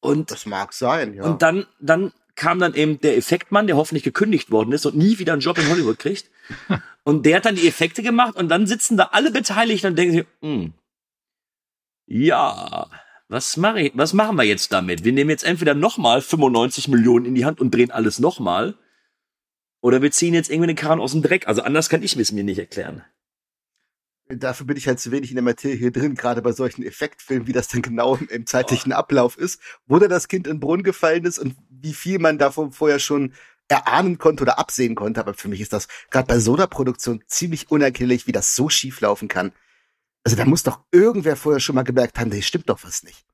Und 0.00 0.30
Das 0.30 0.46
mag 0.46 0.72
sein, 0.72 1.14
ja. 1.14 1.24
und 1.24 1.42
dann, 1.42 1.66
dann 1.78 2.12
kam 2.34 2.58
dann 2.58 2.74
eben 2.74 3.00
der 3.00 3.16
Effektmann, 3.16 3.66
der 3.66 3.76
hoffentlich 3.76 4.02
gekündigt 4.02 4.50
worden 4.50 4.72
ist 4.72 4.86
und 4.86 4.96
nie 4.96 5.18
wieder 5.18 5.34
einen 5.34 5.42
Job 5.42 5.58
in 5.58 5.68
Hollywood 5.68 5.98
kriegt. 5.98 6.30
Und 7.02 7.24
der 7.24 7.36
hat 7.36 7.46
dann 7.46 7.56
die 7.56 7.66
Effekte 7.66 8.02
gemacht 8.02 8.36
und 8.36 8.50
dann 8.50 8.66
sitzen 8.66 8.98
da 8.98 9.08
alle 9.12 9.30
Beteiligten 9.30 9.86
und 9.86 9.96
denken 9.96 10.12
sich, 10.12 10.26
hm, 10.42 10.74
ja, 12.06 12.90
was, 13.28 13.56
mache 13.56 13.80
ich, 13.80 13.92
was 13.94 14.12
machen 14.12 14.36
wir 14.36 14.42
jetzt 14.42 14.72
damit? 14.72 15.04
Wir 15.04 15.12
nehmen 15.12 15.30
jetzt 15.30 15.44
entweder 15.44 15.74
nochmal 15.74 16.20
95 16.20 16.88
Millionen 16.88 17.24
in 17.24 17.34
die 17.34 17.44
Hand 17.44 17.60
und 17.60 17.72
drehen 17.72 17.90
alles 17.90 18.18
nochmal. 18.18 18.74
Oder 19.80 20.02
wir 20.02 20.10
ziehen 20.10 20.34
jetzt 20.34 20.50
irgendwie 20.50 20.66
den 20.66 20.76
Karren 20.76 21.00
aus 21.00 21.12
dem 21.12 21.22
Dreck. 21.22 21.46
Also 21.46 21.62
anders 21.62 21.88
kann 21.88 22.02
ich 22.02 22.16
es 22.16 22.32
mir 22.32 22.44
nicht 22.44 22.58
erklären. 22.58 23.04
Dafür 24.36 24.66
bin 24.66 24.76
ich 24.76 24.86
halt 24.86 25.00
zu 25.00 25.10
wenig 25.10 25.30
in 25.30 25.36
der 25.36 25.42
Materie 25.42 25.76
hier 25.76 25.90
drin, 25.90 26.14
gerade 26.14 26.42
bei 26.42 26.52
solchen 26.52 26.84
Effektfilmen, 26.84 27.46
wie 27.46 27.52
das 27.52 27.68
dann 27.68 27.82
genau 27.82 28.16
im, 28.16 28.28
im 28.28 28.46
zeitlichen 28.46 28.92
Ablauf 28.92 29.36
ist, 29.36 29.60
wo 29.86 29.98
da 29.98 30.08
das 30.08 30.28
Kind 30.28 30.46
in 30.46 30.54
den 30.54 30.60
Brunnen 30.60 30.84
gefallen 30.84 31.24
ist 31.24 31.38
und 31.38 31.56
wie 31.68 31.94
viel 31.94 32.18
man 32.18 32.38
davon 32.38 32.72
vorher 32.72 32.98
schon 32.98 33.32
erahnen 33.68 34.18
konnte 34.18 34.42
oder 34.42 34.58
absehen 34.58 34.94
konnte. 34.94 35.20
Aber 35.20 35.34
für 35.34 35.48
mich 35.48 35.60
ist 35.60 35.72
das 35.72 35.88
gerade 36.10 36.26
bei 36.26 36.38
so 36.38 36.54
einer 36.54 36.66
Produktion 36.66 37.22
ziemlich 37.26 37.70
unerklärlich, 37.70 38.26
wie 38.26 38.32
das 38.32 38.54
so 38.54 38.68
schief 38.68 39.00
laufen 39.00 39.28
kann. 39.28 39.52
Also 40.24 40.36
da 40.36 40.44
muss 40.44 40.62
doch 40.62 40.80
irgendwer 40.92 41.36
vorher 41.36 41.60
schon 41.60 41.74
mal 41.74 41.82
gemerkt 41.82 42.18
haben, 42.18 42.30
nee, 42.30 42.42
stimmt 42.42 42.68
doch 42.68 42.84
was 42.84 43.02
nicht. 43.02 43.24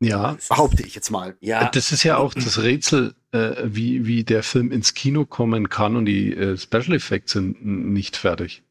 Ja, 0.00 0.36
Behaupte 0.48 0.84
ich 0.84 0.94
jetzt 0.94 1.10
mal. 1.10 1.36
Ja, 1.40 1.68
das 1.70 1.90
ist 1.90 2.04
ja 2.04 2.18
auch 2.18 2.32
das 2.32 2.62
Rätsel, 2.62 3.14
äh, 3.32 3.56
wie, 3.64 4.06
wie 4.06 4.22
der 4.22 4.44
Film 4.44 4.70
ins 4.70 4.94
Kino 4.94 5.24
kommen 5.24 5.68
kann 5.68 5.96
und 5.96 6.04
die 6.04 6.32
äh, 6.32 6.56
Special 6.56 6.94
Effects 6.94 7.32
sind 7.32 7.64
nicht 7.64 8.16
fertig. 8.16 8.62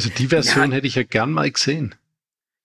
Also 0.00 0.10
die 0.16 0.28
Version 0.28 0.70
Ja. 0.70 0.76
hätte 0.76 0.86
ich 0.86 0.94
ja 0.94 1.02
gern 1.02 1.30
mal 1.32 1.50
gesehen. 1.50 1.94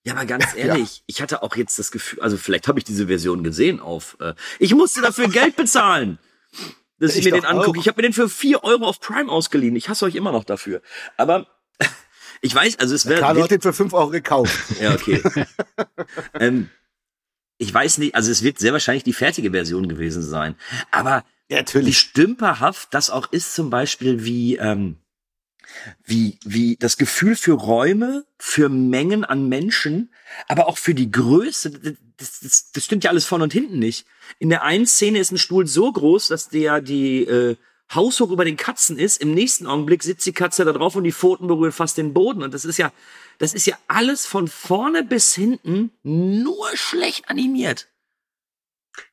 Ja, 0.06 0.14
aber 0.14 0.26
ganz 0.26 0.46
ehrlich, 0.56 1.04
ich 1.06 1.22
hatte 1.22 1.44
auch 1.44 1.56
jetzt 1.58 1.78
das 1.78 1.92
Gefühl, 1.92 2.22
also 2.22 2.38
vielleicht 2.38 2.68
habe 2.70 2.80
ich 2.80 2.86
diese 2.86 3.08
Version 3.08 3.44
gesehen 3.44 3.82
auf. 3.82 4.16
Äh, 4.22 4.36
ich 4.60 4.74
musste 4.74 5.02
dafür 5.02 5.28
Geld 5.28 5.58
bezahlen, 5.58 6.18
dass 7.00 7.12
ich, 7.12 7.20
Ich 7.20 7.26
mir 7.26 7.32
den 7.42 7.46
angucke. 7.46 7.72
auch. 7.72 7.82
Ich 7.82 7.88
habe 7.90 7.98
mir 8.02 8.08
den 8.08 8.14
für 8.14 8.30
vier 8.30 8.64
Euro 8.64 8.86
auf 8.86 9.02
Prime 9.02 9.30
ausgeliehen. 9.30 9.76
Ich 9.76 9.90
hasse 9.90 10.06
euch 10.06 10.16
immer 10.16 10.32
noch 10.32 10.46
dafür. 10.46 10.82
Aber 11.18 11.48
ich 12.42 12.56
weiß, 12.56 12.80
also 12.80 12.96
es 12.96 13.06
wäre. 13.06 13.20
Carlo 13.20 13.44
hat 13.44 13.52
den 13.52 13.60
für 13.62 13.74
fünf 13.74 13.92
Euro 13.94 14.12
gekauft. 14.12 14.58
Ja, 14.80 14.94
okay. 14.94 15.22
ähm, 16.40 16.70
ich 17.58 17.74
weiß 17.74 17.98
nicht, 17.98 18.16
also 18.16 18.32
es 18.32 18.44
wird 18.44 18.60
sehr 18.60 18.72
wahrscheinlich 18.72 19.04
die 19.04 19.14
fertige 19.14 19.52
Version 19.52 19.90
gewesen 19.90 20.24
sein. 20.24 20.56
Aber 20.92 21.26
Ja, 21.50 21.58
wie 21.58 21.62
natürlich. 21.62 22.00
stümperhaft 22.00 22.94
das 22.94 23.10
auch 23.10 23.32
ist, 23.34 23.54
zum 23.56 23.70
Beispiel 23.70 24.24
wie, 24.24 24.56
ähm, 24.56 24.98
wie, 26.04 26.38
wie 26.44 26.78
das 26.78 26.98
Gefühl 26.98 27.36
für 27.36 27.54
Räume, 27.54 28.26
für 28.38 28.70
Mengen 28.70 29.26
an 29.26 29.48
Menschen, 29.50 30.12
aber 30.48 30.68
auch 30.68 30.78
für 30.78 30.94
die 30.94 31.12
Größe. 31.12 31.72
Das, 32.18 32.40
das, 32.40 32.72
das 32.72 32.86
stimmt 32.86 33.04
ja 33.04 33.12
alles 33.12 33.26
vorne 33.26 33.44
und 33.44 33.54
hinten 33.54 33.80
nicht. 33.80 34.06
In 34.40 34.50
der 34.50 34.64
einen 34.64 34.88
Szene 34.88 35.20
ist 35.20 35.32
ein 35.32 35.38
Stuhl 35.38 35.68
so 35.68 35.92
groß, 35.92 36.28
dass 36.30 36.50
der 36.50 36.82
die 36.82 37.24
äh, 37.24 37.56
haushoch 37.94 38.32
über 38.32 38.46
den 38.46 38.58
Katzen 38.58 38.98
ist. 38.98 39.22
Im 39.22 39.34
nächsten 39.34 39.68
Augenblick 39.68 40.04
sitzt 40.04 40.26
die 40.26 40.34
Katze 40.34 40.66
da 40.66 40.72
drauf 40.72 40.96
und 40.96 41.04
die 41.04 41.12
Pfoten 41.12 41.48
berühren 41.48 41.72
fast 41.72 41.98
den 41.98 42.14
Boden. 42.14 42.44
Und 42.44 42.54
das 42.54 42.66
ist 42.66 42.78
ja, 42.78 42.92
das 43.38 43.54
ist 43.54 43.68
ja 43.68 43.78
alles 43.88 44.26
von 44.26 44.48
vorne 44.48 45.04
bis 45.04 45.36
hinten 45.36 45.92
nur 46.04 46.76
schlecht 46.76 47.30
animiert. 47.30 47.88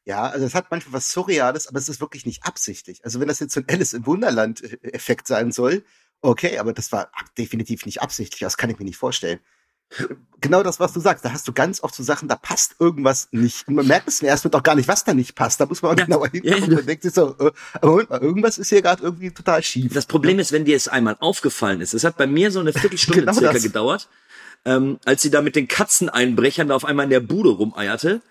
Ja, 0.05 0.29
also 0.29 0.47
es 0.47 0.55
hat 0.55 0.71
manchmal 0.71 0.95
was 0.95 1.11
Surreales, 1.11 1.67
aber 1.67 1.79
es 1.79 1.89
ist 1.89 2.01
wirklich 2.01 2.25
nicht 2.25 2.45
absichtlich. 2.45 3.05
Also 3.05 3.21
wenn 3.21 3.29
das 3.29 3.41
jetzt 3.41 3.55
so 3.55 3.61
ein 3.61 3.67
Alice 3.69 3.93
im 3.93 4.07
Wunderland-Effekt 4.07 5.27
sein 5.27 5.53
soll, 5.53 5.85
okay, 6.23 6.59
aber 6.59 6.73
das 6.73 6.93
war 6.93 7.11
definitiv 7.37 7.85
nicht 7.87 8.01
absichtlich. 8.03 8.41
Das 8.41 8.57
kann 8.57 8.71
ich 8.71 8.79
mir 8.79 8.85
nicht 8.85 8.97
vorstellen. 8.97 9.41
Genau 10.41 10.63
das, 10.63 10.81
was 10.81 10.93
du 10.93 11.01
sagst. 11.01 11.25
Da 11.25 11.33
hast 11.33 11.47
du 11.47 11.53
ganz 11.53 11.83
oft 11.83 11.95
so 11.95 12.03
Sachen, 12.03 12.27
da 12.27 12.35
passt 12.37 12.77
irgendwas 12.79 13.29
nicht. 13.31 13.69
Und 13.69 13.75
man 13.75 13.87
merkt 13.87 14.09
es 14.09 14.23
erst 14.23 14.45
mit 14.45 14.55
auch 14.55 14.63
gar 14.63 14.75
nicht, 14.75 14.89
was 14.89 15.05
da 15.05 15.13
nicht 15.15 15.35
passt. 15.35 15.61
Da 15.61 15.67
muss 15.67 15.83
man 15.83 15.97
Ja, 15.99 16.05
genauer 16.07 16.27
ja, 16.27 16.31
hingucken 16.33 16.73
ja. 16.73 16.79
und 16.79 16.89
denkt 16.89 17.03
sich 17.03 17.13
so, 17.13 17.37
äh, 17.39 17.53
Moment 17.83 18.11
mal, 18.11 18.21
irgendwas 18.23 18.59
ist 18.59 18.71
hier 18.71 18.83
gerade 18.83 19.03
irgendwie 19.03 19.31
total 19.31 19.63
schief. 19.63 19.93
Das 19.93 20.07
Problem 20.07 20.39
ist, 20.39 20.51
wenn 20.51 20.65
dir 20.65 20.77
es 20.77 20.89
einmal 20.89 21.17
aufgefallen 21.21 21.81
ist, 21.83 21.93
es 21.95 22.05
hat 22.05 22.17
bei 22.17 22.27
mir 22.27 22.51
so 22.51 22.61
eine 22.61 22.73
Viertelstunde 22.73 23.21
Genau 23.27 23.33
circa 23.35 23.53
das. 23.53 23.63
gedauert, 23.63 24.09
ähm, 24.65 24.99
als 25.05 25.23
sie 25.23 25.31
da 25.31 25.43
mit 25.43 25.57
den 25.57 25.69
Katzeneinbrechern 25.69 26.69
da 26.69 26.75
auf 26.77 26.85
einmal 26.87 27.05
in 27.05 27.11
der 27.11 27.21
Bude 27.21 27.51
rumeierte. 27.51 28.23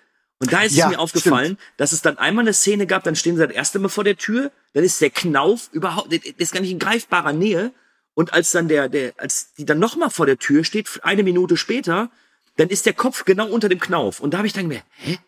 Und 0.41 0.51
da 0.51 0.63
ist 0.63 0.75
Ja, 0.75 0.87
es 0.87 0.91
mir 0.93 0.99
aufgefallen, 0.99 1.59
dass 1.77 1.91
es 1.91 2.01
dann 2.01 2.17
einmal 2.17 2.43
eine 2.43 2.53
Szene 2.53 2.87
gab, 2.87 3.03
dann 3.03 3.15
stehen 3.15 3.35
sie 3.35 3.45
das 3.45 3.55
erste 3.55 3.77
Mal 3.77 3.89
vor 3.89 4.03
der 4.03 4.17
Tür, 4.17 4.51
dann 4.73 4.83
ist 4.83 4.99
der 4.99 5.11
Knauf 5.11 5.69
überhaupt, 5.71 6.11
der 6.11 6.19
ist 6.37 6.51
gar 6.51 6.61
nicht 6.61 6.71
in 6.71 6.79
greifbarer 6.79 7.31
Nähe. 7.31 7.71
Und 8.15 8.33
als 8.33 8.49
dann 8.49 8.67
der, 8.67 8.89
der, 8.89 9.13
als 9.17 9.53
die 9.53 9.65
dann 9.65 9.77
nochmal 9.77 10.09
vor 10.09 10.25
der 10.25 10.39
Tür 10.39 10.63
steht, 10.63 10.99
eine 11.03 11.21
Minute 11.21 11.57
später, 11.57 12.09
dann 12.57 12.69
ist 12.69 12.87
der 12.87 12.93
Kopf 12.93 13.23
genau 13.23 13.47
unter 13.49 13.69
dem 13.69 13.79
Knauf. 13.79 14.19
Und 14.19 14.33
da 14.33 14.39
habe 14.39 14.47
ich 14.47 14.53
dann 14.53 14.67
gedacht, 14.67 14.87
hä? 14.97 15.19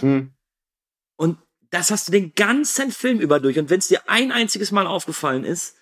Hm. 0.00 0.32
das 1.68 1.90
hast 1.90 2.08
du 2.08 2.12
den 2.12 2.34
ganzen 2.34 2.90
Film 2.90 3.20
über 3.20 3.38
durch. 3.38 3.58
Und 3.58 3.68
wenn 3.68 3.80
es 3.80 3.88
dir 3.88 4.08
ein 4.08 4.32
einziges 4.32 4.72
Mal 4.72 4.86
aufgefallen 4.86 5.44
ist, 5.44 5.76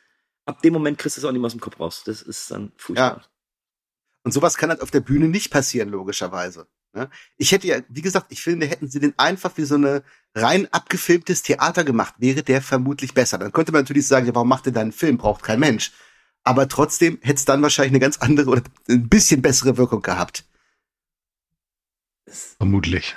ab 0.44 0.60
dem 0.62 0.72
Moment 0.72 0.98
kriegst 0.98 1.16
du 1.16 1.20
es 1.20 1.24
auch 1.24 1.30
nicht 1.30 1.40
mehr 1.40 1.46
aus 1.46 1.52
dem 1.52 1.60
Kopf 1.60 1.78
raus. 1.78 2.02
Das 2.04 2.20
ist 2.20 2.50
dann 2.50 2.72
furchtbar. 2.76 3.18
Ja. 3.18 3.24
Und 4.24 4.32
sowas 4.32 4.56
kann 4.56 4.70
halt 4.70 4.80
auf 4.80 4.90
der 4.90 5.00
Bühne 5.00 5.28
nicht 5.28 5.52
passieren, 5.52 5.88
logischerweise. 5.88 6.66
Ne? 6.94 7.08
Ich 7.38 7.52
hätte 7.52 7.66
ja, 7.66 7.80
wie 7.88 8.02
gesagt, 8.02 8.26
ich 8.30 8.42
finde, 8.42 8.66
hätten 8.66 8.88
sie 8.88 9.00
den 9.00 9.18
einfach 9.18 9.56
wie 9.56 9.64
so 9.64 9.76
eine 9.76 10.02
rein 10.34 10.68
abgefilmtes 10.72 11.42
Theater 11.42 11.84
gemacht, 11.84 12.14
wäre 12.18 12.42
der 12.42 12.60
vermutlich 12.62 13.14
besser. 13.14 13.38
Dann 13.38 13.52
könnte 13.52 13.72
man 13.72 13.82
natürlich 13.82 14.06
sagen, 14.06 14.26
ja, 14.26 14.34
warum 14.34 14.48
macht 14.48 14.66
ihr 14.66 14.72
da 14.72 14.80
einen 14.80 14.92
Film? 14.92 15.16
Braucht 15.18 15.42
kein 15.42 15.60
Mensch. 15.60 15.92
Aber 16.44 16.68
trotzdem 16.68 17.18
hätte 17.22 17.36
es 17.36 17.44
dann 17.44 17.62
wahrscheinlich 17.62 17.92
eine 17.92 18.00
ganz 18.00 18.18
andere 18.18 18.50
oder 18.50 18.62
ein 18.88 19.08
bisschen 19.08 19.42
bessere 19.42 19.76
Wirkung 19.76 20.02
gehabt. 20.02 20.44
Vermutlich. 22.26 23.16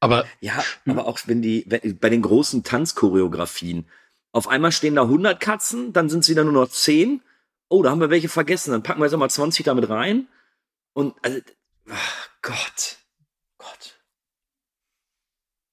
Aber 0.00 0.24
Ja, 0.40 0.64
aber 0.86 1.06
auch 1.06 1.20
wenn 1.26 1.42
die, 1.42 1.64
wenn, 1.68 1.98
bei 1.98 2.10
den 2.10 2.22
großen 2.22 2.64
Tanzchoreografien, 2.64 3.86
auf 4.32 4.48
einmal 4.48 4.72
stehen 4.72 4.96
da 4.96 5.02
100 5.02 5.38
Katzen, 5.40 5.92
dann 5.92 6.08
sind 6.08 6.20
es 6.20 6.28
wieder 6.28 6.42
nur 6.42 6.54
noch 6.54 6.68
10. 6.68 7.20
Oh, 7.68 7.82
da 7.82 7.90
haben 7.90 8.00
wir 8.00 8.10
welche 8.10 8.28
vergessen, 8.28 8.72
dann 8.72 8.82
packen 8.82 9.00
wir 9.00 9.04
jetzt 9.04 9.12
nochmal 9.12 9.30
20 9.30 9.64
damit 9.64 9.88
rein. 9.88 10.26
Und, 10.94 11.14
also, 11.22 11.40
ach 11.90 12.21
Gott. 12.42 12.98
Gott. 13.58 13.98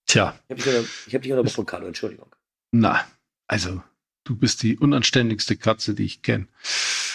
tja, 0.07 0.39
Ich 0.47 0.57
hab 0.57 0.63
dich, 0.63 1.15
hab 1.15 1.21
dich 1.21 1.31
unterbrochen, 1.31 1.65
Carlo, 1.65 1.87
Entschuldigung. 1.87 2.33
na, 2.71 3.05
also 3.47 3.81
du 4.23 4.35
bist 4.35 4.61
die 4.63 4.77
unanständigste 4.77 5.57
Katze, 5.57 5.95
die 5.95 6.05
ich 6.05 6.21
kenne. 6.21 6.47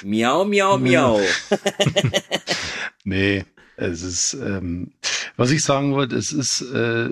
Miau, 0.02 0.44
miau, 0.44 0.78
miau. 0.78 1.20
Nee, 3.04 3.44
es 3.76 4.02
ist, 4.02 4.32
ähm, 4.34 4.94
was 5.36 5.50
ich 5.50 5.62
sagen 5.62 5.92
wollte, 5.92 6.16
es 6.16 6.32
ist, 6.32 6.62
äh, 6.62 7.10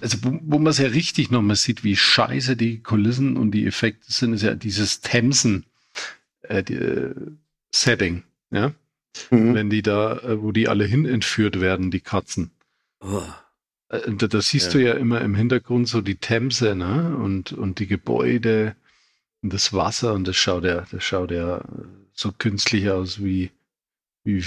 also 0.00 0.24
wo, 0.24 0.38
wo 0.42 0.58
man 0.58 0.66
es 0.66 0.78
ja 0.78 0.88
richtig 0.88 1.30
nochmal 1.30 1.54
sieht, 1.54 1.84
wie 1.84 1.94
scheiße 1.96 2.56
die 2.56 2.82
Kulissen 2.82 3.36
und 3.36 3.52
die 3.52 3.66
Effekte 3.66 4.10
sind, 4.10 4.32
ist 4.32 4.42
ja 4.42 4.54
dieses 4.54 5.00
Themsen 5.00 5.64
äh, 6.42 6.64
die, 6.64 6.74
äh, 6.74 7.14
ja. 8.50 8.74
Mhm. 9.30 9.54
Wenn 9.54 9.70
die 9.70 9.82
da, 9.82 10.18
äh, 10.18 10.42
wo 10.42 10.52
die 10.52 10.68
alle 10.68 10.84
hin 10.84 11.04
entführt 11.06 11.60
werden, 11.60 11.90
die 11.90 12.00
Katzen. 12.00 12.50
Oh. 13.00 13.22
Äh, 13.88 14.10
Da, 14.12 14.26
da 14.26 14.40
siehst 14.40 14.66
Ja. 14.66 14.72
du 14.72 14.78
ja 14.84 14.92
immer 14.94 15.20
im 15.20 15.34
Hintergrund 15.34 15.88
so 15.88 16.00
die 16.00 16.16
Themse, 16.16 16.74
ne? 16.74 17.16
Und, 17.16 17.52
und 17.52 17.78
die 17.78 17.86
Gebäude 17.86 18.74
und 19.42 19.52
das 19.52 19.72
Wasser 19.72 20.12
und 20.14 20.26
das 20.26 20.36
schaut 20.36 20.64
ja, 20.64 20.84
das 20.90 21.04
schaut 21.04 21.30
ja 21.30 21.62
so 22.12 22.32
künstlich 22.32 22.90
aus 22.90 23.22
wie, 23.22 23.50
wie, 24.24 24.42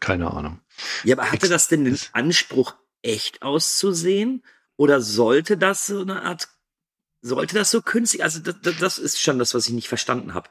keine 0.00 0.30
Ahnung. 0.32 0.60
Ja, 1.04 1.16
aber 1.18 1.30
hatte 1.30 1.48
das 1.48 1.68
denn 1.68 1.84
den 1.84 1.98
Anspruch, 2.12 2.74
echt 3.02 3.42
auszusehen? 3.42 4.42
Oder 4.76 5.00
sollte 5.00 5.56
das 5.56 5.86
so 5.86 6.00
eine 6.02 6.22
Art, 6.22 6.48
sollte 7.22 7.54
das 7.56 7.70
so 7.70 7.82
künstlich, 7.82 8.22
also 8.22 8.40
das- 8.40 8.76
das 8.78 8.98
ist 8.98 9.20
schon 9.20 9.38
das, 9.38 9.54
was 9.54 9.66
ich 9.66 9.72
nicht 9.74 9.88
verstanden 9.88 10.32
habe. 10.34 10.48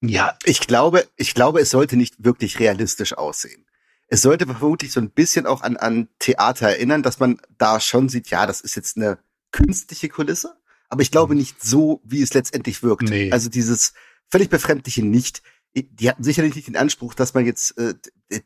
Ja, 0.00 0.36
Ich 0.44 0.60
glaube, 0.60 1.06
ich 1.16 1.34
glaube, 1.34 1.60
es 1.60 1.70
sollte 1.70 1.96
nicht 1.96 2.24
wirklich 2.24 2.58
realistisch 2.58 3.14
aussehen. 3.14 3.66
Es 4.08 4.22
sollte 4.22 4.46
vermutlich 4.46 4.92
so 4.92 5.00
ein 5.00 5.10
bisschen 5.10 5.46
auch 5.46 5.62
an, 5.62 5.76
an 5.76 6.08
Theater 6.18 6.68
erinnern, 6.68 7.02
dass 7.02 7.20
man 7.20 7.40
da 7.56 7.80
schon 7.80 8.08
sieht, 8.08 8.28
ja, 8.28 8.46
das 8.46 8.60
ist 8.60 8.76
jetzt 8.76 8.96
eine 8.96 9.18
künstliche 9.50 10.08
Kulisse, 10.08 10.56
aber 10.88 11.02
ich 11.02 11.10
glaube 11.10 11.34
nicht 11.34 11.62
so, 11.62 12.00
wie 12.04 12.22
es 12.22 12.34
letztendlich 12.34 12.82
wirkt. 12.82 13.08
Nee. 13.08 13.32
Also 13.32 13.48
dieses 13.48 13.94
völlig 14.30 14.50
befremdliche 14.50 15.04
nicht. 15.04 15.42
Die 15.76 16.08
hatten 16.08 16.22
sicherlich 16.22 16.54
nicht 16.54 16.68
den 16.68 16.76
Anspruch, 16.76 17.14
dass 17.14 17.34
man 17.34 17.46
jetzt 17.46 17.76
äh, 17.78 17.94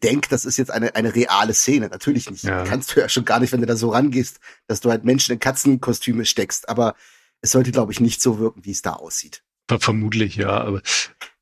denkt, 0.03 0.33
das 0.33 0.47
ist 0.47 0.57
jetzt 0.57 0.71
eine, 0.71 0.95
eine 0.95 1.15
reale 1.15 1.53
Szene. 1.53 1.89
Natürlich 1.89 2.31
nicht. 2.31 2.45
Ja. 2.45 2.65
Kannst 2.65 2.95
du 2.95 3.01
ja 3.01 3.09
schon 3.09 3.27
gar 3.27 3.39
nicht, 3.41 3.53
wenn 3.53 3.61
du 3.61 3.67
da 3.67 3.77
so 3.77 3.91
rangehst, 3.91 4.41
dass 4.67 4.81
du 4.81 4.91
halt 4.91 5.05
Menschen 5.05 5.33
in 5.33 5.39
Katzenkostüme 5.41 6.25
steckst. 6.25 6.71
Aber 6.71 6.95
es 7.43 7.51
sollte, 7.51 7.71
glaube 7.71 7.93
ich, 7.93 8.01
nicht 8.01 8.23
so 8.23 8.39
wirken, 8.39 8.65
wie 8.65 8.71
es 8.71 8.81
da 8.81 8.95
aussieht. 8.95 9.43
Ver- 9.69 9.81
vermutlich 9.81 10.37
ja, 10.37 10.49
aber 10.51 10.83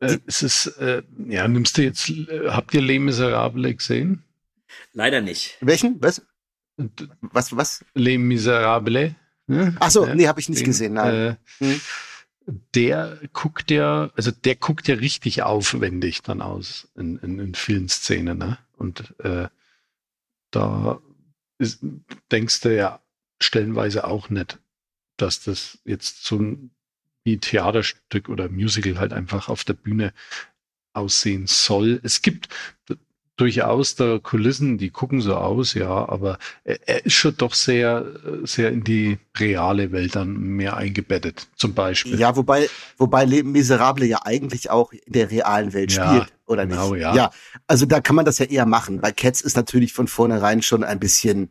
äh, 0.00 0.18
es 0.26 0.42
ist, 0.42 0.66
äh, 0.78 1.02
ja, 1.26 1.46
nimmst 1.48 1.78
du 1.78 1.82
jetzt, 1.82 2.10
äh, 2.10 2.48
habt 2.48 2.74
ihr 2.74 2.82
Les 2.82 2.98
Miserables 3.00 3.78
gesehen? 3.78 4.24
Leider 4.92 5.20
nicht. 5.20 5.56
Welchen? 5.60 6.00
Was? 6.02 6.22
Und 6.76 7.08
Was? 7.20 7.56
Was? 7.56 7.84
Les 7.94 8.18
Miserables? 8.18 9.12
Ne? 9.46 9.76
Ach 9.80 9.90
so, 9.90 10.06
Ja, 10.06 10.14
nee, 10.14 10.26
habe 10.28 10.40
ich 10.40 10.48
nicht 10.48 10.60
den, 10.60 10.66
gesehen. 10.66 10.94
Nein. 10.94 11.14
Äh, 11.14 11.36
Hm. 11.64 11.80
der 12.74 13.18
guckt 13.32 13.70
ja, 13.70 14.10
also 14.16 14.30
der 14.30 14.56
guckt 14.56 14.86
ja 14.88 14.94
richtig 14.96 15.42
aufwendig 15.42 16.22
dann 16.22 16.42
aus 16.42 16.88
in, 16.96 17.16
in, 17.18 17.38
in 17.38 17.54
vielen 17.54 17.88
Szenen, 17.88 18.38
ne? 18.38 18.58
Und 18.76 19.14
äh, 19.20 19.48
da 20.50 21.00
ist, 21.58 21.80
denkst 22.30 22.60
du 22.60 22.74
ja 22.76 23.00
stellenweise 23.40 24.04
auch 24.06 24.28
nicht, 24.30 24.58
dass 25.16 25.42
das 25.42 25.78
jetzt 25.84 26.24
so 26.24 26.36
ein 26.38 26.70
wie 27.26 27.38
Theaterstück 27.38 28.28
oder 28.28 28.48
Musical 28.48 28.98
halt 28.98 29.12
einfach 29.12 29.48
auf 29.48 29.64
der 29.64 29.74
Bühne 29.74 30.14
aussehen 30.94 31.46
soll. 31.46 32.00
Es 32.02 32.22
gibt 32.22 32.48
durchaus 33.36 33.96
da 33.96 34.18
Kulissen, 34.18 34.78
die 34.78 34.88
gucken 34.90 35.20
so 35.20 35.34
aus, 35.34 35.74
ja, 35.74 36.08
aber 36.08 36.38
er, 36.64 37.04
ist 37.04 37.12
schon 37.12 37.36
doch 37.36 37.52
sehr, 37.52 38.06
äh, 38.24 38.46
sehr 38.46 38.70
in 38.70 38.82
die 38.82 39.18
reale 39.38 39.92
Welt 39.92 40.16
dann 40.16 40.32
mehr 40.38 40.76
eingebettet, 40.76 41.48
zum 41.56 41.74
Beispiel. 41.74 42.18
Ja, 42.18 42.34
wobei, 42.36 42.70
wobei 42.96 43.24
Leben 43.26 43.52
Miserable 43.52 44.06
ja 44.06 44.20
eigentlich 44.24 44.70
auch 44.70 44.92
in 44.92 45.12
der 45.12 45.30
realen 45.30 45.74
Welt 45.74 45.92
Ja, 45.92 46.06
spielt, 46.06 46.32
oder 46.46 46.66
genau, 46.66 46.94
nicht? 46.94 47.02
ja. 47.02 47.14
ja. 47.14 47.30
Also 47.66 47.84
da 47.84 48.00
kann 48.00 48.16
man 48.16 48.24
das 48.24 48.38
ja 48.38 48.46
eher 48.46 48.64
machen. 48.64 49.02
Bei 49.02 49.12
Cats 49.12 49.42
ist 49.42 49.56
natürlich 49.56 49.92
von 49.92 50.08
vornherein 50.08 50.62
schon 50.62 50.82
ein 50.82 50.98
bisschen 50.98 51.50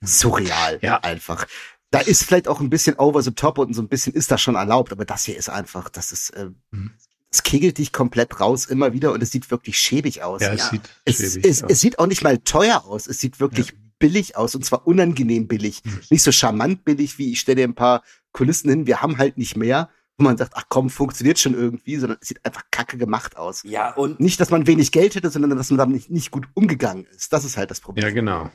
surreal 0.00 0.78
Ja. 0.82 0.98
einfach. 1.02 1.46
Da 1.90 2.00
ist 2.00 2.22
vielleicht 2.24 2.48
auch 2.48 2.60
ein 2.60 2.68
bisschen 2.70 2.96
over 2.98 3.22
the 3.22 3.30
top 3.30 3.58
und 3.58 3.72
so 3.74 3.80
ein 3.82 3.88
bisschen 3.88 4.12
ist 4.12 4.30
das 4.30 4.40
schon 4.42 4.56
erlaubt, 4.56 4.92
aber 4.92 5.04
das 5.04 5.24
hier 5.24 5.36
ist 5.36 5.48
einfach, 5.48 5.88
das 5.88 6.12
ist, 6.12 6.30
äh, 6.30 6.50
Mhm. 6.70 6.90
es 7.30 7.42
kegelt 7.42 7.78
dich 7.78 7.92
komplett 7.92 8.40
raus 8.40 8.66
immer 8.66 8.92
wieder 8.92 9.12
und 9.12 9.22
es 9.22 9.30
sieht 9.30 9.50
wirklich 9.50 9.78
schäbig 9.78 10.22
aus. 10.22 10.42
Ja, 10.42 10.52
es 10.52 10.60
Ja. 10.60 10.68
sieht 10.70 10.82
Es, 11.04 11.16
schäbig 11.16 11.44
es, 11.46 11.62
aus. 11.62 11.70
es 11.70 11.80
sieht 11.80 11.98
auch 11.98 12.06
nicht 12.06 12.22
mal 12.22 12.38
teuer 12.38 12.84
aus. 12.84 13.06
Es 13.06 13.20
sieht 13.20 13.40
wirklich 13.40 13.74
billig 13.98 14.36
aus 14.36 14.54
und 14.54 14.64
zwar 14.64 14.86
unangenehm 14.86 15.48
billig. 15.48 15.82
Mhm. 15.84 16.00
Nicht 16.10 16.22
so 16.22 16.30
charmant 16.32 16.84
billig, 16.84 17.18
wie 17.18 17.32
ich 17.32 17.40
stelle 17.40 17.56
dir 17.56 17.64
ein 17.68 17.74
paar 17.74 18.02
Kulissen 18.32 18.68
hin. 18.70 18.86
Wir 18.86 19.00
haben 19.02 19.18
halt 19.18 19.38
nicht 19.38 19.56
mehr, 19.56 19.88
wo 20.18 20.24
man 20.24 20.36
sagt, 20.36 20.52
ach 20.56 20.64
komm, 20.68 20.90
funktioniert 20.90 21.38
schon 21.38 21.54
irgendwie, 21.54 21.96
sondern 21.96 22.18
es 22.20 22.28
sieht 22.28 22.44
einfach 22.44 22.64
kacke 22.70 22.98
gemacht 22.98 23.36
aus. 23.36 23.62
Ja, 23.64 23.94
und 23.94 24.20
Nicht, 24.20 24.40
dass 24.40 24.50
man 24.50 24.66
wenig 24.66 24.92
Geld 24.92 25.14
hätte, 25.14 25.30
sondern 25.30 25.56
dass 25.56 25.70
man 25.70 25.78
damit 25.78 25.94
nicht, 25.96 26.10
nicht 26.10 26.30
gut 26.30 26.48
umgegangen 26.54 27.06
ist. 27.16 27.32
Das 27.32 27.44
ist 27.44 27.56
halt 27.56 27.70
das 27.70 27.80
Problem. 27.80 28.04
ja, 28.06 28.12
genau. 28.12 28.50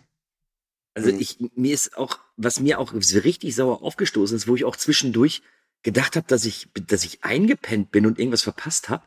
Also 0.96 1.12
Mhm. 1.12 1.20
ich, 1.20 1.38
mir 1.56 1.74
ist 1.74 1.98
auch, 1.98 2.20
was 2.38 2.60
mir 2.60 2.80
auch 2.80 2.94
richtig 2.94 3.56
sauer 3.56 3.82
aufgestoßen 3.82 4.36
ist, 4.38 4.48
wo 4.48 4.56
ich 4.56 4.64
auch 4.66 4.76
zwischendurch 4.76 5.42
gedacht 5.82 6.16
habe, 6.16 6.28
dass 6.28 6.46
ich, 6.46 6.70
dass 6.88 7.04
ich 7.04 7.24
eingepennt 7.24 7.92
bin 7.92 8.06
und 8.06 8.20
irgendwas 8.20 8.44
verpasst 8.44 8.90
habe. 8.90 9.04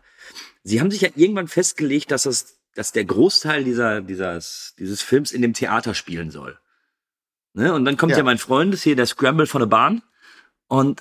Sie 0.62 0.80
haben 0.80 0.90
sich 0.90 1.00
ja 1.02 1.08
irgendwann 1.14 1.48
festgelegt, 1.48 2.10
dass 2.10 2.24
das, 2.24 2.58
dass 2.74 2.92
der 2.92 3.04
Großteil 3.04 3.64
dieser, 3.64 4.00
dieses, 4.02 4.74
dieses 4.78 5.00
Films 5.00 5.32
in 5.32 5.42
dem 5.42 5.54
Theater 5.54 5.94
spielen 5.94 6.30
soll. 6.30 6.58
Ne? 7.54 7.72
Und 7.72 7.84
dann 7.84 7.96
kommt 7.96 8.12
ja. 8.12 8.18
Ja. 8.18 8.24
mein 8.24 8.38
Freund, 8.38 8.74
ist 8.74 8.82
hier 8.82 8.96
der 8.96 9.06
Scramble 9.06 9.46
von 9.46 9.60
der 9.60 9.66
Bahn. 9.66 10.02
Und 10.68 11.00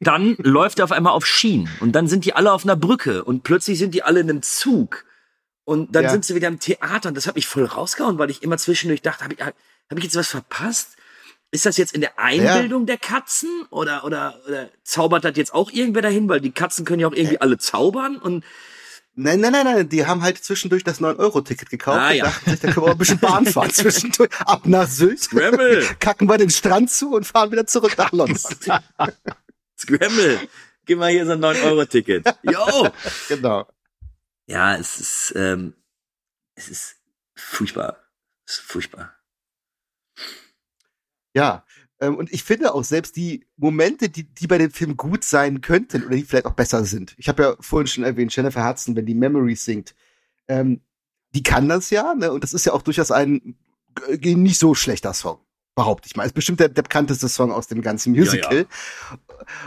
dann 0.00 0.36
läuft 0.38 0.78
er 0.78 0.84
auf 0.84 0.92
einmal 0.92 1.14
auf 1.14 1.26
Schienen. 1.26 1.68
Und 1.80 1.92
dann 1.92 2.06
sind 2.06 2.24
die 2.26 2.34
alle 2.34 2.52
auf 2.52 2.64
einer 2.64 2.76
Brücke. 2.76 3.24
Und 3.24 3.42
plötzlich 3.42 3.78
sind 3.78 3.94
die 3.94 4.02
alle 4.02 4.20
in 4.20 4.28
einem 4.30 4.42
Zug. 4.42 5.04
Und 5.64 5.96
dann 5.96 6.04
Ja. 6.04 6.10
sind 6.10 6.24
sie 6.24 6.34
wieder 6.34 6.48
im 6.48 6.60
Theater. 6.60 7.08
Und 7.08 7.16
das 7.16 7.26
hat 7.26 7.34
mich 7.34 7.46
voll 7.48 7.64
rausgehauen, 7.64 8.18
weil 8.18 8.30
ich 8.30 8.42
immer 8.42 8.58
zwischendurch 8.58 9.02
dachte, 9.02 9.24
habe 9.24 9.34
ich, 9.34 9.40
hab 9.90 9.98
ich 9.98 10.04
jetzt 10.04 10.16
was 10.16 10.28
verpasst? 10.28 10.96
Ist 11.52 11.66
das 11.66 11.76
jetzt 11.76 11.92
in 11.92 12.00
der 12.00 12.18
Einbildung 12.18 12.86
der 12.86 12.96
Katzen? 12.96 13.66
Oder, 13.70 14.04
oder, 14.04 14.40
oder 14.46 14.70
zaubert 14.84 15.24
das 15.24 15.36
jetzt 15.36 15.52
auch 15.52 15.72
irgendwer 15.72 16.02
dahin? 16.02 16.28
Weil 16.28 16.40
die 16.40 16.52
Katzen 16.52 16.84
können 16.84 17.00
ja 17.00 17.08
auch 17.08 17.12
irgendwie 17.12 17.40
alle 17.40 17.58
zaubern. 17.58 18.16
Und 18.16 18.44
Nein, 19.16 19.40
nein, 19.40 19.52
nein, 19.52 19.64
nein, 19.64 19.88
die 19.88 20.06
haben 20.06 20.22
halt 20.22 20.42
zwischendurch 20.42 20.84
das 20.84 21.00
9-Euro-Ticket 21.00 21.68
gekauft 21.68 21.98
Ah, 21.98 22.12
ja. 22.12 22.24
dachten 22.26 22.50
sich, 22.50 22.60
da 22.60 22.68
können 22.72 22.86
wir 22.86 22.90
auch 22.90 22.92
ein 22.92 22.98
bisschen 22.98 23.18
Bahn 23.18 23.44
fahren 23.44 23.70
zwischendurch. 23.72 24.30
Ab 24.40 24.66
nach 24.66 24.86
Sylt, 24.86 25.20
Scramble! 25.20 25.84
kacken 25.98 26.28
wir 26.28 26.38
den 26.38 26.48
Strand 26.48 26.90
zu 26.90 27.14
und 27.14 27.26
fahren 27.26 27.50
wieder 27.50 27.66
zurück 27.66 27.98
nach 27.98 28.12
London. 28.12 28.38
Scramble! 29.76 30.48
Gib 30.86 30.98
mal 30.98 31.10
hier 31.10 31.26
so 31.26 31.32
ein 31.32 31.40
9-Euro-Ticket. 31.40 32.24
Jo! 32.42 32.88
genau. 33.28 33.68
Ja, 34.46 34.76
es 34.76 34.98
ist, 35.00 35.32
ähm, 35.36 35.74
es 36.54 36.68
ist 36.68 36.96
furchtbar. 37.34 37.98
Es 38.46 38.54
ist 38.54 38.62
furchtbar. 38.62 39.12
Ja, 41.34 41.64
ähm, 42.00 42.16
und 42.16 42.32
ich 42.32 42.42
finde 42.42 42.74
auch 42.74 42.84
selbst 42.84 43.16
die 43.16 43.46
Momente, 43.56 44.08
die, 44.08 44.24
die 44.24 44.46
bei 44.46 44.58
dem 44.58 44.70
Film 44.70 44.96
gut 44.96 45.24
sein 45.24 45.60
könnten 45.60 46.04
oder 46.04 46.16
die 46.16 46.24
vielleicht 46.24 46.46
auch 46.46 46.54
besser 46.54 46.84
sind. 46.84 47.14
Ich 47.18 47.28
habe 47.28 47.42
ja 47.42 47.56
vorhin 47.60 47.86
schon 47.86 48.04
erwähnt, 48.04 48.34
Jennifer 48.34 48.66
Hudson, 48.66 48.96
wenn 48.96 49.06
die 49.06 49.14
Memories 49.14 49.64
singt, 49.64 49.94
ähm, 50.48 50.80
die 51.34 51.42
kann 51.42 51.68
das 51.68 51.90
ja, 51.90 52.14
ne? 52.14 52.32
Und 52.32 52.42
das 52.42 52.52
ist 52.52 52.66
ja 52.66 52.72
auch 52.72 52.82
durchaus 52.82 53.10
ein 53.10 53.56
äh, 54.08 54.34
nicht 54.34 54.58
so 54.58 54.74
schlechter 54.74 55.12
Song, 55.12 55.38
behaupte 55.74 56.08
ich 56.08 56.16
mal. 56.16 56.24
Ist 56.24 56.34
bestimmt 56.34 56.60
der, 56.60 56.70
der 56.70 56.82
bekannteste 56.82 57.28
Song 57.28 57.52
aus 57.52 57.68
dem 57.68 57.82
ganzen 57.82 58.12
Musical. 58.12 58.66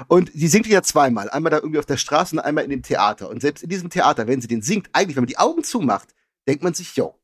Und 0.08 0.32
die 0.34 0.48
singt 0.48 0.68
ja 0.68 0.82
zweimal. 0.82 1.30
Einmal 1.30 1.52
da 1.52 1.58
irgendwie 1.58 1.80
auf 1.80 1.86
der 1.86 1.98
Straße 1.98 2.36
und 2.36 2.42
einmal 2.42 2.64
in 2.64 2.70
dem 2.70 2.84
Theater. 2.84 3.30
Und 3.30 3.42
selbst 3.42 3.64
in 3.64 3.70
diesem 3.70 3.90
Theater, 3.90 4.28
wenn 4.28 4.42
sie 4.42 4.48
den 4.48 4.62
singt, 4.62 4.90
eigentlich, 4.92 5.16
wenn 5.16 5.24
man 5.24 5.30
die 5.30 5.38
Augen 5.38 5.64
zumacht, 5.64 6.10
denkt 6.48 6.64
man 6.64 6.74
sich, 6.74 6.96
yo, 6.96 7.16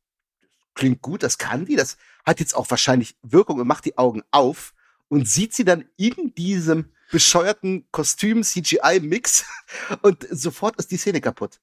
klingt 0.76 1.02
gut, 1.02 1.24
das 1.24 1.38
kann 1.38 1.66
die, 1.66 1.76
das 1.76 1.98
hat 2.26 2.40
jetzt 2.40 2.56
auch 2.56 2.70
wahrscheinlich 2.70 3.16
Wirkung 3.22 3.60
und 3.60 3.68
macht 3.68 3.86
die 3.86 3.98
Augen 3.98 4.24
auf. 4.32 4.74
und 5.08 5.28
sieht 5.28 5.56
sie 5.56 5.66
dann 5.66 5.86
in 5.98 6.36
diesem 6.36 6.92
bescheuerten 7.12 7.88
Kostüm 7.92 8.44
CGI-Mix 8.44 9.46
und 10.04 10.28
sofort 10.30 10.76
ist 10.78 10.92
die 10.92 10.98
Szene 10.98 11.22
kaputt. 11.22 11.60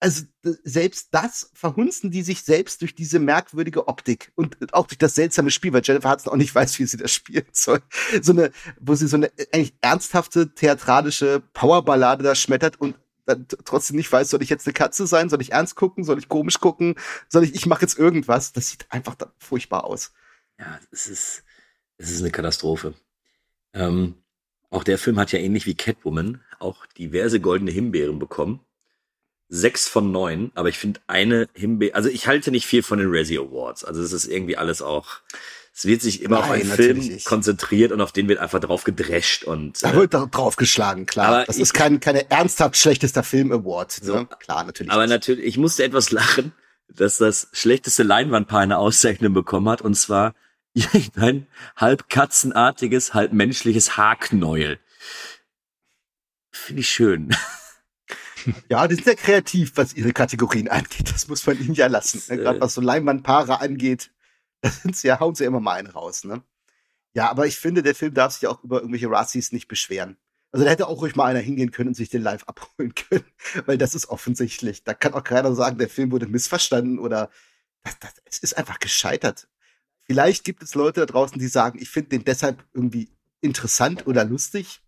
Also 0.00 0.24
selbst 0.42 1.08
das 1.10 1.50
verhunzen 1.54 2.12
die 2.12 2.22
sich 2.22 2.42
selbst 2.42 2.82
durch 2.82 2.94
diese 2.94 3.18
merkwürdige 3.18 3.88
Optik 3.88 4.30
und 4.36 4.56
auch 4.72 4.86
durch 4.86 4.98
das 4.98 5.16
seltsame 5.16 5.50
Spiel, 5.50 5.72
weil 5.72 5.82
Jennifer 5.84 6.10
Hudson 6.10 6.32
auch 6.32 6.36
nicht 6.36 6.54
weiß, 6.54 6.78
wie 6.78 6.86
sie 6.86 6.96
das 6.96 7.12
spielen 7.12 7.46
soll. 7.52 7.82
So 8.22 8.32
eine, 8.32 8.52
wo 8.80 8.94
sie 8.94 9.08
so 9.08 9.16
eine 9.16 9.30
eigentlich 9.52 9.74
ernsthafte 9.80 10.54
theatralische 10.54 11.42
Powerballade 11.52 12.22
da 12.22 12.34
schmettert 12.34 12.80
und 12.80 12.96
dann 13.28 13.46
trotzdem 13.64 13.96
nicht 13.96 14.10
weiß, 14.10 14.30
soll 14.30 14.42
ich 14.42 14.48
jetzt 14.48 14.66
eine 14.66 14.72
Katze 14.72 15.06
sein, 15.06 15.28
soll 15.28 15.42
ich 15.42 15.52
ernst 15.52 15.76
gucken, 15.76 16.04
soll 16.04 16.18
ich 16.18 16.28
komisch 16.28 16.60
gucken, 16.60 16.96
soll 17.28 17.44
ich, 17.44 17.54
ich 17.54 17.66
mache 17.66 17.82
jetzt 17.82 17.98
irgendwas. 17.98 18.52
Das 18.52 18.70
sieht 18.70 18.86
einfach 18.90 19.16
furchtbar 19.38 19.84
aus. 19.84 20.12
Ja, 20.58 20.78
es 20.90 21.06
ist, 21.06 21.44
es 21.98 22.10
ist 22.10 22.20
eine 22.20 22.30
Katastrophe. 22.30 22.94
Ähm, 23.74 24.14
auch 24.70 24.84
der 24.84 24.98
Film 24.98 25.18
hat 25.18 25.32
ja 25.32 25.38
ähnlich 25.38 25.66
wie 25.66 25.74
Catwoman 25.74 26.42
auch 26.58 26.86
diverse 26.86 27.40
goldene 27.40 27.70
Himbeeren 27.70 28.18
bekommen. 28.18 28.60
Sechs 29.50 29.88
von 29.88 30.12
neun, 30.12 30.52
aber 30.54 30.68
ich 30.68 30.78
finde 30.78 31.00
eine 31.06 31.48
Himbeere, 31.54 31.94
also 31.94 32.10
ich 32.10 32.26
halte 32.26 32.50
nicht 32.50 32.66
viel 32.66 32.82
von 32.82 32.98
den 32.98 33.08
Razzie 33.10 33.38
Awards. 33.38 33.84
Also 33.84 34.02
es 34.02 34.12
ist 34.12 34.26
irgendwie 34.26 34.58
alles 34.58 34.82
auch, 34.82 35.20
es 35.78 35.84
wird 35.84 36.02
sich 36.02 36.22
immer 36.22 36.40
Nein, 36.40 36.44
auf 36.44 36.50
einen 36.50 36.70
Film 36.72 37.18
konzentriert 37.24 37.92
und 37.92 38.00
auf 38.00 38.10
den 38.10 38.26
wird 38.26 38.40
einfach 38.40 38.58
drauf 38.58 38.82
gedrescht 38.82 39.44
und. 39.44 39.80
Da 39.80 39.92
äh, 39.92 39.94
wird 39.94 40.12
draufgeschlagen, 40.12 41.06
klar. 41.06 41.28
Aber 41.28 41.44
das 41.44 41.54
ich, 41.54 41.62
ist 41.62 41.72
kein, 41.72 42.00
keine 42.00 42.28
ernsthaft 42.32 42.76
schlechtester 42.76 43.22
Film 43.22 43.52
Award. 43.52 43.92
So, 43.92 44.16
ne? 44.16 44.28
Klar, 44.40 44.64
natürlich. 44.64 44.90
Aber 44.90 45.02
nicht. 45.02 45.10
natürlich, 45.10 45.44
ich 45.44 45.56
musste 45.56 45.84
etwas 45.84 46.10
lachen, 46.10 46.52
dass 46.88 47.18
das 47.18 47.46
schlechteste 47.52 48.02
Leinwandpaar 48.02 48.58
eine 48.58 48.76
Auszeichnung 48.76 49.32
bekommen 49.34 49.68
hat 49.68 49.80
und 49.80 49.94
zwar 49.94 50.34
irgendein 50.74 51.46
halb 51.76 52.08
katzenartiges, 52.08 53.14
halb 53.14 53.32
menschliches 53.32 53.96
Haarknäuel. 53.96 54.80
Finde 56.50 56.80
ich 56.80 56.88
schön. 56.88 57.36
Ja, 58.70 58.86
die 58.86 58.94
sind 58.94 59.04
sehr 59.04 59.16
kreativ, 59.16 59.72
was 59.74 59.94
ihre 59.94 60.12
Kategorien 60.12 60.68
angeht. 60.68 61.12
Das 61.12 61.28
muss 61.28 61.44
man 61.44 61.60
ihnen 61.60 61.74
ja 61.74 61.88
lassen. 61.88 62.22
Ne? 62.28 62.40
Gerade 62.40 62.60
was 62.60 62.72
so 62.72 62.80
Leinwandpaare 62.80 63.60
angeht, 63.60 64.10
ja, 65.02 65.20
hauen 65.20 65.34
sie 65.34 65.44
immer 65.44 65.60
mal 65.60 65.74
einen 65.74 65.88
raus, 65.88 66.24
ne? 66.24 66.42
Ja, 67.14 67.30
aber 67.30 67.46
ich 67.46 67.56
finde, 67.56 67.82
der 67.82 67.94
Film 67.94 68.14
darf 68.14 68.34
sich 68.34 68.46
auch 68.46 68.62
über 68.62 68.78
irgendwelche 68.78 69.10
Razzies 69.10 69.52
nicht 69.52 69.68
beschweren. 69.68 70.18
Also 70.52 70.64
da 70.64 70.70
hätte 70.70 70.88
auch 70.88 71.00
ruhig 71.00 71.16
mal 71.16 71.26
einer 71.26 71.40
hingehen 71.40 71.70
können 71.70 71.88
und 71.88 71.94
sich 71.94 72.10
den 72.10 72.22
live 72.22 72.44
abholen 72.46 72.94
können, 72.94 73.24
weil 73.66 73.78
das 73.78 73.94
ist 73.94 74.08
offensichtlich. 74.08 74.84
Da 74.84 74.94
kann 74.94 75.14
auch 75.14 75.24
keiner 75.24 75.54
sagen, 75.54 75.78
der 75.78 75.88
Film 75.88 76.12
wurde 76.12 76.26
missverstanden 76.26 76.98
oder 76.98 77.30
das, 77.82 77.98
das, 77.98 78.14
es 78.24 78.38
ist 78.38 78.58
einfach 78.58 78.78
gescheitert. 78.78 79.48
Vielleicht 80.00 80.44
gibt 80.44 80.62
es 80.62 80.74
Leute 80.74 81.00
da 81.00 81.06
draußen, 81.06 81.38
die 81.38 81.48
sagen, 81.48 81.78
ich 81.80 81.90
finde 81.90 82.10
den 82.10 82.24
deshalb 82.24 82.64
irgendwie 82.72 83.10
interessant 83.40 84.06
oder 84.06 84.24
lustig. 84.24 84.80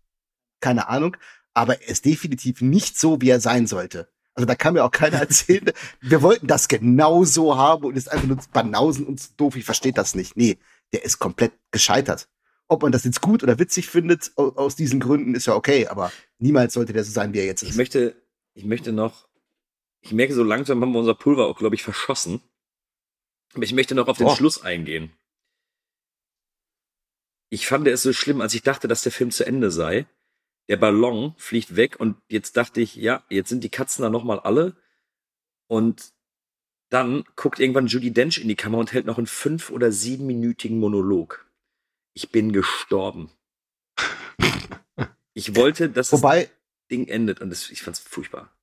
Keine 0.59 0.87
Ahnung. 0.89 1.15
Aber 1.53 1.81
er 1.81 1.89
ist 1.89 2.05
definitiv 2.05 2.61
nicht 2.61 2.97
so, 2.99 3.21
wie 3.21 3.29
er 3.29 3.39
sein 3.39 3.67
sollte. 3.67 4.09
Also 4.33 4.45
da 4.45 4.55
kann 4.55 4.73
mir 4.73 4.83
auch 4.83 4.91
keiner 4.91 5.17
erzählen, 5.19 5.71
wir 5.99 6.21
wollten 6.21 6.47
das 6.47 6.67
genau 6.67 7.23
so 7.23 7.57
haben 7.57 7.83
und 7.85 7.97
ist 7.97 8.11
einfach 8.11 8.27
nur 8.27 8.37
Banausen 8.53 9.05
und 9.05 9.39
doof. 9.39 9.55
Ich 9.55 9.65
verstehe 9.65 9.93
das 9.93 10.15
nicht. 10.15 10.37
Nee, 10.37 10.57
der 10.93 11.03
ist 11.03 11.19
komplett 11.19 11.53
gescheitert. 11.71 12.29
Ob 12.67 12.83
man 12.83 12.93
das 12.93 13.03
jetzt 13.03 13.21
gut 13.21 13.43
oder 13.43 13.59
witzig 13.59 13.89
findet, 13.89 14.31
aus 14.37 14.77
diesen 14.77 15.01
Gründen, 15.01 15.35
ist 15.35 15.47
ja 15.47 15.55
okay, 15.55 15.87
aber 15.87 16.11
niemals 16.39 16.73
sollte 16.73 16.93
der 16.93 17.03
so 17.03 17.11
sein, 17.11 17.33
wie 17.33 17.39
er 17.39 17.45
jetzt 17.45 17.63
ist. 17.63 17.71
Ich 17.71 17.75
möchte, 17.75 18.15
ich 18.53 18.63
möchte 18.63 18.93
noch, 18.93 19.27
ich 19.99 20.13
merke 20.13 20.33
so 20.33 20.43
langsam 20.43 20.81
haben 20.81 20.93
wir 20.93 20.99
unser 20.99 21.15
Pulver 21.15 21.47
auch, 21.47 21.57
glaube 21.57 21.75
ich, 21.75 21.83
verschossen. 21.83 22.41
Aber 23.53 23.63
ich 23.63 23.73
möchte 23.73 23.95
noch 23.95 24.07
auf 24.07 24.17
den 24.17 24.27
oh. 24.27 24.35
Schluss 24.35 24.61
eingehen. 24.63 25.11
Ich 27.49 27.67
fand 27.67 27.85
es 27.89 28.01
so 28.01 28.13
schlimm, 28.13 28.39
als 28.39 28.53
ich 28.53 28.61
dachte, 28.61 28.87
dass 28.87 29.01
der 29.01 29.11
Film 29.11 29.31
zu 29.31 29.45
Ende 29.45 29.71
sei. 29.71 30.05
Der 30.71 30.77
Ballon 30.77 31.33
fliegt 31.35 31.75
weg 31.75 31.99
und 31.99 32.15
jetzt 32.29 32.55
dachte 32.55 32.79
ich, 32.79 32.95
ja, 32.95 33.25
jetzt 33.29 33.49
sind 33.49 33.61
die 33.61 33.69
Katzen 33.69 34.03
da 34.03 34.09
nochmal 34.09 34.39
alle. 34.39 34.77
Und 35.67 36.13
dann 36.89 37.25
guckt 37.35 37.59
irgendwann 37.59 37.87
Judy 37.87 38.13
Dench 38.13 38.37
in 38.37 38.47
die 38.47 38.55
Kamera 38.55 38.79
und 38.79 38.93
hält 38.93 39.05
noch 39.05 39.17
einen 39.17 39.27
fünf- 39.27 39.69
oder 39.69 39.91
siebenminütigen 39.91 40.79
Monolog. 40.79 41.45
Ich 42.13 42.31
bin 42.31 42.53
gestorben. 42.53 43.29
ich 45.33 45.57
wollte, 45.57 45.89
dass 45.89 46.13
Wobei, 46.13 46.43
das 46.43 46.51
Ding 46.89 47.05
endet 47.09 47.41
und 47.41 47.49
das, 47.49 47.69
ich 47.69 47.81
fand's 47.81 47.99
furchtbar. 47.99 48.55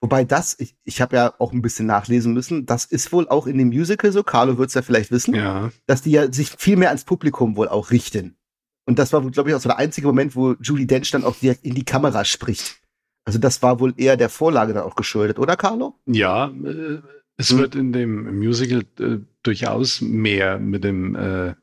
Wobei 0.00 0.24
das, 0.24 0.58
ich, 0.58 0.74
ich 0.84 1.02
habe 1.02 1.16
ja 1.16 1.34
auch 1.38 1.52
ein 1.52 1.60
bisschen 1.60 1.84
nachlesen 1.84 2.32
müssen, 2.32 2.64
das 2.64 2.86
ist 2.86 3.12
wohl 3.12 3.28
auch 3.28 3.46
in 3.46 3.58
dem 3.58 3.68
Musical 3.68 4.10
so, 4.10 4.22
Carlo 4.22 4.56
wird's 4.56 4.72
ja 4.72 4.80
vielleicht 4.80 5.10
wissen, 5.10 5.34
ja. 5.34 5.70
dass 5.84 6.00
die 6.00 6.12
ja 6.12 6.32
sich 6.32 6.48
viel 6.48 6.78
mehr 6.78 6.88
ans 6.88 7.04
Publikum 7.04 7.56
wohl 7.56 7.68
auch 7.68 7.90
richten. 7.90 8.38
Und 8.86 8.98
das 8.98 9.12
war, 9.12 9.28
glaube 9.30 9.50
ich, 9.50 9.54
auch 9.54 9.60
so 9.60 9.68
der 9.68 9.78
einzige 9.78 10.06
Moment, 10.06 10.34
wo 10.34 10.54
Julie 10.60 10.86
Dench 10.86 11.10
dann 11.10 11.24
auch 11.24 11.36
direkt 11.36 11.64
in 11.64 11.74
die 11.74 11.84
Kamera 11.84 12.24
spricht. 12.24 12.78
Also 13.24 13.38
das 13.38 13.62
war 13.62 13.80
wohl 13.80 13.94
eher 13.96 14.16
der 14.16 14.28
Vorlage 14.28 14.72
dann 14.72 14.84
auch 14.84 14.96
geschuldet, 14.96 15.38
oder 15.38 15.56
Carlo? 15.56 15.94
Ja, 16.06 16.48
äh, 16.48 16.98
es 17.36 17.50
hm. 17.50 17.58
wird 17.58 17.74
in 17.74 17.92
dem 17.92 18.38
Musical 18.38 18.84
äh, 18.98 19.18
durchaus 19.42 20.00
mehr 20.00 20.58
mit 20.58 20.84
dem 20.84 21.14
äh, 21.14 21.54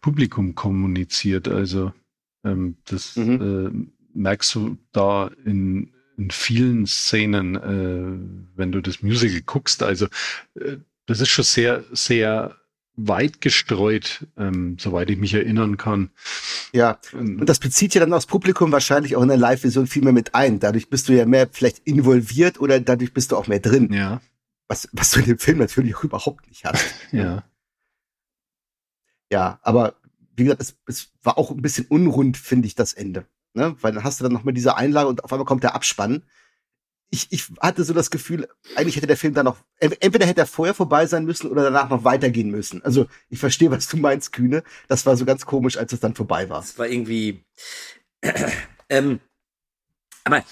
Publikum 0.00 0.54
kommuniziert. 0.54 1.48
Also 1.48 1.92
ähm, 2.44 2.76
das 2.86 3.16
mhm. 3.16 3.88
äh, 4.14 4.18
merkst 4.18 4.54
du 4.54 4.78
da 4.92 5.30
in 5.44 5.94
in 6.16 6.30
vielen 6.30 6.86
Szenen, 6.86 7.56
äh, 7.56 8.56
wenn 8.56 8.72
du 8.72 8.80
das 8.80 9.02
Musical 9.02 9.40
guckst. 9.42 9.82
Also 9.82 10.06
äh, 10.54 10.76
das 11.06 11.20
ist 11.20 11.30
schon 11.30 11.44
sehr, 11.44 11.84
sehr 11.92 12.56
weit 12.96 13.40
gestreut, 13.40 14.26
ähm, 14.36 14.76
soweit 14.78 15.10
ich 15.10 15.18
mich 15.18 15.34
erinnern 15.34 15.76
kann. 15.76 16.10
Ja, 16.72 16.98
ähm, 17.12 17.40
und 17.40 17.48
das 17.48 17.58
bezieht 17.58 17.94
ja 17.94 18.00
dann 18.00 18.10
das 18.10 18.26
Publikum 18.26 18.72
wahrscheinlich 18.72 19.16
auch 19.16 19.22
in 19.22 19.28
der 19.28 19.36
Live-Version 19.36 19.86
viel 19.86 20.02
mehr 20.02 20.12
mit 20.12 20.34
ein. 20.34 20.60
Dadurch 20.60 20.90
bist 20.90 21.08
du 21.08 21.12
ja 21.12 21.26
mehr 21.26 21.48
vielleicht 21.50 21.80
involviert 21.80 22.60
oder 22.60 22.80
dadurch 22.80 23.12
bist 23.12 23.32
du 23.32 23.36
auch 23.36 23.46
mehr 23.46 23.60
drin. 23.60 23.92
Ja. 23.92 24.20
Was, 24.68 24.88
was 24.92 25.10
du 25.10 25.20
in 25.20 25.26
dem 25.26 25.38
Film 25.38 25.58
natürlich 25.58 25.96
auch 25.96 26.04
überhaupt 26.04 26.46
nicht 26.48 26.64
hast. 26.64 26.84
ja. 27.12 27.44
Ja, 29.30 29.58
aber 29.62 29.94
wie 30.36 30.44
gesagt, 30.44 30.60
es, 30.60 30.76
es 30.86 31.10
war 31.22 31.38
auch 31.38 31.50
ein 31.50 31.62
bisschen 31.62 31.86
unrund, 31.86 32.36
finde 32.36 32.66
ich, 32.66 32.74
das 32.74 32.92
Ende 32.92 33.26
ne? 33.54 33.76
Weil 33.80 33.92
dann 33.92 34.04
hast 34.04 34.20
du 34.20 34.24
dann 34.24 34.32
noch 34.32 34.44
mal 34.44 34.52
diese 34.52 34.76
Einlage 34.76 35.08
und 35.08 35.24
auf 35.24 35.32
einmal 35.32 35.46
kommt 35.46 35.62
der 35.62 35.74
Abspann. 35.74 36.22
Ich, 37.14 37.28
ich 37.30 37.44
hatte 37.60 37.84
so 37.84 37.94
das 37.94 38.10
Gefühl, 38.10 38.48
eigentlich 38.74 38.96
hätte 38.96 39.06
der 39.06 39.16
Film 39.16 39.34
dann 39.34 39.44
noch, 39.44 39.58
entweder 39.78 40.26
hätte 40.26 40.40
er 40.40 40.46
vorher 40.46 40.74
vorbei 40.74 41.06
sein 41.06 41.24
müssen 41.24 41.48
oder 41.48 41.62
danach 41.62 41.88
noch 41.88 42.02
weitergehen 42.02 42.50
müssen. 42.50 42.84
Also 42.84 43.06
ich 43.30 43.38
verstehe, 43.38 43.70
was 43.70 43.86
du 43.86 43.98
meinst, 43.98 44.32
Kühne. 44.32 44.64
Das 44.88 45.06
war 45.06 45.16
so 45.16 45.24
ganz 45.24 45.46
komisch, 45.46 45.76
als 45.76 45.92
es 45.92 46.00
dann 46.00 46.16
vorbei 46.16 46.48
war. 46.48 46.58
Es 46.58 46.76
war 46.76 46.88
irgendwie, 46.88 47.44
äh, 48.20 48.50
ähm, 48.88 49.20
aber 50.24 50.42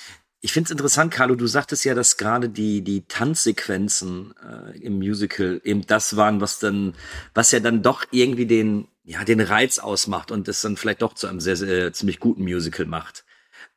ich 0.41 0.53
finde 0.53 0.69
es 0.69 0.71
interessant, 0.71 1.13
Carlo, 1.13 1.35
du 1.35 1.49
sagtest 1.49 1.85
ja, 1.85 1.95
dass 1.95 2.17
gerade 2.17 2.49
die, 2.49 2.83
die 2.83 3.07
Tanzsequenzen 3.09 4.33
äh, 4.41 4.79
im 4.79 4.99
Musical 4.99 5.61
eben 5.65 5.85
das 5.85 6.17
waren, 6.17 6.41
was 6.41 6.61
dann, 6.61 6.95
was 7.35 7.51
ja 7.51 7.59
dann 7.59 7.83
doch 7.83 8.05
irgendwie 8.13 8.47
den, 8.47 8.87
ja, 9.03 9.25
den 9.25 9.41
Reiz 9.41 9.81
ausmacht 9.81 10.31
und 10.31 10.47
das 10.47 10.61
dann 10.61 10.77
vielleicht 10.77 11.03
doch 11.03 11.15
zu 11.15 11.27
einem 11.27 11.41
sehr, 11.41 11.57
sehr 11.57 11.93
ziemlich 11.93 12.21
guten 12.21 12.45
Musical 12.45 12.87
macht. 12.87 13.25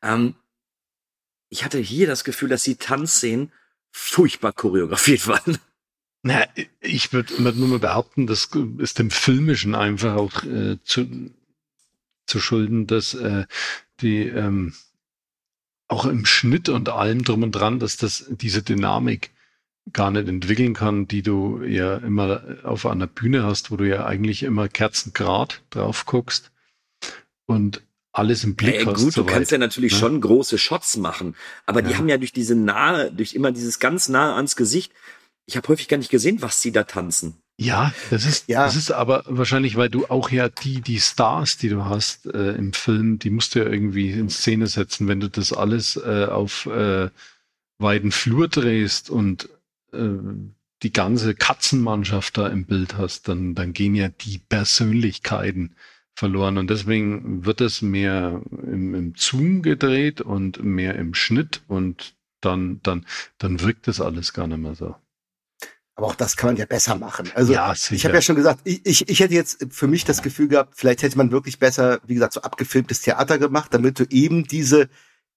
Ähm, 0.03 0.35
ich 1.49 1.63
hatte 1.63 1.79
hier 1.79 2.07
das 2.07 2.23
Gefühl, 2.23 2.49
dass 2.49 2.63
die 2.63 2.75
Tanzszenen 2.75 3.51
furchtbar 3.91 4.53
choreografiert 4.53 5.27
waren. 5.27 5.57
Na, 6.23 6.43
ich 6.81 7.13
würde 7.13 7.37
würd 7.37 7.55
nur 7.55 7.67
mal 7.67 7.79
behaupten, 7.79 8.25
das 8.25 8.49
ist 8.79 8.97
dem 8.97 9.11
Filmischen 9.11 9.75
einfach 9.75 10.15
auch 10.15 10.43
äh, 10.43 10.77
zu, 10.83 11.31
zu 12.25 12.39
schulden, 12.39 12.87
dass 12.87 13.13
äh, 13.13 13.45
die 14.01 14.23
ähm, 14.23 14.73
auch 15.87 16.05
im 16.05 16.25
Schnitt 16.25 16.67
und 16.69 16.89
allem 16.89 17.23
drum 17.23 17.43
und 17.43 17.51
dran, 17.51 17.79
dass 17.79 17.97
das 17.97 18.25
diese 18.29 18.63
Dynamik 18.63 19.31
gar 19.93 20.09
nicht 20.09 20.27
entwickeln 20.27 20.73
kann, 20.73 21.07
die 21.07 21.21
du 21.21 21.61
ja 21.63 21.97
immer 21.97 22.41
auf 22.63 22.87
einer 22.87 23.05
Bühne 23.05 23.43
hast, 23.43 23.69
wo 23.69 23.77
du 23.77 23.87
ja 23.87 24.05
eigentlich 24.05 24.41
immer 24.41 24.67
kerzengrad 24.67 25.61
drauf 25.69 26.07
guckst 26.07 26.51
und 27.45 27.83
alles 28.17 28.43
im 28.43 28.55
Blick 28.55 28.81
ja, 28.81 28.85
hast. 28.85 29.03
Gut, 29.03 29.17
du 29.17 29.25
kannst 29.25 29.51
ja 29.51 29.57
natürlich 29.57 29.93
ja? 29.93 29.99
schon 29.99 30.21
große 30.21 30.57
Shots 30.57 30.97
machen, 30.97 31.35
aber 31.65 31.81
die 31.81 31.95
haben 31.95 32.09
ja 32.09 32.17
durch 32.17 32.33
diese 32.33 32.55
nahe, 32.55 33.11
durch 33.11 33.33
immer 33.33 33.51
dieses 33.51 33.79
ganz 33.79 34.09
nahe 34.09 34.33
ans 34.35 34.55
Gesicht. 34.55 34.91
Ich 35.45 35.57
habe 35.57 35.67
häufig 35.67 35.87
gar 35.87 35.97
nicht 35.97 36.09
gesehen, 36.09 36.41
was 36.41 36.61
sie 36.61 36.71
da 36.71 36.83
tanzen. 36.83 37.37
Ja, 37.57 37.93
das 38.09 38.25
ist, 38.25 38.49
ja. 38.49 38.65
das 38.65 38.75
ist 38.75 38.91
aber 38.91 39.23
wahrscheinlich, 39.27 39.77
weil 39.77 39.89
du 39.89 40.07
auch 40.07 40.29
ja 40.29 40.49
die, 40.49 40.81
die 40.81 40.99
Stars, 40.99 41.57
die 41.57 41.69
du 41.69 41.85
hast 41.85 42.25
äh, 42.25 42.51
im 42.53 42.73
Film, 42.73 43.17
die 43.17 43.29
musst 43.29 43.55
du 43.55 43.59
ja 43.59 43.65
irgendwie 43.65 44.11
in 44.11 44.29
Szene 44.29 44.67
setzen, 44.67 45.07
wenn 45.07 45.21
du 45.21 45.29
das 45.29 45.53
alles 45.53 45.95
äh, 45.95 46.25
auf 46.25 46.65
äh, 46.65 47.09
weiten 47.77 48.11
Flur 48.11 48.49
drehst 48.49 49.09
und 49.09 49.49
äh, 49.93 50.17
die 50.83 50.91
ganze 50.91 51.33
Katzenmannschaft 51.33 52.37
da 52.37 52.47
im 52.47 52.65
Bild 52.65 52.97
hast, 52.97 53.29
dann, 53.29 53.55
dann 53.55 53.71
gehen 53.71 53.95
ja 53.95 54.09
die 54.09 54.37
Persönlichkeiten 54.37 55.75
verloren. 56.15 56.57
Und 56.57 56.69
deswegen 56.69 57.45
wird 57.45 57.61
es 57.61 57.81
mehr 57.81 58.41
im, 58.49 58.95
im 58.95 59.13
Zoom 59.15 59.61
gedreht 59.61 60.21
und 60.21 60.63
mehr 60.63 60.95
im 60.95 61.13
Schnitt 61.13 61.61
und 61.67 62.15
dann, 62.41 62.79
dann, 62.83 63.05
dann 63.37 63.61
wirkt 63.61 63.87
das 63.87 64.01
alles 64.01 64.33
gar 64.33 64.47
nicht 64.47 64.59
mehr 64.59 64.75
so. 64.75 64.95
Aber 65.97 66.07
auch 66.07 66.15
das 66.15 66.35
kann 66.35 66.49
man 66.49 66.57
ja 66.57 66.65
besser 66.65 66.95
machen. 66.95 67.31
Also 67.35 67.53
Ja, 67.53 67.73
ich 67.73 68.03
habe 68.03 68.15
ja 68.15 68.21
schon 68.21 68.35
gesagt, 68.35 68.61
ich, 68.65 68.85
ich, 68.85 69.07
ich 69.07 69.19
hätte 69.21 69.33
jetzt 69.33 69.65
für 69.69 69.87
mich 69.87 70.03
das 70.03 70.21
Gefühl 70.21 70.49
gehabt, 70.49 70.73
vielleicht 70.75 71.03
hätte 71.03 71.17
man 71.17 71.31
wirklich 71.31 71.57
besser, 71.57 72.01
wie 72.05 72.15
gesagt, 72.15 72.33
so 72.33 72.41
abgefilmtes 72.41 73.01
Theater 73.01 73.37
gemacht, 73.37 73.73
damit 73.73 73.99
du 73.99 74.05
eben 74.09 74.43
diese 74.43 74.89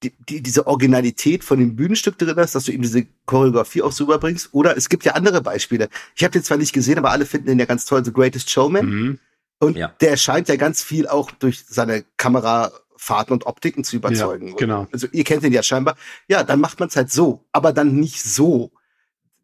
die, 0.03 0.13
die, 0.29 0.43
diese 0.43 0.67
Originalität 0.67 1.43
von 1.43 1.59
dem 1.59 1.75
Bühnenstück 1.75 2.19
drin 2.19 2.37
hast, 2.37 2.55
dass 2.55 2.65
du 2.65 2.73
eben 2.73 2.83
diese 2.83 3.07
Choreografie 3.27 3.83
auch 3.83 3.93
so 3.93 4.05
rüberbringst. 4.05 4.51
Oder 4.53 4.77
es 4.77 4.89
gibt 4.89 5.05
ja 5.05 5.13
andere 5.15 5.43
Beispiele. 5.43 5.89
Ich 6.15 6.23
habe 6.23 6.33
den 6.33 6.45
zwar 6.45 6.57
nicht 6.57 6.73
gesehen, 6.73 6.99
aber 6.99 7.11
alle 7.11 7.27
finden 7.27 7.49
den 7.49 7.59
ja 7.59 7.65
ganz 7.65 7.85
toll, 7.85 8.05
The 8.05 8.13
Greatest 8.13 8.51
Showman. 8.51 8.87
Mhm. 8.87 9.19
Und 9.61 9.77
Ja. 9.77 9.89
der 10.01 10.17
scheint 10.17 10.49
ja 10.49 10.57
ganz 10.57 10.83
viel 10.83 11.09
auch 11.09 11.31
durch 11.33 11.65
seine 11.69 12.05
Kamerafahrten 12.17 13.33
und 13.33 13.47
Optiken 13.47 13.85
zu 13.85 13.97
überzeugen. 13.97 14.49
Ja, 14.49 14.55
genau. 14.57 14.87
Also 14.93 15.09
ihr 15.13 15.25
kennt 15.25 15.43
den 15.43 15.53
ja 15.53 15.63
scheinbar. 15.63 15.97
Ja, 16.29 16.45
dann 16.45 16.61
macht 16.61 16.79
man 16.81 16.89
es 16.89 16.97
halt 16.97 17.11
so, 17.11 17.45
aber 17.53 17.73
dann 17.73 17.95
nicht 17.97 18.23
so. 18.23 18.71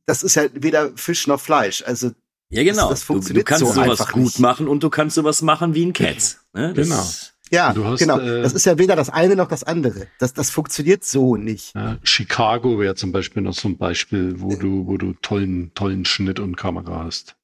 Das 0.07 0.23
ist 0.23 0.35
ja 0.37 0.45
weder 0.53 0.97
Fisch 0.97 1.27
noch 1.27 1.41
Fleisch. 1.41 1.83
Also 1.87 2.13
Ja, 2.51 2.63
genau. 2.63 2.91
Das- 2.91 3.01
das 3.01 3.01
du, 3.01 3.05
du 3.07 3.13
funktioniert 3.15 3.47
kannst 3.47 3.61
so 3.67 3.73
sowas 3.73 3.89
einfach 4.01 4.13
gut 4.13 4.23
nicht. 4.25 4.39
machen 4.39 4.69
und 4.69 4.83
du 4.83 4.91
kannst 4.91 5.17
sowas 5.17 5.43
machen 5.43 5.75
wie 5.75 5.85
ein 5.87 5.93
Cats. 5.93 6.41
Ne? 6.53 6.73
Das- 6.75 6.87
Genau. 6.89 7.05
ja, 7.51 7.73
Du 7.73 7.85
hast, 7.85 7.99
genau. 7.99 8.19
äh, 8.21 8.43
das 8.43 8.53
ist 8.53 8.67
ja 8.67 8.79
weder 8.79 8.95
das 8.95 9.11
eine 9.11 9.35
noch 9.35 9.49
das 9.49 9.65
andere. 9.65 10.07
Das, 10.21 10.33
das 10.35 10.51
funktioniert 10.51 11.03
so 11.05 11.35
nicht. 11.37 11.75
Ja, 11.75 11.99
Chicago 12.05 12.79
wäre 12.79 12.95
zum 12.95 13.11
Beispiel 13.11 13.43
noch 13.43 13.55
so 13.55 13.67
ein 13.69 13.79
Beispiel, 13.79 14.41
wo 14.41 14.55
du, 14.55 14.87
wo 14.87 14.97
du 14.97 15.15
tollen, 15.15 15.73
tollen 15.75 16.05
Schnitt 16.05 16.39
und 16.39 16.57
Kamera 16.57 17.03
hast. 17.05 17.35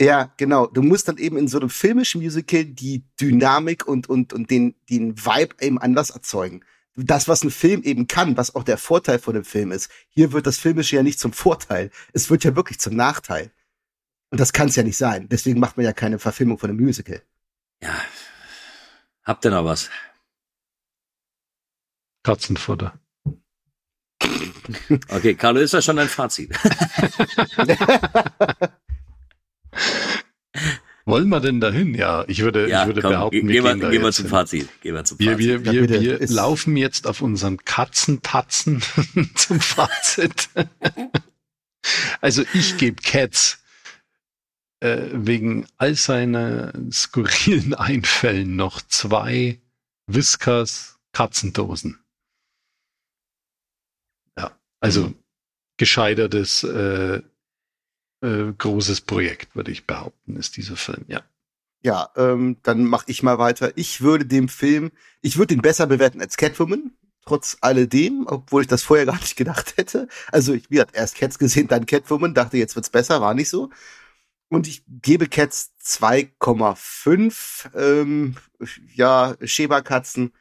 Ja, 0.00 0.32
genau. 0.36 0.66
Du 0.66 0.82
musst 0.82 1.08
dann 1.08 1.18
eben 1.18 1.36
in 1.36 1.48
so 1.48 1.58
einem 1.58 1.70
filmischen 1.70 2.20
Musical 2.20 2.64
die 2.64 3.04
Dynamik 3.20 3.86
und, 3.86 4.08
und, 4.08 4.32
und 4.32 4.50
den, 4.50 4.74
den 4.90 5.16
Vibe 5.24 5.56
eben 5.60 5.78
anders 5.78 6.10
erzeugen. 6.10 6.64
Das, 6.96 7.28
was 7.28 7.42
ein 7.42 7.50
Film 7.50 7.82
eben 7.82 8.06
kann, 8.06 8.36
was 8.36 8.54
auch 8.54 8.64
der 8.64 8.78
Vorteil 8.78 9.18
von 9.18 9.34
dem 9.34 9.44
Film 9.44 9.72
ist. 9.72 9.90
Hier 10.08 10.32
wird 10.32 10.46
das 10.46 10.58
Filmische 10.58 10.96
ja 10.96 11.02
nicht 11.02 11.18
zum 11.18 11.32
Vorteil. 11.32 11.90
Es 12.12 12.30
wird 12.30 12.44
ja 12.44 12.54
wirklich 12.56 12.78
zum 12.78 12.94
Nachteil. 12.96 13.50
Und 14.30 14.40
das 14.40 14.52
kann 14.52 14.68
es 14.68 14.76
ja 14.76 14.82
nicht 14.82 14.96
sein. 14.96 15.28
Deswegen 15.28 15.60
macht 15.60 15.76
man 15.76 15.86
ja 15.86 15.92
keine 15.92 16.18
Verfilmung 16.18 16.58
von 16.58 16.70
einem 16.70 16.80
Musical. 16.80 17.22
ja. 17.82 17.94
Habt 19.24 19.42
ihr 19.46 19.50
noch 19.50 19.64
was? 19.64 19.88
Katzenfutter. 22.22 22.98
Okay, 25.08 25.34
Carlo, 25.34 25.60
ist 25.60 25.72
das 25.72 25.84
schon 25.84 25.96
dein 25.96 26.08
Fazit? 26.08 26.50
Wollen 31.06 31.28
wir 31.28 31.40
denn 31.40 31.60
dahin? 31.60 31.94
Ja, 31.94 32.24
ich 32.28 32.40
würde, 32.40 32.66
ich 32.66 32.86
würde 32.86 33.02
behaupten, 33.02 33.46
ge- 33.46 33.48
wir 33.48 33.52
gehen 33.54 33.64
wir, 33.64 33.72
gehen 33.72 33.80
da 33.80 33.90
gehen 33.90 34.02
wir 34.02 34.12
zum 34.12 34.24
hin. 34.24 34.30
Fazit. 34.30 34.80
Gehen 34.80 34.94
wir 34.94 35.04
zum 35.04 35.18
Wir, 35.18 35.32
Fazit. 35.32 35.46
wir, 35.64 35.72
Ja, 35.72 35.72
wir, 35.88 36.00
wir 36.00 36.20
Ist- 36.20 36.30
laufen 36.32 36.76
jetzt 36.78 37.06
auf 37.06 37.20
unseren 37.20 37.58
Katzentatzen 37.58 38.82
zum 39.34 39.60
Fazit. 39.60 40.48
also 42.22 42.42
ich 42.54 42.78
gebe 42.78 43.02
Cats 43.02 43.58
äh, 44.80 45.08
wegen 45.12 45.66
all 45.76 45.94
seiner 45.94 46.72
skurrilen 46.90 47.74
Einfällen 47.74 48.56
noch 48.56 48.80
zwei 48.80 49.60
Whiskers 50.06 50.98
Katzendosen. 51.12 52.00
Ja, 54.38 54.58
also 54.80 55.12
gescheitertes 55.76 56.64
äh, 56.64 57.22
äh, 58.24 58.52
großes 58.56 59.02
Projekt, 59.02 59.54
würde 59.54 59.70
ich 59.70 59.86
behaupten, 59.86 60.36
ist 60.36 60.56
dieser 60.56 60.76
Film, 60.76 61.04
ja. 61.08 61.22
Ja, 61.82 62.08
ähm, 62.16 62.56
dann 62.62 62.84
mache 62.86 63.04
ich 63.08 63.22
mal 63.22 63.38
weiter. 63.38 63.72
Ich 63.76 64.00
würde 64.00 64.24
dem 64.24 64.48
Film, 64.48 64.90
ich 65.20 65.36
würde 65.36 65.52
ihn 65.52 65.60
besser 65.60 65.86
bewerten 65.86 66.22
als 66.22 66.38
Catwoman, 66.38 66.92
trotz 67.26 67.58
alledem, 67.60 68.26
obwohl 68.26 68.62
ich 68.62 68.68
das 68.68 68.82
vorher 68.82 69.04
gar 69.04 69.18
nicht 69.20 69.36
gedacht 69.36 69.76
hätte. 69.76 70.08
Also 70.32 70.54
ich, 70.54 70.70
wie 70.70 70.76
gesagt, 70.76 70.96
erst 70.96 71.16
Cats 71.16 71.38
gesehen, 71.38 71.68
dann 71.68 71.84
Catwoman, 71.84 72.32
dachte, 72.32 72.56
jetzt 72.56 72.74
wird's 72.74 72.88
besser, 72.88 73.20
war 73.20 73.34
nicht 73.34 73.50
so. 73.50 73.68
Und 74.48 74.66
ich 74.66 74.82
gebe 74.86 75.28
Cats 75.28 75.72
2,5, 75.82 77.76
ähm, 77.76 78.36
ja, 78.94 79.36
Schäberkatzen, 79.42 80.32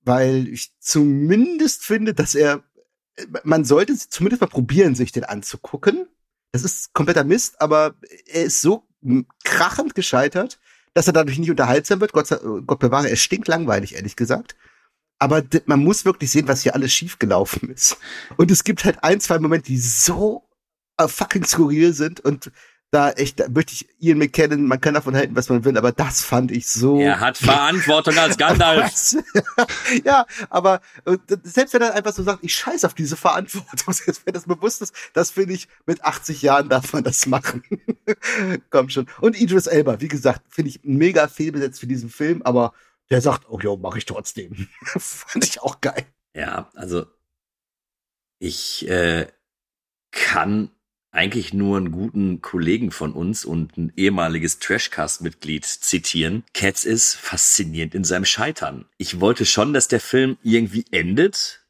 weil 0.00 0.48
ich 0.48 0.72
zumindest 0.80 1.84
finde, 1.84 2.14
dass 2.14 2.34
er, 2.34 2.64
man 3.44 3.64
sollte 3.64 3.96
zumindest 3.96 4.40
mal 4.40 4.48
probieren, 4.48 4.96
sich 4.96 5.12
den 5.12 5.24
anzugucken. 5.24 6.08
Das 6.52 6.62
ist 6.64 6.92
kompletter 6.92 7.24
Mist, 7.24 7.60
aber 7.60 7.94
er 8.26 8.44
ist 8.44 8.60
so 8.60 8.86
m- 9.02 9.26
krachend 9.44 9.94
gescheitert, 9.94 10.58
dass 10.94 11.06
er 11.06 11.14
dadurch 11.14 11.38
nicht 11.38 11.50
unterhaltsam 11.50 12.00
wird. 12.00 12.12
Gott, 12.12 12.26
sei, 12.26 12.36
Gott 12.66 12.78
bewahre, 12.78 13.08
er 13.08 13.16
stinkt 13.16 13.48
langweilig, 13.48 13.94
ehrlich 13.94 14.16
gesagt. 14.16 14.54
Aber 15.18 15.42
man 15.66 15.80
muss 15.82 16.04
wirklich 16.04 16.30
sehen, 16.30 16.48
was 16.48 16.62
hier 16.62 16.74
alles 16.74 16.92
schiefgelaufen 16.92 17.70
ist. 17.70 17.96
Und 18.36 18.50
es 18.50 18.64
gibt 18.64 18.84
halt 18.84 19.02
ein, 19.02 19.20
zwei 19.20 19.38
Momente, 19.38 19.66
die 19.66 19.78
so 19.78 20.48
äh, 20.98 21.08
fucking 21.08 21.44
skurril 21.44 21.94
sind 21.94 22.20
und 22.20 22.50
da 22.92 23.10
echt, 23.10 23.40
da 23.40 23.48
möchte 23.48 23.72
ich 23.72 23.88
Ian 24.00 24.18
McKellen, 24.18 24.66
man 24.66 24.78
kann 24.78 24.92
davon 24.92 25.16
halten, 25.16 25.34
was 25.34 25.48
man 25.48 25.64
will, 25.64 25.78
aber 25.78 25.92
das 25.92 26.22
fand 26.22 26.52
ich 26.52 26.68
so. 26.68 27.00
Er 27.00 27.20
hat 27.20 27.38
Verantwortung 27.38 28.16
als 28.18 28.36
Gandalf. 28.36 28.92
Ja, 30.04 30.26
aber 30.50 30.80
äh, 31.06 31.16
selbst 31.42 31.72
wenn 31.74 31.82
er 31.82 31.94
einfach 31.94 32.12
so 32.12 32.22
sagt, 32.22 32.44
ich 32.44 32.54
scheiß 32.54 32.84
auf 32.84 32.92
diese 32.92 33.16
Verantwortung, 33.16 33.94
selbst 33.94 34.26
wenn 34.26 34.34
das 34.34 34.44
bewusst 34.44 34.82
ist, 34.82 34.94
das 35.14 35.30
finde 35.30 35.54
ich, 35.54 35.68
mit 35.86 36.04
80 36.04 36.42
Jahren 36.42 36.68
darf 36.68 36.92
man 36.92 37.02
das 37.02 37.26
machen. 37.26 37.62
Komm 38.70 38.90
schon. 38.90 39.06
Und 39.20 39.40
Idris 39.40 39.66
Elba, 39.66 40.00
wie 40.00 40.08
gesagt, 40.08 40.42
finde 40.50 40.68
ich 40.70 40.80
mega 40.82 41.28
fehlbesetzt 41.28 41.80
für 41.80 41.86
diesen 41.86 42.10
Film, 42.10 42.42
aber 42.42 42.74
der 43.10 43.22
sagt, 43.22 43.46
oh 43.48 43.58
jo, 43.58 43.76
mache 43.76 43.98
ich 43.98 44.04
trotzdem. 44.04 44.68
Fand 44.84 45.44
ich 45.44 45.62
auch 45.62 45.80
geil. 45.80 46.04
Ja, 46.34 46.70
also 46.74 47.06
ich 48.38 48.86
äh, 48.88 49.28
kann 50.10 50.70
eigentlich 51.12 51.52
nur 51.52 51.76
einen 51.76 51.92
guten 51.92 52.40
Kollegen 52.40 52.90
von 52.90 53.12
uns 53.12 53.44
und 53.44 53.76
ein 53.76 53.92
ehemaliges 53.96 54.58
Trashcast-Mitglied 54.58 55.64
zitieren. 55.64 56.42
Cats 56.54 56.84
ist 56.84 57.14
faszinierend 57.14 57.94
in 57.94 58.02
seinem 58.02 58.24
Scheitern. 58.24 58.86
Ich 58.96 59.20
wollte 59.20 59.44
schon, 59.44 59.74
dass 59.74 59.88
der 59.88 60.00
Film 60.00 60.38
irgendwie 60.42 60.86
endet, 60.90 61.60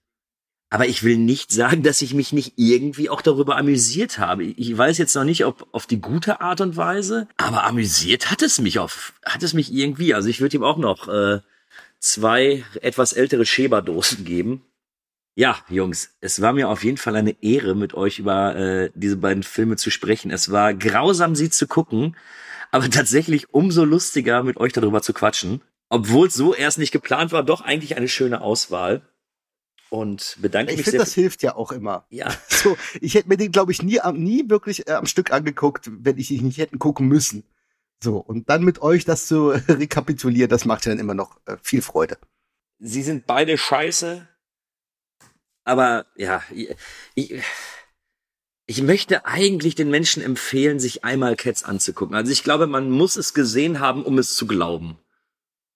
aber 0.70 0.86
ich 0.86 1.02
will 1.02 1.18
nicht 1.18 1.52
sagen, 1.52 1.82
dass 1.82 2.00
ich 2.00 2.14
mich 2.14 2.32
nicht 2.32 2.54
irgendwie 2.56 3.10
auch 3.10 3.20
darüber 3.20 3.58
amüsiert 3.58 4.18
habe. 4.18 4.44
Ich 4.44 4.78
weiß 4.78 4.96
jetzt 4.96 5.14
noch 5.14 5.24
nicht, 5.24 5.44
ob 5.44 5.68
auf 5.72 5.86
die 5.86 6.00
gute 6.00 6.40
Art 6.40 6.62
und 6.62 6.76
Weise, 6.76 7.28
aber 7.36 7.64
amüsiert 7.64 8.30
hat 8.30 8.40
es 8.40 8.58
mich 8.58 8.78
auf, 8.78 9.12
hat 9.24 9.42
es 9.42 9.52
mich 9.52 9.72
irgendwie. 9.72 10.14
Also 10.14 10.28
ich 10.28 10.40
würde 10.40 10.56
ihm 10.56 10.62
auch 10.62 10.78
noch 10.78 11.08
äh, 11.08 11.40
zwei 11.98 12.64
etwas 12.80 13.12
ältere 13.12 13.44
Schäberdosen 13.44 14.24
geben. 14.24 14.62
Ja, 15.34 15.58
Jungs, 15.68 16.10
es 16.20 16.42
war 16.42 16.52
mir 16.52 16.68
auf 16.68 16.84
jeden 16.84 16.98
Fall 16.98 17.16
eine 17.16 17.42
Ehre, 17.42 17.74
mit 17.74 17.94
euch 17.94 18.18
über 18.18 18.54
äh, 18.54 18.90
diese 18.94 19.16
beiden 19.16 19.42
Filme 19.42 19.76
zu 19.76 19.90
sprechen. 19.90 20.30
Es 20.30 20.50
war 20.50 20.74
grausam, 20.74 21.34
sie 21.34 21.48
zu 21.48 21.66
gucken, 21.66 22.16
aber 22.70 22.90
tatsächlich 22.90 23.52
umso 23.54 23.84
lustiger, 23.84 24.42
mit 24.42 24.58
euch 24.58 24.72
darüber 24.72 25.00
zu 25.02 25.12
quatschen. 25.14 25.62
Obwohl 25.88 26.28
es 26.28 26.34
so 26.34 26.54
erst 26.54 26.78
nicht 26.78 26.90
geplant 26.92 27.32
war, 27.32 27.42
doch 27.42 27.60
eigentlich 27.62 27.96
eine 27.96 28.08
schöne 28.08 28.40
Auswahl. 28.40 29.02
Und 29.90 30.38
bedanke 30.40 30.72
Ich 30.72 30.78
mich 30.78 30.84
finde, 30.84 30.98
sehr. 30.98 31.04
das 31.04 31.12
hilft 31.14 31.42
ja 31.42 31.54
auch 31.54 31.70
immer. 31.70 32.06
ja, 32.08 32.30
So, 32.48 32.78
ich 33.00 33.14
hätte 33.14 33.28
mir 33.28 33.36
den, 33.36 33.52
glaube 33.52 33.72
ich, 33.72 33.82
nie, 33.82 34.00
nie 34.14 34.48
wirklich 34.48 34.86
äh, 34.88 34.92
am 34.92 35.04
Stück 35.06 35.32
angeguckt, 35.32 35.90
wenn 35.92 36.16
ich 36.18 36.30
ihn 36.30 36.44
nicht 36.44 36.58
hätten 36.58 36.78
gucken 36.78 37.08
müssen. 37.08 37.44
So, 38.02 38.16
und 38.16 38.48
dann 38.48 38.64
mit 38.64 38.80
euch 38.82 39.04
das 39.04 39.26
zu 39.26 39.48
rekapitulieren, 39.68 40.48
das 40.50 40.64
macht 40.64 40.86
ja 40.86 40.92
dann 40.92 40.98
immer 40.98 41.14
noch 41.14 41.38
äh, 41.46 41.56
viel 41.62 41.82
Freude. 41.82 42.16
sie 42.78 43.02
sind 43.02 43.26
beide 43.26 43.56
scheiße. 43.58 44.26
Aber 45.64 46.06
ja, 46.16 46.42
ich, 47.14 47.40
ich, 48.66 48.82
möchte 48.82 49.26
eigentlich 49.26 49.74
den 49.74 49.90
Menschen 49.90 50.22
empfehlen, 50.22 50.80
sich 50.80 51.04
einmal 51.04 51.36
Cats 51.36 51.62
anzugucken. 51.62 52.16
Also 52.16 52.32
ich 52.32 52.42
glaube, 52.42 52.66
man 52.66 52.90
muss 52.90 53.16
es 53.16 53.34
gesehen 53.34 53.80
haben, 53.80 54.04
um 54.04 54.18
es 54.18 54.34
zu 54.34 54.46
glauben. 54.46 54.98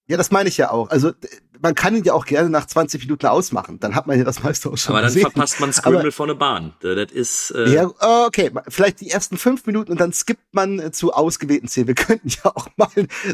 Ja, 0.09 0.17
das 0.17 0.31
meine 0.31 0.49
ich 0.49 0.57
ja 0.57 0.71
auch. 0.71 0.91
Also 0.91 1.13
man 1.61 1.75
kann 1.75 1.97
ihn 1.97 2.05
ja 2.05 2.13
auch 2.13 2.27
gerne 2.27 2.49
nach 2.51 2.67
20 2.67 3.01
Minuten 3.03 3.27
ausmachen. 3.27 3.81
Dann 3.81 3.95
hat 3.97 4.07
man 4.07 4.17
ja 4.19 4.25
das 4.25 4.43
meiste 4.43 4.69
auch 4.71 4.77
schon 4.77 4.93
Aber 4.95 5.01
dann 5.01 5.09
gesehen. 5.09 5.23
verpasst 5.23 5.59
man 5.59 5.73
Scribble 5.73 6.13
vor 6.13 6.27
eine 6.27 6.35
Bahn. 6.37 6.75
Das 6.81 7.11
ist 7.11 7.51
äh, 7.57 7.73
Ja, 7.75 7.91
okay, 8.27 8.53
vielleicht 8.69 9.01
die 9.01 9.11
ersten 9.11 9.37
fünf 9.39 9.67
Minuten 9.67 9.91
und 9.91 9.99
dann 10.01 10.13
skippt 10.13 10.53
man 10.53 10.79
äh, 10.79 10.93
zu 10.93 11.13
ausgewählten 11.13 11.67
Szenen. 11.67 11.89
Wir 11.89 11.95
könnten 11.97 12.29
ja 12.29 12.55
auch 12.55 12.69
mal 12.77 12.89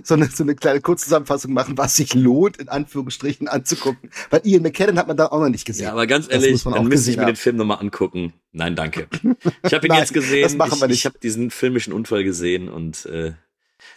so 0.04 0.14
eine, 0.14 0.26
so 0.26 0.44
eine 0.44 0.54
kleine 0.54 0.80
Kurzzusammenfassung 0.80 1.52
machen, 1.52 1.76
was 1.76 1.96
sich 1.96 2.14
lohnt, 2.14 2.56
in 2.56 2.68
Anführungsstrichen 2.68 3.48
anzugucken. 3.48 4.10
Weil 4.30 4.40
Ian 4.44 4.62
McKellen 4.62 4.98
hat 4.98 5.08
man 5.08 5.16
da 5.18 5.26
auch 5.26 5.40
noch 5.40 5.48
nicht 5.50 5.64
gesehen. 5.66 5.84
ja, 5.86 5.92
aber 5.92 6.06
ganz 6.06 6.30
ehrlich, 6.30 6.52
muss 6.52 6.64
man 6.64 6.74
dann 6.74 6.86
müsste 6.86 7.10
ich 7.10 7.16
mir 7.16 7.24
den 7.24 7.28
haben. 7.30 7.36
Film 7.36 7.56
nochmal 7.56 7.80
angucken. 7.80 8.32
Nein, 8.52 8.76
danke. 8.76 9.08
Ich 9.64 9.74
habe 9.74 9.86
ihn 9.86 9.90
Nein, 9.90 9.98
jetzt 10.00 10.14
gesehen. 10.14 10.42
das 10.44 10.54
machen 10.54 10.80
wir 10.80 10.84
ich 10.86 10.90
nicht. 10.90 10.98
ich 11.00 11.04
habe 11.06 11.18
diesen 11.18 11.50
filmischen 11.50 11.92
Unfall 11.92 12.24
gesehen 12.24 12.68
und 12.68 13.04
äh, 13.06 13.32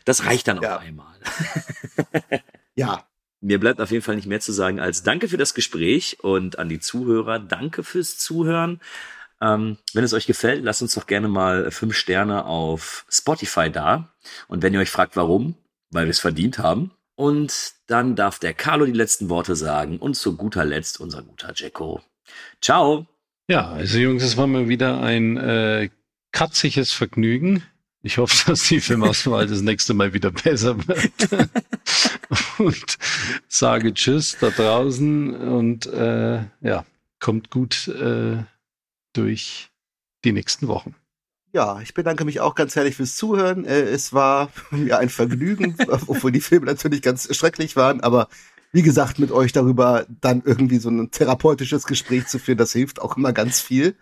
das 0.03 0.25
reicht 0.25 0.47
dann 0.47 0.59
auch 0.59 0.63
Ja. 0.63 0.77
einmal. 0.79 1.13
Ja, 2.75 3.05
Mir 3.41 3.59
bleibt 3.59 3.79
auf 3.79 3.91
jeden 3.91 4.03
Fall 4.03 4.15
nicht 4.15 4.27
mehr 4.27 4.39
zu 4.39 4.51
sagen 4.51 4.79
als 4.79 5.03
danke 5.03 5.27
für 5.27 5.37
das 5.37 5.53
Gespräch 5.53 6.17
und 6.21 6.57
an 6.57 6.67
die 6.67 6.79
Zuhörer, 6.79 7.37
danke 7.39 7.83
fürs 7.83 8.17
Zuhören. 8.17 8.79
Ähm, 9.41 9.77
wenn 9.93 10.03
es 10.03 10.13
euch 10.13 10.25
gefällt, 10.25 10.63
lasst 10.63 10.81
uns 10.81 10.95
doch 10.95 11.05
gerne 11.05 11.27
mal 11.27 11.69
fünf 11.69 11.95
Sterne 11.95 12.45
auf 12.45 13.05
Spotify 13.09 13.69
da. 13.69 14.13
Und 14.47 14.63
wenn 14.63 14.73
ihr 14.73 14.79
euch 14.79 14.89
fragt, 14.89 15.15
warum, 15.15 15.55
weil 15.91 16.05
wir 16.05 16.11
es 16.11 16.19
verdient 16.19 16.57
haben. 16.59 16.91
Und 17.15 17.73
dann 17.87 18.15
darf 18.15 18.39
der 18.39 18.53
Carlo 18.53 18.85
die 18.85 18.91
letzten 18.91 19.29
Worte 19.29 19.55
sagen 19.55 19.99
und 19.99 20.15
zu 20.15 20.35
guter 20.35 20.65
Letzt 20.65 20.99
unser 20.99 21.21
guter 21.21 21.53
Jacko. 21.55 22.01
Ciao. 22.61 23.05
Ja, 23.47 23.69
also 23.69 23.99
Jungs, 23.99 24.23
es 24.23 24.37
war 24.37 24.47
mal 24.47 24.67
wieder 24.69 25.01
ein 25.01 25.37
äh, 25.37 25.89
katziges 26.31 26.91
Vergnügen. 26.91 27.63
Ich 28.01 28.17
hoffe, 28.17 28.43
dass 28.47 28.63
die 28.63 28.81
Filmauswahl 28.81 29.47
das 29.47 29.61
nächste 29.61 29.93
Mal 29.93 30.13
wieder 30.13 30.31
besser 30.31 30.77
wird. 30.87 31.49
und 32.59 32.97
sage 33.47 33.93
Tschüss 33.93 34.37
da 34.39 34.49
draußen 34.49 35.35
und 35.35 35.85
äh, 35.87 36.43
ja, 36.61 36.85
kommt 37.19 37.49
gut 37.49 37.87
äh, 37.87 38.43
durch 39.13 39.71
die 40.23 40.31
nächsten 40.31 40.67
Wochen. 40.67 40.95
Ja, 41.53 41.79
ich 41.79 41.93
bedanke 41.93 42.25
mich 42.25 42.41
auch 42.41 42.53
ganz 42.53 42.75
herzlich 42.75 42.97
fürs 42.97 43.15
Zuhören. 43.15 43.63
Äh, 43.63 43.83
es 43.83 44.11
war 44.11 44.51
mir 44.71 44.99
ein 44.99 45.09
Vergnügen, 45.09 45.75
obwohl 45.87 46.31
die 46.31 46.41
Filme 46.41 46.65
natürlich 46.65 47.01
ganz 47.01 47.33
schrecklich 47.35 47.75
waren, 47.75 48.01
aber 48.01 48.27
wie 48.71 48.81
gesagt, 48.81 49.19
mit 49.19 49.31
euch 49.31 49.53
darüber 49.53 50.05
dann 50.19 50.43
irgendwie 50.43 50.79
so 50.79 50.89
ein 50.89 51.09
therapeutisches 51.09 51.85
Gespräch 51.85 52.27
zu 52.27 52.39
führen, 52.39 52.57
das 52.57 52.73
hilft 52.73 53.01
auch 53.01 53.15
immer 53.15 53.31
ganz 53.31 53.61
viel. 53.61 53.95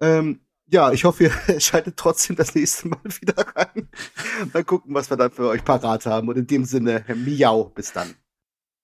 Ähm, 0.00 0.38
ja, 0.70 0.92
ich 0.92 1.04
hoffe, 1.04 1.24
ihr 1.24 1.60
schaltet 1.60 1.96
trotzdem 1.96 2.36
das 2.36 2.54
nächste 2.54 2.88
Mal 2.88 3.00
wieder 3.20 3.46
rein. 3.54 3.88
Mal 4.52 4.64
gucken, 4.64 4.94
was 4.94 5.10
wir 5.10 5.16
dann 5.16 5.30
für 5.30 5.48
euch 5.48 5.64
parat 5.64 6.06
haben. 6.06 6.28
Und 6.28 6.36
in 6.36 6.46
dem 6.46 6.64
Sinne, 6.64 7.04
miau, 7.14 7.64
bis 7.64 7.92
dann. 7.92 8.14